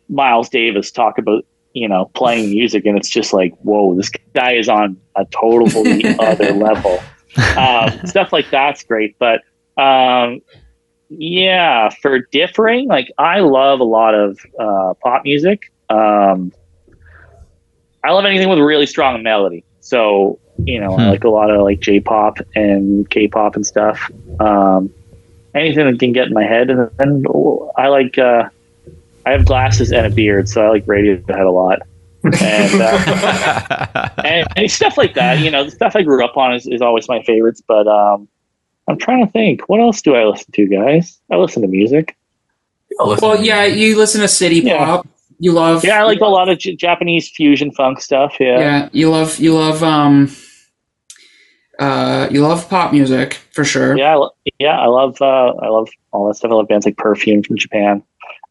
Miles 0.08 0.50
Davis 0.50 0.92
talk 0.92 1.18
about, 1.18 1.46
you 1.74 1.90
know, 1.90 2.12
playing 2.14 2.52
music, 2.52 2.86
and 2.86 2.98
it's 2.98 3.10
just 3.10 3.34
like, 3.34 3.54
whoa, 3.58 3.96
this 3.96 4.10
guy 4.34 4.54
is 4.54 4.70
on 4.70 4.98
a 5.16 5.26
totally 5.26 6.06
other 6.20 6.52
level. 6.54 7.00
Um, 7.58 8.06
stuff 8.06 8.32
like 8.32 8.50
that's 8.50 8.84
great, 8.84 9.18
but 9.20 9.42
um, 9.78 10.42
yeah, 11.10 11.90
for 12.02 12.20
differing, 12.32 12.88
like 12.88 13.12
I 13.18 13.40
love 13.40 13.80
a 13.80 13.84
lot 13.86 14.16
of 14.16 14.40
uh, 14.60 14.94
pop 15.04 15.24
music. 15.24 15.64
Um, 15.90 16.52
I 18.04 18.12
love 18.12 18.26
anything 18.26 18.50
with 18.50 18.60
really 18.60 18.86
strong 18.86 19.22
melody. 19.24 19.66
So, 19.82 20.40
you 20.66 20.80
know, 20.80 20.98
I 20.98 21.04
Hmm. 21.04 21.10
like 21.10 21.24
a 21.24 21.30
lot 21.30 21.50
of 21.52 21.62
like 21.62 21.80
J 21.80 22.00
pop 22.00 22.38
and 22.56 23.10
K 23.10 23.28
pop 23.28 23.56
and 23.56 23.66
stuff. 23.66 24.10
Um, 24.40 24.92
anything 25.56 25.86
that 25.86 26.00
can 26.00 26.12
get 26.12 26.28
in 26.28 26.34
my 26.34 26.44
head. 26.44 26.70
And 26.70 26.90
then 26.98 27.24
I 27.78 27.88
like, 27.88 28.18
uh, 28.18 28.50
I 29.26 29.32
have 29.32 29.46
glasses 29.46 29.92
and 29.92 30.06
a 30.06 30.10
beard, 30.10 30.48
so 30.50 30.66
I 30.66 30.70
like 30.70 30.86
Radiohead 30.86 31.46
a 31.48 31.50
lot. 31.50 31.80
And, 32.24 32.82
uh, 32.82 34.10
and, 34.24 34.48
and 34.56 34.72
stuff 34.72 34.98
like 34.98 35.14
that, 35.16 35.40
you 35.40 35.50
know, 35.50 35.64
the 35.64 35.72
stuff 35.72 35.96
I 35.96 36.04
grew 36.04 36.24
up 36.24 36.38
on 36.38 36.54
is, 36.54 36.68
is 36.68 36.82
always 36.82 37.08
my 37.08 37.22
favorites. 37.24 37.62
But 37.68 37.88
um, 37.88 38.28
I'm 38.88 38.98
trying 38.98 39.26
to 39.26 39.32
think, 39.32 39.68
what 39.68 39.80
else 39.80 40.02
do 40.02 40.16
I 40.16 40.26
listen 40.26 40.52
to, 40.54 40.68
guys? 40.68 41.20
I 41.32 41.38
listen 41.38 41.62
to 41.64 41.68
music. 41.68 42.16
I'll 43.00 43.10
listen 43.10 43.28
Well, 43.28 43.38
to 43.38 43.44
yeah, 43.44 43.66
you 43.66 43.98
listen 43.98 44.22
to 44.22 44.28
city 44.28 44.58
Yeah. 44.60 44.78
pop. 44.86 45.08
You 45.40 45.52
love. 45.52 45.84
Yeah, 45.84 46.00
I 46.00 46.04
like 46.04 46.22
a 46.22 46.26
lot 46.26 46.48
of 46.50 46.60
J- 46.60 46.76
Japanese 46.76 47.30
fusion 47.30 47.72
funk 47.72 48.00
stuff. 48.00 48.38
Yeah. 48.40 48.60
Yeah, 48.60 48.90
you 48.94 49.10
love 49.10 49.38
you 49.38 49.54
love 49.54 49.84
um 49.84 50.30
uh 51.78 52.28
you 52.32 52.42
love 52.42 52.70
pop 52.70 52.94
music 52.94 53.34
for 53.52 53.66
sure. 53.66 53.98
Yeah, 53.98 54.18
I 54.18 54.28
yeah, 54.60 54.80
I 54.80 54.86
love 54.86 55.22
uh, 55.22 55.26
I 55.62 55.68
love 55.68 55.90
all 56.14 56.28
that 56.28 56.36
stuff. 56.36 56.52
I 56.52 56.54
love 56.56 56.68
bands 56.70 56.86
like 56.86 56.96
Perfume 56.98 57.44
from 57.44 57.58
Japan. 57.58 58.02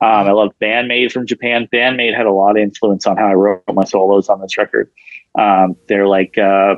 Um, 0.01 0.27
I 0.29 0.33
love 0.33 0.51
Band-Maid 0.59 1.13
from 1.13 1.27
Japan. 1.27 1.67
Band-Maid 1.73 2.13
had 2.15 2.27
a 2.27 2.33
lot 2.33 2.51
of 2.51 2.57
influence 2.59 3.07
on 3.07 3.17
how 3.17 3.27
I 3.29 3.33
wrote 3.35 3.63
my 3.73 3.85
solos 3.85 4.29
on 4.29 4.41
this 4.43 4.59
record. 4.59 4.91
Um, 5.39 5.77
they're 5.89 6.07
like 6.07 6.37
uh, 6.37 6.77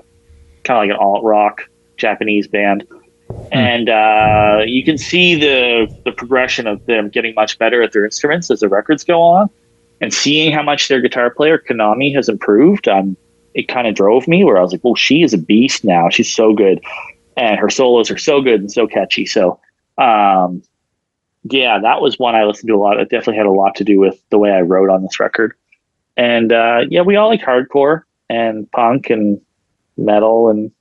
kind 0.63 0.79
of 0.79 0.83
like 0.83 0.91
an 0.91 0.97
alt 0.97 1.25
rock 1.25 1.63
Japanese 1.97 2.47
band, 2.47 2.87
and 3.53 3.89
uh, 3.89 4.63
you 4.67 4.85
can 4.85 4.99
see 4.99 5.35
the 5.35 5.95
the 6.05 6.13
progression 6.13 6.67
of 6.67 6.85
them 6.87 7.09
getting 7.09 7.35
much 7.35 7.59
better 7.59 7.83
at 7.83 7.93
their 7.93 8.05
instruments 8.05 8.51
as 8.51 8.61
the 8.61 8.69
records 8.69 9.05
go 9.05 9.23
on, 9.23 9.51
and 10.01 10.13
seeing 10.13 10.53
how 10.53 10.63
much 10.63 10.89
their 10.89 11.01
guitar 11.01 11.31
player 11.31 11.59
Kanami 11.59 12.15
has 12.15 12.29
improved. 12.29 12.89
Um, 12.89 13.17
it 13.55 13.69
kind 13.69 13.87
of 13.87 13.95
drove 13.95 14.29
me 14.29 14.45
where 14.45 14.59
I 14.59 14.63
was 14.63 14.73
like, 14.73 14.85
"Well, 14.85 14.95
she 14.95 15.23
is 15.23 15.33
a 15.33 15.39
beast 15.39 15.85
now. 15.85 16.09
She's 16.09 16.33
so 16.33 16.53
good." 16.53 16.81
and 17.37 17.59
her 17.59 17.69
solos 17.69 18.11
are 18.11 18.19
so 18.19 18.41
good 18.41 18.61
and 18.61 18.73
so 18.73 18.87
catchy. 18.87 19.27
So, 19.27 19.61
um, 19.99 20.63
yeah, 21.45 21.79
that 21.79 22.01
was 22.01 22.19
one 22.19 22.35
I 22.35 22.45
listened 22.45 22.69
to 22.69 22.75
a 22.75 22.79
lot. 22.79 22.99
It 22.99 23.11
definitely 23.11 23.37
had 23.37 23.47
a 23.47 23.51
lot 23.51 23.77
to 23.77 23.85
do 23.85 24.01
with 24.01 24.21
the 24.31 24.39
way 24.39 24.51
I 24.51 24.63
wrote 24.63 24.91
on 24.91 25.03
this 25.03 25.21
record. 25.21 25.55
And 26.17 26.53
uh, 26.53 26.83
yeah, 26.89 27.03
we 27.03 27.17
all 27.17 27.29
like 27.29 27.43
hardcore 27.43 28.03
and 28.29 28.71
punk 28.73 29.11
and 29.11 29.41
metal, 29.97 30.49
and 30.49 30.73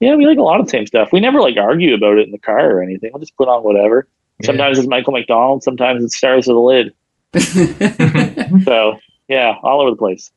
yeah, 0.00 0.14
we 0.14 0.26
like 0.26 0.38
a 0.38 0.42
lot 0.42 0.60
of 0.60 0.66
the 0.66 0.70
same 0.70 0.86
stuff. 0.86 1.10
We 1.12 1.20
never 1.20 1.40
like 1.40 1.56
argue 1.56 1.94
about 1.94 2.18
it 2.18 2.26
in 2.26 2.32
the 2.32 2.38
car 2.38 2.70
or 2.70 2.82
anything. 2.82 3.10
We'll 3.12 3.20
just 3.20 3.36
put 3.36 3.48
on 3.48 3.62
whatever. 3.62 4.08
Yeah. 4.40 4.46
Sometimes 4.46 4.78
it's 4.78 4.88
Michael 4.88 5.12
McDonald, 5.12 5.62
sometimes 5.62 6.04
it's 6.04 6.16
Stars 6.16 6.48
of 6.48 6.54
the 6.54 6.60
Lid. 6.60 6.94
So 8.64 8.98
yeah, 9.28 9.56
all 9.62 9.80
over 9.80 9.90
the 9.90 9.96
place. 9.96 10.30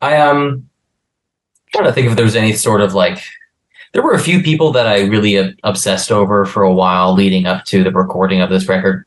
I 0.00 0.18
um 0.18 0.68
trying 1.72 1.86
to 1.86 1.92
think 1.92 2.08
if 2.08 2.16
there's 2.16 2.36
any 2.36 2.52
sort 2.52 2.80
of 2.80 2.94
like 2.94 3.22
there 3.92 4.02
were 4.02 4.14
a 4.14 4.20
few 4.20 4.42
people 4.42 4.72
that 4.72 4.86
I 4.86 5.00
really 5.00 5.38
ob- 5.38 5.54
obsessed 5.64 6.12
over 6.12 6.44
for 6.44 6.62
a 6.62 6.72
while 6.72 7.14
leading 7.14 7.46
up 7.46 7.64
to 7.66 7.82
the 7.82 7.90
recording 7.90 8.40
of 8.40 8.50
this 8.50 8.68
record. 8.68 9.04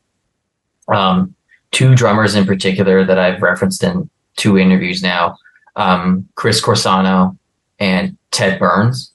Um, 0.88 1.34
two 1.70 1.94
drummers 1.94 2.34
in 2.34 2.44
particular 2.44 3.04
that 3.04 3.18
I've 3.18 3.40
referenced 3.40 3.82
in 3.82 4.10
two 4.36 4.58
interviews 4.58 5.02
now, 5.02 5.36
um, 5.76 6.28
Chris 6.34 6.60
Corsano 6.60 7.36
and 7.78 8.16
Ted 8.32 8.58
Byrnes, 8.58 9.11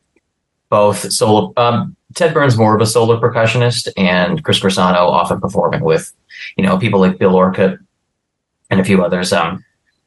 both 0.70 1.12
solo. 1.12 1.54
Um, 1.58 1.96
Ted 2.16 2.34
Byrnes 2.34 2.58
more 2.58 2.76
of 2.76 2.82
a 2.82 2.86
solo 2.86 3.20
percussionist, 3.20 3.90
and 3.98 4.44
Chris 4.44 4.60
Corsano 4.60 4.96
often 4.96 5.40
performing 5.40 5.82
with, 5.82 6.12
you 6.56 6.64
know, 6.64 6.78
people 6.78 7.00
like 7.00 7.20
Bill 7.20 7.36
Orcutt 7.36 7.80
and 8.70 8.80
a 8.80 8.84
few 8.84 9.04
others. 9.04 9.32
Um, 9.34 9.64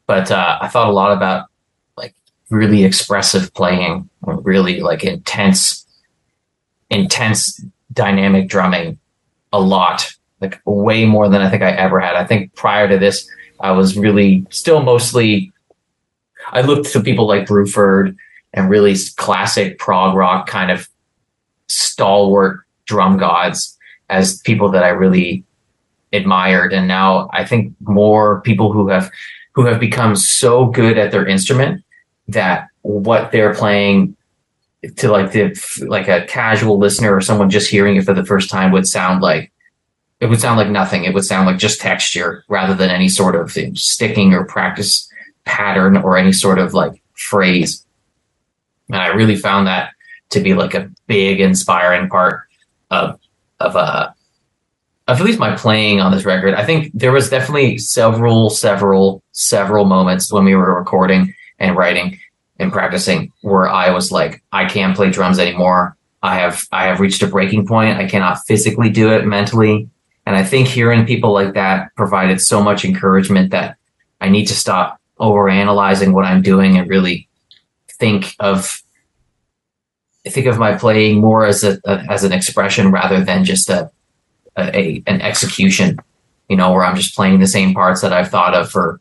but 0.07 0.31
uh, 0.31 0.57
I 0.61 0.67
thought 0.67 0.89
a 0.89 0.93
lot 0.93 1.15
about 1.15 1.47
like 1.95 2.15
really 2.49 2.83
expressive 2.83 3.53
playing, 3.53 4.09
really 4.21 4.81
like 4.81 5.03
intense, 5.03 5.85
intense 6.89 7.63
dynamic 7.93 8.49
drumming 8.49 8.99
a 9.53 9.59
lot, 9.59 10.13
like 10.41 10.59
way 10.65 11.05
more 11.05 11.29
than 11.29 11.41
I 11.41 11.49
think 11.49 11.63
I 11.63 11.71
ever 11.71 11.99
had. 11.99 12.15
I 12.15 12.25
think 12.25 12.53
prior 12.55 12.87
to 12.87 12.97
this, 12.97 13.29
I 13.59 13.71
was 13.71 13.97
really 13.97 14.45
still 14.49 14.81
mostly, 14.81 15.51
I 16.47 16.61
looked 16.61 16.91
to 16.91 17.01
people 17.01 17.27
like 17.27 17.47
Bruford 17.47 18.17
and 18.53 18.69
really 18.69 18.95
classic 19.17 19.79
prog 19.79 20.15
rock 20.15 20.47
kind 20.47 20.71
of 20.71 20.89
stalwart 21.67 22.61
drum 22.85 23.17
gods 23.17 23.77
as 24.09 24.41
people 24.41 24.69
that 24.71 24.83
I 24.83 24.89
really 24.89 25.43
admired. 26.13 26.73
And 26.73 26.87
now 26.87 27.29
I 27.31 27.45
think 27.45 27.73
more 27.81 28.41
people 28.41 28.73
who 28.73 28.89
have 28.89 29.09
who 29.53 29.65
have 29.65 29.79
become 29.79 30.15
so 30.15 30.65
good 30.67 30.97
at 30.97 31.11
their 31.11 31.27
instrument 31.27 31.83
that 32.27 32.67
what 32.81 33.31
they're 33.31 33.53
playing 33.53 34.15
to 34.97 35.11
like 35.11 35.31
the 35.31 35.53
like 35.87 36.07
a 36.07 36.25
casual 36.25 36.77
listener 36.77 37.15
or 37.15 37.21
someone 37.21 37.49
just 37.49 37.69
hearing 37.69 37.95
it 37.97 38.05
for 38.05 38.13
the 38.13 38.25
first 38.25 38.49
time 38.49 38.71
would 38.71 38.87
sound 38.87 39.21
like 39.21 39.51
it 40.19 40.27
would 40.27 40.39
sound 40.39 40.57
like 40.57 40.69
nothing. 40.69 41.03
It 41.03 41.13
would 41.13 41.25
sound 41.25 41.47
like 41.47 41.57
just 41.57 41.81
texture 41.81 42.43
rather 42.47 42.75
than 42.75 42.89
any 42.89 43.09
sort 43.09 43.35
of 43.35 43.57
sticking 43.77 44.33
or 44.33 44.45
practice 44.45 45.09
pattern 45.45 45.97
or 45.97 46.17
any 46.17 46.31
sort 46.31 46.59
of 46.59 46.73
like 46.73 47.01
phrase. 47.15 47.85
And 48.91 49.01
I 49.01 49.07
really 49.07 49.35
found 49.35 49.67
that 49.67 49.93
to 50.31 50.39
be 50.39 50.53
like 50.53 50.73
a 50.73 50.89
big 51.07 51.39
inspiring 51.39 52.09
part 52.09 52.41
of 52.89 53.19
of 53.59 53.75
uh 53.75 54.11
of 55.07 55.19
at 55.19 55.25
least 55.25 55.39
my 55.39 55.55
playing 55.55 55.99
on 55.99 56.11
this 56.11 56.25
record. 56.25 56.53
I 56.53 56.65
think 56.65 56.91
there 56.93 57.11
was 57.11 57.29
definitely 57.29 57.77
several, 57.79 58.49
several, 58.49 59.23
several 59.31 59.85
moments 59.85 60.31
when 60.31 60.45
we 60.45 60.55
were 60.55 60.77
recording 60.77 61.33
and 61.59 61.75
writing 61.75 62.19
and 62.59 62.71
practicing 62.71 63.33
where 63.41 63.67
I 63.67 63.91
was 63.91 64.11
like, 64.11 64.41
I 64.51 64.65
can't 64.65 64.95
play 64.95 65.09
drums 65.09 65.39
anymore. 65.39 65.97
I 66.23 66.35
have 66.35 66.65
I 66.71 66.85
have 66.85 66.99
reached 66.99 67.23
a 67.23 67.27
breaking 67.27 67.67
point. 67.67 67.97
I 67.97 68.07
cannot 68.07 68.45
physically 68.45 68.89
do 68.89 69.11
it 69.11 69.25
mentally. 69.25 69.89
And 70.25 70.35
I 70.35 70.43
think 70.43 70.67
hearing 70.67 71.05
people 71.05 71.33
like 71.33 71.55
that 71.55 71.95
provided 71.95 72.39
so 72.39 72.63
much 72.63 72.85
encouragement 72.85 73.51
that 73.51 73.77
I 74.21 74.29
need 74.29 74.45
to 74.45 74.55
stop 74.55 75.01
overanalyzing 75.19 76.13
what 76.13 76.25
I'm 76.25 76.43
doing 76.43 76.77
and 76.77 76.87
really 76.87 77.27
think 78.01 78.35
of 78.39 78.81
think 80.27 80.47
of 80.47 80.57
my 80.57 80.75
playing 80.75 81.21
more 81.21 81.45
as 81.45 81.63
a, 81.63 81.79
a 81.85 82.03
as 82.09 82.23
an 82.23 82.33
expression 82.33 82.91
rather 82.91 83.23
than 83.23 83.45
just 83.45 83.69
a, 83.69 83.89
a, 84.57 84.77
a 84.77 85.03
an 85.07 85.21
execution. 85.21 85.97
You 86.49 86.57
know, 86.57 86.73
where 86.73 86.83
I'm 86.83 86.97
just 86.97 87.15
playing 87.15 87.39
the 87.39 87.47
same 87.47 87.73
parts 87.73 88.01
that 88.01 88.11
I've 88.11 88.29
thought 88.29 88.53
of 88.55 88.69
for 88.69 88.99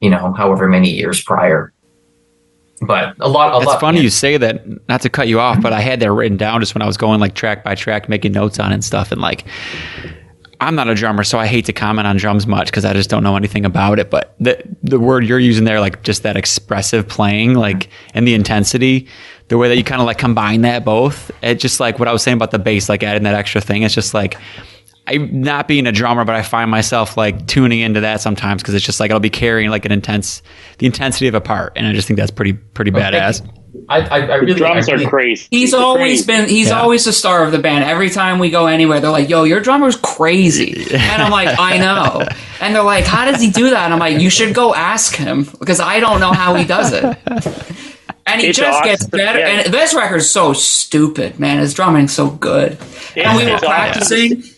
you 0.00 0.10
know 0.10 0.32
however 0.34 0.68
many 0.68 0.90
years 0.90 1.22
prior. 1.22 1.72
But 2.84 3.14
a 3.20 3.28
lot, 3.28 3.54
a 3.54 3.58
It's 3.58 3.66
lot. 3.66 3.80
funny 3.80 4.00
you 4.00 4.10
say 4.10 4.36
that. 4.36 4.66
Not 4.88 5.00
to 5.02 5.08
cut 5.08 5.28
you 5.28 5.38
off, 5.38 5.62
but 5.62 5.72
I 5.72 5.80
had 5.80 6.00
that 6.00 6.12
written 6.12 6.36
down 6.36 6.60
just 6.60 6.74
when 6.74 6.82
I 6.82 6.86
was 6.86 6.96
going 6.96 7.20
like 7.20 7.34
track 7.34 7.62
by 7.62 7.76
track, 7.76 8.08
making 8.08 8.32
notes 8.32 8.58
on 8.58 8.72
it 8.72 8.74
and 8.74 8.84
stuff. 8.84 9.12
And 9.12 9.20
like, 9.20 9.44
I'm 10.62 10.76
not 10.76 10.88
a 10.88 10.94
drummer, 10.94 11.24
so 11.24 11.38
I 11.38 11.48
hate 11.48 11.64
to 11.64 11.72
comment 11.72 12.06
on 12.06 12.16
drums 12.16 12.46
much 12.46 12.66
because 12.66 12.84
I 12.84 12.92
just 12.92 13.10
don't 13.10 13.24
know 13.24 13.36
anything 13.36 13.64
about 13.64 13.98
it. 13.98 14.10
But 14.10 14.34
the 14.38 14.62
the 14.82 15.00
word 15.00 15.24
you're 15.24 15.40
using 15.40 15.64
there, 15.64 15.80
like 15.80 16.02
just 16.04 16.22
that 16.22 16.36
expressive 16.36 17.08
playing, 17.08 17.54
like 17.54 17.88
and 18.14 18.28
the 18.28 18.34
intensity, 18.34 19.08
the 19.48 19.58
way 19.58 19.68
that 19.68 19.76
you 19.76 19.82
kind 19.82 20.00
of 20.00 20.06
like 20.06 20.18
combine 20.18 20.60
that 20.60 20.84
both, 20.84 21.32
it 21.42 21.56
just 21.56 21.80
like 21.80 21.98
what 21.98 22.06
I 22.06 22.12
was 22.12 22.22
saying 22.22 22.36
about 22.36 22.52
the 22.52 22.60
bass, 22.60 22.88
like 22.88 23.02
adding 23.02 23.24
that 23.24 23.34
extra 23.34 23.60
thing. 23.60 23.82
It's 23.82 23.94
just 23.94 24.14
like. 24.14 24.36
I'm 25.04 25.40
not 25.40 25.66
being 25.66 25.88
a 25.88 25.90
drummer, 25.90 26.24
but 26.24 26.36
I 26.36 26.42
find 26.42 26.70
myself 26.70 27.16
like 27.16 27.48
tuning 27.48 27.80
into 27.80 27.98
that 28.02 28.20
sometimes 28.20 28.62
because 28.62 28.72
it's 28.74 28.84
just 28.84 29.00
like 29.00 29.10
I'll 29.10 29.18
be 29.18 29.30
carrying 29.30 29.68
like 29.68 29.84
an 29.84 29.90
intense, 29.90 30.44
the 30.78 30.86
intensity 30.86 31.26
of 31.26 31.34
a 31.34 31.40
part, 31.40 31.72
and 31.74 31.88
I 31.88 31.92
just 31.92 32.06
think 32.06 32.20
that's 32.20 32.30
pretty 32.30 32.52
pretty 32.52 32.92
badass. 32.92 33.44
I, 33.88 34.00
I, 34.00 34.18
I 34.20 34.34
really, 34.36 34.52
The 34.52 34.58
drums 34.58 34.88
I 34.88 34.92
really, 34.92 35.06
are 35.06 35.08
crazy. 35.10 35.46
He's 35.50 35.70
They're 35.72 35.80
always 35.80 36.24
crazy. 36.24 36.26
been 36.26 36.48
he's 36.48 36.68
Yeah. 36.68 36.80
always 36.80 37.04
the 37.04 37.12
star 37.12 37.42
of 37.44 37.52
the 37.52 37.58
band. 37.58 37.84
Every 37.84 38.10
time 38.10 38.38
we 38.38 38.50
go 38.50 38.66
anywhere, 38.66 39.00
they're 39.00 39.10
like, 39.10 39.28
"Yo, 39.30 39.44
your 39.44 39.60
drummer's 39.60 39.96
crazy," 39.96 40.86
and 40.94 41.22
I'm 41.22 41.30
like, 41.30 41.58
"I 41.58 41.78
know." 41.86 42.22
And 42.60 42.74
they're 42.74 42.82
like, 42.82 43.04
"How 43.06 43.24
does 43.24 43.40
he 43.40 43.50
do 43.50 43.70
that?" 43.70 43.84
And 43.84 43.92
I'm 43.94 43.98
like, 43.98 44.20
"You 44.20 44.28
should 44.30 44.54
go 44.54 44.74
ask 44.74 45.14
him 45.16 45.44
because 45.58 45.80
I 45.80 46.00
don't 46.00 46.20
know 46.20 46.32
how 46.32 46.54
he 46.54 46.64
does 46.64 46.92
it." 46.92 47.04
And 48.24 48.40
he 48.40 48.48
It's 48.48 48.58
just 48.58 48.84
gets 48.84 49.04
better. 49.06 49.38
Yeah. 49.40 49.48
And 49.64 49.74
this 49.74 49.94
record's 49.94 50.30
so 50.30 50.52
stupid, 50.52 51.40
man. 51.40 51.58
His 51.58 51.74
drumming's 51.74 52.12
so 52.12 52.30
good. 52.30 52.78
and 53.16 53.36
we 53.36 53.50
were 53.50 53.58
practicing. 53.58 54.38
awesome. 54.38 54.51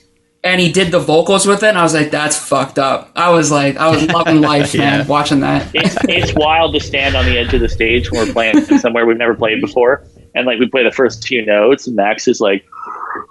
Practicing, 0.45 0.53
and 0.53 0.61
he 0.61 0.73
did 0.73 0.93
the 0.93 1.01
vocals 1.01 1.47
with 1.47 1.63
it, 1.63 1.69
and 1.69 1.79
I 1.79 1.83
was 1.83 1.95
like, 1.95 2.11
"That's 2.11 2.37
fucked 2.37 2.79
up." 2.79 3.11
I 3.17 3.31
was 3.31 3.51
like, 3.51 3.77
I 3.77 3.89
was 3.89 4.07
loving 4.09 4.41
life, 4.41 4.75
man, 4.77 5.07
watching 5.07 5.41
that. 5.41 5.71
it's 5.75 5.97
it's 6.09 6.35
wild 6.35 6.75
to 6.75 6.81
stand 6.81 7.17
on 7.17 7.25
the 7.25 7.39
edge 7.39 7.55
of 7.55 7.61
the 7.61 7.69
stage 7.69 8.11
when 8.11 8.27
we're 8.27 8.33
playing 8.33 8.65
somewhere 8.79 9.07
we've 9.07 9.17
never 9.17 9.35
played 9.35 9.61
before, 9.61 10.07
and 10.35 10.47
like 10.47 10.59
we 10.59 10.69
play 10.69 10.83
the 10.83 10.93
first 10.93 11.27
few 11.27 11.45
notes, 11.45 11.87
and 11.87 11.97
Max 11.97 12.29
is 12.29 12.41
like, 12.41 12.65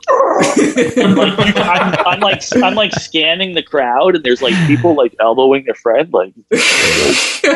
like 0.10 1.56
I'm, 1.58 1.96
I'm 2.06 2.20
like 2.20 2.42
I'm 2.56 2.76
like 2.76 2.92
scanning 2.94 3.54
the 3.54 3.64
crowd, 3.64 4.16
and 4.16 4.24
there's 4.24 4.42
like 4.42 4.56
people 4.68 4.96
like 4.96 5.16
elbowing 5.20 5.66
their 5.66 5.76
friend, 5.76 6.12
like 6.14 6.34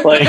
like 0.03 0.21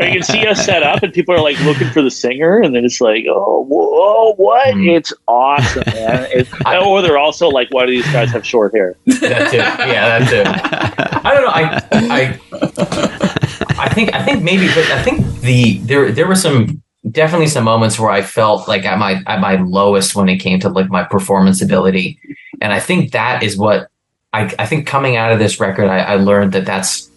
you 0.00 0.12
can 0.12 0.22
see 0.22 0.46
us 0.46 0.64
set 0.64 0.82
up, 0.82 1.02
and 1.02 1.12
people 1.12 1.34
are 1.34 1.40
like 1.40 1.58
looking 1.60 1.88
for 1.90 2.02
the 2.02 2.10
singer, 2.10 2.58
and 2.60 2.74
then 2.74 2.84
it's 2.84 3.00
like, 3.00 3.24
oh, 3.28 3.64
whoa, 3.68 4.34
what? 4.34 4.74
Mhm. 4.74 4.96
It's 4.96 5.12
awesome, 5.28 5.84
man. 5.86 6.28
It, 6.32 6.48
or 6.86 7.02
they're 7.02 7.18
also 7.18 7.48
like, 7.48 7.68
why 7.70 7.86
do 7.86 7.92
these 7.92 8.10
guys 8.12 8.30
have 8.30 8.46
short 8.46 8.74
hair? 8.74 8.96
that 9.06 9.50
too. 9.50 9.56
Yeah, 9.58 10.18
that 10.18 10.28
too. 10.30 11.20
I 11.24 11.34
don't 11.34 11.42
know. 11.42 11.50
I, 11.50 11.82
I, 11.92 13.78
I 13.78 13.88
think, 13.94 14.14
I 14.14 14.22
think 14.24 14.42
maybe, 14.42 14.66
but 14.68 14.90
I 14.90 15.02
think 15.02 15.24
the 15.40 15.78
there 15.78 16.10
there 16.12 16.26
were 16.26 16.34
some 16.34 16.82
definitely 17.10 17.46
some 17.46 17.64
moments 17.64 17.98
where 17.98 18.10
I 18.10 18.22
felt 18.22 18.68
like 18.68 18.84
at 18.84 18.98
my 18.98 19.22
at 19.26 19.40
my 19.40 19.56
lowest 19.56 20.14
when 20.14 20.28
it 20.28 20.38
came 20.38 20.60
to 20.60 20.68
like 20.68 20.90
my 20.90 21.04
performance 21.04 21.62
ability, 21.62 22.18
and 22.60 22.72
I 22.72 22.80
think 22.80 23.12
that 23.12 23.42
is 23.42 23.56
what 23.56 23.88
I 24.32 24.52
I 24.58 24.66
think 24.66 24.86
coming 24.86 25.16
out 25.16 25.32
of 25.32 25.38
this 25.38 25.60
record, 25.60 25.88
I, 25.88 25.98
I 25.98 26.14
learned 26.16 26.52
that 26.52 26.64
that's 26.64 27.10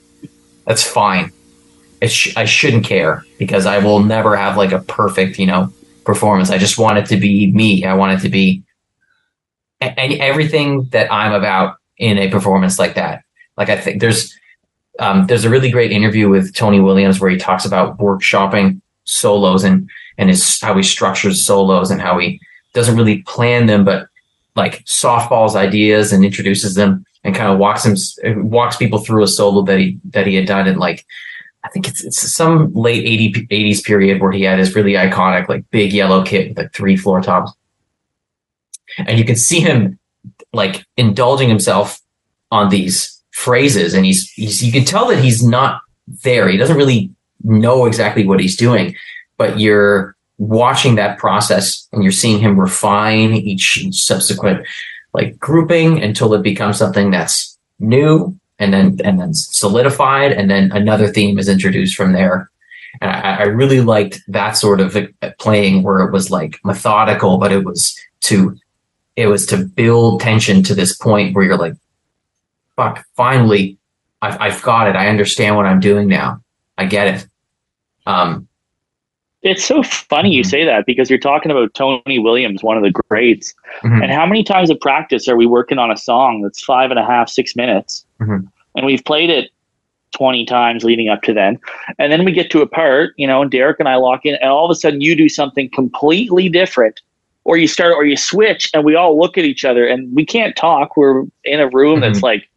that's 0.65 0.83
fine. 0.83 1.31
Sh- 2.05 2.35
I 2.37 2.45
shouldn't 2.45 2.85
care 2.85 3.25
because 3.37 3.65
I 3.65 3.79
will 3.79 4.01
never 4.01 4.35
have 4.35 4.57
like 4.57 4.71
a 4.71 4.79
perfect 4.79 5.39
you 5.39 5.45
know 5.45 5.73
performance. 6.05 6.49
I 6.49 6.57
just 6.57 6.77
want 6.77 6.97
it 6.97 7.05
to 7.07 7.17
be 7.17 7.51
me. 7.51 7.85
I 7.85 7.93
want 7.93 8.19
it 8.19 8.23
to 8.23 8.29
be 8.29 8.63
and 9.81 10.13
everything 10.13 10.85
that 10.85 11.11
I'm 11.11 11.33
about 11.33 11.77
in 11.97 12.17
a 12.17 12.29
performance 12.29 12.79
like 12.79 12.95
that. 12.95 13.23
Like 13.57 13.69
I 13.69 13.77
think 13.77 14.01
there's 14.01 14.35
um, 14.99 15.27
there's 15.27 15.45
a 15.45 15.49
really 15.49 15.71
great 15.71 15.91
interview 15.91 16.29
with 16.29 16.53
Tony 16.53 16.79
Williams 16.79 17.19
where 17.19 17.29
he 17.29 17.37
talks 17.37 17.65
about 17.65 17.97
workshopping 17.97 18.81
solos 19.09 19.63
and 19.63 19.89
and 20.17 20.29
his 20.29 20.59
how 20.61 20.75
he 20.75 20.83
structures 20.83 21.45
solos 21.45 21.91
and 21.91 22.01
how 22.01 22.17
he 22.19 22.39
doesn't 22.73 22.97
really 22.97 23.23
plan 23.23 23.65
them, 23.65 23.83
but 23.83 24.07
like 24.55 24.83
softballs 24.85 25.55
ideas 25.55 26.11
and 26.13 26.23
introduces 26.23 26.75
them 26.75 27.05
and 27.23 27.35
kind 27.35 27.51
of 27.51 27.59
walks 27.59 27.85
him 27.85 28.49
walks 28.49 28.77
people 28.77 28.99
through 28.99 29.23
a 29.23 29.27
solo 29.27 29.61
that 29.63 29.79
he 29.79 29.99
that 30.11 30.27
he 30.27 30.35
had 30.35 30.45
done 30.45 30.67
in 30.67 30.77
like 30.77 31.05
I 31.63 31.69
think 31.69 31.87
it's 31.87 32.03
it's 32.03 32.19
some 32.19 32.73
late 32.73 33.05
80, 33.05 33.47
80s 33.47 33.83
period 33.83 34.21
where 34.21 34.31
he 34.31 34.43
had 34.43 34.59
his 34.59 34.75
really 34.75 34.93
iconic 34.93 35.49
like 35.49 35.69
big 35.71 35.91
yellow 35.91 36.23
kit 36.23 36.49
with 36.49 36.57
like 36.57 36.73
three 36.73 36.95
floor 36.95 37.21
toms. 37.21 37.51
And 38.97 39.19
you 39.19 39.25
can 39.25 39.35
see 39.35 39.59
him 39.59 39.99
like 40.53 40.85
indulging 40.97 41.49
himself 41.49 41.99
on 42.51 42.69
these 42.69 43.21
phrases 43.31 43.93
and 43.93 44.05
he's, 44.05 44.29
he's 44.31 44.63
you 44.63 44.71
can 44.71 44.85
tell 44.85 45.07
that 45.07 45.23
he's 45.23 45.43
not 45.43 45.81
there. 46.23 46.47
He 46.47 46.57
doesn't 46.57 46.77
really 46.77 47.11
know 47.43 47.85
exactly 47.85 48.25
what 48.25 48.39
he's 48.39 48.55
doing 48.55 48.95
but 49.37 49.59
you're 49.59 50.15
watching 50.37 50.95
that 50.95 51.17
process 51.17 51.87
and 51.91 52.03
you're 52.03 52.11
seeing 52.11 52.39
him 52.39 52.59
refine 52.59 53.33
each 53.33 53.85
subsequent 53.91 54.65
like 55.13 55.37
grouping 55.39 56.01
until 56.01 56.33
it 56.33 56.41
becomes 56.41 56.77
something 56.77 57.11
that's 57.11 57.57
new 57.79 58.37
and 58.57 58.73
then 58.73 58.97
and 59.03 59.19
then 59.19 59.33
solidified 59.33 60.31
and 60.31 60.49
then 60.49 60.71
another 60.71 61.07
theme 61.07 61.39
is 61.39 61.49
introduced 61.49 61.95
from 61.95 62.13
there 62.13 62.49
and 63.01 63.11
I, 63.11 63.37
I 63.37 63.43
really 63.43 63.81
liked 63.81 64.21
that 64.27 64.53
sort 64.53 64.81
of 64.81 64.95
uh, 64.95 65.31
playing 65.39 65.83
where 65.83 65.99
it 66.01 66.11
was 66.11 66.29
like 66.31 66.59
methodical 66.63 67.37
but 67.37 67.51
it 67.51 67.63
was 67.63 67.97
to 68.21 68.57
it 69.19 69.27
was 69.27 69.45
to 69.47 69.57
build 69.57 70.21
tension 70.21 70.63
to 70.63 70.73
this 70.73 70.95
point 70.95 71.35
where 71.35 71.43
you're 71.43 71.57
like, 71.57 71.73
fuck, 72.77 73.05
finally, 73.17 73.77
I've, 74.21 74.39
I've 74.39 74.61
got 74.61 74.87
it. 74.87 74.95
I 74.95 75.09
understand 75.09 75.57
what 75.57 75.65
I'm 75.65 75.81
doing 75.81 76.07
now. 76.07 76.41
I 76.77 76.85
get 76.85 77.07
it. 77.07 77.28
Um, 78.05 78.47
It's 79.41 79.63
so 79.63 79.81
funny 79.83 80.31
you 80.31 80.43
say 80.43 80.65
that 80.65 80.85
because 80.85 81.09
you're 81.09 81.17
talking 81.17 81.49
about 81.49 81.73
Tony 81.73 82.19
Williams, 82.19 82.61
one 82.61 82.75
of 82.75 82.83
the 82.83 82.91
greats. 82.91 83.53
Mhm. 83.83 84.03
And 84.03 84.11
how 84.11 84.25
many 84.25 84.43
times 84.43 84.69
of 84.69 84.77
practice 84.81 85.29
are 85.29 85.37
we 85.37 85.45
working 85.45 85.77
on 85.77 85.89
a 85.89 85.95
song 85.95 86.41
that's 86.41 86.61
five 86.61 86.91
and 86.91 86.99
a 86.99 87.05
half, 87.05 87.29
six 87.29 87.55
minutes? 87.55 88.05
Mhm. 88.21 88.47
And 88.75 88.85
we've 88.85 89.03
played 89.05 89.29
it 89.29 89.49
20 90.11 90.43
times 90.43 90.83
leading 90.83 91.07
up 91.07 91.21
to 91.21 91.33
then. 91.33 91.57
And 91.97 92.11
then 92.11 92.25
we 92.25 92.33
get 92.33 92.49
to 92.51 92.61
a 92.61 92.67
part, 92.67 93.13
you 93.15 93.25
know, 93.27 93.41
and 93.41 93.49
Derek 93.49 93.79
and 93.79 93.87
I 93.87 93.95
lock 93.95 94.25
in, 94.25 94.35
and 94.41 94.49
all 94.51 94.65
of 94.65 94.71
a 94.71 94.75
sudden 94.75 94.99
you 94.99 95.15
do 95.15 95.29
something 95.29 95.69
completely 95.69 96.49
different. 96.49 96.99
Or 97.45 97.55
you 97.55 97.67
start, 97.67 97.93
or 97.95 98.05
you 98.05 98.17
switch, 98.17 98.69
and 98.73 98.83
we 98.83 98.95
all 98.95 99.17
look 99.17 99.37
at 99.37 99.45
each 99.45 99.63
other, 99.63 99.87
and 99.87 100.13
we 100.13 100.25
can't 100.25 100.55
talk. 100.55 100.97
We're 100.97 101.23
in 101.45 101.61
a 101.61 101.69
room 101.69 102.01
that's 102.01 102.21
like 102.21 102.47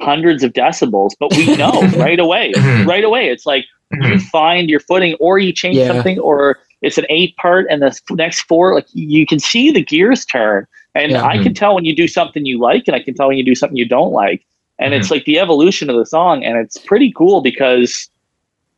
hundreds 0.00 0.44
of 0.44 0.52
decibels, 0.52 1.10
but 1.18 1.34
we 1.36 1.56
know 1.56 1.82
right 1.98 2.20
away. 2.20 2.52
Mhm. 2.54 2.86
Right 2.86 3.04
away, 3.04 3.28
it's 3.28 3.44
like 3.44 3.66
you 3.90 3.98
mm-hmm. 3.98 4.18
find 4.18 4.70
your 4.70 4.80
footing 4.80 5.14
or 5.20 5.38
you 5.38 5.52
change 5.52 5.76
Yeah. 5.76 5.88
something 5.88 6.18
or 6.18 6.58
it's 6.82 6.98
an 6.98 7.06
eight 7.08 7.36
part 7.36 7.66
and 7.70 7.82
the 7.82 7.98
next 8.12 8.42
four 8.42 8.74
like 8.74 8.86
you 8.92 9.26
can 9.26 9.38
see 9.38 9.70
the 9.70 9.82
gears 9.82 10.24
turn. 10.24 10.66
And 10.94 11.12
Yeah. 11.12 11.24
i 11.24 11.34
can 11.34 11.46
mm-hmm. 11.46 11.52
tell 11.54 11.74
when 11.74 11.84
you 11.84 11.94
do 11.94 12.08
something 12.08 12.46
you 12.46 12.58
like 12.58 12.84
and 12.86 12.94
i 12.94 13.02
can 13.02 13.14
tell 13.14 13.28
when 13.28 13.36
you 13.38 13.44
do 13.44 13.54
something 13.54 13.76
you 13.76 13.88
don't 13.88 14.12
like. 14.12 14.44
And 14.78 14.94
it's 14.94 15.06
mm-hmm. 15.06 15.14
like 15.14 15.24
the 15.24 15.38
evolution 15.38 15.90
of 15.90 15.96
the 15.96 16.06
song 16.06 16.44
and 16.44 16.56
it's 16.56 16.78
pretty 16.78 17.12
cool 17.12 17.40
because 17.40 18.08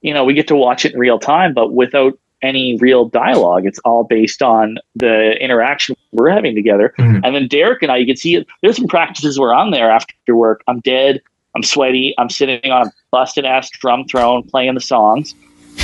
you 0.01 0.13
know 0.13 0.25
we 0.25 0.35
get 0.35 0.49
to 0.49 0.57
watch 0.57 0.85
it 0.85 0.95
in 0.95 0.99
real 0.99 1.19
time 1.19 1.55
but 1.55 1.73
without 1.73 2.19
any 2.43 2.77
real 2.79 3.05
dialogue. 3.05 3.65
It's 3.67 3.79
all 3.85 4.03
based 4.03 4.43
on 4.43 4.79
the 4.97 5.41
interaction 5.41 5.95
we're 6.11 6.29
having 6.29 6.57
together. 6.57 6.93
Mhm. 6.99 7.21
and 7.23 7.37
then 7.37 7.47
derek 7.47 7.83
and 7.83 7.93
i 7.93 7.97
you 7.99 8.07
can 8.07 8.17
see 8.17 8.35
it 8.37 8.47
there's 8.63 8.77
some 8.77 8.89
practices 8.89 9.39
where 9.39 9.55
i'm 9.55 9.71
there 9.71 9.91
after 9.91 10.35
work. 10.35 10.63
I'm 10.67 10.81
dead 10.81 11.21
i'm 11.55 11.63
sweaty 11.63 12.15
i'm 12.19 12.31
sitting 12.31 12.71
on 12.71 12.87
a 12.87 12.93
busted 13.11 13.45
ass 13.45 13.69
drum 13.71 14.05
throne 14.07 14.43
playing 14.43 14.75
the 14.75 14.81
songs 14.81 15.35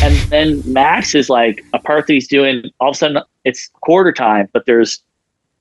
and 0.03 0.15
then 0.31 0.63
Max 0.73 1.15
is 1.15 1.29
like 1.29 1.65
a 1.73 1.79
part 1.79 2.07
that 2.07 2.13
he's 2.13 2.29
doing. 2.29 2.71
All 2.81 2.91
of 2.91 2.95
a 2.95 2.99
sudden, 2.99 3.23
it's 3.45 3.69
quarter 3.81 4.13
time, 4.13 4.49
but 4.53 4.67
there's 4.67 5.03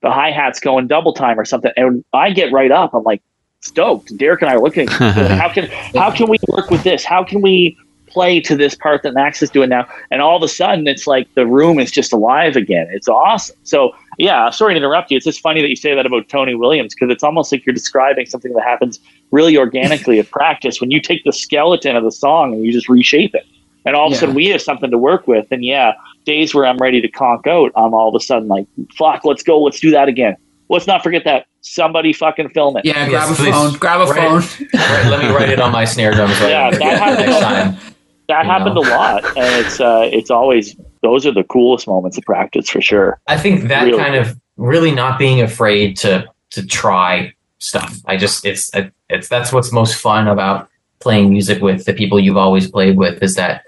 the 0.00 0.10
hi 0.10 0.30
hats 0.30 0.60
going 0.60 0.86
double 0.86 1.12
time 1.12 1.38
or 1.38 1.44
something. 1.44 1.72
And 1.76 2.04
I 2.12 2.30
get 2.30 2.52
right 2.52 2.70
up. 2.70 2.94
I'm 2.94 3.02
like 3.02 3.22
stoked. 3.60 4.16
Derek 4.16 4.42
and 4.42 4.50
I 4.50 4.54
are 4.54 4.60
looking. 4.60 4.88
at 4.88 5.30
how 5.40 5.52
can 5.52 5.68
how 5.94 6.10
can 6.10 6.28
we 6.28 6.38
work 6.48 6.70
with 6.70 6.84
this? 6.84 7.04
How 7.04 7.24
can 7.24 7.40
we 7.40 7.76
play 8.06 8.40
to 8.40 8.56
this 8.56 8.74
part 8.74 9.02
that 9.02 9.12
Max 9.12 9.42
is 9.42 9.50
doing 9.50 9.68
now, 9.68 9.86
and 10.10 10.22
all 10.22 10.36
of 10.36 10.42
a 10.42 10.48
sudden 10.48 10.86
it's 10.86 11.06
like 11.06 11.32
the 11.34 11.46
room 11.46 11.78
is 11.78 11.90
just 11.90 12.12
alive 12.12 12.56
again. 12.56 12.86
It's 12.90 13.08
awesome. 13.08 13.56
So 13.64 13.94
yeah, 14.18 14.50
sorry 14.50 14.74
to 14.74 14.78
interrupt 14.78 15.10
you. 15.10 15.16
It's 15.16 15.26
just 15.26 15.40
funny 15.40 15.60
that 15.62 15.68
you 15.68 15.76
say 15.76 15.94
that 15.94 16.06
about 16.06 16.28
Tony 16.28 16.54
Williams 16.54 16.94
because 16.94 17.10
it's 17.10 17.24
almost 17.24 17.50
like 17.50 17.66
you're 17.66 17.74
describing 17.74 18.26
something 18.26 18.52
that 18.52 18.62
happens 18.62 19.00
really 19.30 19.56
organically 19.56 20.18
at 20.18 20.30
practice 20.30 20.80
when 20.80 20.90
you 20.90 21.00
take 21.00 21.22
the 21.24 21.32
skeleton 21.32 21.96
of 21.96 22.04
the 22.04 22.12
song 22.12 22.52
and 22.54 22.64
you 22.64 22.72
just 22.72 22.88
reshape 22.88 23.34
it. 23.34 23.44
And 23.84 23.94
all 23.96 24.06
of 24.08 24.12
a 24.12 24.16
sudden 24.16 24.34
we 24.34 24.46
have 24.48 24.60
something 24.62 24.90
to 24.90 24.98
work 24.98 25.26
with. 25.26 25.46
And 25.50 25.64
yeah, 25.64 25.92
days 26.26 26.54
where 26.54 26.66
I'm 26.66 26.78
ready 26.78 27.00
to 27.00 27.08
conk 27.08 27.46
out, 27.46 27.72
I'm 27.76 27.94
all 27.94 28.08
of 28.08 28.14
a 28.14 28.20
sudden 28.24 28.48
like, 28.48 28.66
fuck, 28.96 29.24
let's 29.24 29.42
go, 29.42 29.60
let's 29.62 29.80
do 29.80 29.90
that 29.92 30.08
again. 30.08 30.36
Let's 30.70 30.86
not 30.86 31.02
forget 31.02 31.24
that. 31.24 31.46
Somebody 31.62 32.12
fucking 32.12 32.50
film 32.50 32.76
it. 32.76 32.84
Yeah, 32.84 33.08
Yes, 33.08 33.10
grab 33.10 33.30
a 33.30 33.34
please. 33.34 33.50
phone. 33.54 33.78
Grab 33.78 34.00
a 34.00 34.04
Right. 34.12 34.42
phone. 34.42 34.68
Right, 34.74 35.06
let 35.10 35.20
me 35.20 35.28
write 35.34 35.48
it 35.48 35.60
on 35.60 35.72
my 35.72 35.84
snare 35.84 36.12
drums 36.12 36.38
right 36.40 36.50
Yeah, 36.50 36.70
that 36.70 36.82
happened. 36.98 37.26
next 37.26 37.40
time. 37.40 37.94
That 38.28 38.44
You 38.44 38.50
happened 38.50 38.74
know. 38.74 38.82
a 38.82 38.88
lot. 38.90 39.24
And 39.38 39.64
it's 39.66 39.80
uh 39.80 40.08
it's 40.12 40.30
always 40.30 40.76
those 41.02 41.24
are 41.24 41.32
the 41.32 41.44
coolest 41.44 41.86
moments 41.88 42.18
of 42.18 42.24
practice 42.24 42.68
for 42.68 42.82
sure. 42.82 43.18
I 43.26 43.38
think 43.38 43.68
that 43.68 43.84
Really. 43.84 43.98
kind 43.98 44.14
of 44.16 44.36
really 44.58 44.90
not 44.90 45.18
being 45.18 45.40
afraid 45.40 45.96
to 45.98 46.26
to 46.50 46.66
try 46.66 47.32
stuff. 47.58 47.96
I 48.06 48.16
just 48.18 48.44
it's 48.44 48.70
it's 49.08 49.28
that's 49.28 49.52
what's 49.52 49.72
most 49.72 49.96
fun 49.96 50.28
about 50.28 50.68
playing 51.00 51.30
music 51.30 51.62
with 51.62 51.84
the 51.84 51.94
people 51.94 52.18
you've 52.18 52.36
always 52.36 52.70
played 52.70 52.96
with 52.96 53.22
is 53.22 53.34
that 53.36 53.64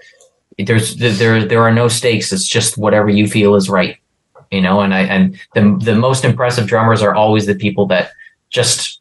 there's 0.57 0.97
there 0.97 1.45
there 1.45 1.61
are 1.61 1.73
no 1.73 1.87
stakes. 1.87 2.31
It's 2.31 2.47
just 2.47 2.77
whatever 2.77 3.09
you 3.09 3.27
feel 3.27 3.55
is 3.55 3.69
right, 3.69 3.97
you 4.51 4.61
know. 4.61 4.81
And 4.81 4.93
I 4.93 5.01
and 5.01 5.39
the 5.53 5.77
the 5.81 5.95
most 5.95 6.25
impressive 6.25 6.67
drummers 6.67 7.01
are 7.01 7.15
always 7.15 7.45
the 7.45 7.55
people 7.55 7.85
that 7.87 8.11
just 8.49 8.99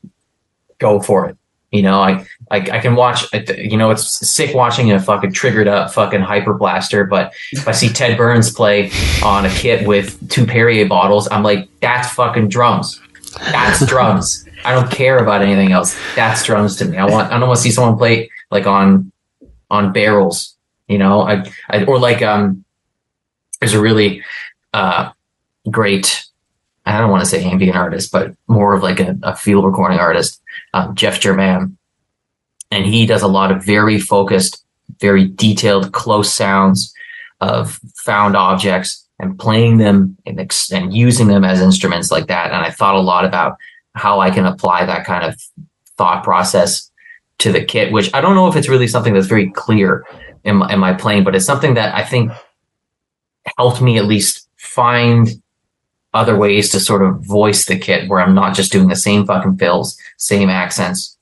go 0.79 1.01
for 1.01 1.29
it. 1.29 1.37
You 1.71 1.83
know, 1.83 2.01
I 2.01 2.27
I, 2.51 2.57
I 2.57 2.79
can 2.79 2.95
watch. 2.95 3.25
You 3.33 3.77
know, 3.77 3.91
it's 3.91 4.29
sick 4.29 4.55
watching 4.55 4.91
a 4.93 5.01
fucking 5.01 5.33
triggered 5.33 5.69
up 5.69 5.93
fucking 5.93 6.21
hyper 6.21 6.55
blaster. 6.55 7.05
But 7.05 7.35
if 7.53 7.67
I 7.69 7.73
see 7.73 7.89
Ted 7.89 8.17
Byrnes 8.17 8.53
play 8.53 8.91
on 9.23 9.45
a 9.45 9.51
kit 9.51 9.87
with 9.87 10.31
two 10.31 10.47
Perrier 10.47 10.89
bottles, 10.89 11.29
I'm 11.31 11.43
like, 11.43 11.69
that's 11.81 12.13
fucking 12.15 12.49
drums. 12.49 13.01
That's 13.39 13.85
drums. 13.87 14.47
I 14.65 14.75
don't 14.75 14.91
care 14.91 15.19
about 15.19 15.43
anything 15.43 15.73
else. 15.73 15.97
That's 16.15 16.45
drums 16.45 16.77
to 16.77 16.85
me. 16.85 16.99
I 16.99 17.05
want. 17.07 17.33
I 17.33 17.39
don't 17.39 17.49
want 17.49 17.59
to 17.59 17.63
see 17.63 17.71
someone 17.71 17.97
play 17.97 18.31
like 18.51 18.67
on 18.67 19.11
on 19.71 19.93
barrels. 19.93 20.57
You 20.89 20.99
know, 20.99 21.23
I, 21.23 21.45
I 21.69 21.85
or 21.85 21.99
like 21.99 22.23
um, 22.23 22.65
there's 23.61 23.75
a 23.75 23.81
really 23.81 24.23
uh 24.75 25.13
great. 25.71 26.27
I 26.87 26.99
don't 26.99 27.11
want 27.11 27.23
to 27.23 27.29
say 27.31 27.45
ambient 27.45 27.77
artist, 27.77 28.11
but 28.11 28.35
more 28.49 28.75
of 28.75 28.83
like 28.83 29.01
a, 29.01 29.17
a 29.23 29.37
field 29.37 29.65
recording 29.65 29.99
artist, 29.99 30.41
um, 30.75 30.95
Jeph 30.95 31.21
Jerman, 31.21 31.77
and 32.71 32.87
he 32.87 33.07
does 33.07 33.23
a 33.23 33.29
lot 33.29 33.53
of 33.53 33.65
very 33.65 34.01
focused, 34.01 34.65
very 34.99 35.29
detailed, 35.29 35.93
close 35.93 36.33
sounds 36.33 36.93
of 37.41 37.79
found 37.97 38.37
objects 38.37 39.07
and 39.19 39.39
playing 39.39 39.77
them 39.77 40.17
and, 40.27 40.41
ex- 40.41 40.73
and 40.73 40.95
using 40.95 41.29
them 41.29 41.45
as 41.45 41.61
instruments 41.61 42.11
like 42.11 42.27
that. 42.27 42.47
And 42.47 42.57
I 42.57 42.71
thought 42.71 42.95
a 42.95 43.01
lot 43.01 43.25
about 43.25 43.57
how 44.01 44.21
I 44.21 44.31
can 44.31 44.47
apply 44.47 44.87
that 44.87 45.05
kind 45.05 45.25
of 45.25 45.41
thought 45.97 46.25
process 46.25 46.91
to 47.39 47.53
the 47.53 47.65
kit, 47.65 47.93
which 47.93 48.13
I 48.15 48.21
don't 48.21 48.35
know 48.35 48.49
if 48.49 48.57
it's 48.57 48.69
really 48.69 48.89
something 48.89 49.15
that's 49.15 49.27
very 49.27 49.51
clear 49.51 50.05
in 50.45 50.57
my, 50.57 50.73
in 50.73 50.81
my 50.81 50.95
playing, 50.95 51.25
but 51.25 51.35
it's 51.35 51.45
something 51.45 51.75
that 51.75 51.95
I 51.95 52.05
think 52.05 52.33
helped 53.59 53.81
me 53.81 53.99
at 53.99 54.07
least 54.07 54.49
find 54.57 55.29
other 56.13 56.37
ways 56.37 56.71
to 56.71 56.81
sort 56.81 57.03
of 57.03 57.25
voice 57.25 57.67
the 57.67 57.79
kit 57.79 58.09
where 58.09 58.21
I'm 58.21 58.35
not 58.35 58.55
just 58.55 58.73
doing 58.73 58.89
the 58.89 58.97
same 58.97 59.27
fucking 59.27 59.59
fills, 59.59 59.97
same 60.17 60.49
accents, 60.49 61.17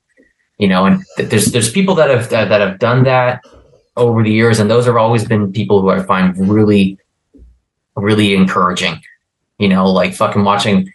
you 0.59 0.69
know, 0.69 0.87
and 0.87 1.05
th- 1.17 1.29
there's, 1.29 1.47
there's 1.47 1.71
people 1.71 1.95
that 1.97 2.11
have, 2.11 2.31
that, 2.31 2.49
that 2.49 2.61
have 2.61 2.79
done 2.79 3.05
that 3.05 3.45
over 3.97 4.23
the 4.23 4.33
years. 4.33 4.61
And 4.61 4.71
those 4.71 4.87
have 4.87 4.97
always 4.97 5.25
been 5.25 5.53
people 5.53 5.83
who 5.83 5.91
I 5.91 6.03
find 6.03 6.37
really, 6.49 6.99
really 7.97 8.35
encouraging, 8.35 9.03
you 9.59 9.69
know, 9.69 9.91
like 9.91 10.15
fucking 10.15 10.45
watching 10.45 10.93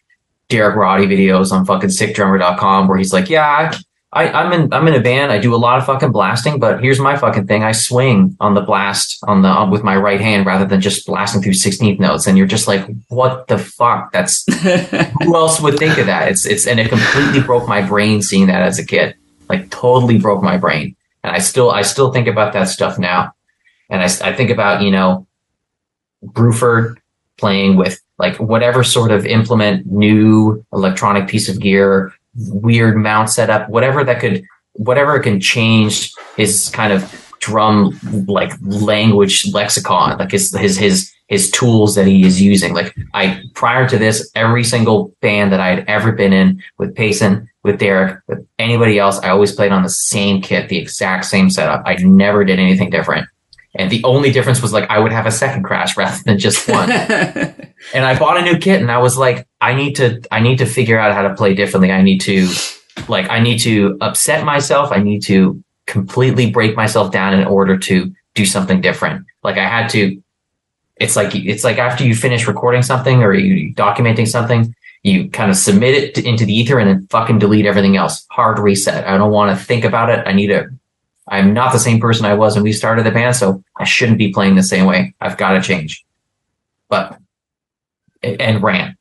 Derek 0.53 0.75
Roddy 0.75 1.07
videos 1.07 1.51
on 1.51 1.65
fucking 1.65 1.89
sickdrummer.com 1.89 2.87
where 2.87 2.99
he's 2.99 3.11
like, 3.11 3.27
yeah, 3.27 3.71
I, 4.13 4.25
I, 4.25 4.43
I'm 4.43 4.53
in, 4.53 4.71
I'm 4.71 4.87
in 4.87 4.93
a 4.93 4.99
band. 4.99 5.31
I 5.31 5.39
do 5.39 5.55
a 5.55 5.57
lot 5.57 5.79
of 5.79 5.85
fucking 5.87 6.11
blasting, 6.11 6.59
but 6.59 6.79
here's 6.79 6.99
my 6.99 7.17
fucking 7.17 7.47
thing. 7.47 7.63
I 7.63 7.71
swing 7.71 8.37
on 8.39 8.53
the 8.53 8.61
blast 8.61 9.17
on 9.27 9.41
the, 9.41 9.47
on, 9.47 9.71
with 9.71 9.83
my 9.83 9.97
right 9.97 10.21
hand 10.21 10.45
rather 10.45 10.65
than 10.65 10.79
just 10.79 11.07
blasting 11.07 11.41
through 11.41 11.53
16th 11.53 11.99
notes. 11.99 12.27
And 12.27 12.37
you're 12.37 12.45
just 12.45 12.67
like, 12.67 12.87
what 13.07 13.47
the 13.47 13.57
fuck? 13.57 14.11
That's, 14.11 14.45
who 15.23 15.35
else 15.35 15.59
would 15.59 15.79
think 15.79 15.97
of 15.97 16.05
that? 16.05 16.29
It's, 16.29 16.45
it's, 16.45 16.67
and 16.67 16.79
it 16.79 16.89
completely 16.89 17.41
broke 17.41 17.67
my 17.67 17.81
brain 17.81 18.21
seeing 18.21 18.45
that 18.45 18.61
as 18.61 18.77
a 18.77 18.85
kid, 18.85 19.15
like 19.49 19.71
totally 19.71 20.19
broke 20.19 20.43
my 20.43 20.57
brain. 20.57 20.95
And 21.23 21.35
I 21.35 21.39
still, 21.39 21.71
I 21.71 21.81
still 21.81 22.13
think 22.13 22.27
about 22.27 22.53
that 22.53 22.65
stuff 22.65 22.99
now. 22.99 23.33
And 23.89 24.03
I, 24.03 24.05
I 24.05 24.35
think 24.35 24.51
about, 24.51 24.83
you 24.83 24.91
know, 24.91 25.25
Bruford 26.23 26.97
playing 27.39 27.75
with 27.75 27.99
like 28.19 28.37
whatever 28.39 28.83
sort 28.83 29.11
of 29.11 29.25
implement, 29.25 29.85
new 29.85 30.63
electronic 30.73 31.27
piece 31.27 31.49
of 31.49 31.59
gear, 31.59 32.13
weird 32.35 32.97
mount 32.97 33.29
setup, 33.29 33.69
whatever 33.69 34.03
that 34.03 34.19
could, 34.19 34.43
whatever 34.73 35.19
can 35.19 35.39
change 35.39 36.13
his 36.35 36.69
kind 36.69 36.93
of 36.93 37.33
drum 37.39 37.99
like 38.27 38.53
language 38.61 39.51
lexicon, 39.53 40.17
like 40.17 40.31
his 40.31 40.55
his 40.55 40.77
his 40.77 41.13
his 41.27 41.49
tools 41.51 41.95
that 41.95 42.05
he 42.05 42.23
is 42.23 42.41
using. 42.41 42.73
Like 42.73 42.95
I 43.13 43.41
prior 43.53 43.87
to 43.89 43.97
this, 43.97 44.31
every 44.35 44.63
single 44.63 45.13
band 45.21 45.51
that 45.51 45.59
I 45.59 45.69
had 45.69 45.85
ever 45.87 46.11
been 46.11 46.33
in 46.33 46.61
with 46.77 46.95
Payson, 46.95 47.49
with 47.63 47.79
Derek, 47.79 48.19
with 48.27 48.45
anybody 48.59 48.99
else, 48.99 49.19
I 49.19 49.29
always 49.29 49.51
played 49.51 49.71
on 49.71 49.83
the 49.83 49.89
same 49.89 50.41
kit, 50.41 50.69
the 50.69 50.77
exact 50.77 51.25
same 51.25 51.49
setup. 51.49 51.83
I 51.85 51.95
never 51.95 52.43
did 52.45 52.59
anything 52.59 52.89
different. 52.89 53.27
And 53.75 53.89
the 53.89 54.03
only 54.03 54.31
difference 54.31 54.61
was 54.61 54.71
like 54.71 54.89
I 54.89 54.99
would 54.99 55.11
have 55.11 55.25
a 55.25 55.31
second 55.31 55.63
crash 55.63 55.97
rather 55.97 56.21
than 56.25 56.37
just 56.37 56.69
one. 56.69 56.91
and 57.93 58.05
I 58.05 58.17
bought 58.17 58.37
a 58.37 58.41
new 58.41 58.57
kit 58.57 58.81
and 58.81 58.91
I 58.91 58.99
was 58.99 59.17
like, 59.17 59.47
I 59.61 59.73
need 59.73 59.95
to 59.95 60.21
I 60.31 60.41
need 60.41 60.59
to 60.59 60.65
figure 60.65 60.99
out 60.99 61.13
how 61.13 61.23
to 61.23 61.33
play 61.33 61.55
differently. 61.55 61.91
I 61.91 62.01
need 62.01 62.21
to 62.21 62.49
like 63.07 63.29
I 63.29 63.39
need 63.39 63.59
to 63.59 63.97
upset 64.01 64.45
myself. 64.45 64.91
I 64.91 64.99
need 64.99 65.23
to 65.23 65.63
completely 65.87 66.49
break 66.49 66.75
myself 66.75 67.11
down 67.11 67.33
in 67.33 67.45
order 67.45 67.77
to 67.77 68.13
do 68.35 68.45
something 68.45 68.79
different. 68.79 69.25
Like 69.43 69.57
I 69.57 69.67
had 69.67 69.89
to 69.91 70.21
it's 70.97 71.15
like 71.15 71.35
it's 71.35 71.63
like 71.63 71.79
after 71.79 72.05
you 72.05 72.15
finish 72.15 72.47
recording 72.47 72.83
something 72.83 73.23
or 73.23 73.33
you 73.33 73.73
documenting 73.73 74.27
something, 74.27 74.75
you 75.01 75.29
kind 75.31 75.49
of 75.49 75.57
submit 75.57 75.95
it 75.95 76.15
to, 76.15 76.27
into 76.27 76.45
the 76.45 76.53
ether 76.53 76.77
and 76.79 76.89
then 76.89 77.07
fucking 77.07 77.39
delete 77.39 77.65
everything 77.65 77.97
else. 77.97 78.25
Hard 78.29 78.59
reset. 78.59 79.05
I 79.07 79.17
don't 79.17 79.31
want 79.31 79.57
to 79.57 79.65
think 79.65 79.83
about 79.83 80.09
it. 80.09 80.25
I 80.27 80.33
need 80.33 80.47
to 80.47 80.69
I'm 81.27 81.53
not 81.53 81.71
the 81.71 81.79
same 81.79 81.99
person 81.99 82.25
I 82.25 82.33
was 82.33 82.55
when 82.55 82.63
we 82.63 82.73
started 82.73 83.05
the 83.05 83.11
band, 83.11 83.35
so 83.35 83.63
I 83.77 83.85
shouldn't 83.85 84.17
be 84.17 84.31
playing 84.33 84.55
the 84.55 84.63
same 84.63 84.85
way. 84.85 85.13
I've 85.21 85.37
got 85.37 85.51
to 85.53 85.61
change. 85.61 86.03
But 86.89 87.17
and 88.21 88.61
ran. 88.61 88.97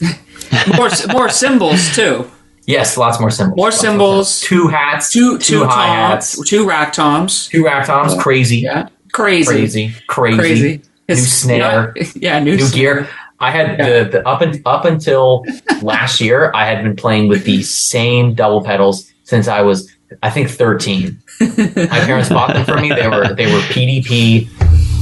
more 0.76 0.90
more 1.12 1.28
cymbals 1.28 1.94
too. 1.94 2.30
Yes, 2.66 2.96
lots 2.96 3.20
more 3.20 3.30
cymbals. 3.30 3.56
More 3.56 3.70
cymbals. 3.72 4.40
Two 4.40 4.68
hats. 4.68 5.12
Two 5.12 5.38
two 5.38 5.64
hi 5.64 5.86
toms, 5.86 6.34
hats. 6.36 6.48
two 6.48 6.66
rack 6.68 6.92
toms. 6.92 7.48
Two 7.48 7.64
rack 7.64 7.86
toms. 7.86 8.14
Crazy. 8.20 8.58
Yeah, 8.58 8.88
crazy, 9.12 9.46
Crazy. 9.46 9.94
Crazy. 10.08 10.38
crazy. 10.38 10.74
It's- 11.08 11.28
snare. 11.28 11.92
Yeah, 11.96 12.04
yeah 12.16 12.38
new, 12.40 12.56
New 12.56 12.64
snare. 12.66 12.94
gear. 13.04 13.08
I 13.38 13.50
had 13.50 13.78
the, 13.78 14.08
the 14.10 14.26
up 14.26 14.40
and 14.40 14.60
up 14.66 14.84
until 14.84 15.44
last 15.82 16.20
year. 16.20 16.50
I 16.54 16.64
had 16.66 16.82
been 16.82 16.96
playing 16.96 17.28
with 17.28 17.44
the 17.44 17.62
same 17.62 18.34
double 18.34 18.64
pedals 18.64 19.12
since 19.24 19.46
I 19.46 19.60
was, 19.62 19.94
I 20.22 20.30
think, 20.30 20.48
thirteen. 20.50 21.22
My 21.40 22.00
parents 22.00 22.28
bought 22.28 22.54
them 22.54 22.64
for 22.64 22.76
me. 22.80 22.90
They 22.92 23.08
were 23.08 23.34
they 23.34 23.46
were 23.52 23.60
PDP 23.60 24.48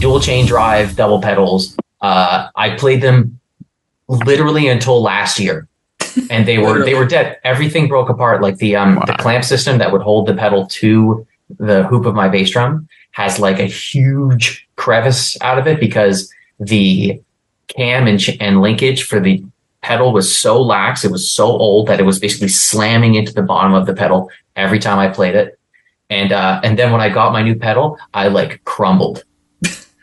dual 0.00 0.20
chain 0.20 0.46
drive 0.46 0.96
double 0.96 1.20
pedals. 1.20 1.76
Uh, 2.00 2.48
I 2.56 2.70
played 2.76 3.00
them 3.02 3.40
literally 4.08 4.68
until 4.68 5.02
last 5.02 5.38
year, 5.38 5.68
and 6.30 6.46
they 6.46 6.58
were 6.58 6.84
they 6.84 6.94
were 6.94 7.06
dead. 7.06 7.38
Everything 7.44 7.88
broke 7.88 8.08
apart. 8.08 8.42
Like 8.42 8.56
the 8.58 8.76
um 8.76 9.02
the 9.06 9.14
clamp 9.14 9.44
system 9.44 9.78
that 9.78 9.92
would 9.92 10.02
hold 10.02 10.26
the 10.26 10.34
pedal 10.34 10.66
to 10.66 11.26
the 11.58 11.84
hoop 11.84 12.06
of 12.06 12.14
my 12.14 12.28
bass 12.28 12.50
drum 12.50 12.88
has 13.12 13.38
like 13.38 13.60
a 13.60 13.66
huge 13.66 14.66
crevice 14.76 15.40
out 15.40 15.58
of 15.58 15.66
it 15.68 15.78
because 15.78 16.32
the 16.58 17.20
cam 17.68 18.06
and, 18.06 18.18
ch- 18.18 18.36
and 18.40 18.60
linkage 18.60 19.04
for 19.04 19.20
the 19.20 19.44
pedal 19.82 20.12
was 20.12 20.36
so 20.36 20.60
lax. 20.60 21.04
It 21.04 21.12
was 21.12 21.30
so 21.30 21.46
old 21.46 21.86
that 21.86 22.00
it 22.00 22.04
was 22.04 22.18
basically 22.18 22.48
slamming 22.48 23.14
into 23.14 23.32
the 23.32 23.42
bottom 23.42 23.72
of 23.74 23.86
the 23.86 23.94
pedal 23.94 24.30
every 24.56 24.78
time 24.78 24.98
I 24.98 25.08
played 25.08 25.34
it. 25.36 25.58
And, 26.10 26.32
uh, 26.32 26.60
and 26.62 26.78
then 26.78 26.92
when 26.92 27.00
I 27.00 27.08
got 27.08 27.32
my 27.32 27.42
new 27.42 27.54
pedal, 27.54 27.98
I 28.12 28.28
like 28.28 28.62
crumbled. 28.64 29.24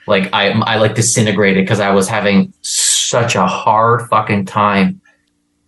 like 0.08 0.30
I, 0.34 0.50
I 0.50 0.78
like 0.78 0.96
disintegrated 0.96 1.64
because 1.64 1.80
I 1.80 1.92
was 1.92 2.08
having 2.08 2.54
such 2.62 3.36
a 3.36 3.46
hard 3.46 4.08
fucking 4.10 4.46
time. 4.46 5.02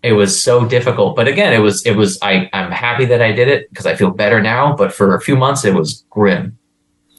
It 0.02 0.14
was 0.14 0.42
so 0.42 0.66
difficult. 0.66 1.16
But 1.16 1.28
again, 1.28 1.54
it 1.54 1.60
was, 1.60 1.86
it 1.86 1.96
was, 1.96 2.20
I, 2.22 2.50
I'm 2.52 2.72
happy 2.72 3.06
that 3.06 3.22
I 3.22 3.32
did 3.32 3.48
it 3.48 3.70
because 3.70 3.86
I 3.86 3.96
feel 3.96 4.12
better 4.12 4.42
now. 4.42 4.76
But 4.76 4.94
for 4.94 5.16
a 5.16 5.22
few 5.22 5.38
months, 5.38 5.64
it 5.64 5.74
was 5.74 6.04
grim. 6.10 6.58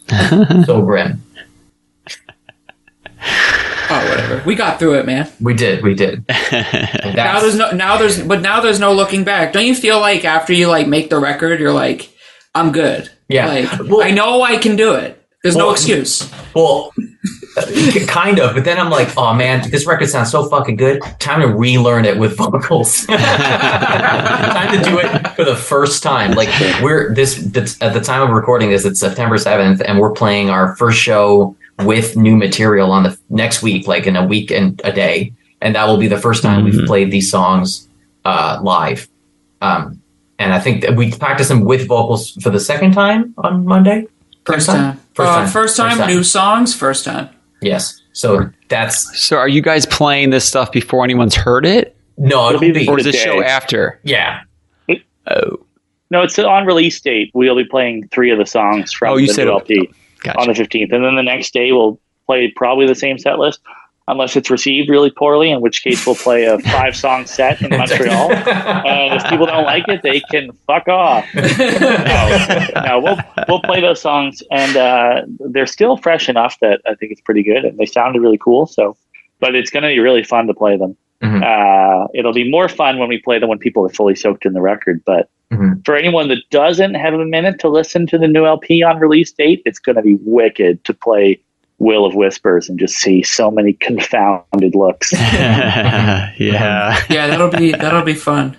so 0.66 0.82
grim. 0.82 1.22
Oh, 3.90 4.08
whatever. 4.08 4.42
We 4.44 4.54
got 4.54 4.78
through 4.78 4.98
it, 4.98 5.06
man. 5.06 5.30
We 5.40 5.54
did, 5.54 5.82
we 5.82 5.94
did. 5.94 6.24
Now 7.14 7.38
there's 7.38 7.56
no 7.56 7.70
now 7.70 7.96
there's 7.96 8.20
but 8.20 8.40
now 8.40 8.60
there's 8.60 8.80
no 8.80 8.92
looking 8.92 9.22
back. 9.22 9.52
Don't 9.52 9.66
you 9.66 9.74
feel 9.74 10.00
like 10.00 10.24
after 10.24 10.52
you 10.52 10.66
like 10.66 10.88
make 10.88 11.10
the 11.10 11.18
record, 11.18 11.60
you're 11.60 11.72
like, 11.72 12.12
I'm 12.54 12.72
good. 12.72 13.10
Yeah. 13.28 13.46
Like 13.46 13.78
Well- 13.88 14.02
I 14.02 14.10
know 14.10 14.42
I 14.42 14.56
can 14.56 14.76
do 14.76 14.94
it. 14.94 15.20
There's 15.42 15.56
no 15.56 15.70
excuse. 15.72 16.30
Well, 16.54 16.90
kind 18.06 18.38
of, 18.40 18.54
but 18.54 18.64
then 18.64 18.78
I'm 18.78 18.88
like, 18.90 19.10
oh 19.18 19.34
man, 19.34 19.68
this 19.70 19.86
record 19.86 20.08
sounds 20.08 20.30
so 20.30 20.46
fucking 20.48 20.76
good. 20.76 21.02
Time 21.18 21.42
to 21.42 21.48
relearn 21.48 22.06
it 22.06 22.16
with 22.18 22.36
vocals. 22.38 23.04
time 23.06 24.72
to 24.78 24.82
do 24.88 24.98
it 24.98 25.28
for 25.36 25.44
the 25.44 25.54
first 25.54 26.02
time. 26.02 26.32
Like 26.32 26.48
we're 26.82 27.14
this 27.14 27.36
this- 27.36 27.76
at 27.82 27.92
the 27.92 28.00
time 28.00 28.22
of 28.22 28.30
recording 28.30 28.70
this, 28.70 28.84
it's 28.86 29.00
September 29.00 29.36
7th, 29.36 29.82
and 29.86 29.98
we're 29.98 30.12
playing 30.12 30.48
our 30.48 30.74
first 30.76 30.98
show 30.98 31.54
with 31.80 32.16
new 32.16 32.36
material 32.36 32.90
on 32.90 33.02
the 33.02 33.18
next 33.30 33.62
week, 33.62 33.86
like 33.86 34.06
in 34.06 34.16
a 34.16 34.24
week 34.26 34.50
and 34.50 34.80
a 34.84 34.92
day, 34.92 35.32
and 35.60 35.74
that 35.74 35.86
will 35.86 35.98
be 35.98 36.08
the 36.08 36.18
first 36.18 36.42
time 36.42 36.64
we've 36.64 36.86
played 36.86 37.10
these 37.10 37.30
songs 37.30 37.86
uh, 38.24 38.58
live. 38.62 39.08
Um, 39.60 40.00
and 40.38 40.52
I 40.52 40.58
think 40.60 40.82
that 40.82 40.96
we 40.96 41.10
practiced 41.12 41.48
them 41.48 41.64
with 41.64 41.86
vocals 41.88 42.32
for 42.42 42.50
the 42.50 42.60
second 42.60 42.92
time 42.92 43.34
on 43.38 43.64
Monday. 43.64 44.06
First 44.44 44.66
Second 44.66 44.80
time. 44.82 45.00
First 45.14 45.30
Uh, 45.30 45.34
time. 45.36 45.48
First 45.48 45.76
time. 45.76 46.06
New 46.08 46.22
songs. 46.22 46.74
First 46.74 47.04
time. 47.04 47.28
Yes. 47.62 48.00
So 48.12 48.50
that's 48.68 49.18
So 49.18 49.36
are 49.38 49.48
you 49.48 49.62
guys 49.62 49.86
playing 49.86 50.30
this 50.30 50.44
stuff 50.44 50.70
before 50.70 51.02
anyone's 51.04 51.34
heard 51.34 51.64
it? 51.66 51.96
no, 52.18 52.48
it'll 52.48 52.60
be 52.60 52.70
be, 52.70 52.86
Or 52.88 52.98
is 53.00 53.06
it 53.06 53.14
show 53.14 53.42
after? 53.42 53.98
yeah. 54.04 54.40
Oh. 55.26 55.60
No, 56.10 56.22
it's 56.22 56.38
on 56.38 56.66
release 56.66 57.00
date. 57.00 57.30
We'll 57.34 57.56
be 57.56 57.64
playing 57.64 58.08
three 58.08 58.30
of 58.30 58.38
the 58.38 58.46
songs 58.46 58.92
from 58.92 59.12
Oh, 59.12 59.16
you 59.16 59.26
the 59.26 59.32
said- 59.34 59.44
new 59.46 59.52
LP 59.52 59.90
Gotcha. 60.20 60.38
on 60.38 60.46
the 60.48 60.52
15th. 60.54 60.92
And 60.92 61.04
then 61.04 61.16
the 61.16 61.22
next 61.22 61.52
day, 61.54 61.72
we'll 61.72 61.98
play 62.26 62.52
probably 62.54 62.86
the 62.86 62.94
same 62.94 63.18
set 63.18 63.38
list, 63.38 63.60
unless 64.06 64.36
it's 64.36 64.50
received 64.50 64.90
really 64.90 65.10
poorly, 65.10 65.50
in 65.50 65.60
which 65.60 65.82
case 65.82 66.04
we'll 66.06 66.14
play 66.14 66.44
a 66.44 66.58
five 66.74 66.94
song 66.96 67.24
set 67.26 67.60
in 67.62 67.70
Montreal. 67.70 68.32
and 68.32 69.14
if 69.14 69.24
people 69.30 69.46
don't 69.46 69.64
like 69.64 69.88
it, 69.88 70.02
they 70.02 70.20
can 70.20 70.52
fuck 70.66 70.88
off. 70.88 71.24
No, 71.34 72.82
no, 72.84 73.00
we'll 73.00 73.18
we'll 73.48 73.60
play 73.62 73.80
those 73.80 74.00
songs, 74.00 74.42
and 74.50 74.76
uh, 74.76 75.22
they're 75.50 75.66
still 75.66 75.96
fresh 75.96 76.28
enough 76.28 76.58
that 76.60 76.80
I 76.86 76.94
think 76.94 77.12
it's 77.12 77.20
pretty 77.20 77.42
good, 77.42 77.64
and 77.64 77.78
they 77.78 77.86
sounded 77.86 78.20
really 78.20 78.38
cool. 78.38 78.66
So, 78.66 78.96
but 79.40 79.54
it's 79.54 79.70
going 79.70 79.82
to 79.82 79.88
be 79.88 79.98
really 79.98 80.22
fun 80.22 80.46
to 80.48 80.54
play 80.54 80.76
them. 80.76 80.96
Mhm. 81.22 81.42
Uh, 81.42 82.08
it'll 82.14 82.32
be 82.32 82.48
more 82.50 82.68
fun 82.68 82.98
when 82.98 83.08
we 83.08 83.18
play 83.18 83.38
them 83.38 83.48
when 83.48 83.58
people 83.58 83.84
are 83.86 83.90
fully 83.90 84.14
soaked 84.14 84.44
in 84.44 84.52
the 84.52 84.60
record. 84.60 85.02
But 85.06 85.28
Mhm. 85.52 85.84
for 85.84 85.94
anyone 85.94 86.28
that 86.28 86.38
doesn't 86.50 86.94
have 86.94 87.14
a 87.14 87.24
minute 87.24 87.58
to 87.60 87.68
listen 87.68 88.06
to 88.08 88.18
the 88.18 88.26
new 88.28 88.44
LP 88.46 88.82
on 88.82 88.98
release 88.98 89.30
date, 89.32 89.62
it's 89.64 89.78
going 89.78 89.96
to 89.96 90.02
be 90.02 90.18
wicked 90.22 90.82
to 90.84 90.94
play 90.94 91.40
Will 91.84 92.06
of 92.06 92.14
Whispers 92.14 92.68
and 92.68 92.78
just 92.78 92.96
see 92.96 93.22
so 93.22 93.50
many 93.50 93.74
confounded 93.74 94.74
looks. 94.74 95.12
yeah. 95.12 96.32
Yeah, 96.38 97.26
that'll 97.26 97.50
be 97.50 97.72
that'll 97.72 98.02
be 98.02 98.14
fun. 98.14 98.56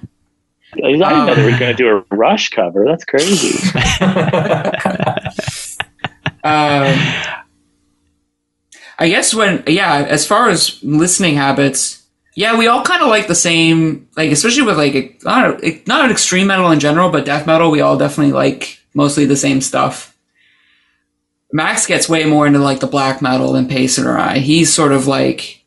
I 0.73 0.91
didn't 0.91 0.99
know 0.99 1.33
they 1.33 1.51
were 1.51 1.57
going 1.57 1.71
to 1.71 1.73
do 1.73 1.89
a 1.89 2.15
Rush 2.15 2.49
cover. 2.49 2.85
That's 2.85 3.05
crazy. 3.05 3.57
Um, 6.45 6.95
I 8.99 9.09
guess 9.09 9.33
when 9.33 9.63
yeah, 9.65 10.05
as 10.07 10.27
far 10.27 10.49
as 10.49 10.81
listening 10.83 11.37
habits, 11.37 12.05
yeah, 12.35 12.55
we 12.55 12.67
all 12.67 12.83
kind 12.83 13.01
of 13.01 13.07
like 13.07 13.27
the 13.27 13.33
same. 13.33 14.07
Like 14.15 14.31
especially 14.31 14.61
with 14.61 14.77
like 14.77 15.19
I 15.25 15.41
don't 15.41 15.63
know, 15.63 15.79
not 15.87 16.11
extreme 16.11 16.45
metal 16.45 16.69
in 16.69 16.79
general, 16.79 17.09
but 17.09 17.25
death 17.25 17.47
metal, 17.47 17.71
we 17.71 17.81
all 17.81 17.97
definitely 17.97 18.33
like 18.33 18.79
mostly 18.93 19.25
the 19.25 19.35
same 19.35 19.59
stuff. 19.59 20.14
Max 21.51 21.85
gets 21.85 22.09
way 22.09 22.25
more 22.25 22.47
into 22.47 22.59
like 22.59 22.79
the 22.79 22.87
black 22.87 23.21
metal 23.21 23.53
than 23.53 23.67
Payson 23.67 24.05
or 24.05 24.17
I. 24.17 24.39
He's 24.39 24.73
sort 24.73 24.91
of 24.91 25.07
like, 25.07 25.63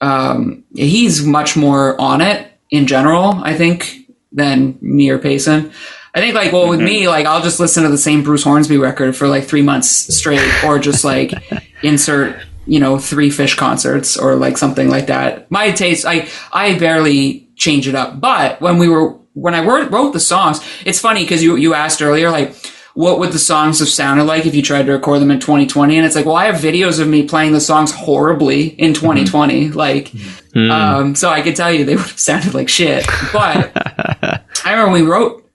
um, 0.00 0.64
he's 0.74 1.24
much 1.24 1.56
more 1.56 1.98
on 2.00 2.20
it 2.20 2.50
in 2.70 2.86
general, 2.86 3.40
I 3.42 3.54
think, 3.54 4.10
than 4.32 4.78
me 4.80 5.10
or 5.10 5.18
Payson. 5.18 5.72
I 6.14 6.20
think 6.20 6.34
like 6.34 6.50
well 6.50 6.66
with 6.66 6.80
me 6.80 7.08
like 7.08 7.26
I'll 7.26 7.42
just 7.42 7.60
listen 7.60 7.82
to 7.82 7.90
the 7.90 7.98
same 7.98 8.22
Bruce 8.22 8.42
Hornsby 8.42 8.78
record 8.78 9.14
for 9.14 9.28
like 9.28 9.44
three 9.44 9.60
months 9.60 9.90
straight 10.16 10.64
or 10.64 10.78
just 10.78 11.04
like 11.04 11.34
insert 11.82 12.40
you 12.66 12.80
know 12.80 12.98
three 12.98 13.28
Phish 13.28 13.54
concerts 13.54 14.16
or 14.16 14.34
like 14.34 14.56
something 14.56 14.88
like 14.88 15.08
that. 15.08 15.50
My 15.50 15.72
taste 15.72 16.06
I 16.06 16.26
I 16.54 16.78
barely 16.78 17.46
change 17.56 17.86
it 17.86 17.94
up. 17.94 18.18
But 18.18 18.62
when 18.62 18.78
we 18.78 18.88
were 18.88 19.18
when 19.34 19.54
I 19.54 19.62
wrote, 19.62 19.90
wrote 19.90 20.12
the 20.12 20.20
songs, 20.20 20.66
it's 20.86 20.98
funny 20.98 21.22
because 21.22 21.42
you 21.42 21.56
you 21.56 21.74
asked 21.74 22.00
earlier 22.00 22.30
like 22.30 22.54
what 22.96 23.18
would 23.18 23.30
the 23.30 23.38
songs 23.38 23.78
have 23.78 23.88
sounded 23.88 24.24
like 24.24 24.46
if 24.46 24.54
you 24.54 24.62
tried 24.62 24.86
to 24.86 24.92
record 24.92 25.20
them 25.20 25.30
in 25.30 25.38
2020 25.38 25.96
and 25.96 26.06
it's 26.06 26.16
like 26.16 26.26
well 26.26 26.34
I 26.34 26.46
have 26.46 26.56
videos 26.56 26.98
of 26.98 27.06
me 27.06 27.28
playing 27.28 27.52
the 27.52 27.60
songs 27.60 27.92
horribly 27.92 28.68
in 28.68 28.94
2020 28.94 29.70
like 29.70 30.12
um 30.56 31.14
so 31.14 31.28
I 31.28 31.42
could 31.42 31.56
tell 31.56 31.70
you 31.70 31.84
they 31.84 31.96
would 31.96 32.06
have 32.06 32.18
sounded 32.18 32.54
like 32.54 32.68
shit. 32.68 33.06
But 33.32 33.72
I 34.64 34.72
remember 34.72 34.92
when 34.92 35.02
we 35.02 35.08
wrote 35.08 35.46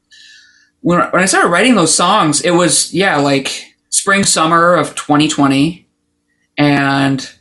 when, 0.82 1.00
when 1.12 1.22
I 1.22 1.26
started 1.26 1.50
writing 1.50 1.76
those 1.76 1.96
songs, 1.96 2.42
it 2.42 2.52
was 2.52 2.94
yeah, 2.94 3.18
like 3.18 3.76
spring 3.90 4.24
summer 4.24 4.74
of 4.74 4.96
2020, 4.96 5.88
and 6.58 7.32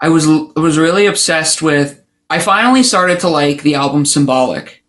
I 0.00 0.08
was 0.08 0.28
I 0.28 0.60
was 0.60 0.76
really 0.76 1.06
obsessed 1.06 1.62
with. 1.62 2.04
I 2.30 2.40
finally 2.40 2.82
started 2.82 3.20
to 3.20 3.28
like 3.28 3.62
the 3.62 3.76
album 3.76 4.04
"Symbolic" 4.04 4.84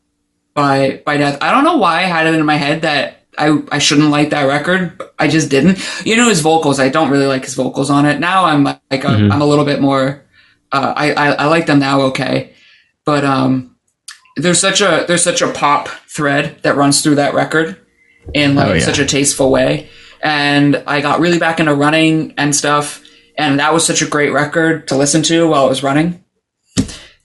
by 0.54 1.02
by 1.06 1.18
Death. 1.18 1.38
I 1.42 1.52
don't 1.52 1.64
know 1.64 1.78
why 1.78 2.00
I 2.00 2.04
had 2.04 2.28
it 2.28 2.36
in 2.36 2.46
my 2.46 2.58
head 2.58 2.82
that 2.82 3.19
I 3.40 3.62
I 3.72 3.80
shouldn't 3.80 4.10
like 4.10 4.30
that 4.32 4.44
record. 4.44 5.02
I 5.18 5.28
just 5.28 5.50
didn't. 5.50 5.80
You 6.06 6.16
know 6.18 6.30
his 6.30 6.42
vocals. 6.42 6.80
I 6.80 6.90
don't 6.90 7.10
really 7.10 7.28
like 7.28 7.46
his 7.46 7.56
vocals 7.56 7.90
on 7.90 8.06
it. 8.06 8.20
Now 8.20 8.46
I'm 8.46 8.64
like 8.64 9.06
I'm, 9.06 9.32
a 9.32 9.46
little 9.46 9.66
bit 9.66 9.80
more. 9.82 10.26
Uh, 10.72 10.94
I, 10.96 11.14
I 11.14 11.28
I 11.32 11.46
like 11.46 11.66
them 11.66 11.80
now. 11.80 12.02
Okay, 12.02 12.54
but 13.06 13.24
um 13.24 13.76
there's 14.38 14.60
such 14.60 14.82
a 14.82 15.06
there's 15.08 15.24
such 15.24 15.42
a 15.42 15.52
pop 15.52 15.88
thread 16.08 16.62
that 16.64 16.76
runs 16.76 17.02
through 17.02 17.16
that 17.16 17.34
record 17.34 17.78
in 18.34 18.56
like 18.56 18.68
Oh, 18.68 18.74
yeah. 18.74 18.80
such 18.86 19.00
a 19.00 19.06
tasteful 19.06 19.50
way 19.52 19.90
and 20.22 20.84
i 20.86 21.02
got 21.02 21.20
really 21.20 21.40
back 21.40 21.60
into 21.60 21.74
running 21.74 22.34
and 22.38 22.56
stuff 22.56 23.02
and 23.38 23.60
that 23.60 23.74
was 23.74 23.86
such 23.86 24.02
a 24.02 24.06
great 24.08 24.32
record 24.32 24.88
to 24.90 24.96
listen 24.98 25.24
to 25.24 25.48
while 25.48 25.66
it 25.66 25.70
was 25.70 25.82
running 25.84 26.24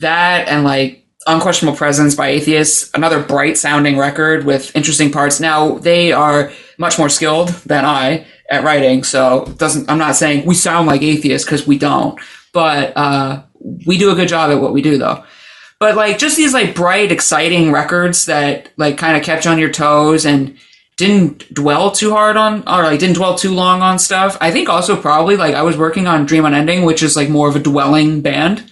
that 0.01 0.49
and 0.49 0.65
like 0.65 1.04
unquestionable 1.27 1.77
presence 1.77 2.15
by 2.15 2.29
atheists 2.29 2.91
another 2.95 3.23
bright 3.23 3.57
sounding 3.57 3.99
record 3.99 4.45
with 4.45 4.75
interesting 4.77 5.11
parts. 5.11 5.41
Now 5.41 5.79
they 5.79 6.13
are 6.13 6.53
much 6.79 6.99
more 6.99 7.09
skilled 7.09 7.49
than 7.67 7.85
i 7.85 8.27
at 8.51 8.65
writing 8.65 9.05
so 9.05 9.45
doesn't 9.57 9.89
i'm 9.89 9.97
not 9.97 10.17
saying 10.17 10.45
we 10.45 10.55
sound 10.55 10.87
like 10.89 11.01
atheists 11.03 11.47
because 11.47 11.67
we 11.67 11.79
don't 11.79 12.21
but 12.55 12.97
uh, 12.97 13.43
we 13.85 13.99
do 13.99 14.11
a 14.11 14.15
good 14.15 14.29
job 14.29 14.51
at 14.51 14.63
what 14.63 14.73
we 14.73 14.81
do 14.81 14.97
though. 14.97 15.23
But 15.79 15.97
like 15.97 16.17
just 16.17 16.39
these 16.39 16.55
like 16.55 16.75
bright 16.75 17.13
exciting 17.13 17.73
records 17.73 18.25
that 18.27 18.71
like 18.79 18.97
kind 18.97 19.19
of 19.19 19.23
kept 19.23 19.45
you 19.45 19.51
on 19.51 19.59
your 19.59 19.73
toes 19.73 20.25
and 20.25 20.57
didn't 20.97 21.53
dwell 21.53 21.91
too 21.91 22.13
hard 22.13 22.37
on 22.37 22.61
or 22.61 22.85
like 22.85 23.01
didn't 23.01 23.17
dwell 23.17 23.35
too 23.35 23.53
long 23.53 23.83
on 23.83 23.99
stuff. 23.99 24.39
I 24.41 24.53
think 24.53 24.69
also 24.69 24.97
probably 24.97 25.37
like 25.37 25.55
i 25.55 25.63
was 25.63 25.77
working 25.77 26.07
on 26.07 26.25
dream 26.25 26.45
unending 26.45 26.85
which 26.85 27.03
is 27.03 27.17
like 27.17 27.29
more 27.29 27.49
of 27.49 27.57
a 27.57 27.61
dwelling 27.61 28.21
band 28.23 28.71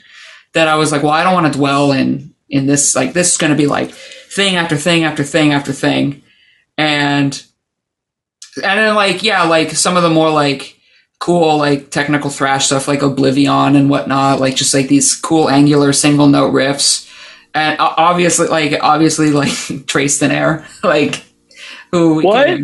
that 0.55 0.69
i 0.69 0.77
was 0.77 0.93
like 0.93 1.03
well 1.03 1.11
i 1.11 1.25
don't 1.25 1.35
want 1.35 1.53
to 1.53 1.59
dwell 1.59 1.91
in 1.91 2.32
in 2.53 2.67
this 2.67 2.95
like 2.95 3.15
this 3.15 3.33
is 3.33 3.39
going 3.39 3.51
to 3.51 3.57
be 3.57 3.67
like 3.67 3.91
thing 3.91 4.57
after 4.57 4.77
thing 4.77 5.03
after 5.03 5.25
thing 5.25 5.53
after 5.53 5.73
thing. 5.73 6.23
And 6.79 7.43
and 8.57 8.79
then 8.79 8.95
like 8.95 9.23
yeah 9.23 9.45
like 9.45 9.71
some 9.71 9.97
of 9.97 10.03
the 10.03 10.11
more 10.11 10.31
like 10.31 10.79
cool 11.19 11.57
like 11.57 11.91
technical 11.91 12.29
thrash 12.31 12.67
stuff 12.67 12.87
like 12.87 13.01
oblivion 13.01 13.75
and 13.75 13.89
whatnot 13.89 14.39
like 14.41 14.55
just 14.55 14.75
like 14.75 14.89
these 14.89 15.17
cool 15.17 15.49
angular 15.49 15.93
single 15.93 16.29
note 16.29 16.53
riffs. 16.53 17.09
And 17.55 17.77
obviously 17.81 18.49
like 18.49 18.79
obviously 18.83 19.31
like 19.31 19.87
trace 19.87 20.19
thin 20.19 20.31
air 20.31 20.67
like 20.85 21.25
who 21.91 22.23
What? 22.23 22.61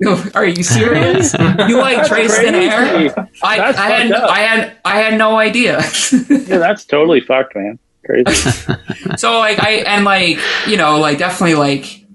are 0.34 0.46
you 0.46 0.62
serious? 0.62 1.34
You 1.68 1.78
like 1.78 2.06
trace 2.06 2.36
thin 2.38 2.54
air 2.54 3.14
I, 3.42 3.60
I 3.60 3.90
had 3.90 4.12
i 4.12 4.38
had 4.40 4.76
i 4.84 5.00
had 5.00 5.18
no 5.18 5.36
idea. 5.36 5.82
Yeah, 6.28 6.58
that's 6.58 6.84
totally 6.84 7.20
fucked, 7.20 7.56
man. 7.56 7.78
Crazy. 8.04 8.50
so 9.16 9.38
like 9.38 9.62
I 9.62 9.82
and 9.86 10.04
like 10.04 10.38
you 10.66 10.76
know 10.76 10.98
like 10.98 11.18
definitely 11.18 11.54
like 11.54 12.06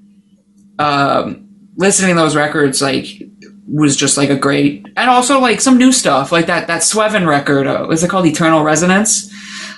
um 0.77 1.47
listening 1.77 2.15
to 2.15 2.21
those 2.21 2.35
records 2.35 2.81
like 2.81 3.07
was 3.67 3.95
just 3.95 4.17
like 4.17 4.29
a 4.29 4.35
great 4.35 4.85
and 4.97 5.09
also 5.09 5.39
like 5.39 5.61
some 5.61 5.77
new 5.77 5.91
stuff 5.91 6.31
like 6.31 6.47
that 6.47 6.67
that 6.67 6.83
Sweven 6.83 7.27
record 7.27 7.67
uh, 7.67 7.85
was 7.87 8.03
it 8.03 8.09
called? 8.09 8.25
Eternal 8.25 8.63
Resonance? 8.63 9.33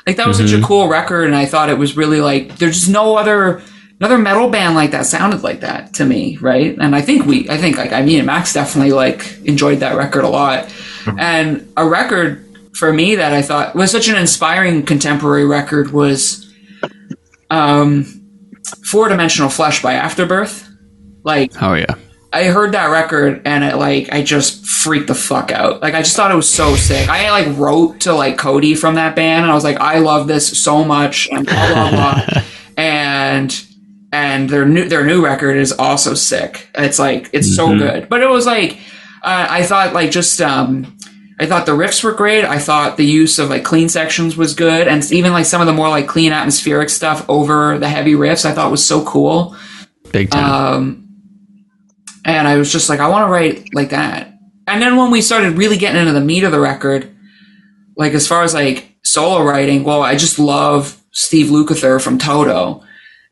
Like 0.07 0.17
that 0.17 0.27
was 0.27 0.37
such 0.37 0.51
a 0.51 0.61
cool 0.61 0.87
record 0.87 1.25
and 1.25 1.35
I 1.35 1.45
thought 1.45 1.69
it 1.69 1.77
was 1.77 1.95
really 1.95 2.21
like 2.21 2.57
there's 2.57 2.79
just 2.79 2.89
no 2.89 3.15
other 3.17 3.61
another 3.99 4.17
metal 4.17 4.49
band 4.49 4.75
like 4.75 4.91
that 4.91 5.05
sounded 5.05 5.43
like 5.43 5.61
that 5.61 5.93
to 5.95 6.05
me 6.05 6.37
right? 6.37 6.75
And 6.77 6.95
I 6.95 7.01
think 7.01 7.25
we 7.25 7.49
I 7.49 7.57
think 7.57 7.77
like 7.77 7.93
I 7.93 8.01
mean 8.01 8.25
Max 8.25 8.53
definitely 8.53 8.93
like 8.93 9.39
enjoyed 9.45 9.79
that 9.79 9.95
record 9.95 10.23
a 10.23 10.29
lot. 10.29 10.73
And 11.17 11.71
a 11.77 11.87
record 11.87 12.50
for 12.75 12.91
me 12.93 13.15
that 13.15 13.33
I 13.33 13.41
thought 13.41 13.75
was 13.75 13.91
such 13.91 14.07
an 14.07 14.15
inspiring 14.15 14.83
contemporary 14.83 15.45
record 15.45 15.91
was 15.91 16.51
um, 17.49 18.05
Four 18.85 19.09
Dimensional 19.09 19.49
Flesh 19.49 19.81
by 19.81 19.93
Afterbirth. 19.93 20.67
Like, 21.23 21.51
Oh 21.61 21.73
yeah. 21.73 21.95
I 22.33 22.45
heard 22.45 22.71
that 22.71 22.85
record 22.87 23.41
and 23.43 23.63
it 23.63 23.75
like 23.75 24.13
I 24.13 24.23
just 24.23 24.65
freaked 24.65 25.07
the 25.07 25.15
fuck 25.15 25.51
out. 25.51 25.81
Like 25.81 25.93
I 25.95 26.01
just 26.01 26.15
thought 26.15 26.31
it 26.31 26.35
was 26.35 26.49
so 26.49 26.75
sick. 26.77 27.09
I 27.09 27.29
like 27.29 27.57
wrote 27.57 28.01
to 28.01 28.13
like 28.13 28.37
Cody 28.37 28.73
from 28.73 28.95
that 28.95 29.17
band 29.17 29.43
and 29.43 29.51
I 29.51 29.53
was 29.53 29.65
like, 29.65 29.81
I 29.81 29.99
love 29.99 30.27
this 30.27 30.63
so 30.63 30.85
much 30.85 31.27
and 31.29 31.45
blah 31.45 31.67
blah 31.73 31.89
blah. 31.91 32.43
and 32.77 33.65
and 34.13 34.49
their 34.49 34.65
new 34.65 34.87
their 34.87 35.05
new 35.05 35.21
record 35.23 35.57
is 35.57 35.73
also 35.73 36.13
sick. 36.13 36.69
It's 36.73 36.99
like 36.99 37.29
it's 37.33 37.53
so 37.53 37.77
good. 37.77 38.07
But 38.07 38.21
it 38.23 38.29
was 38.29 38.45
like 38.45 38.77
Uh, 39.23 39.47
I 39.49 39.63
thought 39.63 39.93
like 39.93 40.09
just 40.09 40.39
um, 40.41 40.97
I 41.41 41.47
thought 41.47 41.65
the 41.65 41.71
riffs 41.71 42.03
were 42.03 42.11
great. 42.11 42.45
I 42.45 42.59
thought 42.59 42.97
the 42.97 43.05
use 43.05 43.39
of 43.39 43.49
like 43.49 43.63
clean 43.63 43.89
sections 43.89 44.37
was 44.37 44.53
good, 44.53 44.87
and 44.87 45.03
even 45.11 45.33
like 45.33 45.47
some 45.47 45.59
of 45.59 45.65
the 45.65 45.73
more 45.73 45.89
like 45.89 46.07
clean 46.07 46.31
atmospheric 46.31 46.89
stuff 46.89 47.27
over 47.27 47.79
the 47.79 47.89
heavy 47.89 48.13
riffs, 48.13 48.45
I 48.45 48.51
thought 48.51 48.69
was 48.69 48.85
so 48.85 49.03
cool. 49.03 49.55
Big 50.11 50.29
time. 50.29 50.51
Um, 50.51 51.07
and 52.23 52.47
I 52.47 52.57
was 52.57 52.71
just 52.71 52.89
like, 52.89 52.99
I 52.99 53.07
want 53.07 53.25
to 53.25 53.31
write 53.31 53.73
like 53.73 53.89
that. 53.89 54.37
And 54.67 54.83
then 54.83 54.97
when 54.97 55.09
we 55.09 55.23
started 55.23 55.57
really 55.57 55.77
getting 55.77 55.99
into 55.99 56.13
the 56.13 56.21
meat 56.21 56.43
of 56.43 56.51
the 56.51 56.59
record, 56.59 57.09
like 57.97 58.13
as 58.13 58.27
far 58.27 58.43
as 58.43 58.53
like 58.53 58.95
solo 59.03 59.43
writing, 59.43 59.83
well, 59.83 60.03
I 60.03 60.15
just 60.15 60.37
love 60.37 61.01
Steve 61.11 61.47
Lukather 61.47 61.99
from 61.99 62.19
Toto. 62.19 62.83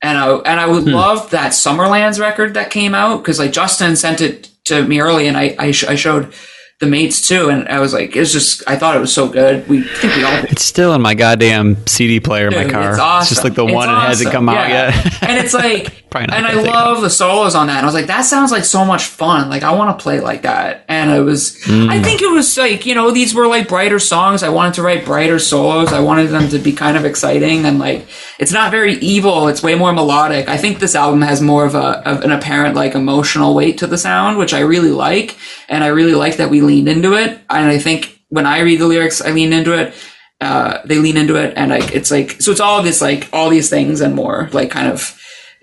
And 0.02 0.18
I, 0.18 0.36
and 0.38 0.60
I 0.60 0.65
would 0.65 0.86
love 0.86 1.30
that 1.30 1.52
Summerlands 1.52 2.19
record 2.19 2.56
that 2.56 2.72
came 2.72 2.95
out 2.95 3.19
because 3.19 3.38
like 3.38 3.52
Justin 3.52 3.95
sent 3.95 4.19
it 4.22 4.49
to 4.65 4.84
me 4.84 4.99
early 4.99 5.27
and 5.27 5.38
I, 5.38 5.56
I, 5.60 5.72
sh- 5.72 5.84
I 5.84 5.94
showed 5.95 6.34
the 6.80 6.86
mates 6.88 7.28
too. 7.28 7.50
And 7.50 7.68
I 7.68 7.80
was 7.80 7.94
like, 7.94 8.16
it's 8.16 8.32
just, 8.32 8.64
I 8.68 8.78
thought 8.78 8.96
it 8.96 9.00
was 9.00 9.14
so 9.14 9.28
good. 9.28 9.68
We 9.68 9.82
think 9.84 10.16
we 10.16 10.24
all 10.24 10.34
it's 10.46 10.64
still 10.64 10.94
in 10.94 11.02
my 11.02 11.14
goddamn 11.14 11.86
CD 11.88 12.20
player 12.20 12.48
in 12.48 12.54
my 12.56 12.64
Dude, 12.64 12.72
car. 12.72 12.90
It's, 12.92 13.00
awesome. 13.00 13.22
it's 13.24 13.30
just 13.30 13.44
like 13.44 13.54
the 13.56 13.66
It's 13.66 13.74
one 13.74 13.88
that 13.88 14.08
hasn't 14.08 14.28
awesome. 14.30 14.38
come 14.38 14.50
out 14.50 14.70
yet. 14.70 15.24
and 15.24 15.38
it's 15.44 15.54
like, 15.54 16.04
Probably 16.10 16.36
and 16.36 16.45
I 16.45 16.53
love 16.53 17.02
the 17.02 17.10
solos 17.10 17.53
on 17.53 17.68
that. 17.68 17.77
And 17.77 17.84
I 17.84 17.86
was 17.86 17.94
like, 17.94 18.07
that 18.07 18.22
sounds 18.22 18.52
like 18.52 18.65
so 18.65 18.84
much 18.84 19.06
fun. 19.06 19.49
Like 19.49 19.61
I 19.61 19.73
want 19.73 19.98
to 19.98 20.02
play 20.02 20.22
like 20.22 20.41
that. 20.41 20.84
And 20.88 21.11
it 21.11 21.22
was, 21.22 21.57
Mm. 21.65 21.90
I 21.90 22.02
think 22.02 22.22
it 22.22 22.31
was 22.31 22.57
like, 22.57 22.86
you 22.86 22.95
know, 22.95 23.11
these 23.11 23.36
were 23.36 23.45
like 23.45 23.68
brighter 23.68 23.99
songs. 23.99 24.41
I 24.41 24.49
wanted 24.49 24.73
to 24.76 24.81
write 24.81 25.06
brighter 25.06 25.38
solos. 25.38 25.94
I 25.94 25.99
wanted 25.99 26.27
them 26.27 26.49
to 26.49 26.57
be 26.57 26.72
kind 26.72 26.98
of 26.98 27.06
exciting 27.06 27.65
and 27.65 27.77
like, 27.77 28.07
it's 28.40 28.52
not 28.52 28.72
very 28.72 28.95
evil. 28.95 29.48
It's 29.49 29.61
way 29.61 29.76
more 29.76 29.94
melodic. 29.94 30.49
I 30.49 30.57
think 30.57 30.80
this 30.80 30.95
album 30.95 31.22
has 31.22 31.41
more 31.41 31.65
of 31.65 31.76
a, 31.76 32.07
of 32.10 32.22
an 32.22 32.31
apparent 32.31 32.76
like 32.76 32.95
emotional 32.95 33.53
weight 33.53 33.77
to 33.80 33.88
the 33.88 33.98
sound, 33.98 34.38
which 34.38 34.53
I 34.53 34.61
really 34.61 34.91
like. 34.91 35.38
And 35.68 35.84
I 35.84 35.88
really 35.88 36.15
like 36.15 36.38
that 36.38 36.49
we 36.49 36.61
leaned 36.61 36.90
into 36.90 37.14
it. 37.14 37.40
And 37.49 37.68
I 37.68 37.77
think 37.77 38.19
when 38.30 38.48
I 38.48 38.61
read 38.61 38.80
the 38.80 38.88
lyrics, 38.88 39.22
I 39.22 39.31
lean 39.31 39.53
into 39.53 39.73
it 39.73 39.94
uh, 40.41 40.80
they 40.86 40.98
lean 40.99 41.18
into 41.18 41.36
it 41.36 41.53
and 41.57 41.69
like 41.69 41.94
it's 41.94 42.10
like 42.11 42.41
so 42.41 42.52
it's 42.52 42.61
all 42.61 42.80
of 42.80 42.86
this 42.86 43.02
like 43.02 43.27
all 43.34 43.49
these 43.49 43.69
things 43.69 43.99
and 43.99 44.15
more 44.15 44.49
like 44.53 44.72
kind 44.72 44.88
of 44.88 45.19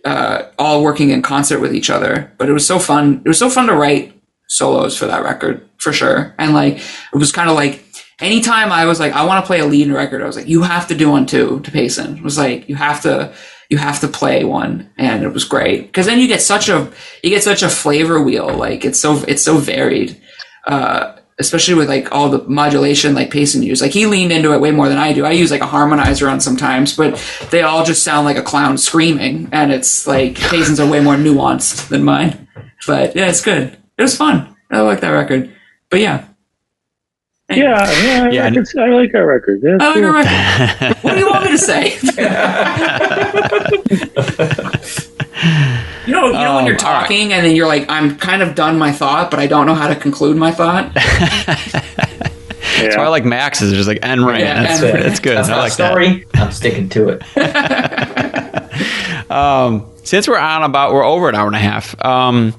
uh, 0.06 0.50
all 0.58 0.82
working 0.82 1.10
in 1.10 1.20
concert 1.20 1.58
with 1.58 1.74
each 1.74 1.90
other. 1.90 2.32
But 2.38 2.48
it 2.48 2.52
was 2.52 2.66
so 2.66 2.78
fun. 2.78 3.22
It 3.24 3.28
was 3.28 3.38
so 3.38 3.50
fun 3.50 3.66
to 3.66 3.74
write 3.74 4.12
solos 4.48 4.96
for 4.96 5.06
that 5.06 5.24
record 5.24 5.68
for 5.78 5.92
sure. 5.92 6.34
And 6.38 6.54
like 6.54 6.78
it 6.78 7.16
was 7.16 7.32
kind 7.32 7.50
of 7.50 7.56
like 7.56 7.84
anytime 8.20 8.72
i 8.72 8.86
was 8.86 8.98
like 8.98 9.12
i 9.12 9.22
want 9.26 9.44
to 9.44 9.46
play 9.46 9.58
a 9.60 9.66
lead 9.66 9.90
record 9.90 10.22
i 10.22 10.26
was 10.26 10.36
like 10.36 10.48
you 10.48 10.62
have 10.62 10.88
to 10.88 10.94
do 10.94 11.10
one 11.10 11.26
too 11.26 11.60
to 11.64 11.70
payson. 11.70 12.16
It 12.16 12.22
was 12.22 12.38
like 12.38 12.68
you 12.68 12.76
have 12.76 13.02
to 13.02 13.34
you 13.68 13.78
have 13.78 14.00
to 14.00 14.08
play 14.08 14.44
one. 14.44 14.90
And 14.96 15.24
it 15.24 15.32
was 15.32 15.44
great. 15.44 15.86
Because 15.86 16.06
then 16.06 16.20
you 16.20 16.28
get 16.28 16.40
such 16.40 16.68
a 16.68 16.90
you 17.22 17.30
get 17.30 17.42
such 17.42 17.62
a 17.62 17.68
flavor 17.68 18.22
wheel. 18.22 18.48
Like 18.48 18.84
it's 18.84 19.00
so 19.00 19.22
it's 19.26 19.42
so 19.42 19.58
varied. 19.58 20.20
Uh 20.66 21.15
especially 21.38 21.74
with 21.74 21.88
like 21.88 22.12
all 22.12 22.28
the 22.30 22.42
modulation 22.48 23.14
like 23.14 23.30
Payson 23.30 23.62
use. 23.62 23.82
Like 23.82 23.92
he 23.92 24.06
leaned 24.06 24.32
into 24.32 24.52
it 24.54 24.60
way 24.60 24.70
more 24.70 24.88
than 24.88 24.98
I 24.98 25.12
do. 25.12 25.24
I 25.24 25.32
use 25.32 25.50
like 25.50 25.60
a 25.60 25.66
harmonizer 25.66 26.30
on 26.30 26.40
sometimes, 26.40 26.96
but 26.96 27.22
they 27.50 27.62
all 27.62 27.84
just 27.84 28.02
sound 28.02 28.24
like 28.24 28.38
a 28.38 28.42
clown 28.42 28.78
screaming, 28.78 29.48
and 29.52 29.72
it's 29.72 30.06
like 30.06 30.34
Payson's 30.34 30.80
are 30.80 30.90
way 30.90 31.00
more 31.00 31.16
nuanced 31.16 31.88
than 31.88 32.04
mine. 32.04 32.48
But 32.86 33.14
yeah, 33.16 33.28
it's 33.28 33.42
good. 33.42 33.76
It 33.98 34.02
was 34.02 34.16
fun. 34.16 34.54
I 34.70 34.80
like 34.80 35.00
that 35.00 35.10
record. 35.10 35.52
But 35.90 36.00
yeah, 36.00 36.26
Yeah, 37.48 37.90
yeah, 38.02 38.30
Yeah, 38.30 38.44
records, 38.44 38.74
I 38.76 38.88
like 38.88 39.14
our 39.14 39.26
record. 39.26 39.60
Yeah, 39.62 39.76
I 39.80 39.86
like 39.86 39.94
cool. 39.94 40.04
a 40.04 40.12
record. 40.12 40.96
what 41.02 41.14
do 41.14 41.20
you 41.20 41.30
want 41.30 41.44
me 41.44 41.50
to 41.50 41.58
say? 41.58 41.96
you 46.06 46.12
know, 46.12 46.26
you 46.26 46.32
know 46.32 46.54
when 46.56 46.64
Um, 46.64 46.66
you're 46.66 46.76
all 46.76 46.92
right. 46.92 47.00
talking 47.02 47.32
and 47.32 47.44
then 47.44 47.54
you're 47.56 47.66
like, 47.66 47.88
I'm 47.90 48.16
kind 48.16 48.42
of 48.42 48.54
done 48.54 48.78
my 48.78 48.92
thought, 48.92 49.30
but 49.30 49.40
I 49.40 49.46
don't 49.46 49.66
know 49.66 49.74
how 49.74 49.88
to 49.88 49.96
conclude 49.96 50.36
my 50.36 50.52
thought. 50.52 50.92
Yeah. 52.82 52.90
So 52.90 53.00
I 53.00 53.08
like 53.08 53.24
Max's, 53.24 53.72
just 53.72 53.88
like 53.88 54.00
N 54.02 54.22
Rain. 54.22 54.40
Yeah, 54.40 54.62
that's, 54.62 54.82
N 54.82 54.94
Rain. 54.94 55.02
that's 55.04 55.20
good. 55.20 55.36
That's 55.38 55.48
I 55.48 55.52
my 55.52 55.58
like 55.60 55.76
that. 55.76 55.90
story. 55.90 56.26
I'm 56.34 56.52
sticking 56.52 56.88
to 56.90 57.08
it. 57.08 57.22
Since 60.06 60.28
we're 60.28 60.38
on 60.38 60.62
about, 60.62 60.92
we're 60.92 61.04
over 61.04 61.28
an 61.30 61.34
hour 61.34 61.46
and 61.46 61.56
a 61.56 61.60
half. 61.60 61.98
Um, 62.04 62.54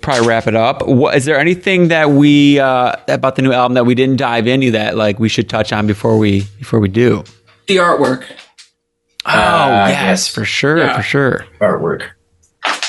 probably 0.00 0.26
wrap 0.26 0.46
it 0.48 0.56
up. 0.56 0.86
What, 0.86 1.14
is 1.16 1.24
there 1.26 1.38
anything 1.38 1.88
that 1.88 2.10
we 2.10 2.58
uh, 2.58 2.96
about 3.08 3.36
the 3.36 3.42
new 3.42 3.52
album 3.52 3.74
that 3.74 3.84
we 3.86 3.94
didn't 3.94 4.16
dive 4.16 4.46
into 4.48 4.72
that 4.72 4.96
like 4.96 5.18
we 5.20 5.28
should 5.28 5.48
touch 5.48 5.72
on 5.72 5.86
before 5.86 6.18
we 6.18 6.40
before 6.58 6.80
we 6.80 6.88
do? 6.88 7.22
The 7.68 7.76
artwork. 7.76 8.24
Oh 9.26 9.30
Uh, 9.30 9.86
yes, 9.88 9.90
yes. 9.90 10.28
for 10.28 10.44
sure, 10.44 10.78
Yeah. 10.78 10.96
for 10.96 11.02
sure. 11.02 11.46
Artwork. 11.60 12.02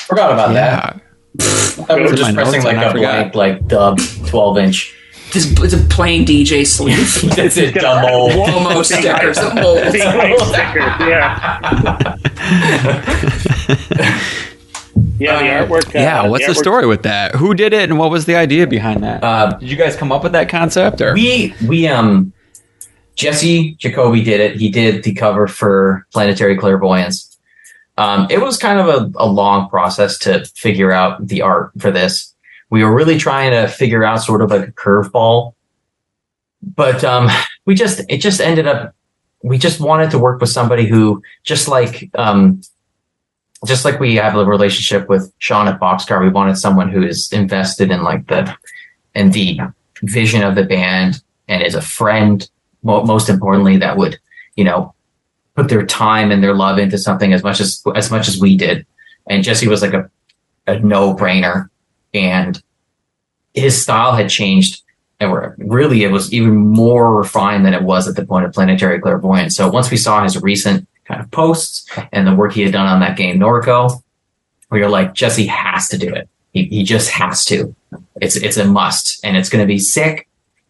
Forgot 0.08 0.32
about 0.32 0.54
that. 0.54 1.00
Yeah, 1.38 1.84
I 1.90 2.00
was 2.00 2.10
Those 2.10 2.12
are 2.12 2.16
just 2.16 2.34
pressing 2.34 2.62
like 2.62 2.76
and 2.76 2.80
I 2.80 2.88
a 2.88 2.92
forgot. 2.92 3.32
blank, 3.32 3.34
like 3.34 3.68
dub, 3.68 3.98
twelve 4.26 4.56
inch. 4.56 4.94
Just 5.30 5.58
it's 5.60 5.74
a 5.74 5.78
plain 5.94 6.24
DJ 6.24 6.66
sleeve. 6.66 6.96
it's 7.38 7.58
a 7.58 7.70
Dumb 7.70 8.04
old. 8.10 8.32
Momo 8.32 8.82
stickers. 8.86 9.36
the 9.36 9.54
molds. 9.54 9.92
Big 9.92 10.02
white 10.02 10.40
stickers, 10.40 10.94
yeah. 11.06 12.16
yeah, 15.18 15.38
the 15.38 15.66
artwork. 15.66 15.86
Uh, 15.94 15.98
yeah. 15.98 16.26
What's 16.26 16.46
the, 16.46 16.52
artwork- 16.52 16.56
story 16.56 16.86
with 16.86 17.02
that? 17.02 17.34
Who 17.34 17.52
did 17.54 17.74
it, 17.74 17.90
and 17.90 17.98
what 17.98 18.10
was 18.10 18.24
the 18.24 18.36
idea 18.36 18.66
behind 18.66 19.02
that? 19.02 19.22
Uh, 19.22 19.50
did 19.58 19.68
you 19.70 19.76
guys 19.76 19.94
come 19.96 20.10
up 20.10 20.22
with 20.22 20.32
that 20.32 20.48
concept, 20.48 21.02
or 21.02 21.12
we 21.12 21.54
we 21.66 21.86
um 21.86 22.32
Jesse 23.16 23.74
Jacoby 23.74 24.22
did 24.22 24.40
it. 24.40 24.56
He 24.56 24.70
did 24.70 25.02
the 25.02 25.12
cover 25.12 25.46
for 25.46 26.06
Planetary 26.12 26.56
Clairvoyance. 26.56 27.27
Um, 27.98 28.28
it 28.30 28.40
was 28.40 28.56
kind 28.56 28.78
of 28.78 28.88
a, 28.88 29.12
a 29.18 29.26
long 29.26 29.68
process 29.68 30.16
to 30.18 30.44
figure 30.54 30.92
out 30.92 31.26
the 31.26 31.42
art 31.42 31.72
for 31.80 31.90
this. 31.90 32.32
We 32.70 32.84
were 32.84 32.94
really 32.94 33.18
trying 33.18 33.50
to 33.50 33.66
figure 33.66 34.04
out 34.04 34.22
sort 34.22 34.40
of 34.40 34.50
like 34.50 34.68
a 34.68 34.72
curveball, 34.72 35.54
but 36.62 37.02
um, 37.02 37.28
we 37.66 37.74
just 37.74 38.00
it 38.08 38.18
just 38.18 38.40
ended 38.40 38.68
up. 38.68 38.94
We 39.42 39.58
just 39.58 39.80
wanted 39.80 40.12
to 40.12 40.18
work 40.18 40.40
with 40.40 40.50
somebody 40.50 40.86
who 40.86 41.22
just 41.42 41.66
like 41.66 42.08
um, 42.14 42.60
just 43.66 43.84
like 43.84 43.98
we 43.98 44.14
have 44.14 44.36
a 44.36 44.44
relationship 44.44 45.08
with 45.08 45.32
Sean 45.38 45.66
at 45.66 45.80
Boxcar. 45.80 46.20
We 46.20 46.28
wanted 46.28 46.56
someone 46.56 46.90
who 46.90 47.02
is 47.02 47.32
invested 47.32 47.90
in 47.90 48.04
like 48.04 48.28
the 48.28 48.56
and 49.16 49.32
the 49.32 49.58
vision 50.04 50.44
of 50.44 50.54
the 50.54 50.62
band 50.62 51.20
and 51.48 51.64
is 51.64 51.74
a 51.74 51.82
friend 51.82 52.48
most 52.84 53.28
importantly 53.28 53.76
that 53.76 53.96
would 53.96 54.16
you 54.54 54.62
know 54.62 54.94
put 55.58 55.68
their 55.68 55.84
time 55.84 56.30
and 56.30 56.40
their 56.40 56.54
love 56.54 56.78
into 56.78 56.96
something 56.96 57.32
as 57.32 57.42
much 57.42 57.58
as 57.60 57.82
as 57.96 58.12
much 58.12 58.28
as 58.28 58.38
we 58.38 58.56
did. 58.56 58.86
And 59.28 59.42
jesse 59.42 59.66
was 59.66 59.82
like 59.82 59.92
a, 59.92 60.08
a 60.68 60.78
no-brainer. 60.78 61.68
And 62.14 62.62
his 63.54 63.80
style 63.82 64.12
had 64.12 64.30
changed 64.30 64.82
and 65.18 65.32
we're, 65.32 65.56
really 65.58 66.04
it 66.04 66.12
was 66.12 66.32
even 66.32 66.56
more 66.56 67.16
refined 67.16 67.66
than 67.66 67.74
it 67.74 67.82
was 67.82 68.06
at 68.06 68.14
the 68.14 68.24
point 68.24 68.46
of 68.46 68.52
planetary 68.52 69.00
clairvoyance. 69.00 69.56
So 69.56 69.68
once 69.68 69.90
we 69.90 69.96
saw 69.96 70.22
his 70.22 70.40
recent 70.40 70.86
kind 71.06 71.20
of 71.20 71.28
posts 71.32 71.90
and 72.12 72.24
the 72.24 72.36
work 72.36 72.52
he 72.52 72.62
had 72.62 72.72
done 72.72 72.86
on 72.86 73.00
that 73.00 73.16
game 73.16 73.40
norco 73.40 74.00
we 74.70 74.80
were 74.80 74.88
like 74.88 75.12
jesse 75.14 75.46
has 75.46 75.88
to 75.88 75.98
do 75.98 76.08
it. 76.14 76.28
He, 76.52 76.64
he 76.64 76.82
just 76.84 77.10
has 77.10 77.44
to. 77.46 77.74
It's 78.20 78.36
it's 78.36 78.58
a 78.58 78.64
must 78.64 79.18
and 79.24 79.36
it's 79.36 79.48
going 79.48 79.62
to 79.62 79.66
be 79.66 79.80
sick 79.80 80.27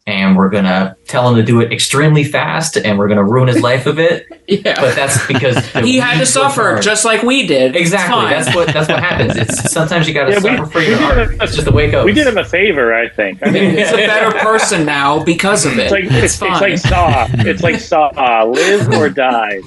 and 0.09 0.37
we're 0.39 0.49
going 0.49 0.65
to 0.65 0.97
tell 1.07 1.29
him 1.29 1.37
to 1.37 1.43
do 1.43 1.61
it 1.61 1.71
extremely 1.71 2.25
fast 2.25 2.77
and 2.79 2.99
we're 2.99 3.09
going 3.09 3.19
to 3.19 3.25
ruin 3.25 3.47
his 3.47 3.61
life 3.63 3.85
a 3.87 3.93
bit 3.93 4.27
Yeah. 4.49 4.81
but 4.81 4.97
that's 4.97 5.27
because 5.27 5.65
he 5.85 5.99
had 5.99 6.19
to 6.19 6.25
suffer 6.25 6.63
hard. 6.63 6.83
just 6.83 7.05
like 7.05 7.23
we 7.23 7.47
did. 7.47 7.77
Exactly 7.77 8.25
that's 8.31 8.55
what 8.57 8.73
that's 8.73 8.89
what 8.89 9.01
happens 9.01 9.37
it's 9.37 9.71
sometimes 9.79 10.09
you 10.09 10.15
got 10.15 10.25
to 10.25 10.33
Yeah, 10.33 10.39
we- 10.39 10.57
suffer 10.57 10.71
for 10.71 10.79
we 10.79 10.87
your 10.89 10.99
did 10.99 11.05
art 11.05 11.19
a- 11.19 11.43
it's 11.45 11.55
just 11.55 11.67
the 11.67 11.73
way 11.73 11.89
it 11.89 11.91
goes 11.91 12.07
We 12.07 12.13
did 12.15 12.27
him 12.27 12.39
a 12.39 12.45
favor, 12.45 12.95
I 12.95 13.09
think. 13.11 13.47
I 13.47 13.51
mean, 13.51 13.77
He's 13.77 13.93
a 13.93 13.97
better 13.97 14.37
person 14.39 14.87
now 14.87 15.23
because 15.23 15.67
of 15.67 15.79
it. 15.79 15.83
it's 15.83 15.93
like 15.93 16.05
it's, 16.05 16.41
it's, 16.41 16.43
it's 16.43 16.61
like 16.61 16.79
Saw. 16.79 17.29
It's 17.47 17.63
like 17.63 17.79
Saw. 17.81 18.45
Live 18.45 18.89
or 18.95 19.11
die. 19.11 19.61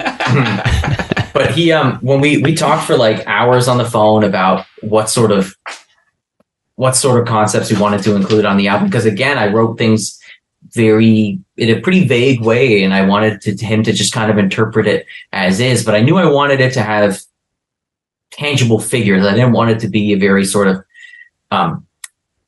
but 1.34 1.52
he 1.52 1.72
um 1.72 1.98
when 2.02 2.20
we 2.20 2.38
we 2.42 2.56
talked 2.56 2.86
for 2.88 2.98
like 2.98 3.26
hours 3.28 3.68
on 3.68 3.78
the 3.78 3.86
phone 3.86 4.24
about 4.24 4.66
what 4.82 5.10
sort 5.10 5.32
of 5.32 5.56
what 6.76 6.96
sort 6.96 7.20
of 7.20 7.28
concepts 7.28 7.72
we 7.72 7.80
wanted 7.80 8.02
to 8.04 8.16
include 8.16 8.44
on 8.46 8.58
the 8.58 8.68
album 8.68 8.88
because 8.88 9.06
again 9.06 9.38
i 9.38 9.48
wrote 9.48 9.78
things 9.78 10.20
very 10.74 11.40
in 11.58 11.70
a 11.70 11.82
pretty 11.82 12.08
vague 12.08 12.42
way 12.42 12.84
and 12.84 12.94
i 12.94 13.06
wanted 13.06 13.42
to, 13.42 13.56
him 13.66 13.84
to 13.84 13.92
just 13.92 14.14
kind 14.14 14.32
of 14.32 14.38
interpret 14.38 14.88
it 14.88 15.06
as 15.34 15.60
is 15.60 15.84
but 15.84 15.96
i 15.96 16.02
knew 16.02 16.18
i 16.18 16.26
wanted 16.26 16.60
it 16.62 16.74
to 16.74 16.82
have 16.82 17.20
tangible 18.32 18.80
figures 18.80 19.26
i 19.26 19.34
didn't 19.34 19.52
want 19.52 19.70
it 19.70 19.80
to 19.80 19.88
be 19.88 20.14
a 20.14 20.18
very 20.18 20.46
sort 20.46 20.68
of 20.68 20.84
um 21.52 21.86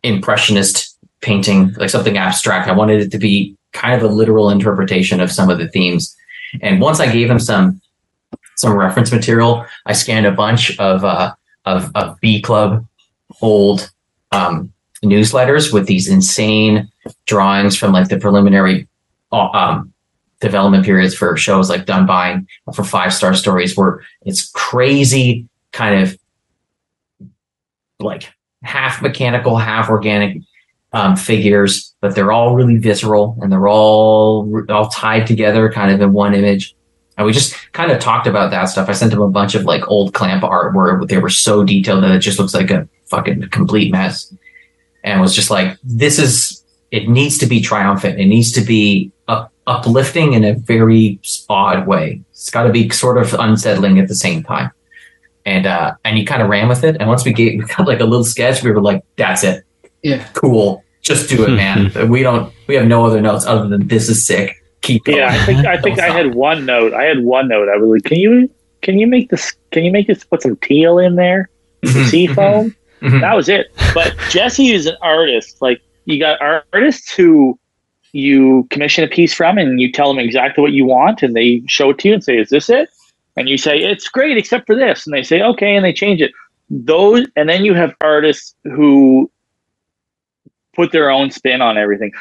impressionist 0.03 0.97
painting 1.21 1.73
like 1.73 1.89
something 1.89 2.17
abstract 2.17 2.69
i 2.69 2.73
wanted 2.73 3.01
it 3.01 3.11
to 3.11 3.17
be 3.17 3.55
kind 3.73 3.93
of 3.93 4.09
a 4.09 4.13
literal 4.13 4.49
interpretation 4.49 5.19
of 5.19 5.31
some 5.31 5.49
of 5.49 5.57
the 5.57 5.67
themes 5.69 6.15
and 6.61 6.79
once 6.79 6.99
i 6.99 7.11
gave 7.11 7.29
him 7.29 7.39
some 7.39 7.81
some 8.55 8.77
reference 8.77 9.11
material. 9.11 9.65
I 9.85 9.93
scanned 9.93 10.25
a 10.25 10.31
bunch 10.31 10.77
of 10.79 11.03
uh, 11.03 11.33
of, 11.65 11.91
of 11.95 12.19
B 12.21 12.41
Club 12.41 12.85
old 13.41 13.91
um, 14.31 14.73
newsletters 15.03 15.73
with 15.73 15.87
these 15.87 16.09
insane 16.09 16.89
drawings 17.25 17.77
from 17.77 17.91
like 17.91 18.09
the 18.09 18.19
preliminary 18.19 18.87
uh, 19.31 19.49
um, 19.49 19.93
development 20.39 20.85
periods 20.85 21.15
for 21.15 21.35
shows 21.37 21.69
like 21.69 21.85
Dunbine 21.85 22.45
for 22.73 22.83
five 22.83 23.13
star 23.13 23.33
stories, 23.33 23.75
where 23.75 24.03
it's 24.21 24.49
crazy 24.51 25.47
kind 25.71 26.03
of 26.03 26.17
like 27.99 28.31
half 28.61 29.01
mechanical, 29.01 29.57
half 29.57 29.89
organic 29.89 30.41
um, 30.93 31.15
figures, 31.15 31.95
but 32.01 32.15
they're 32.15 32.31
all 32.31 32.55
really 32.55 32.77
visceral 32.77 33.37
and 33.41 33.51
they're 33.51 33.67
all 33.67 34.63
all 34.69 34.87
tied 34.89 35.25
together, 35.27 35.71
kind 35.71 35.91
of 35.91 36.01
in 36.01 36.13
one 36.13 36.33
image. 36.33 36.75
And 37.17 37.27
we 37.27 37.33
just 37.33 37.55
kind 37.73 37.91
of 37.91 37.99
talked 37.99 38.27
about 38.27 38.51
that 38.51 38.65
stuff. 38.65 38.89
I 38.89 38.93
sent 38.93 39.13
him 39.13 39.21
a 39.21 39.29
bunch 39.29 39.55
of 39.55 39.65
like 39.65 39.87
old 39.87 40.13
clamp 40.13 40.43
art 40.43 40.75
where 40.75 41.03
they 41.05 41.17
were 41.17 41.29
so 41.29 41.63
detailed 41.63 42.03
that 42.03 42.11
it 42.11 42.19
just 42.19 42.39
looks 42.39 42.53
like 42.53 42.71
a 42.71 42.87
fucking 43.05 43.49
complete 43.49 43.91
mess. 43.91 44.33
And 45.03 45.21
was 45.21 45.35
just 45.35 45.51
like, 45.51 45.77
this 45.83 46.17
is, 46.17 46.62
it 46.93 47.09
needs 47.09 47.37
to 47.39 47.45
be 47.45 47.59
triumphant. 47.59 48.19
It 48.19 48.25
needs 48.27 48.51
to 48.53 48.61
be 48.61 49.11
up, 49.27 49.51
uplifting 49.65 50.33
in 50.33 50.43
a 50.43 50.53
very 50.53 51.19
odd 51.49 51.87
way. 51.87 52.21
It's 52.31 52.49
got 52.49 52.63
to 52.63 52.71
be 52.71 52.89
sort 52.89 53.17
of 53.17 53.33
unsettling 53.33 53.99
at 53.99 54.07
the 54.07 54.15
same 54.15 54.43
time. 54.43 54.71
And, 55.45 55.65
uh, 55.65 55.95
and 56.05 56.15
he 56.17 56.23
kind 56.23 56.41
of 56.41 56.49
ran 56.49 56.69
with 56.69 56.83
it. 56.83 56.97
And 56.99 57.09
once 57.09 57.25
we 57.25 57.33
gave, 57.33 57.53
we 57.59 57.65
got 57.65 57.87
like 57.87 57.99
a 57.99 58.05
little 58.05 58.23
sketch, 58.23 58.63
we 58.63 58.71
were 58.71 58.81
like, 58.81 59.03
that's 59.17 59.43
it. 59.43 59.63
Yeah. 60.03 60.23
Cool. 60.33 60.83
Just 61.01 61.29
do 61.29 61.43
it, 61.45 61.49
man. 61.49 61.91
we 62.09 62.21
don't, 62.21 62.53
we 62.67 62.75
have 62.75 62.87
no 62.87 63.05
other 63.05 63.21
notes 63.21 63.45
other 63.45 63.67
than 63.67 63.87
this 63.87 64.07
is 64.07 64.25
sick 64.25 64.63
keep 64.83 65.05
going. 65.05 65.17
Yeah, 65.17 65.29
I 65.29 65.45
think 65.45 65.65
I 65.65 65.81
think 65.81 65.99
I 65.99 66.09
had 66.09 66.35
one 66.35 66.65
note. 66.65 66.93
I 66.93 67.03
had 67.05 67.23
one 67.23 67.47
note. 67.47 67.69
I 67.69 67.77
was 67.77 67.89
like, 67.89 68.03
"Can 68.03 68.19
you 68.19 68.49
can 68.81 68.99
you 68.99 69.07
make 69.07 69.29
this? 69.29 69.53
Can 69.71 69.83
you 69.83 69.91
make 69.91 70.07
this? 70.07 70.23
Put 70.23 70.43
some 70.43 70.57
teal 70.57 70.99
in 70.99 71.15
there, 71.15 71.49
Mhm, 71.83 72.05
sea 72.09 72.27
foam." 72.27 72.75
mhm. 73.01 73.21
That 73.21 73.35
was 73.35 73.49
it. 73.49 73.67
But 73.93 74.15
Jesse 74.29 74.71
is 74.71 74.85
an 74.85 74.95
artist. 75.01 75.61
Like 75.61 75.81
you 76.05 76.19
got 76.19 76.41
artists 76.41 77.13
who 77.13 77.57
you 78.13 78.67
commission 78.69 79.03
a 79.03 79.07
piece 79.07 79.33
from, 79.33 79.57
and 79.57 79.79
you 79.79 79.91
tell 79.91 80.13
them 80.13 80.19
exactly 80.19 80.61
what 80.61 80.71
you 80.71 80.85
want, 80.85 81.23
and 81.23 81.35
they 81.35 81.63
show 81.67 81.89
it 81.89 81.99
to 81.99 82.09
you 82.09 82.13
and 82.13 82.23
say, 82.23 82.37
"Is 82.37 82.49
this 82.49 82.69
it?" 82.69 82.89
And 83.35 83.49
you 83.49 83.57
say, 83.57 83.79
"It's 83.79 84.07
great, 84.07 84.37
except 84.37 84.67
for 84.67 84.75
this," 84.75 85.05
and 85.05 85.13
they 85.13 85.23
say, 85.23 85.41
"Okay," 85.41 85.75
and 85.75 85.83
they 85.83 85.93
change 85.93 86.21
it. 86.21 86.31
Those, 86.69 87.25
and 87.35 87.49
then 87.49 87.65
you 87.65 87.73
have 87.73 87.95
artists 88.01 88.55
who 88.63 89.29
put 90.75 90.91
their 90.91 91.09
own 91.09 91.31
spin 91.31 91.61
on 91.61 91.77
everything. 91.77 92.11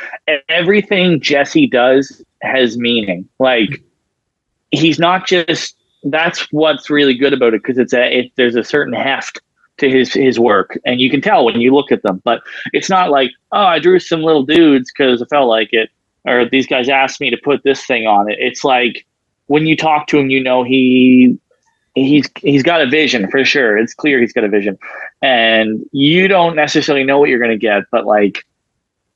Everything 0.48 1.20
Jesse 1.20 1.66
does 1.66 2.22
has 2.42 2.76
meaning. 2.76 3.28
Like 3.38 3.82
he's 4.70 4.98
not 4.98 5.26
just. 5.26 5.76
That's 6.04 6.48
what's 6.50 6.90
really 6.90 7.14
good 7.14 7.32
about 7.32 7.54
it 7.54 7.62
because 7.62 7.78
it's 7.78 7.92
a. 7.92 8.18
It, 8.18 8.32
there's 8.36 8.56
a 8.56 8.64
certain 8.64 8.92
heft 8.92 9.40
to 9.78 9.90
his 9.90 10.12
his 10.12 10.38
work, 10.38 10.78
and 10.84 11.00
you 11.00 11.10
can 11.10 11.20
tell 11.20 11.44
when 11.44 11.60
you 11.60 11.74
look 11.74 11.92
at 11.92 12.02
them. 12.02 12.20
But 12.24 12.42
it's 12.72 12.90
not 12.90 13.10
like, 13.10 13.30
oh, 13.52 13.64
I 13.64 13.78
drew 13.78 13.98
some 13.98 14.22
little 14.22 14.44
dudes 14.44 14.92
because 14.92 15.22
I 15.22 15.26
felt 15.26 15.48
like 15.48 15.70
it, 15.72 15.90
or 16.24 16.48
these 16.48 16.66
guys 16.66 16.88
asked 16.88 17.20
me 17.20 17.30
to 17.30 17.36
put 17.36 17.62
this 17.64 17.84
thing 17.84 18.06
on 18.06 18.30
it. 18.30 18.38
It's 18.38 18.64
like 18.64 19.06
when 19.46 19.66
you 19.66 19.76
talk 19.76 20.06
to 20.08 20.18
him, 20.18 20.30
you 20.30 20.42
know 20.42 20.62
he 20.62 21.38
he's 21.94 22.28
he's 22.40 22.62
got 22.62 22.80
a 22.80 22.86
vision 22.86 23.30
for 23.30 23.44
sure. 23.44 23.76
It's 23.76 23.94
clear 23.94 24.20
he's 24.20 24.32
got 24.32 24.44
a 24.44 24.48
vision, 24.48 24.78
and 25.20 25.84
you 25.92 26.28
don't 26.28 26.56
necessarily 26.56 27.04
know 27.04 27.18
what 27.18 27.28
you're 27.28 27.38
going 27.38 27.50
to 27.50 27.58
get, 27.58 27.84
but 27.90 28.06
like, 28.06 28.44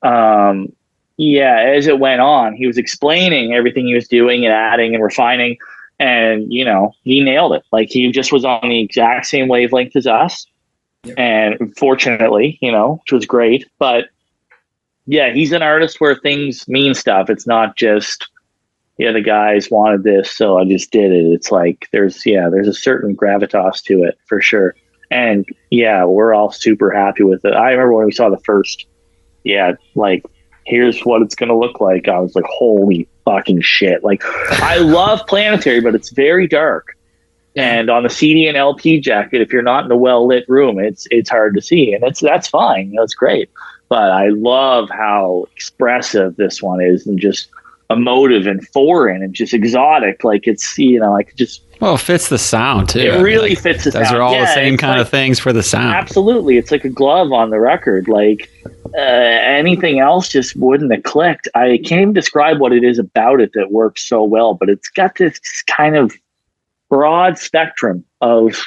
um, 0.02 0.72
yeah, 1.16 1.60
as 1.60 1.86
it 1.86 1.98
went 1.98 2.20
on, 2.20 2.54
he 2.54 2.66
was 2.66 2.78
explaining 2.78 3.54
everything 3.54 3.86
he 3.86 3.94
was 3.94 4.08
doing 4.08 4.44
and 4.44 4.52
adding 4.52 4.94
and 4.94 5.02
refining, 5.02 5.56
and 5.98 6.52
you 6.52 6.64
know 6.64 6.93
he 7.02 7.23
nailed 7.23 7.52
it. 7.52 7.62
Like 7.73 7.89
he 7.89 8.10
just 8.10 8.32
was 8.32 8.44
on 8.44 8.68
the 8.68 8.81
exact 8.81 9.27
same 9.27 9.48
wavelength 9.48 9.97
as 9.97 10.06
us, 10.06 10.47
and 11.16 11.77
fortunately, 11.77 12.59
you 12.60 12.73
know, 12.73 13.01
which 13.02 13.12
was 13.12 13.27
great. 13.27 13.66
But 13.78 14.06
yeah, 15.06 15.32
he's 15.32 15.52
an 15.52 15.62
artist 15.62 16.01
where 16.01 16.16
things 16.16 16.66
mean 16.68 16.94
stuff. 16.94 17.31
It's 17.31 17.47
not 17.47 17.77
just 17.77 18.28
yeah, 18.98 19.12
the 19.12 19.20
guys 19.20 19.70
wanted 19.70 20.05
this, 20.05 20.31
so 20.31 20.59
I 20.59 20.64
just 20.64 20.90
did 20.90 21.12
it. 21.12 21.27
It's 21.27 21.51
like 21.51 21.89
there's 21.93 22.24
yeah, 22.24 22.48
there's 22.48 22.68
a 22.68 22.74
certain 22.74 23.16
gravitas 23.16 23.82
to 23.85 24.05
it 24.05 24.18
for 24.27 24.40
sure. 24.40 24.74
And 25.10 25.47
yeah, 25.70 26.05
we're 26.05 26.35
all 26.35 26.51
super 26.51 26.90
happy 26.90 27.23
with 27.23 27.44
it. 27.44 27.55
I 27.55 27.70
remember 27.70 27.93
when 27.93 28.06
we 28.06 28.12
saw 28.12 28.28
the 28.28 28.40
first, 28.40 28.86
yeah, 29.44 29.74
like 29.94 30.24
here's 30.64 31.01
what 31.02 31.23
it's 31.23 31.35
gonna 31.35 31.56
look 31.56 31.81
like. 31.81 32.09
I 32.09 32.18
was 32.18 32.35
like, 32.35 32.47
holy 32.47 33.09
fucking 33.27 33.61
shit! 33.61 34.03
Like 34.03 34.23
I 34.24 34.78
love 34.78 35.27
Planetary, 35.27 35.81
but 35.81 35.94
it's 35.94 36.09
very 36.09 36.47
dark. 36.47 36.97
And 37.55 37.89
on 37.90 38.03
the 38.03 38.11
CD 38.11 38.47
and 38.47 38.57
LP 38.57 39.01
jacket, 39.01 39.40
if 39.40 39.53
you're 39.53 39.62
not 39.62 39.85
in 39.85 39.90
a 39.90 39.97
well 39.97 40.27
lit 40.27 40.48
room, 40.48 40.78
it's 40.78 41.07
it's 41.11 41.28
hard 41.28 41.55
to 41.57 41.61
see, 41.61 41.93
and 41.93 42.03
it's 42.05 42.20
that's 42.20 42.48
fine. 42.48 42.94
That's 42.97 43.15
great. 43.15 43.51
But 43.89 44.11
I 44.11 44.28
love 44.28 44.89
how 44.90 45.47
expressive 45.55 46.36
this 46.36 46.62
one 46.62 46.82
is, 46.82 47.07
and 47.07 47.19
just 47.19 47.48
emotive 47.89 48.47
and 48.47 48.66
foreign 48.69 49.23
and 49.23 49.35
just 49.35 49.55
exotic. 49.55 50.24
Like 50.24 50.47
it's 50.47 50.78
you 50.78 51.01
know, 51.01 51.15
I 51.15 51.23
could 51.23 51.36
just 51.36 51.62
Well, 51.81 51.94
it 51.97 52.01
fits 52.01 52.28
the 52.28 52.39
sound 52.39 52.89
too. 52.89 53.01
it 53.01 53.20
really 53.23 53.51
Like, 53.51 53.59
fits 53.61 53.85
the 53.85 53.90
Those 53.90 54.05
sound. 54.05 54.07
Those 54.07 54.12
are 54.15 54.23
all 54.23 54.39
the 54.39 54.47
same 54.55 54.77
kind 54.78 54.98
like- 54.98 55.03
of 55.03 55.11
things 55.11 55.39
for 55.39 55.53
the 55.53 55.62
sound. 55.62 55.94
Absolutely, 55.94 56.57
it's 56.57 56.70
like 56.70 56.85
a 56.85 56.89
glove 56.89 57.32
on 57.32 57.51
the 57.51 57.61
record. 57.61 58.09
Like 58.09 58.51
uh, 58.97 59.01
anything 59.01 59.98
else 60.01 60.28
just 60.28 60.57
wouldn't 60.57 60.93
have 60.93 61.03
clicked. 61.03 61.48
I 61.55 61.78
can't 61.85 62.01
even 62.01 62.12
describe 62.15 62.61
what 62.61 62.73
it 62.73 62.82
is 62.85 62.98
about 62.98 63.40
it 63.40 63.51
that 63.55 63.70
works 63.73 64.09
so 64.09 64.24
well, 64.24 64.55
but 64.55 64.69
it's 64.70 64.89
got 64.89 65.16
this 65.16 65.39
kind 65.69 65.97
of 65.97 66.15
broad 66.89 67.36
spectrum 67.39 68.05
of 68.20 68.65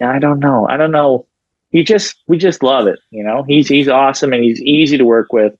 I 0.00 0.18
don't 0.18 0.40
know. 0.40 0.66
I 0.68 0.76
don't 0.76 0.90
know. 0.92 1.26
He 1.70 1.84
just 1.84 2.16
we 2.26 2.38
just 2.38 2.62
love 2.62 2.86
it. 2.86 2.98
You 3.10 3.22
know, 3.22 3.44
he's 3.44 3.68
he's 3.68 3.88
awesome 3.88 4.32
and 4.32 4.42
he's 4.42 4.60
easy 4.62 4.96
to 4.98 5.04
work 5.04 5.32
with, 5.32 5.54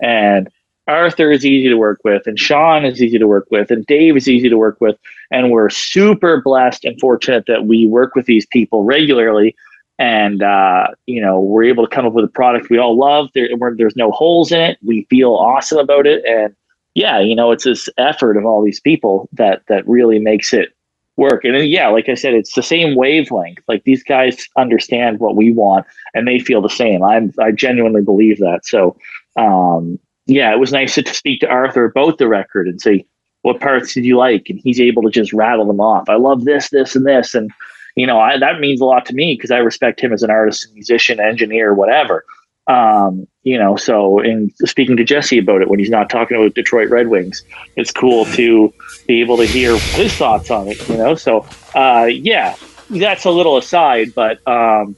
and 0.00 0.48
Arthur 0.88 1.32
is 1.32 1.44
easy 1.44 1.68
to 1.68 1.76
work 1.76 2.00
with, 2.04 2.26
and 2.26 2.38
Sean 2.38 2.84
is 2.84 3.02
easy 3.02 3.18
to 3.18 3.26
work 3.26 3.48
with, 3.50 3.70
and 3.70 3.84
Dave 3.86 4.16
is 4.16 4.28
easy 4.28 4.48
to 4.48 4.56
work 4.56 4.80
with, 4.80 4.96
and 5.30 5.50
we're 5.50 5.68
super 5.68 6.40
blessed 6.40 6.84
and 6.84 6.98
fortunate 7.00 7.46
that 7.46 7.66
we 7.66 7.86
work 7.86 8.14
with 8.14 8.26
these 8.26 8.46
people 8.46 8.84
regularly, 8.84 9.56
and 9.98 10.42
uh, 10.42 10.88
you 11.06 11.20
know 11.20 11.40
we're 11.40 11.64
able 11.64 11.86
to 11.86 11.94
come 11.94 12.06
up 12.06 12.12
with 12.12 12.24
a 12.24 12.28
product 12.28 12.70
we 12.70 12.78
all 12.78 12.96
love. 12.96 13.28
There, 13.34 13.48
there's 13.76 13.96
no 13.96 14.12
holes 14.12 14.52
in 14.52 14.60
it. 14.60 14.78
We 14.84 15.06
feel 15.10 15.32
awesome 15.32 15.78
about 15.78 16.06
it, 16.06 16.24
and 16.24 16.54
yeah, 16.94 17.18
you 17.18 17.34
know 17.34 17.50
it's 17.50 17.64
this 17.64 17.88
effort 17.98 18.36
of 18.36 18.44
all 18.44 18.62
these 18.62 18.80
people 18.80 19.28
that 19.32 19.62
that 19.66 19.86
really 19.88 20.20
makes 20.20 20.52
it 20.52 20.72
work. 21.16 21.44
And 21.44 21.54
then, 21.54 21.66
yeah, 21.66 21.88
like 21.88 22.08
I 22.08 22.14
said, 22.14 22.34
it's 22.34 22.54
the 22.54 22.62
same 22.62 22.94
wavelength. 22.94 23.58
Like 23.66 23.82
these 23.84 24.04
guys 24.04 24.46
understand 24.56 25.18
what 25.18 25.34
we 25.34 25.50
want, 25.50 25.84
and 26.14 26.28
they 26.28 26.38
feel 26.38 26.62
the 26.62 26.68
same. 26.68 27.02
I'm 27.02 27.32
I 27.40 27.50
genuinely 27.50 28.02
believe 28.02 28.38
that. 28.38 28.60
So. 28.64 28.96
Um, 29.38 29.98
yeah, 30.26 30.52
it 30.52 30.58
was 30.58 30.72
nice 30.72 30.94
to 30.96 31.14
speak 31.14 31.40
to 31.40 31.48
Arthur 31.48 31.84
about 31.84 32.18
the 32.18 32.28
record 32.28 32.66
and 32.68 32.80
say, 32.80 33.06
what 33.42 33.60
parts 33.60 33.94
did 33.94 34.04
you 34.04 34.16
like? 34.16 34.46
And 34.48 34.58
he's 34.58 34.80
able 34.80 35.02
to 35.02 35.10
just 35.10 35.32
rattle 35.32 35.66
them 35.66 35.80
off. 35.80 36.08
I 36.08 36.16
love 36.16 36.44
this, 36.44 36.68
this, 36.70 36.96
and 36.96 37.06
this. 37.06 37.34
And, 37.34 37.52
you 37.94 38.06
know, 38.06 38.18
I, 38.18 38.36
that 38.38 38.58
means 38.58 38.80
a 38.80 38.84
lot 38.84 39.06
to 39.06 39.14
me 39.14 39.34
because 39.34 39.52
I 39.52 39.58
respect 39.58 40.00
him 40.00 40.12
as 40.12 40.24
an 40.24 40.30
artist, 40.30 40.68
musician, 40.74 41.20
engineer, 41.20 41.72
whatever. 41.72 42.24
Um, 42.66 43.28
you 43.44 43.56
know, 43.56 43.76
so 43.76 44.18
in 44.18 44.50
speaking 44.64 44.96
to 44.96 45.04
Jesse 45.04 45.38
about 45.38 45.62
it 45.62 45.68
when 45.68 45.78
he's 45.78 45.90
not 45.90 46.10
talking 46.10 46.36
about 46.36 46.54
Detroit 46.54 46.90
Red 46.90 47.06
Wings, 47.06 47.44
it's 47.76 47.92
cool 47.92 48.24
to 48.24 48.74
be 49.06 49.20
able 49.20 49.36
to 49.36 49.46
hear 49.46 49.78
his 49.78 50.12
thoughts 50.12 50.50
on 50.50 50.66
it, 50.66 50.88
you 50.88 50.96
know? 50.96 51.14
So, 51.14 51.46
uh, 51.76 52.08
yeah, 52.10 52.56
that's 52.90 53.24
a 53.24 53.30
little 53.30 53.56
aside, 53.56 54.12
but, 54.12 54.40
um, 54.48 54.96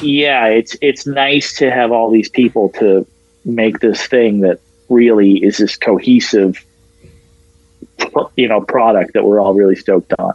yeah, 0.00 0.46
it's, 0.46 0.76
it's 0.80 1.04
nice 1.04 1.56
to 1.56 1.72
have 1.72 1.90
all 1.90 2.12
these 2.12 2.28
people 2.28 2.68
to, 2.78 3.04
make 3.44 3.80
this 3.80 4.06
thing 4.06 4.40
that 4.40 4.60
really 4.88 5.36
is 5.42 5.58
this 5.58 5.76
cohesive 5.76 6.64
you 8.36 8.48
know 8.48 8.60
product 8.60 9.12
that 9.14 9.24
we're 9.24 9.40
all 9.40 9.54
really 9.54 9.76
stoked 9.76 10.12
on 10.18 10.32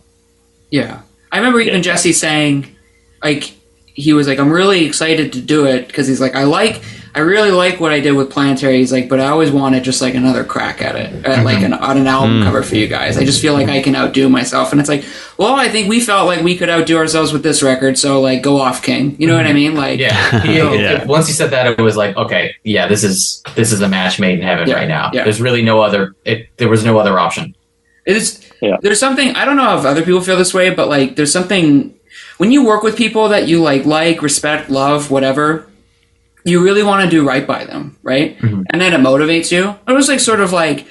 Yeah. 0.69 1.01
I 1.31 1.37
remember 1.37 1.59
even 1.59 1.75
Yeah. 1.75 1.81
Jesse 1.81 2.13
saying, 2.13 2.75
like, 3.23 3.53
he 3.85 4.13
was 4.13 4.27
like, 4.27 4.39
I'm 4.39 4.51
really 4.51 4.85
excited 4.85 5.33
to 5.33 5.41
do 5.41 5.65
it 5.65 5.87
because 5.87 6.07
he's 6.07 6.21
like, 6.21 6.35
I 6.35 6.43
like, 6.43 6.81
I 7.15 7.21
really 7.21 7.51
like 7.51 7.79
what 7.79 7.93
I 7.93 8.01
did 8.01 8.11
with 8.11 8.29
Planetary. 8.29 8.79
He's 8.79 8.91
like, 8.91 9.07
but 9.07 9.21
I 9.21 9.27
always 9.27 9.49
wanted 9.49 9.85
just 9.85 10.01
like 10.01 10.15
another 10.15 10.43
crack 10.43 10.81
at 10.81 10.97
it, 10.97 11.25
at, 11.25 11.45
like 11.45 11.59
mm-hmm. 11.59 11.71
an, 11.71 11.73
on 11.73 11.97
an 11.97 12.07
album 12.07 12.41
mm. 12.41 12.43
cover 12.43 12.61
for 12.61 12.75
you 12.75 12.89
guys. 12.89 13.17
I 13.17 13.23
just 13.23 13.41
feel 13.41 13.53
like 13.53 13.69
I 13.69 13.81
can 13.81 13.95
outdo 13.95 14.27
myself. 14.27 14.73
And 14.73 14.81
it's 14.81 14.89
like, 14.89 15.05
well, 15.37 15.55
I 15.55 15.69
think 15.69 15.87
we 15.87 16.01
felt 16.01 16.27
like 16.27 16.43
we 16.43 16.57
could 16.57 16.69
outdo 16.69 16.97
ourselves 16.97 17.31
with 17.31 17.41
this 17.41 17.63
record. 17.63 17.97
So, 17.97 18.19
like, 18.19 18.43
go 18.43 18.59
off, 18.59 18.83
King. 18.83 19.15
You 19.17 19.27
know 19.27 19.35
what 19.37 19.45
I 19.45 19.49
mm-hmm. 19.49 19.55
mean? 19.55 19.75
Like, 19.75 19.99
Yeah. 19.99 20.41
He- 20.41 20.57
Yeah. 20.57 21.05
Once 21.05 21.27
he 21.27 21.33
said 21.33 21.51
that, 21.51 21.67
it 21.67 21.81
was 21.81 21.95
like, 21.95 22.17
okay, 22.17 22.53
yeah, 22.63 22.85
this 22.85 23.05
is 23.05 23.41
this 23.55 23.71
is 23.71 23.79
a 23.79 23.87
match 23.87 24.19
made 24.19 24.39
in 24.39 24.45
heaven 24.45 24.67
Yeah, 24.67 24.75
right 24.75 24.87
now. 24.87 25.09
yeah. 25.13 25.23
There's 25.23 25.39
really 25.39 25.61
no 25.61 25.81
other. 25.81 26.15
It, 26.25 26.49
there 26.57 26.67
was 26.67 26.83
no 26.83 26.97
other 26.99 27.17
option. 27.17 27.55
It's 28.05 28.41
Yeah. 28.61 28.75
there's 28.81 28.99
something 28.99 29.35
I 29.35 29.45
don't 29.45 29.55
know 29.55 29.77
if 29.79 29.85
other 29.85 30.03
people 30.03 30.19
feel 30.19 30.35
this 30.35 30.53
way, 30.53 30.69
but 30.69 30.89
like 30.89 31.15
there's 31.15 31.31
something 31.31 31.95
when 32.37 32.51
you 32.51 32.65
work 32.65 32.83
with 32.83 32.97
people 32.97 33.29
that 33.29 33.47
you 33.47 33.61
like 33.61 33.85
like, 33.85 34.21
respect, 34.21 34.69
love, 34.69 35.09
whatever, 35.09 35.67
you 36.45 36.63
really 36.63 36.83
want 36.83 37.03
to 37.03 37.09
do 37.09 37.27
right 37.27 37.45
by 37.45 37.65
them, 37.65 37.97
right? 38.03 38.37
Mhm. 38.39 38.63
And 38.69 38.81
then 38.81 38.93
it 38.93 38.99
motivates 38.99 39.51
you. 39.51 39.75
It 39.87 39.91
was 39.93 40.07
like 40.07 40.19
sort 40.19 40.39
of 40.39 40.53
like 40.53 40.85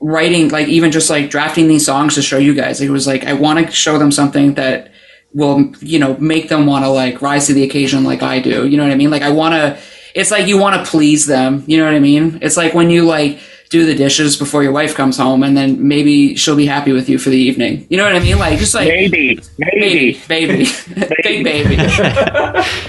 writing 0.00 0.48
like 0.50 0.68
even 0.68 0.92
just 0.92 1.10
like 1.10 1.30
drafting 1.30 1.68
these 1.68 1.84
songs 1.84 2.14
to 2.14 2.22
show 2.22 2.38
you 2.38 2.54
guys. 2.54 2.80
It 2.80 2.90
was 2.90 3.06
like 3.06 3.24
I 3.24 3.32
want 3.32 3.66
to 3.66 3.72
show 3.72 3.98
them 3.98 4.12
something 4.12 4.54
that 4.54 4.92
will, 5.34 5.72
you 5.80 5.98
know, 5.98 6.16
make 6.18 6.48
them 6.48 6.66
want 6.66 6.84
to 6.84 6.88
like 6.90 7.20
rise 7.20 7.46
to 7.48 7.52
the 7.54 7.64
occasion 7.64 8.04
like 8.04 8.22
I 8.22 8.38
do. 8.40 8.66
You 8.66 8.76
know 8.76 8.84
what 8.84 8.92
I 8.92 8.96
mean? 8.96 9.10
Like 9.10 9.22
I 9.22 9.30
want 9.30 9.54
to 9.54 9.78
it's 10.14 10.30
like 10.30 10.46
you 10.46 10.56
want 10.58 10.82
to 10.82 10.90
please 10.90 11.26
them. 11.26 11.64
You 11.66 11.78
know 11.78 11.84
what 11.84 11.94
I 11.94 11.98
mean? 11.98 12.38
It's 12.40 12.56
like 12.56 12.72
when 12.72 12.88
you 12.90 13.04
like 13.04 13.38
do 13.70 13.84
the 13.84 13.94
dishes 13.94 14.36
before 14.36 14.62
your 14.62 14.72
wife 14.72 14.94
comes 14.94 15.16
home, 15.16 15.42
and 15.42 15.56
then 15.56 15.86
maybe 15.88 16.36
she'll 16.36 16.56
be 16.56 16.66
happy 16.66 16.92
with 16.92 17.08
you 17.08 17.18
for 17.18 17.30
the 17.30 17.36
evening. 17.36 17.86
You 17.90 17.96
know 17.96 18.04
what 18.04 18.14
I 18.14 18.20
mean? 18.20 18.38
Like 18.38 18.58
just 18.58 18.74
like 18.74 18.88
Maybe, 18.88 19.40
maybe. 19.58 20.20
baby, 20.28 20.64
baby, 20.94 21.10
big 21.22 21.44
baby. 21.44 21.76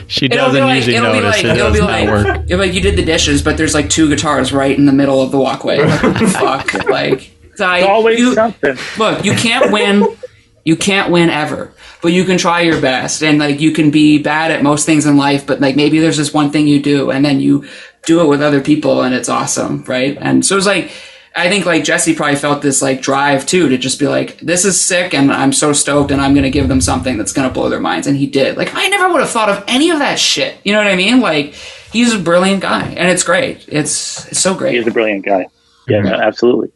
She 0.08 0.26
It'll 0.26 0.38
doesn't 0.38 0.54
be 0.56 0.60
like 0.62 0.76
usually 0.78 0.96
it'll 0.98 1.14
be 1.14 1.20
notice 1.20 1.36
like 1.44 1.46
it. 1.46 1.58
it'll 1.58 1.72
be 1.72 1.80
does 1.80 1.88
like 1.88 2.06
not 2.06 2.14
work. 2.14 2.28
it'll 2.28 2.48
be 2.48 2.56
like 2.56 2.74
you 2.74 2.82
did 2.82 2.96
the 2.96 3.06
dishes, 3.06 3.42
but 3.42 3.58
there's 3.58 3.74
like 3.74 3.90
two 3.90 4.08
guitars 4.10 4.54
right 4.54 4.78
in 4.78 4.86
the 4.86 4.92
middle 4.94 5.22
of 5.22 5.32
the 5.32 5.38
walkway. 5.40 5.80
Like, 5.80 6.04
what 6.04 6.20
the 6.20 6.28
fuck, 6.74 6.74
like. 6.90 7.32
So 7.56 7.66
I, 7.66 7.80
It's 7.80 7.88
always 7.88 8.20
you, 8.20 8.34
something. 8.36 8.78
look, 9.00 9.26
you 9.26 9.34
can't 9.34 9.72
win. 9.72 10.16
You 10.64 10.76
can't 10.76 11.12
win 11.12 11.30
ever, 11.30 11.72
but 12.02 12.12
you 12.12 12.26
can 12.26 12.38
try 12.38 12.62
your 12.62 12.80
best, 12.82 13.24
and 13.24 13.40
like 13.40 13.62
you 13.62 13.72
can 13.72 13.90
be 13.90 14.18
bad 14.20 14.52
at 14.52 14.62
most 14.64 14.86
things 14.86 15.06
in 15.06 15.16
life. 15.18 15.48
But 15.48 15.60
like 15.62 15.76
maybe 15.76 16.00
there's 16.00 16.18
this 16.18 16.34
one 16.34 16.52
thing 16.52 16.68
you 16.68 16.82
do, 16.82 17.10
and 17.10 17.24
then 17.26 17.40
you 17.40 17.66
do 18.08 18.22
it 18.22 18.28
with 18.28 18.42
other 18.42 18.62
people, 18.62 19.04
and 19.04 19.14
it's 19.14 19.30
awesome, 19.30 19.84
right? 19.84 20.18
And 20.20 20.44
so 20.44 20.56
it 20.56 20.58
was 20.58 20.66
like. 20.66 20.92
I 21.40 21.50
think 21.50 21.68
like 21.68 21.84
Jesse 21.84 22.16
probably 22.16 22.38
felt 22.38 22.64
this 22.64 22.82
like 22.82 23.00
drive 23.00 23.46
too 23.46 23.70
to 23.70 23.78
just 23.78 24.00
be 24.00 24.08
like, 24.08 24.40
this 24.40 24.66
is 24.66 24.82
sick 24.82 25.14
and 25.14 25.32
I'm 25.32 25.54
so 25.54 25.72
stoked 25.72 26.10
and 26.10 26.20
I'm 26.20 26.34
going 26.34 26.46
to 26.46 26.50
give 26.50 26.68
them 26.68 26.82
something 26.82 27.16
that's 27.16 27.32
going 27.32 27.48
to 27.48 27.54
blow 27.54 27.70
their 27.70 27.80
minds. 27.80 28.08
And 28.08 28.18
he 28.18 28.26
did. 28.26 28.58
Like, 28.58 28.74
I 28.74 28.88
never 28.88 29.12
would 29.12 29.22
have 29.22 29.30
thought 29.30 29.48
of 29.48 29.64
any 29.68 29.92
of 29.92 30.00
that 30.00 30.18
shit. 30.18 30.58
You 30.64 30.74
know 30.74 30.80
what 30.80 30.88
I 30.88 30.96
mean? 30.96 31.20
Like, 31.20 31.54
he's 31.94 32.12
a 32.12 32.18
brilliant 32.18 32.64
guy 32.64 32.88
and 32.88 33.08
it's 33.12 33.22
great. 33.22 33.66
It's, 33.68 34.26
it's 34.30 34.40
so 34.40 34.56
great. 34.56 34.74
He's 34.74 34.88
a 34.88 34.92
brilliant 34.92 35.26
guy. 35.26 35.46
Yeah, 35.88 36.02
no, 36.02 36.16
absolutely. 36.16 36.72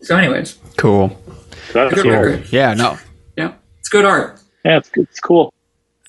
So, 0.00 0.16
anyways, 0.16 0.56
Cool. 0.78 1.10
So 1.66 1.72
that's 1.74 1.94
good 1.94 2.04
cool. 2.04 2.12
record. 2.12 2.50
Yeah, 2.50 2.72
no. 2.72 2.96
Yeah. 3.36 3.52
It's 3.80 3.90
good 3.90 4.06
art. 4.06 4.40
Yeah, 4.64 4.78
it's, 4.78 4.90
it's 4.94 5.20
cool. 5.20 5.52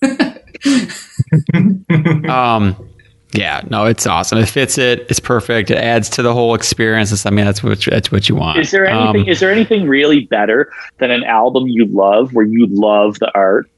Um, 2.30 2.90
yeah, 3.34 3.62
no, 3.70 3.86
it's 3.86 4.08
awesome. 4.08 4.40
It 4.40 4.48
fits 4.50 4.78
it. 4.78 5.06
It's 5.10 5.20
perfect. 5.20 5.70
It 5.72 5.78
adds 5.78 6.10
to 6.12 6.22
the 6.22 6.34
whole 6.34 6.56
experience. 6.56 7.12
It's- 7.12 7.26
I 7.26 7.30
mean, 7.30 7.46
that's 7.46 7.62
what 7.64 7.80
that's 7.90 8.12
what 8.12 8.28
you 8.28 8.36
want. 8.36 8.60
Is 8.60 8.72
there 8.72 8.86
anything? 8.86 9.22
Um, 9.22 9.28
is 9.28 9.40
there 9.40 9.52
anything 9.52 9.88
really 9.88 10.22
better 10.26 10.72
than 10.98 11.12
an 11.12 11.24
album 11.24 11.68
you 11.68 11.86
love 11.86 12.34
where 12.34 12.46
you 12.46 12.68
love 12.70 13.20
the 13.20 13.32
art? 13.36 13.70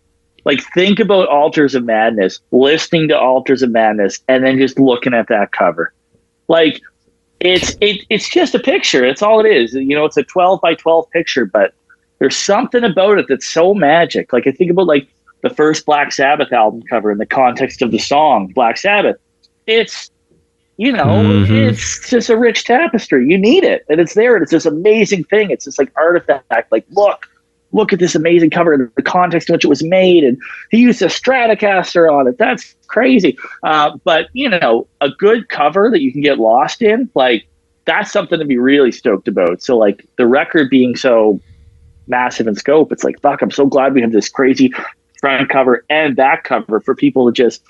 Like 0.45 0.61
think 0.73 0.99
about 0.99 1.27
Altars 1.27 1.75
of 1.75 1.83
Madness, 1.83 2.39
listening 2.51 3.07
to 3.09 3.19
Altars 3.19 3.61
of 3.61 3.71
Madness, 3.71 4.21
and 4.27 4.43
then 4.43 4.57
just 4.57 4.79
looking 4.79 5.13
at 5.13 5.27
that 5.27 5.51
cover. 5.51 5.93
Like 6.47 6.81
it's 7.39 7.75
it, 7.81 8.05
it's 8.09 8.29
just 8.29 8.55
a 8.55 8.59
picture. 8.59 9.03
It's 9.05 9.21
all 9.21 9.43
it 9.45 9.49
is. 9.49 9.73
You 9.73 9.95
know, 9.95 10.05
it's 10.05 10.17
a 10.17 10.23
twelve 10.23 10.61
by 10.61 10.75
twelve 10.75 11.09
picture, 11.11 11.45
but 11.45 11.73
there's 12.19 12.35
something 12.37 12.83
about 12.83 13.17
it 13.17 13.25
that's 13.27 13.45
so 13.45 13.73
magic. 13.73 14.31
Like 14.33 14.47
I 14.47 14.51
think 14.51 14.71
about 14.71 14.87
like 14.87 15.07
the 15.43 15.49
first 15.49 15.85
Black 15.85 16.11
Sabbath 16.11 16.51
album 16.53 16.83
cover 16.89 17.11
in 17.11 17.17
the 17.17 17.25
context 17.25 17.81
of 17.81 17.91
the 17.91 17.97
song 17.99 18.47
Black 18.55 18.77
Sabbath. 18.77 19.17
It's 19.79 20.11
you 20.77 20.91
know, 20.91 21.05
Mhm. 21.05 21.69
it's 21.69 22.09
just 22.09 22.29
a 22.29 22.37
rich 22.37 22.63
tapestry. 22.63 23.27
You 23.27 23.37
need 23.37 23.63
it, 23.63 23.85
and 23.87 23.99
it's 24.01 24.15
there, 24.15 24.35
and 24.35 24.41
it's 24.41 24.51
this 24.51 24.65
amazing 24.65 25.25
thing. 25.25 25.51
It's 25.51 25.65
this 25.65 25.77
like 25.77 25.91
artifact. 25.95 26.71
Like, 26.71 26.85
look, 26.91 27.27
look 27.71 27.93
at 27.93 27.99
this 27.99 28.15
amazing 28.15 28.49
cover 28.49 28.73
and 28.73 28.89
the 28.95 29.03
context 29.03 29.47
in 29.47 29.53
which 29.53 29.63
it 29.63 29.67
was 29.67 29.83
made, 29.83 30.23
and 30.23 30.37
he 30.71 30.79
used 30.79 31.01
a 31.03 31.05
Stratocaster 31.05 32.11
on 32.11 32.27
it. 32.27 32.37
That's 32.39 32.75
crazy. 32.87 33.37
Uh, 33.63 33.95
but 34.03 34.27
you 34.33 34.49
know, 34.49 34.87
a 35.01 35.09
good 35.09 35.49
cover 35.49 35.91
that 35.91 36.01
you 36.01 36.11
can 36.11 36.21
get 36.21 36.39
lost 36.39 36.81
in, 36.81 37.09
like 37.13 37.45
that's 37.85 38.11
something 38.11 38.39
to 38.39 38.45
be 38.45 38.57
really 38.57 38.91
stoked 38.91 39.27
about. 39.27 39.61
So, 39.61 39.77
like 39.77 40.03
the 40.17 40.25
record 40.25 40.69
being 40.71 40.95
so 40.95 41.39
massive 42.07 42.47
in 42.47 42.55
scope, 42.55 42.91
it's 42.91 43.03
like, 43.03 43.21
fuck, 43.21 43.41
I'm 43.43 43.51
so 43.51 43.67
glad 43.67 43.93
we 43.93 44.01
have 44.01 44.13
this 44.13 44.29
crazy 44.29 44.73
front 45.19 45.49
cover 45.49 45.85
and 45.91 46.15
back 46.15 46.43
cover 46.43 46.79
for 46.79 46.95
people 46.95 47.27
to 47.27 47.31
just 47.31 47.61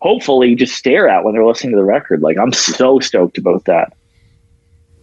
hopefully 0.00 0.54
just 0.54 0.74
stare 0.74 1.08
at 1.08 1.24
when 1.24 1.34
they're 1.34 1.46
listening 1.46 1.72
to 1.72 1.76
the 1.76 1.84
record. 1.84 2.22
Like 2.22 2.38
I'm 2.38 2.52
so 2.52 3.00
stoked 3.00 3.38
about 3.38 3.64
that. 3.66 3.92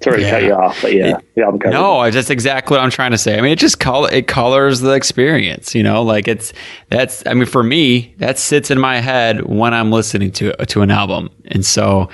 Sorry 0.03 0.24
to 0.24 0.30
cut 0.30 0.44
you 0.44 0.53
off, 0.53 0.80
but 0.84 0.94
yeah, 0.94 1.18
the 1.34 1.41
album 1.41 1.60
cover. 1.60 1.74
No, 1.74 2.11
that's 2.11 2.30
exactly 2.30 2.76
what 2.76 2.84
I'm 2.84 2.91
trying 2.91 3.11
to 3.11 3.18
say. 3.18 3.36
I 3.36 3.41
mean, 3.41 3.52
it 3.52 3.57
just 3.57 3.80
color 3.80 4.11
it 4.11 4.28
colors 4.28 4.80
the 4.80 4.91
experience. 4.91 5.74
You 5.74 5.82
know, 5.82 6.03
like 6.03 6.28
it's 6.28 6.53
that's. 6.90 7.26
I 7.26 7.34
mean, 7.34 7.48
for 7.48 7.64
me, 7.64 8.14
that 8.19 8.38
sits 8.38 8.69
in 8.69 8.80
my 8.80 8.99
head 8.99 9.45
when 9.48 9.74
I'm 9.74 9.91
listening 9.91 10.32
to 10.34 10.53
to 10.53 10.82
an 10.84 10.91
album, 10.91 11.32
and 11.45 11.65
so 11.65 12.10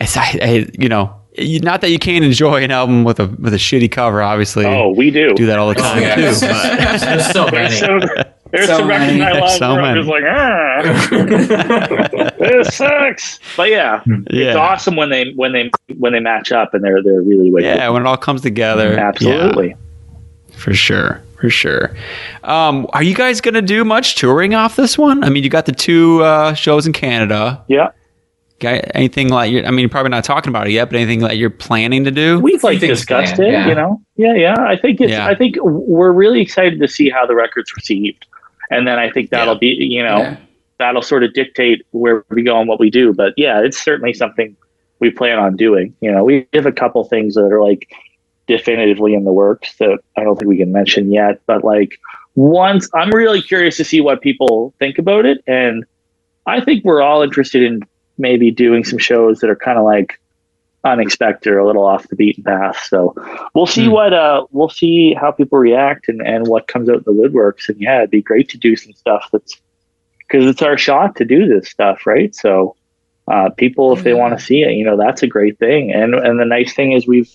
it's 0.00 0.16
I, 0.16 0.38
I 0.42 0.66
you 0.78 0.88
know. 0.88 1.18
Not 1.36 1.80
that 1.80 1.90
you 1.90 1.98
can't 1.98 2.24
enjoy 2.24 2.62
an 2.62 2.70
album 2.70 3.02
with 3.02 3.18
a 3.18 3.26
with 3.26 3.54
a 3.54 3.56
shitty 3.56 3.90
cover, 3.90 4.22
obviously. 4.22 4.66
Oh, 4.66 4.90
we 4.90 5.10
do. 5.10 5.34
do 5.34 5.46
that 5.46 5.58
all 5.58 5.68
the 5.68 5.74
time 5.74 6.02
yeah. 6.02 6.14
too. 6.14 6.22
But 6.22 7.00
There's 7.00 7.26
so 7.32 7.46
many. 7.46 7.74
There's 7.74 7.80
so, 7.80 8.24
there's 8.54 8.66
So 8.68 8.78
some 8.78 8.88
records 8.88 9.18
many. 9.18 9.22
I 9.22 9.32
love 9.40 9.50
So 9.50 9.72
where 9.74 9.82
I'm 9.82 9.96
just 9.96 10.08
like, 10.08 10.24
ah, 10.26 10.82
this 12.38 12.68
sucks. 12.76 13.40
But 13.56 13.70
yeah, 13.70 14.02
it's 14.06 14.56
awesome 14.56 14.96
when 14.96 15.10
they 15.10 15.32
when 15.32 15.52
they 15.52 15.70
when 15.98 16.12
they 16.12 16.20
match 16.20 16.52
up 16.52 16.74
and 16.74 16.82
they're 16.84 17.02
they're 17.02 17.22
really 17.22 17.50
wicked. 17.50 17.76
yeah, 17.76 17.88
when 17.88 18.02
it 18.02 18.06
all 18.06 18.16
comes 18.16 18.42
together, 18.42 18.98
absolutely. 18.98 19.70
yeah, 19.70 20.56
for 20.56 20.74
sure, 20.74 21.22
for 21.40 21.50
sure. 21.50 21.94
Um, 22.44 22.86
are 22.92 23.02
you 23.02 23.14
guys 23.14 23.40
gonna 23.40 23.62
do 23.62 23.84
much 23.84 24.14
touring 24.16 24.54
off 24.54 24.76
this 24.76 24.96
one? 24.96 25.24
I 25.24 25.30
mean, 25.30 25.42
you 25.44 25.50
got 25.50 25.66
the 25.66 25.72
two 25.72 26.22
uh, 26.22 26.54
shows 26.54 26.86
in 26.86 26.92
Canada. 26.92 27.64
Yeah, 27.68 27.90
Got 28.60 28.84
anything 28.94 29.30
like 29.30 29.50
you're, 29.50 29.66
I 29.66 29.70
mean, 29.70 29.80
you're 29.80 29.88
probably 29.88 30.10
not 30.10 30.22
talking 30.22 30.48
about 30.48 30.68
it 30.68 30.70
yet, 30.70 30.84
but 30.84 30.94
anything 30.96 31.18
that 31.20 31.36
you're 31.36 31.50
planning 31.50 32.04
to 32.04 32.12
do? 32.12 32.38
we've 32.38 32.62
like 32.62 32.78
discussed 32.78 33.34
planned, 33.34 33.50
it. 33.50 33.52
yeah. 33.52 33.66
You 33.68 33.74
know, 33.74 34.00
yeah, 34.16 34.34
yeah. 34.34 34.54
I 34.58 34.76
think 34.76 35.00
it's. 35.00 35.10
Yeah. 35.10 35.26
I 35.26 35.34
think 35.34 35.56
we're 35.60 36.12
really 36.12 36.40
excited 36.40 36.78
to 36.80 36.86
see 36.86 37.10
how 37.10 37.26
the 37.26 37.34
record's 37.34 37.74
received, 37.76 38.26
and 38.76 38.86
then 38.86 38.98
I 38.98 39.10
think 39.10 39.30
that'll 39.30 39.58
be 39.58 39.68
you 39.68 40.02
know 40.02 40.18
Yeah. 40.18 40.36
that'll 40.78 41.02
sort 41.02 41.24
of 41.24 41.32
dictate 41.34 41.82
where 41.92 42.24
we 42.30 42.42
go 42.42 42.58
and 42.58 42.68
what 42.68 42.80
we 42.80 42.90
do. 42.90 43.12
But 43.12 43.32
yeah, 43.36 43.60
it's 43.62 43.82
certainly 43.82 44.12
something 44.12 44.56
we 45.00 45.10
plan 45.10 45.38
on 45.38 45.56
doing. 45.56 45.94
You 46.00 46.12
know, 46.12 46.24
we 46.24 46.46
have 46.52 46.66
a 46.66 46.72
couple 46.72 47.02
things 47.04 47.34
that 47.34 47.44
are 47.52 47.62
like 47.62 47.92
definitively 48.46 49.14
in 49.14 49.24
the 49.24 49.32
works 49.32 49.76
that 49.78 49.98
I 50.16 50.22
don't 50.24 50.36
think 50.38 50.48
we 50.48 50.58
can 50.58 50.72
mention 50.72 51.10
yet. 51.12 51.40
But 51.46 51.64
like 51.64 51.98
once 52.34 52.88
I'm 52.94 53.10
really 53.10 53.40
curious 53.42 53.76
to 53.78 53.84
see 53.84 54.00
what 54.00 54.20
people 54.20 54.74
think 54.78 54.98
about 54.98 55.24
it. 55.24 55.42
And 55.46 55.84
I 56.46 56.60
think 56.60 56.84
we're 56.84 57.02
all 57.02 57.22
interested 57.22 57.62
in 57.62 57.80
maybe 58.18 58.50
doing 58.50 58.84
some 58.84 58.98
shows 58.98 59.40
that 59.40 59.50
are 59.50 59.56
kind 59.56 59.78
of 59.78 59.84
like 59.84 60.20
unexpected 60.84 61.52
or 61.52 61.58
a 61.58 61.66
little 61.66 61.84
off 61.84 62.08
the 62.08 62.16
beaten 62.16 62.44
path. 62.44 62.78
So 62.88 63.14
we'll 63.54 63.66
see 63.66 63.86
Hmm. 63.86 63.92
what 63.92 64.12
uh 64.12 64.46
we'll 64.50 64.68
see 64.68 65.14
how 65.14 65.30
people 65.32 65.58
react 65.58 66.08
and, 66.08 66.20
and 66.20 66.46
what 66.46 66.68
comes 66.68 66.88
out 66.88 66.98
in 66.98 67.02
the 67.06 67.12
woodworks. 67.12 67.68
And 67.68 67.80
yeah, 67.80 67.98
it'd 67.98 68.10
be 68.10 68.22
great 68.22 68.48
to 68.50 68.58
do 68.58 68.76
some 68.76 68.92
stuff 68.92 69.28
that's 69.32 69.60
because 70.18 70.46
it's 70.46 70.62
our 70.62 70.76
shot 70.78 71.16
to 71.16 71.24
do 71.24 71.46
this 71.46 71.68
stuff, 71.70 72.06
right? 72.06 72.34
So 72.34 72.76
uh, 73.30 73.48
people, 73.56 73.92
if 73.96 74.04
they 74.04 74.12
want 74.12 74.38
to 74.38 74.44
see 74.44 74.62
it, 74.62 74.72
you 74.72 74.84
know, 74.84 74.98
that's 74.98 75.22
a 75.22 75.26
great 75.26 75.58
thing. 75.58 75.90
And 75.92 76.14
and 76.14 76.38
the 76.38 76.44
nice 76.44 76.74
thing 76.74 76.92
is 76.92 77.06
we've 77.06 77.30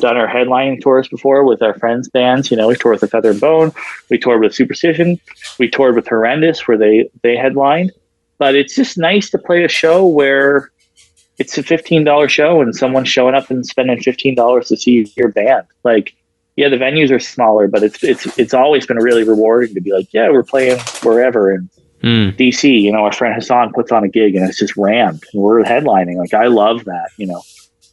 done 0.00 0.16
our 0.16 0.26
headlining 0.26 0.82
tours 0.82 1.08
before 1.08 1.44
with 1.44 1.62
our 1.62 1.78
friends' 1.78 2.08
bands. 2.08 2.50
You 2.50 2.56
know, 2.56 2.66
we 2.68 2.74
toured 2.74 2.94
with 2.94 3.02
the 3.02 3.08
Feather 3.08 3.30
and 3.30 3.40
Bone, 3.40 3.72
we 4.10 4.18
toured 4.18 4.40
with 4.40 4.54
Superstition, 4.54 5.20
we 5.60 5.68
toured 5.70 5.94
with 5.94 6.08
Horrendous, 6.08 6.66
where 6.66 6.76
they 6.76 7.08
they 7.22 7.36
headlined. 7.36 7.92
But 8.38 8.56
it's 8.56 8.74
just 8.74 8.98
nice 8.98 9.30
to 9.30 9.38
play 9.38 9.62
a 9.62 9.68
show 9.68 10.04
where 10.06 10.72
it's 11.40 11.58
a 11.58 11.62
fifteen 11.62 12.04
dollar 12.04 12.28
show 12.28 12.60
and 12.60 12.74
someone's 12.74 13.08
showing 13.08 13.34
up 13.34 13.50
and 13.50 13.66
spending 13.66 14.00
fifteen 14.00 14.34
dollars 14.36 14.68
to 14.68 14.76
see 14.76 15.12
your 15.16 15.28
band. 15.28 15.66
Like, 15.82 16.14
yeah, 16.54 16.68
the 16.68 16.76
venues 16.76 17.10
are 17.10 17.18
smaller, 17.18 17.66
but 17.66 17.82
it's 17.82 18.04
it's 18.04 18.38
it's 18.38 18.54
always 18.54 18.86
been 18.86 18.98
really 18.98 19.24
rewarding 19.24 19.74
to 19.74 19.80
be 19.80 19.92
like, 19.92 20.12
yeah, 20.12 20.30
we're 20.30 20.44
playing 20.44 20.78
wherever 21.02 21.50
and 21.50 21.68
Hmm. 22.02 22.30
DC, 22.30 22.80
you 22.80 22.90
know, 22.90 23.00
our 23.00 23.12
friend 23.12 23.34
Hassan 23.34 23.72
puts 23.74 23.92
on 23.92 24.04
a 24.04 24.08
gig 24.08 24.34
and 24.34 24.48
it's 24.48 24.58
just 24.58 24.74
rammed 24.76 25.22
and 25.32 25.42
we're 25.42 25.62
headlining. 25.62 26.16
Like 26.16 26.32
I 26.32 26.46
love 26.46 26.84
that, 26.86 27.10
you 27.18 27.26
know. 27.26 27.42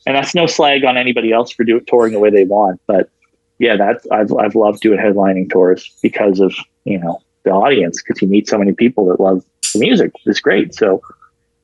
And 0.05 0.15
that's 0.15 0.33
no 0.33 0.47
slag 0.47 0.85
on 0.85 0.95
anybody 0.95 1.33
else 1.33 1.51
for 1.51 1.65
doing 1.65 1.83
touring 1.85 2.13
the 2.13 2.19
way 2.19 2.29
they 2.29 2.45
want, 2.45 2.79
but 2.87 3.09
yeah, 3.59 3.75
that's 3.75 4.07
I've 4.09 4.31
I've 4.33 4.55
loved 4.55 4.79
doing 4.79 4.99
headlining 4.99 5.49
tours 5.49 5.91
because 6.01 6.39
of, 6.39 6.55
you 6.85 6.99
know, 6.99 7.21
the 7.43 7.51
audience 7.51 8.01
because 8.01 8.21
you 8.21 8.29
meet 8.29 8.47
so 8.47 8.57
many 8.57 8.71
people 8.71 9.07
that 9.07 9.19
love 9.19 9.43
the 9.73 9.79
music. 9.79 10.13
It's 10.25 10.39
great. 10.39 10.73
So 10.73 11.01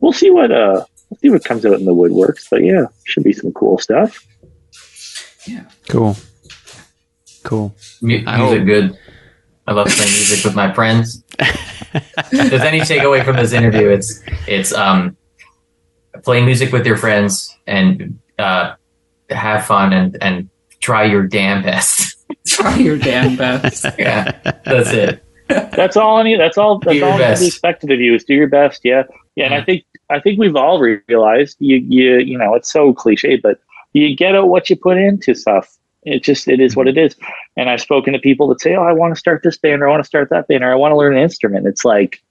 we'll 0.01 0.11
see 0.11 0.29
what 0.29 0.51
uh 0.51 0.83
we'll 1.13 1.19
see 1.19 1.29
what 1.29 1.43
comes 1.43 1.65
out 1.65 1.73
in 1.79 1.85
the 1.85 1.93
woodworks. 1.93 2.47
But 2.49 2.63
yeah, 2.63 2.85
should 3.05 3.23
be 3.23 3.33
some 3.33 3.51
cool 3.53 3.77
stuff. 3.77 4.25
Yeah. 5.47 5.65
Cool. 5.89 6.15
Cool. 7.43 7.75
Mu- 8.01 8.23
I 8.25 8.37
music 8.37 8.59
hope- 8.59 8.65
good. 8.65 8.99
I 9.65 9.71
love 9.71 9.87
playing 9.87 10.11
music 10.11 10.43
with 10.43 10.55
my 10.55 10.73
friends. 10.73 11.23
if 11.39 12.31
there's 12.49 12.61
any 12.63 12.81
takeaway 12.81 13.23
from 13.23 13.37
this 13.37 13.53
interview, 13.53 13.89
it's 13.89 14.21
it's 14.47 14.73
um 14.73 15.15
play 16.23 16.43
music 16.43 16.71
with 16.73 16.85
your 16.85 16.97
friends 16.97 17.55
and 17.65 18.19
uh, 18.39 18.75
have 19.29 19.65
fun 19.65 19.93
and 19.93 20.17
and 20.21 20.49
try 20.79 21.05
your 21.05 21.25
damn 21.27 21.63
best. 21.63 22.09
Try 22.47 22.75
your 22.77 22.97
damn 22.97 23.37
best. 23.37 23.85
yeah, 23.97 24.31
that's 24.65 24.91
it. 24.91 25.23
That's 25.47 25.95
all 25.95 26.19
any 26.19 26.35
that's 26.35 26.57
all 26.57 26.79
that's 26.79 27.01
all 27.01 27.17
that's 27.17 27.39
best. 27.39 27.47
expected 27.47 27.91
of 27.91 28.01
you 28.01 28.15
is 28.15 28.25
do 28.25 28.33
your 28.33 28.47
best. 28.49 28.81
Yeah. 28.83 29.03
Yeah. 29.35 29.45
And 29.45 29.53
I 29.53 29.61
think 29.63 29.85
I 30.13 30.19
think 30.19 30.39
we've 30.39 30.55
all 30.55 30.79
realized 30.79 31.57
you 31.59 31.77
you 31.77 32.17
you 32.19 32.37
know, 32.37 32.53
it's 32.55 32.71
so 32.71 32.93
cliche, 32.93 33.37
but 33.37 33.59
you 33.93 34.15
get 34.15 34.35
out 34.35 34.49
what 34.49 34.69
you 34.69 34.75
put 34.75 34.97
into 34.97 35.33
stuff. 35.35 35.75
It 36.03 36.23
just 36.23 36.47
it 36.47 36.59
is 36.59 36.75
what 36.75 36.87
it 36.87 36.97
is. 36.97 37.15
And 37.57 37.69
I've 37.69 37.81
spoken 37.81 38.13
to 38.13 38.19
people 38.19 38.47
that 38.49 38.61
say, 38.61 38.75
Oh, 38.75 38.83
I 38.83 38.91
want 38.93 39.13
to 39.13 39.19
start 39.19 39.41
this 39.43 39.57
band 39.57 39.81
or 39.81 39.87
I 39.87 39.91
want 39.91 40.03
to 40.03 40.07
start 40.07 40.29
that 40.31 40.47
band 40.47 40.63
or 40.63 40.71
I 40.71 40.75
want 40.75 40.91
to 40.91 40.97
learn 40.97 41.15
an 41.15 41.23
instrument. 41.23 41.65
It's 41.67 41.85
like 41.85 42.21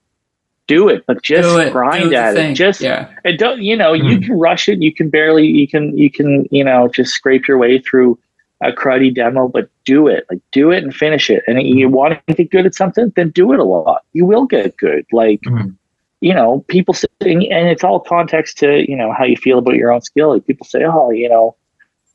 do 0.68 0.88
it, 0.88 1.04
but 1.06 1.22
just 1.22 1.48
it. 1.58 1.72
Grind 1.72 2.12
at 2.14 2.34
thing. 2.34 2.52
it. 2.52 2.54
Just 2.54 2.80
yeah. 2.80 3.08
and 3.24 3.38
don't 3.38 3.62
you 3.62 3.76
know 3.76 3.92
you 3.94 4.16
Hmm. 4.16 4.22
can 4.22 4.38
rush 4.38 4.68
it. 4.68 4.80
You 4.82 4.92
can 4.94 5.08
barely. 5.10 5.46
You 5.46 5.66
can 5.68 5.96
you 5.96 6.10
can 6.10 6.46
you 6.50 6.64
know 6.64 6.88
just 6.88 7.12
scrape 7.14 7.48
your 7.48 7.58
way 7.58 7.78
through 7.78 8.18
a 8.60 8.70
cruddy 8.70 9.12
demo, 9.12 9.48
but 9.48 9.68
do 9.84 10.06
it. 10.06 10.24
Like 10.30 10.40
do 10.52 10.70
it 10.70 10.84
and 10.84 10.94
finish 10.94 11.30
it. 11.30 11.42
And 11.48 11.60
you 11.66 11.88
want 11.88 12.20
to 12.28 12.34
get 12.34 12.50
good 12.50 12.64
at 12.66 12.74
something, 12.76 13.12
then 13.16 13.30
do 13.30 13.52
it 13.52 13.58
a 13.58 13.64
lot. 13.64 14.02
You 14.12 14.24
will 14.24 14.46
get 14.46 14.76
good. 14.76 15.04
Like 15.12 15.40
Mhm. 15.40 15.74
You 16.22 16.32
know, 16.32 16.64
people 16.68 16.94
say, 16.94 17.08
and 17.20 17.68
it's 17.68 17.84
all 17.84 18.00
context 18.00 18.56
to 18.58 18.88
you 18.88 18.96
know 18.96 19.12
how 19.12 19.24
you 19.24 19.36
feel 19.36 19.58
about 19.58 19.74
your 19.74 19.92
own 19.92 20.00
skill. 20.00 20.30
Like 20.30 20.46
people 20.46 20.66
say, 20.66 20.84
oh, 20.84 21.10
you 21.10 21.28
know. 21.28 21.56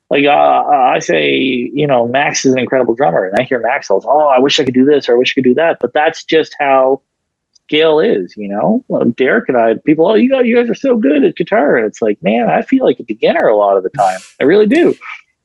Like 0.09 0.23
uh, 0.23 0.29
I 0.31 0.99
say, 0.99 1.35
you 1.35 1.85
know, 1.85 2.07
Max 2.07 2.45
is 2.45 2.53
an 2.53 2.59
incredible 2.59 2.95
drummer, 2.95 3.25
and 3.25 3.35
I 3.37 3.43
hear 3.43 3.59
Max 3.59 3.91
all, 3.91 4.01
oh, 4.07 4.27
I 4.27 4.39
wish 4.39 4.57
I 4.57 4.63
could 4.63 4.73
do 4.73 4.85
this 4.85 5.09
or 5.09 5.15
I 5.15 5.17
wish 5.17 5.33
I 5.33 5.35
could 5.35 5.43
do 5.43 5.53
that. 5.55 5.79
But 5.81 5.91
that's 5.91 6.23
just 6.23 6.55
how 6.57 7.01
skill 7.67 7.99
is, 7.99 8.33
you 8.37 8.47
know. 8.47 8.85
Derek 9.17 9.49
and 9.49 9.57
I, 9.57 9.73
people, 9.85 10.07
oh, 10.07 10.15
you 10.15 10.33
you 10.43 10.55
guys 10.55 10.69
are 10.69 10.75
so 10.75 10.95
good 10.95 11.25
at 11.25 11.35
guitar, 11.35 11.75
and 11.75 11.85
it's 11.85 12.01
like, 12.01 12.23
man, 12.23 12.49
I 12.49 12.61
feel 12.61 12.85
like 12.85 13.01
a 13.01 13.03
beginner 13.03 13.47
a 13.47 13.57
lot 13.57 13.75
of 13.75 13.83
the 13.83 13.89
time. 13.89 14.19
I 14.39 14.45
really 14.45 14.67
do. 14.67 14.95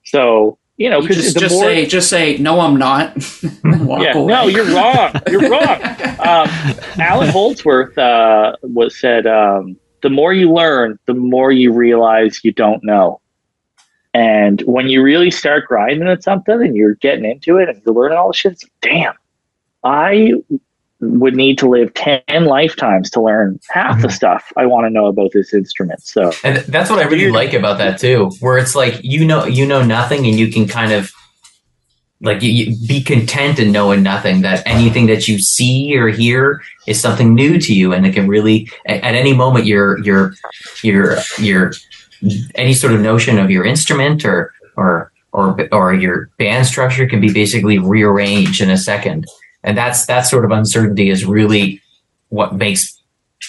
So, 0.04 0.58
you 0.76 0.88
know, 0.88 1.00
because 1.00 1.34
just 1.34 1.54
more, 1.54 1.64
say 1.64 1.86
just 1.86 2.08
say 2.08 2.38
no, 2.38 2.60
I'm 2.60 2.76
not. 2.76 3.16
Yeah, 3.64 4.16
away. 4.16 4.32
no, 4.32 4.46
you're 4.46 4.74
wrong. 4.74 5.12
You're 5.30 5.50
wrong. 5.50 5.80
Um, 6.22 6.48
Allan 7.00 7.28
Holdsworth 7.30 7.98
uh, 7.98 8.54
was 8.62 8.98
said, 8.98 9.26
um, 9.26 9.76
the 10.02 10.08
more 10.08 10.32
you 10.32 10.52
learn, 10.52 11.00
the 11.06 11.14
more 11.14 11.50
you 11.50 11.72
realize 11.72 12.40
you 12.44 12.52
don't 12.52 12.82
know. 12.84 13.20
And 14.14 14.60
when 14.62 14.88
you 14.88 15.02
really 15.02 15.30
start 15.32 15.66
grinding 15.66 16.06
at 16.06 16.22
something 16.22 16.62
and 16.62 16.76
you're 16.76 16.94
getting 16.94 17.24
into 17.24 17.56
it 17.56 17.68
and 17.68 17.82
you're 17.84 17.94
learning 17.94 18.18
all 18.18 18.28
the 18.28 18.34
shit, 18.34 18.52
it's 18.52 18.62
like, 18.62 18.72
damn, 18.82 19.14
I 19.82 20.34
would 21.02 21.34
need 21.34 21.58
to 21.58 21.68
live 21.68 21.92
10 21.94 22.22
lifetimes 22.44 23.10
to 23.10 23.20
learn 23.20 23.58
half 23.70 24.00
the 24.00 24.10
stuff 24.20 24.52
I 24.56 24.66
want 24.66 24.86
to 24.86 24.90
know 24.90 25.06
about 25.06 25.32
this 25.32 25.52
instrument. 25.52 26.00
So, 26.02 26.32
And 26.44 26.58
that's 26.58 26.88
what 26.88 27.00
I 27.00 27.04
really 27.04 27.24
Dude. 27.24 27.34
like 27.34 27.52
about 27.52 27.78
that 27.78 27.98
too, 27.98 28.30
where 28.40 28.56
it's 28.56 28.74
like 28.74 29.02
you 29.02 29.26
know 29.26 29.44
you 29.44 29.66
know 29.66 29.82
nothing 29.82 30.26
and 30.26 30.38
you 30.38 30.50
can 30.50 30.66
kind 30.66 30.92
of 30.92 31.12
like 32.20 32.40
you, 32.40 32.50
you 32.50 32.86
be 32.86 33.02
content 33.02 33.58
in 33.58 33.72
knowing 33.72 34.02
nothing. 34.02 34.42
That 34.42 34.62
anything 34.64 35.06
that 35.06 35.26
you 35.26 35.40
see 35.40 35.96
or 35.98 36.08
hear 36.08 36.62
is 36.86 37.00
something 37.00 37.34
new 37.34 37.58
to 37.58 37.74
you, 37.74 37.92
and 37.92 38.06
it 38.06 38.14
can 38.14 38.28
really 38.28 38.70
at, 38.86 39.02
at 39.02 39.14
any 39.16 39.34
moment 39.34 39.66
your 39.66 39.98
your 40.04 40.34
your 40.82 41.18
your 41.38 41.72
any 42.54 42.72
sort 42.72 42.92
of 42.92 43.00
notion 43.00 43.38
of 43.38 43.50
your 43.50 43.64
instrument 43.64 44.24
or 44.24 44.54
or 44.76 45.12
or 45.32 45.68
or 45.72 45.94
your 45.94 46.30
band 46.38 46.66
structure 46.66 47.08
can 47.08 47.20
be 47.20 47.32
basically 47.32 47.78
rearranged 47.78 48.60
in 48.60 48.70
a 48.70 48.78
second. 48.78 49.26
And 49.64 49.76
that's 49.78 50.06
that 50.06 50.22
sort 50.22 50.44
of 50.44 50.50
uncertainty 50.50 51.08
is 51.10 51.24
really 51.24 51.80
what 52.28 52.54
makes 52.54 52.98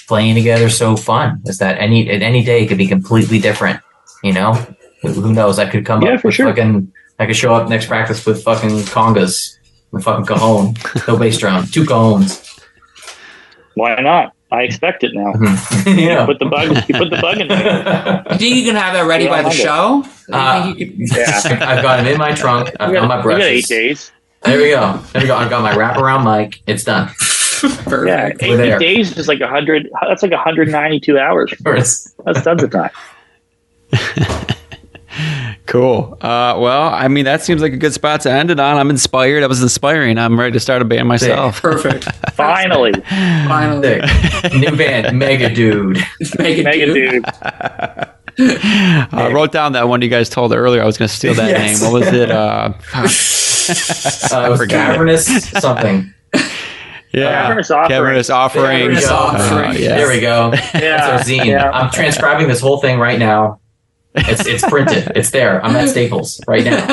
playing 0.07 0.35
together 0.35 0.69
so 0.69 0.95
fun 0.98 1.41
is 1.45 1.60
that 1.60 1.80
any 1.80 2.10
at 2.10 2.22
any 2.22 2.44
day 2.44 2.64
it 2.64 2.68
could 2.68 2.77
be 2.77 2.88
completely 2.88 3.40
different. 3.40 3.80
You 4.23 4.34
know, 4.34 4.53
who, 5.02 5.10
who 5.10 5.34
knows? 5.34 5.60
I 5.60 5.69
could 5.69 5.85
come 5.85 6.02
Yeah, 6.02 6.14
up 6.14 6.22
for 6.22 6.27
with 6.27 6.35
sure. 6.35 6.48
fucking. 6.48 6.91
I 7.19 7.26
could 7.27 7.35
show 7.35 7.53
up 7.53 7.69
next 7.69 7.85
practice 7.88 8.26
with 8.26 8.44
fucking 8.44 8.69
congas, 8.90 9.57
with 9.91 10.03
fucking 10.03 10.26
cajon, 10.26 10.73
no 11.07 11.18
bass 11.18 11.38
drum, 11.38 11.65
two 11.68 11.84
cajones. 11.84 12.60
why 13.76 13.95
not? 14.02 14.34
I 14.52 14.64
expect 14.64 15.03
it 15.03 15.11
now. 15.15 15.34
yeah. 15.88 16.26
Put 16.27 16.38
the 16.40 16.45
bug, 16.45 16.69
you 16.88 16.95
put 16.95 17.10
the 17.10 17.18
bug 17.22 17.40
in 17.40 17.48
there. 17.48 18.23
You 18.34 18.38
think 18.38 18.56
you 18.57 18.64
can 18.65 18.76
have 18.76 18.94
that 18.94 19.07
ready 19.07 19.27
by 19.27 19.41
the 19.41 19.49
show? 19.49 20.06
Uh, 20.31 20.64
think 20.76 20.80
you 20.80 21.07
could- 21.07 21.18
Yeah. 21.18 21.41
I've 21.61 21.81
got 21.81 21.98
them 21.98 22.07
in 22.07 22.18
my 22.19 22.34
trunk. 22.34 22.69
I've 22.80 22.94
got 22.94 23.07
my 23.07 23.15
got, 23.18 23.26
we 23.26 23.31
got 23.34 23.41
eight 23.41 23.65
days. 23.68 24.11
There 24.45 24.57
we 24.57 24.69
go. 24.69 24.97
There 25.13 25.21
we 25.21 25.27
go. 25.27 25.35
I've 25.35 25.49
got 25.49 25.61
my 25.61 25.73
wraparound 25.73 26.23
mic. 26.25 26.61
It's 26.67 26.83
done. 26.83 27.09
Yeah, 27.63 27.69
Perfect. 27.85 28.43
eight, 28.43 28.49
We're 28.49 28.57
there. 28.57 28.75
eight 28.75 28.79
days 28.97 29.17
is 29.17 29.29
like 29.29 29.39
a 29.39 29.47
hundred. 29.47 29.89
That's 30.05 30.21
like 30.21 30.33
192 30.33 31.17
hours. 31.17 31.53
It's- 31.53 32.13
That's 32.25 32.43
tons 32.43 32.61
of 32.61 32.71
time. 32.71 32.89
Cool. 35.65 36.17
Uh, 36.19 36.57
well, 36.59 36.89
I 36.89 37.07
mean, 37.07 37.25
that 37.25 37.41
seems 37.41 37.61
like 37.61 37.71
a 37.71 37.77
good 37.77 37.93
spot 37.93 38.21
to 38.21 38.31
end 38.31 38.51
it 38.51 38.59
on. 38.59 38.77
I'm 38.77 38.89
inspired. 38.89 39.41
That 39.41 39.49
was 39.49 39.61
inspiring. 39.63 40.17
I'm 40.17 40.37
ready 40.39 40.51
to 40.53 40.59
start 40.59 40.81
a 40.81 40.85
band 40.85 41.07
myself. 41.07 41.61
Perfect. 41.61 42.03
Finally, 42.33 42.91
Finally. 43.47 44.01
New 44.59 44.75
band, 44.75 45.17
Mega 45.17 45.53
Dude. 45.53 45.97
Make 46.37 46.57
it 46.59 46.63
mega 46.63 46.85
do. 46.87 46.93
dude. 46.93 47.25
I 48.39 49.31
wrote 49.34 49.51
down 49.51 49.73
that 49.73 49.88
one 49.88 50.01
you 50.01 50.10
guys 50.10 50.30
told 50.30 50.53
earlier. 50.53 50.81
I 50.81 50.85
was 50.85 50.97
going 50.97 51.07
to 51.10 51.14
steal 51.15 51.34
that 51.35 51.49
Yes. 51.49 51.81
name. 51.81 51.91
What 51.91 51.99
was 51.99 52.14
it? 52.14 52.31
Uh, 52.31 52.73
Uh, 53.64 54.45
it 54.45 54.49
was 54.49 54.60
forgot. 54.60 54.91
cavernous 54.91 55.26
something. 55.51 56.14
yeah, 57.14 57.43
Cavernous 57.43 57.72
Offering. 57.72 57.89
Cavernous 57.89 58.30
offering. 58.30 58.77
Cavernous 58.80 59.07
Uh, 59.10 59.15
Offering. 59.15 59.72
yeah. 59.81 59.95
There 59.95 60.10
we 60.10 60.19
go. 60.19 60.51
That's 60.73 60.73
Yeah, 60.73 61.10
our 61.11 61.19
zine. 61.19 61.45
yeah. 61.45 61.69
I'm 61.72 61.89
transcribing 61.89 62.49
this 62.49 62.60
whole 62.60 62.80
thing 62.81 62.99
right 62.99 63.18
now. 63.18 63.61
It's 64.15 64.45
it's 64.45 64.64
printed. 64.68 65.14
It's 65.15 65.30
there. 65.31 65.64
I'm 65.65 65.73
at 65.77 65.88
Staples 65.88 66.41
right 66.45 66.65
now. 66.65 66.85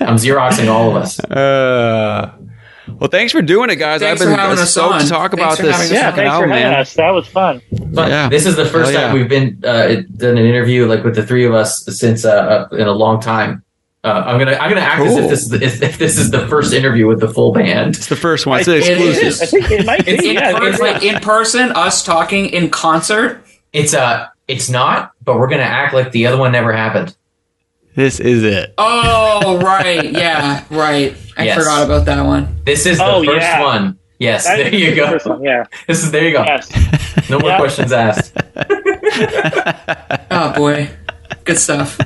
I'm 0.00 0.16
xeroxing 0.16 0.68
all 0.68 0.90
of 0.90 0.96
us. 0.96 1.20
Uh, 1.20 2.32
well, 2.88 3.08
thanks 3.10 3.32
for 3.32 3.42
doing 3.42 3.70
it, 3.70 3.76
guys. 3.76 4.00
Thanks 4.00 4.20
I've 4.20 4.26
for 4.26 4.32
been 4.32 4.38
having 4.38 4.58
us 4.58 4.70
stoked 4.70 4.94
on. 4.94 5.00
to 5.02 5.08
talk 5.08 5.30
Thanks 5.32 5.42
about 5.42 5.56
for 5.56 5.62
this 5.64 5.76
having 5.76 5.86
us 5.86 5.92
Yeah, 5.92 6.10
fucking 6.10 6.16
thanks 6.24 6.36
for 6.36 6.46
having 6.48 6.70
man. 6.70 6.74
us. 6.80 6.94
That 6.94 7.10
was 7.10 7.26
fun. 7.26 7.60
But 7.92 8.08
Yeah. 8.10 8.28
this 8.28 8.46
is 8.46 8.56
the 8.56 8.64
first 8.66 8.92
Hell 8.92 9.00
time 9.00 9.16
yeah. 9.16 9.20
we've 9.22 9.28
been 9.28 9.60
uh, 9.64 10.02
done 10.16 10.38
an 10.38 10.44
interview 10.46 10.86
like 10.86 11.04
with 11.04 11.14
the 11.14 11.26
three 11.26 11.44
of 11.44 11.54
us 11.54 11.84
since 11.86 12.24
uh, 12.24 12.68
uh, 12.72 12.76
in 12.76 12.86
a 12.86 12.92
long 12.92 13.20
time. 13.20 13.62
Uh, 14.04 14.22
I'm 14.24 14.38
gonna 14.38 14.56
I'm 14.60 14.68
gonna 14.68 14.82
act 14.82 15.02
as 15.02 15.16
if 15.16 15.28
this 15.28 15.42
is 15.42 15.48
the, 15.48 15.62
if, 15.64 15.82
if 15.82 15.98
this 15.98 16.16
is 16.16 16.30
the 16.30 16.46
first 16.46 16.72
interview 16.72 17.08
with 17.08 17.18
the 17.18 17.28
full 17.28 17.50
band. 17.52 17.96
It's 17.96 18.06
the 18.06 18.14
first 18.14 18.46
one. 18.46 18.60
It's 18.60 18.68
I- 18.68 18.74
it 18.74 18.78
exclusive. 18.88 19.24
is. 19.24 19.42
I 19.42 19.46
think 19.46 19.70
it 19.72 19.84
might 19.84 20.04
be. 20.06 20.12
It's 20.12 20.22
In, 20.24 20.34
yeah, 20.34 20.56
per- 20.56 20.66
it's- 20.66 20.80
like 20.80 21.02
in 21.02 21.18
person, 21.20 21.72
us 21.72 22.04
talking 22.04 22.46
in 22.46 22.70
concert. 22.70 23.44
It's 23.72 23.94
uh 23.94 24.26
it's 24.46 24.70
not, 24.70 25.10
but 25.24 25.40
we're 25.40 25.48
gonna 25.48 25.62
act 25.64 25.92
like 25.92 26.12
the 26.12 26.24
other 26.26 26.36
one 26.36 26.52
never 26.52 26.72
happened. 26.72 27.16
This 27.96 28.20
is 28.20 28.44
it. 28.44 28.74
Oh, 28.78 29.58
right. 29.62 30.12
Yeah, 30.12 30.64
right. 30.70 31.16
I 31.36 31.44
Yes. 31.44 31.58
forgot 31.58 31.84
about 31.84 32.04
that 32.06 32.22
one. 32.24 32.60
This 32.64 32.86
is 32.86 32.98
the 32.98 33.04
Oh, 33.04 33.24
first 33.24 33.40
yeah. 33.42 33.62
one. 33.62 33.98
Yes, 34.18 34.44
that 34.44 34.56
there 34.56 34.68
is 34.74 34.80
you 34.80 34.94
go. 34.94 35.08
first 35.10 35.26
one, 35.26 35.42
Yeah. 35.42 35.64
This 35.86 36.02
is 36.04 36.10
there 36.10 36.24
you 36.24 36.32
go. 36.32 36.44
Yes. 36.44 36.70
No 37.30 37.38
more 37.40 37.50
Yeah. 37.50 37.58
questions 37.58 37.92
asked. 37.92 38.36
Oh 40.30 40.52
boy, 40.54 40.88
good 41.44 41.58
stuff. 41.58 41.98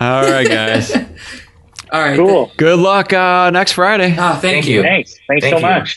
All 0.00 0.22
right, 0.30 0.46
guys. 0.48 0.94
All 1.92 2.00
right. 2.00 2.16
Cool. 2.16 2.50
Good 2.56 2.78
luck 2.78 3.12
uh, 3.12 3.50
next 3.50 3.72
Friday. 3.72 4.14
Oh, 4.18 4.32
thank, 4.32 4.40
Thank 4.42 4.66
you. 4.66 4.76
you. 4.76 4.82
Thanks. 4.82 5.14
Thanks 5.28 5.44
Thank 5.44 5.60
so 5.60 5.66
you. 5.68 5.74
much. 5.74 5.96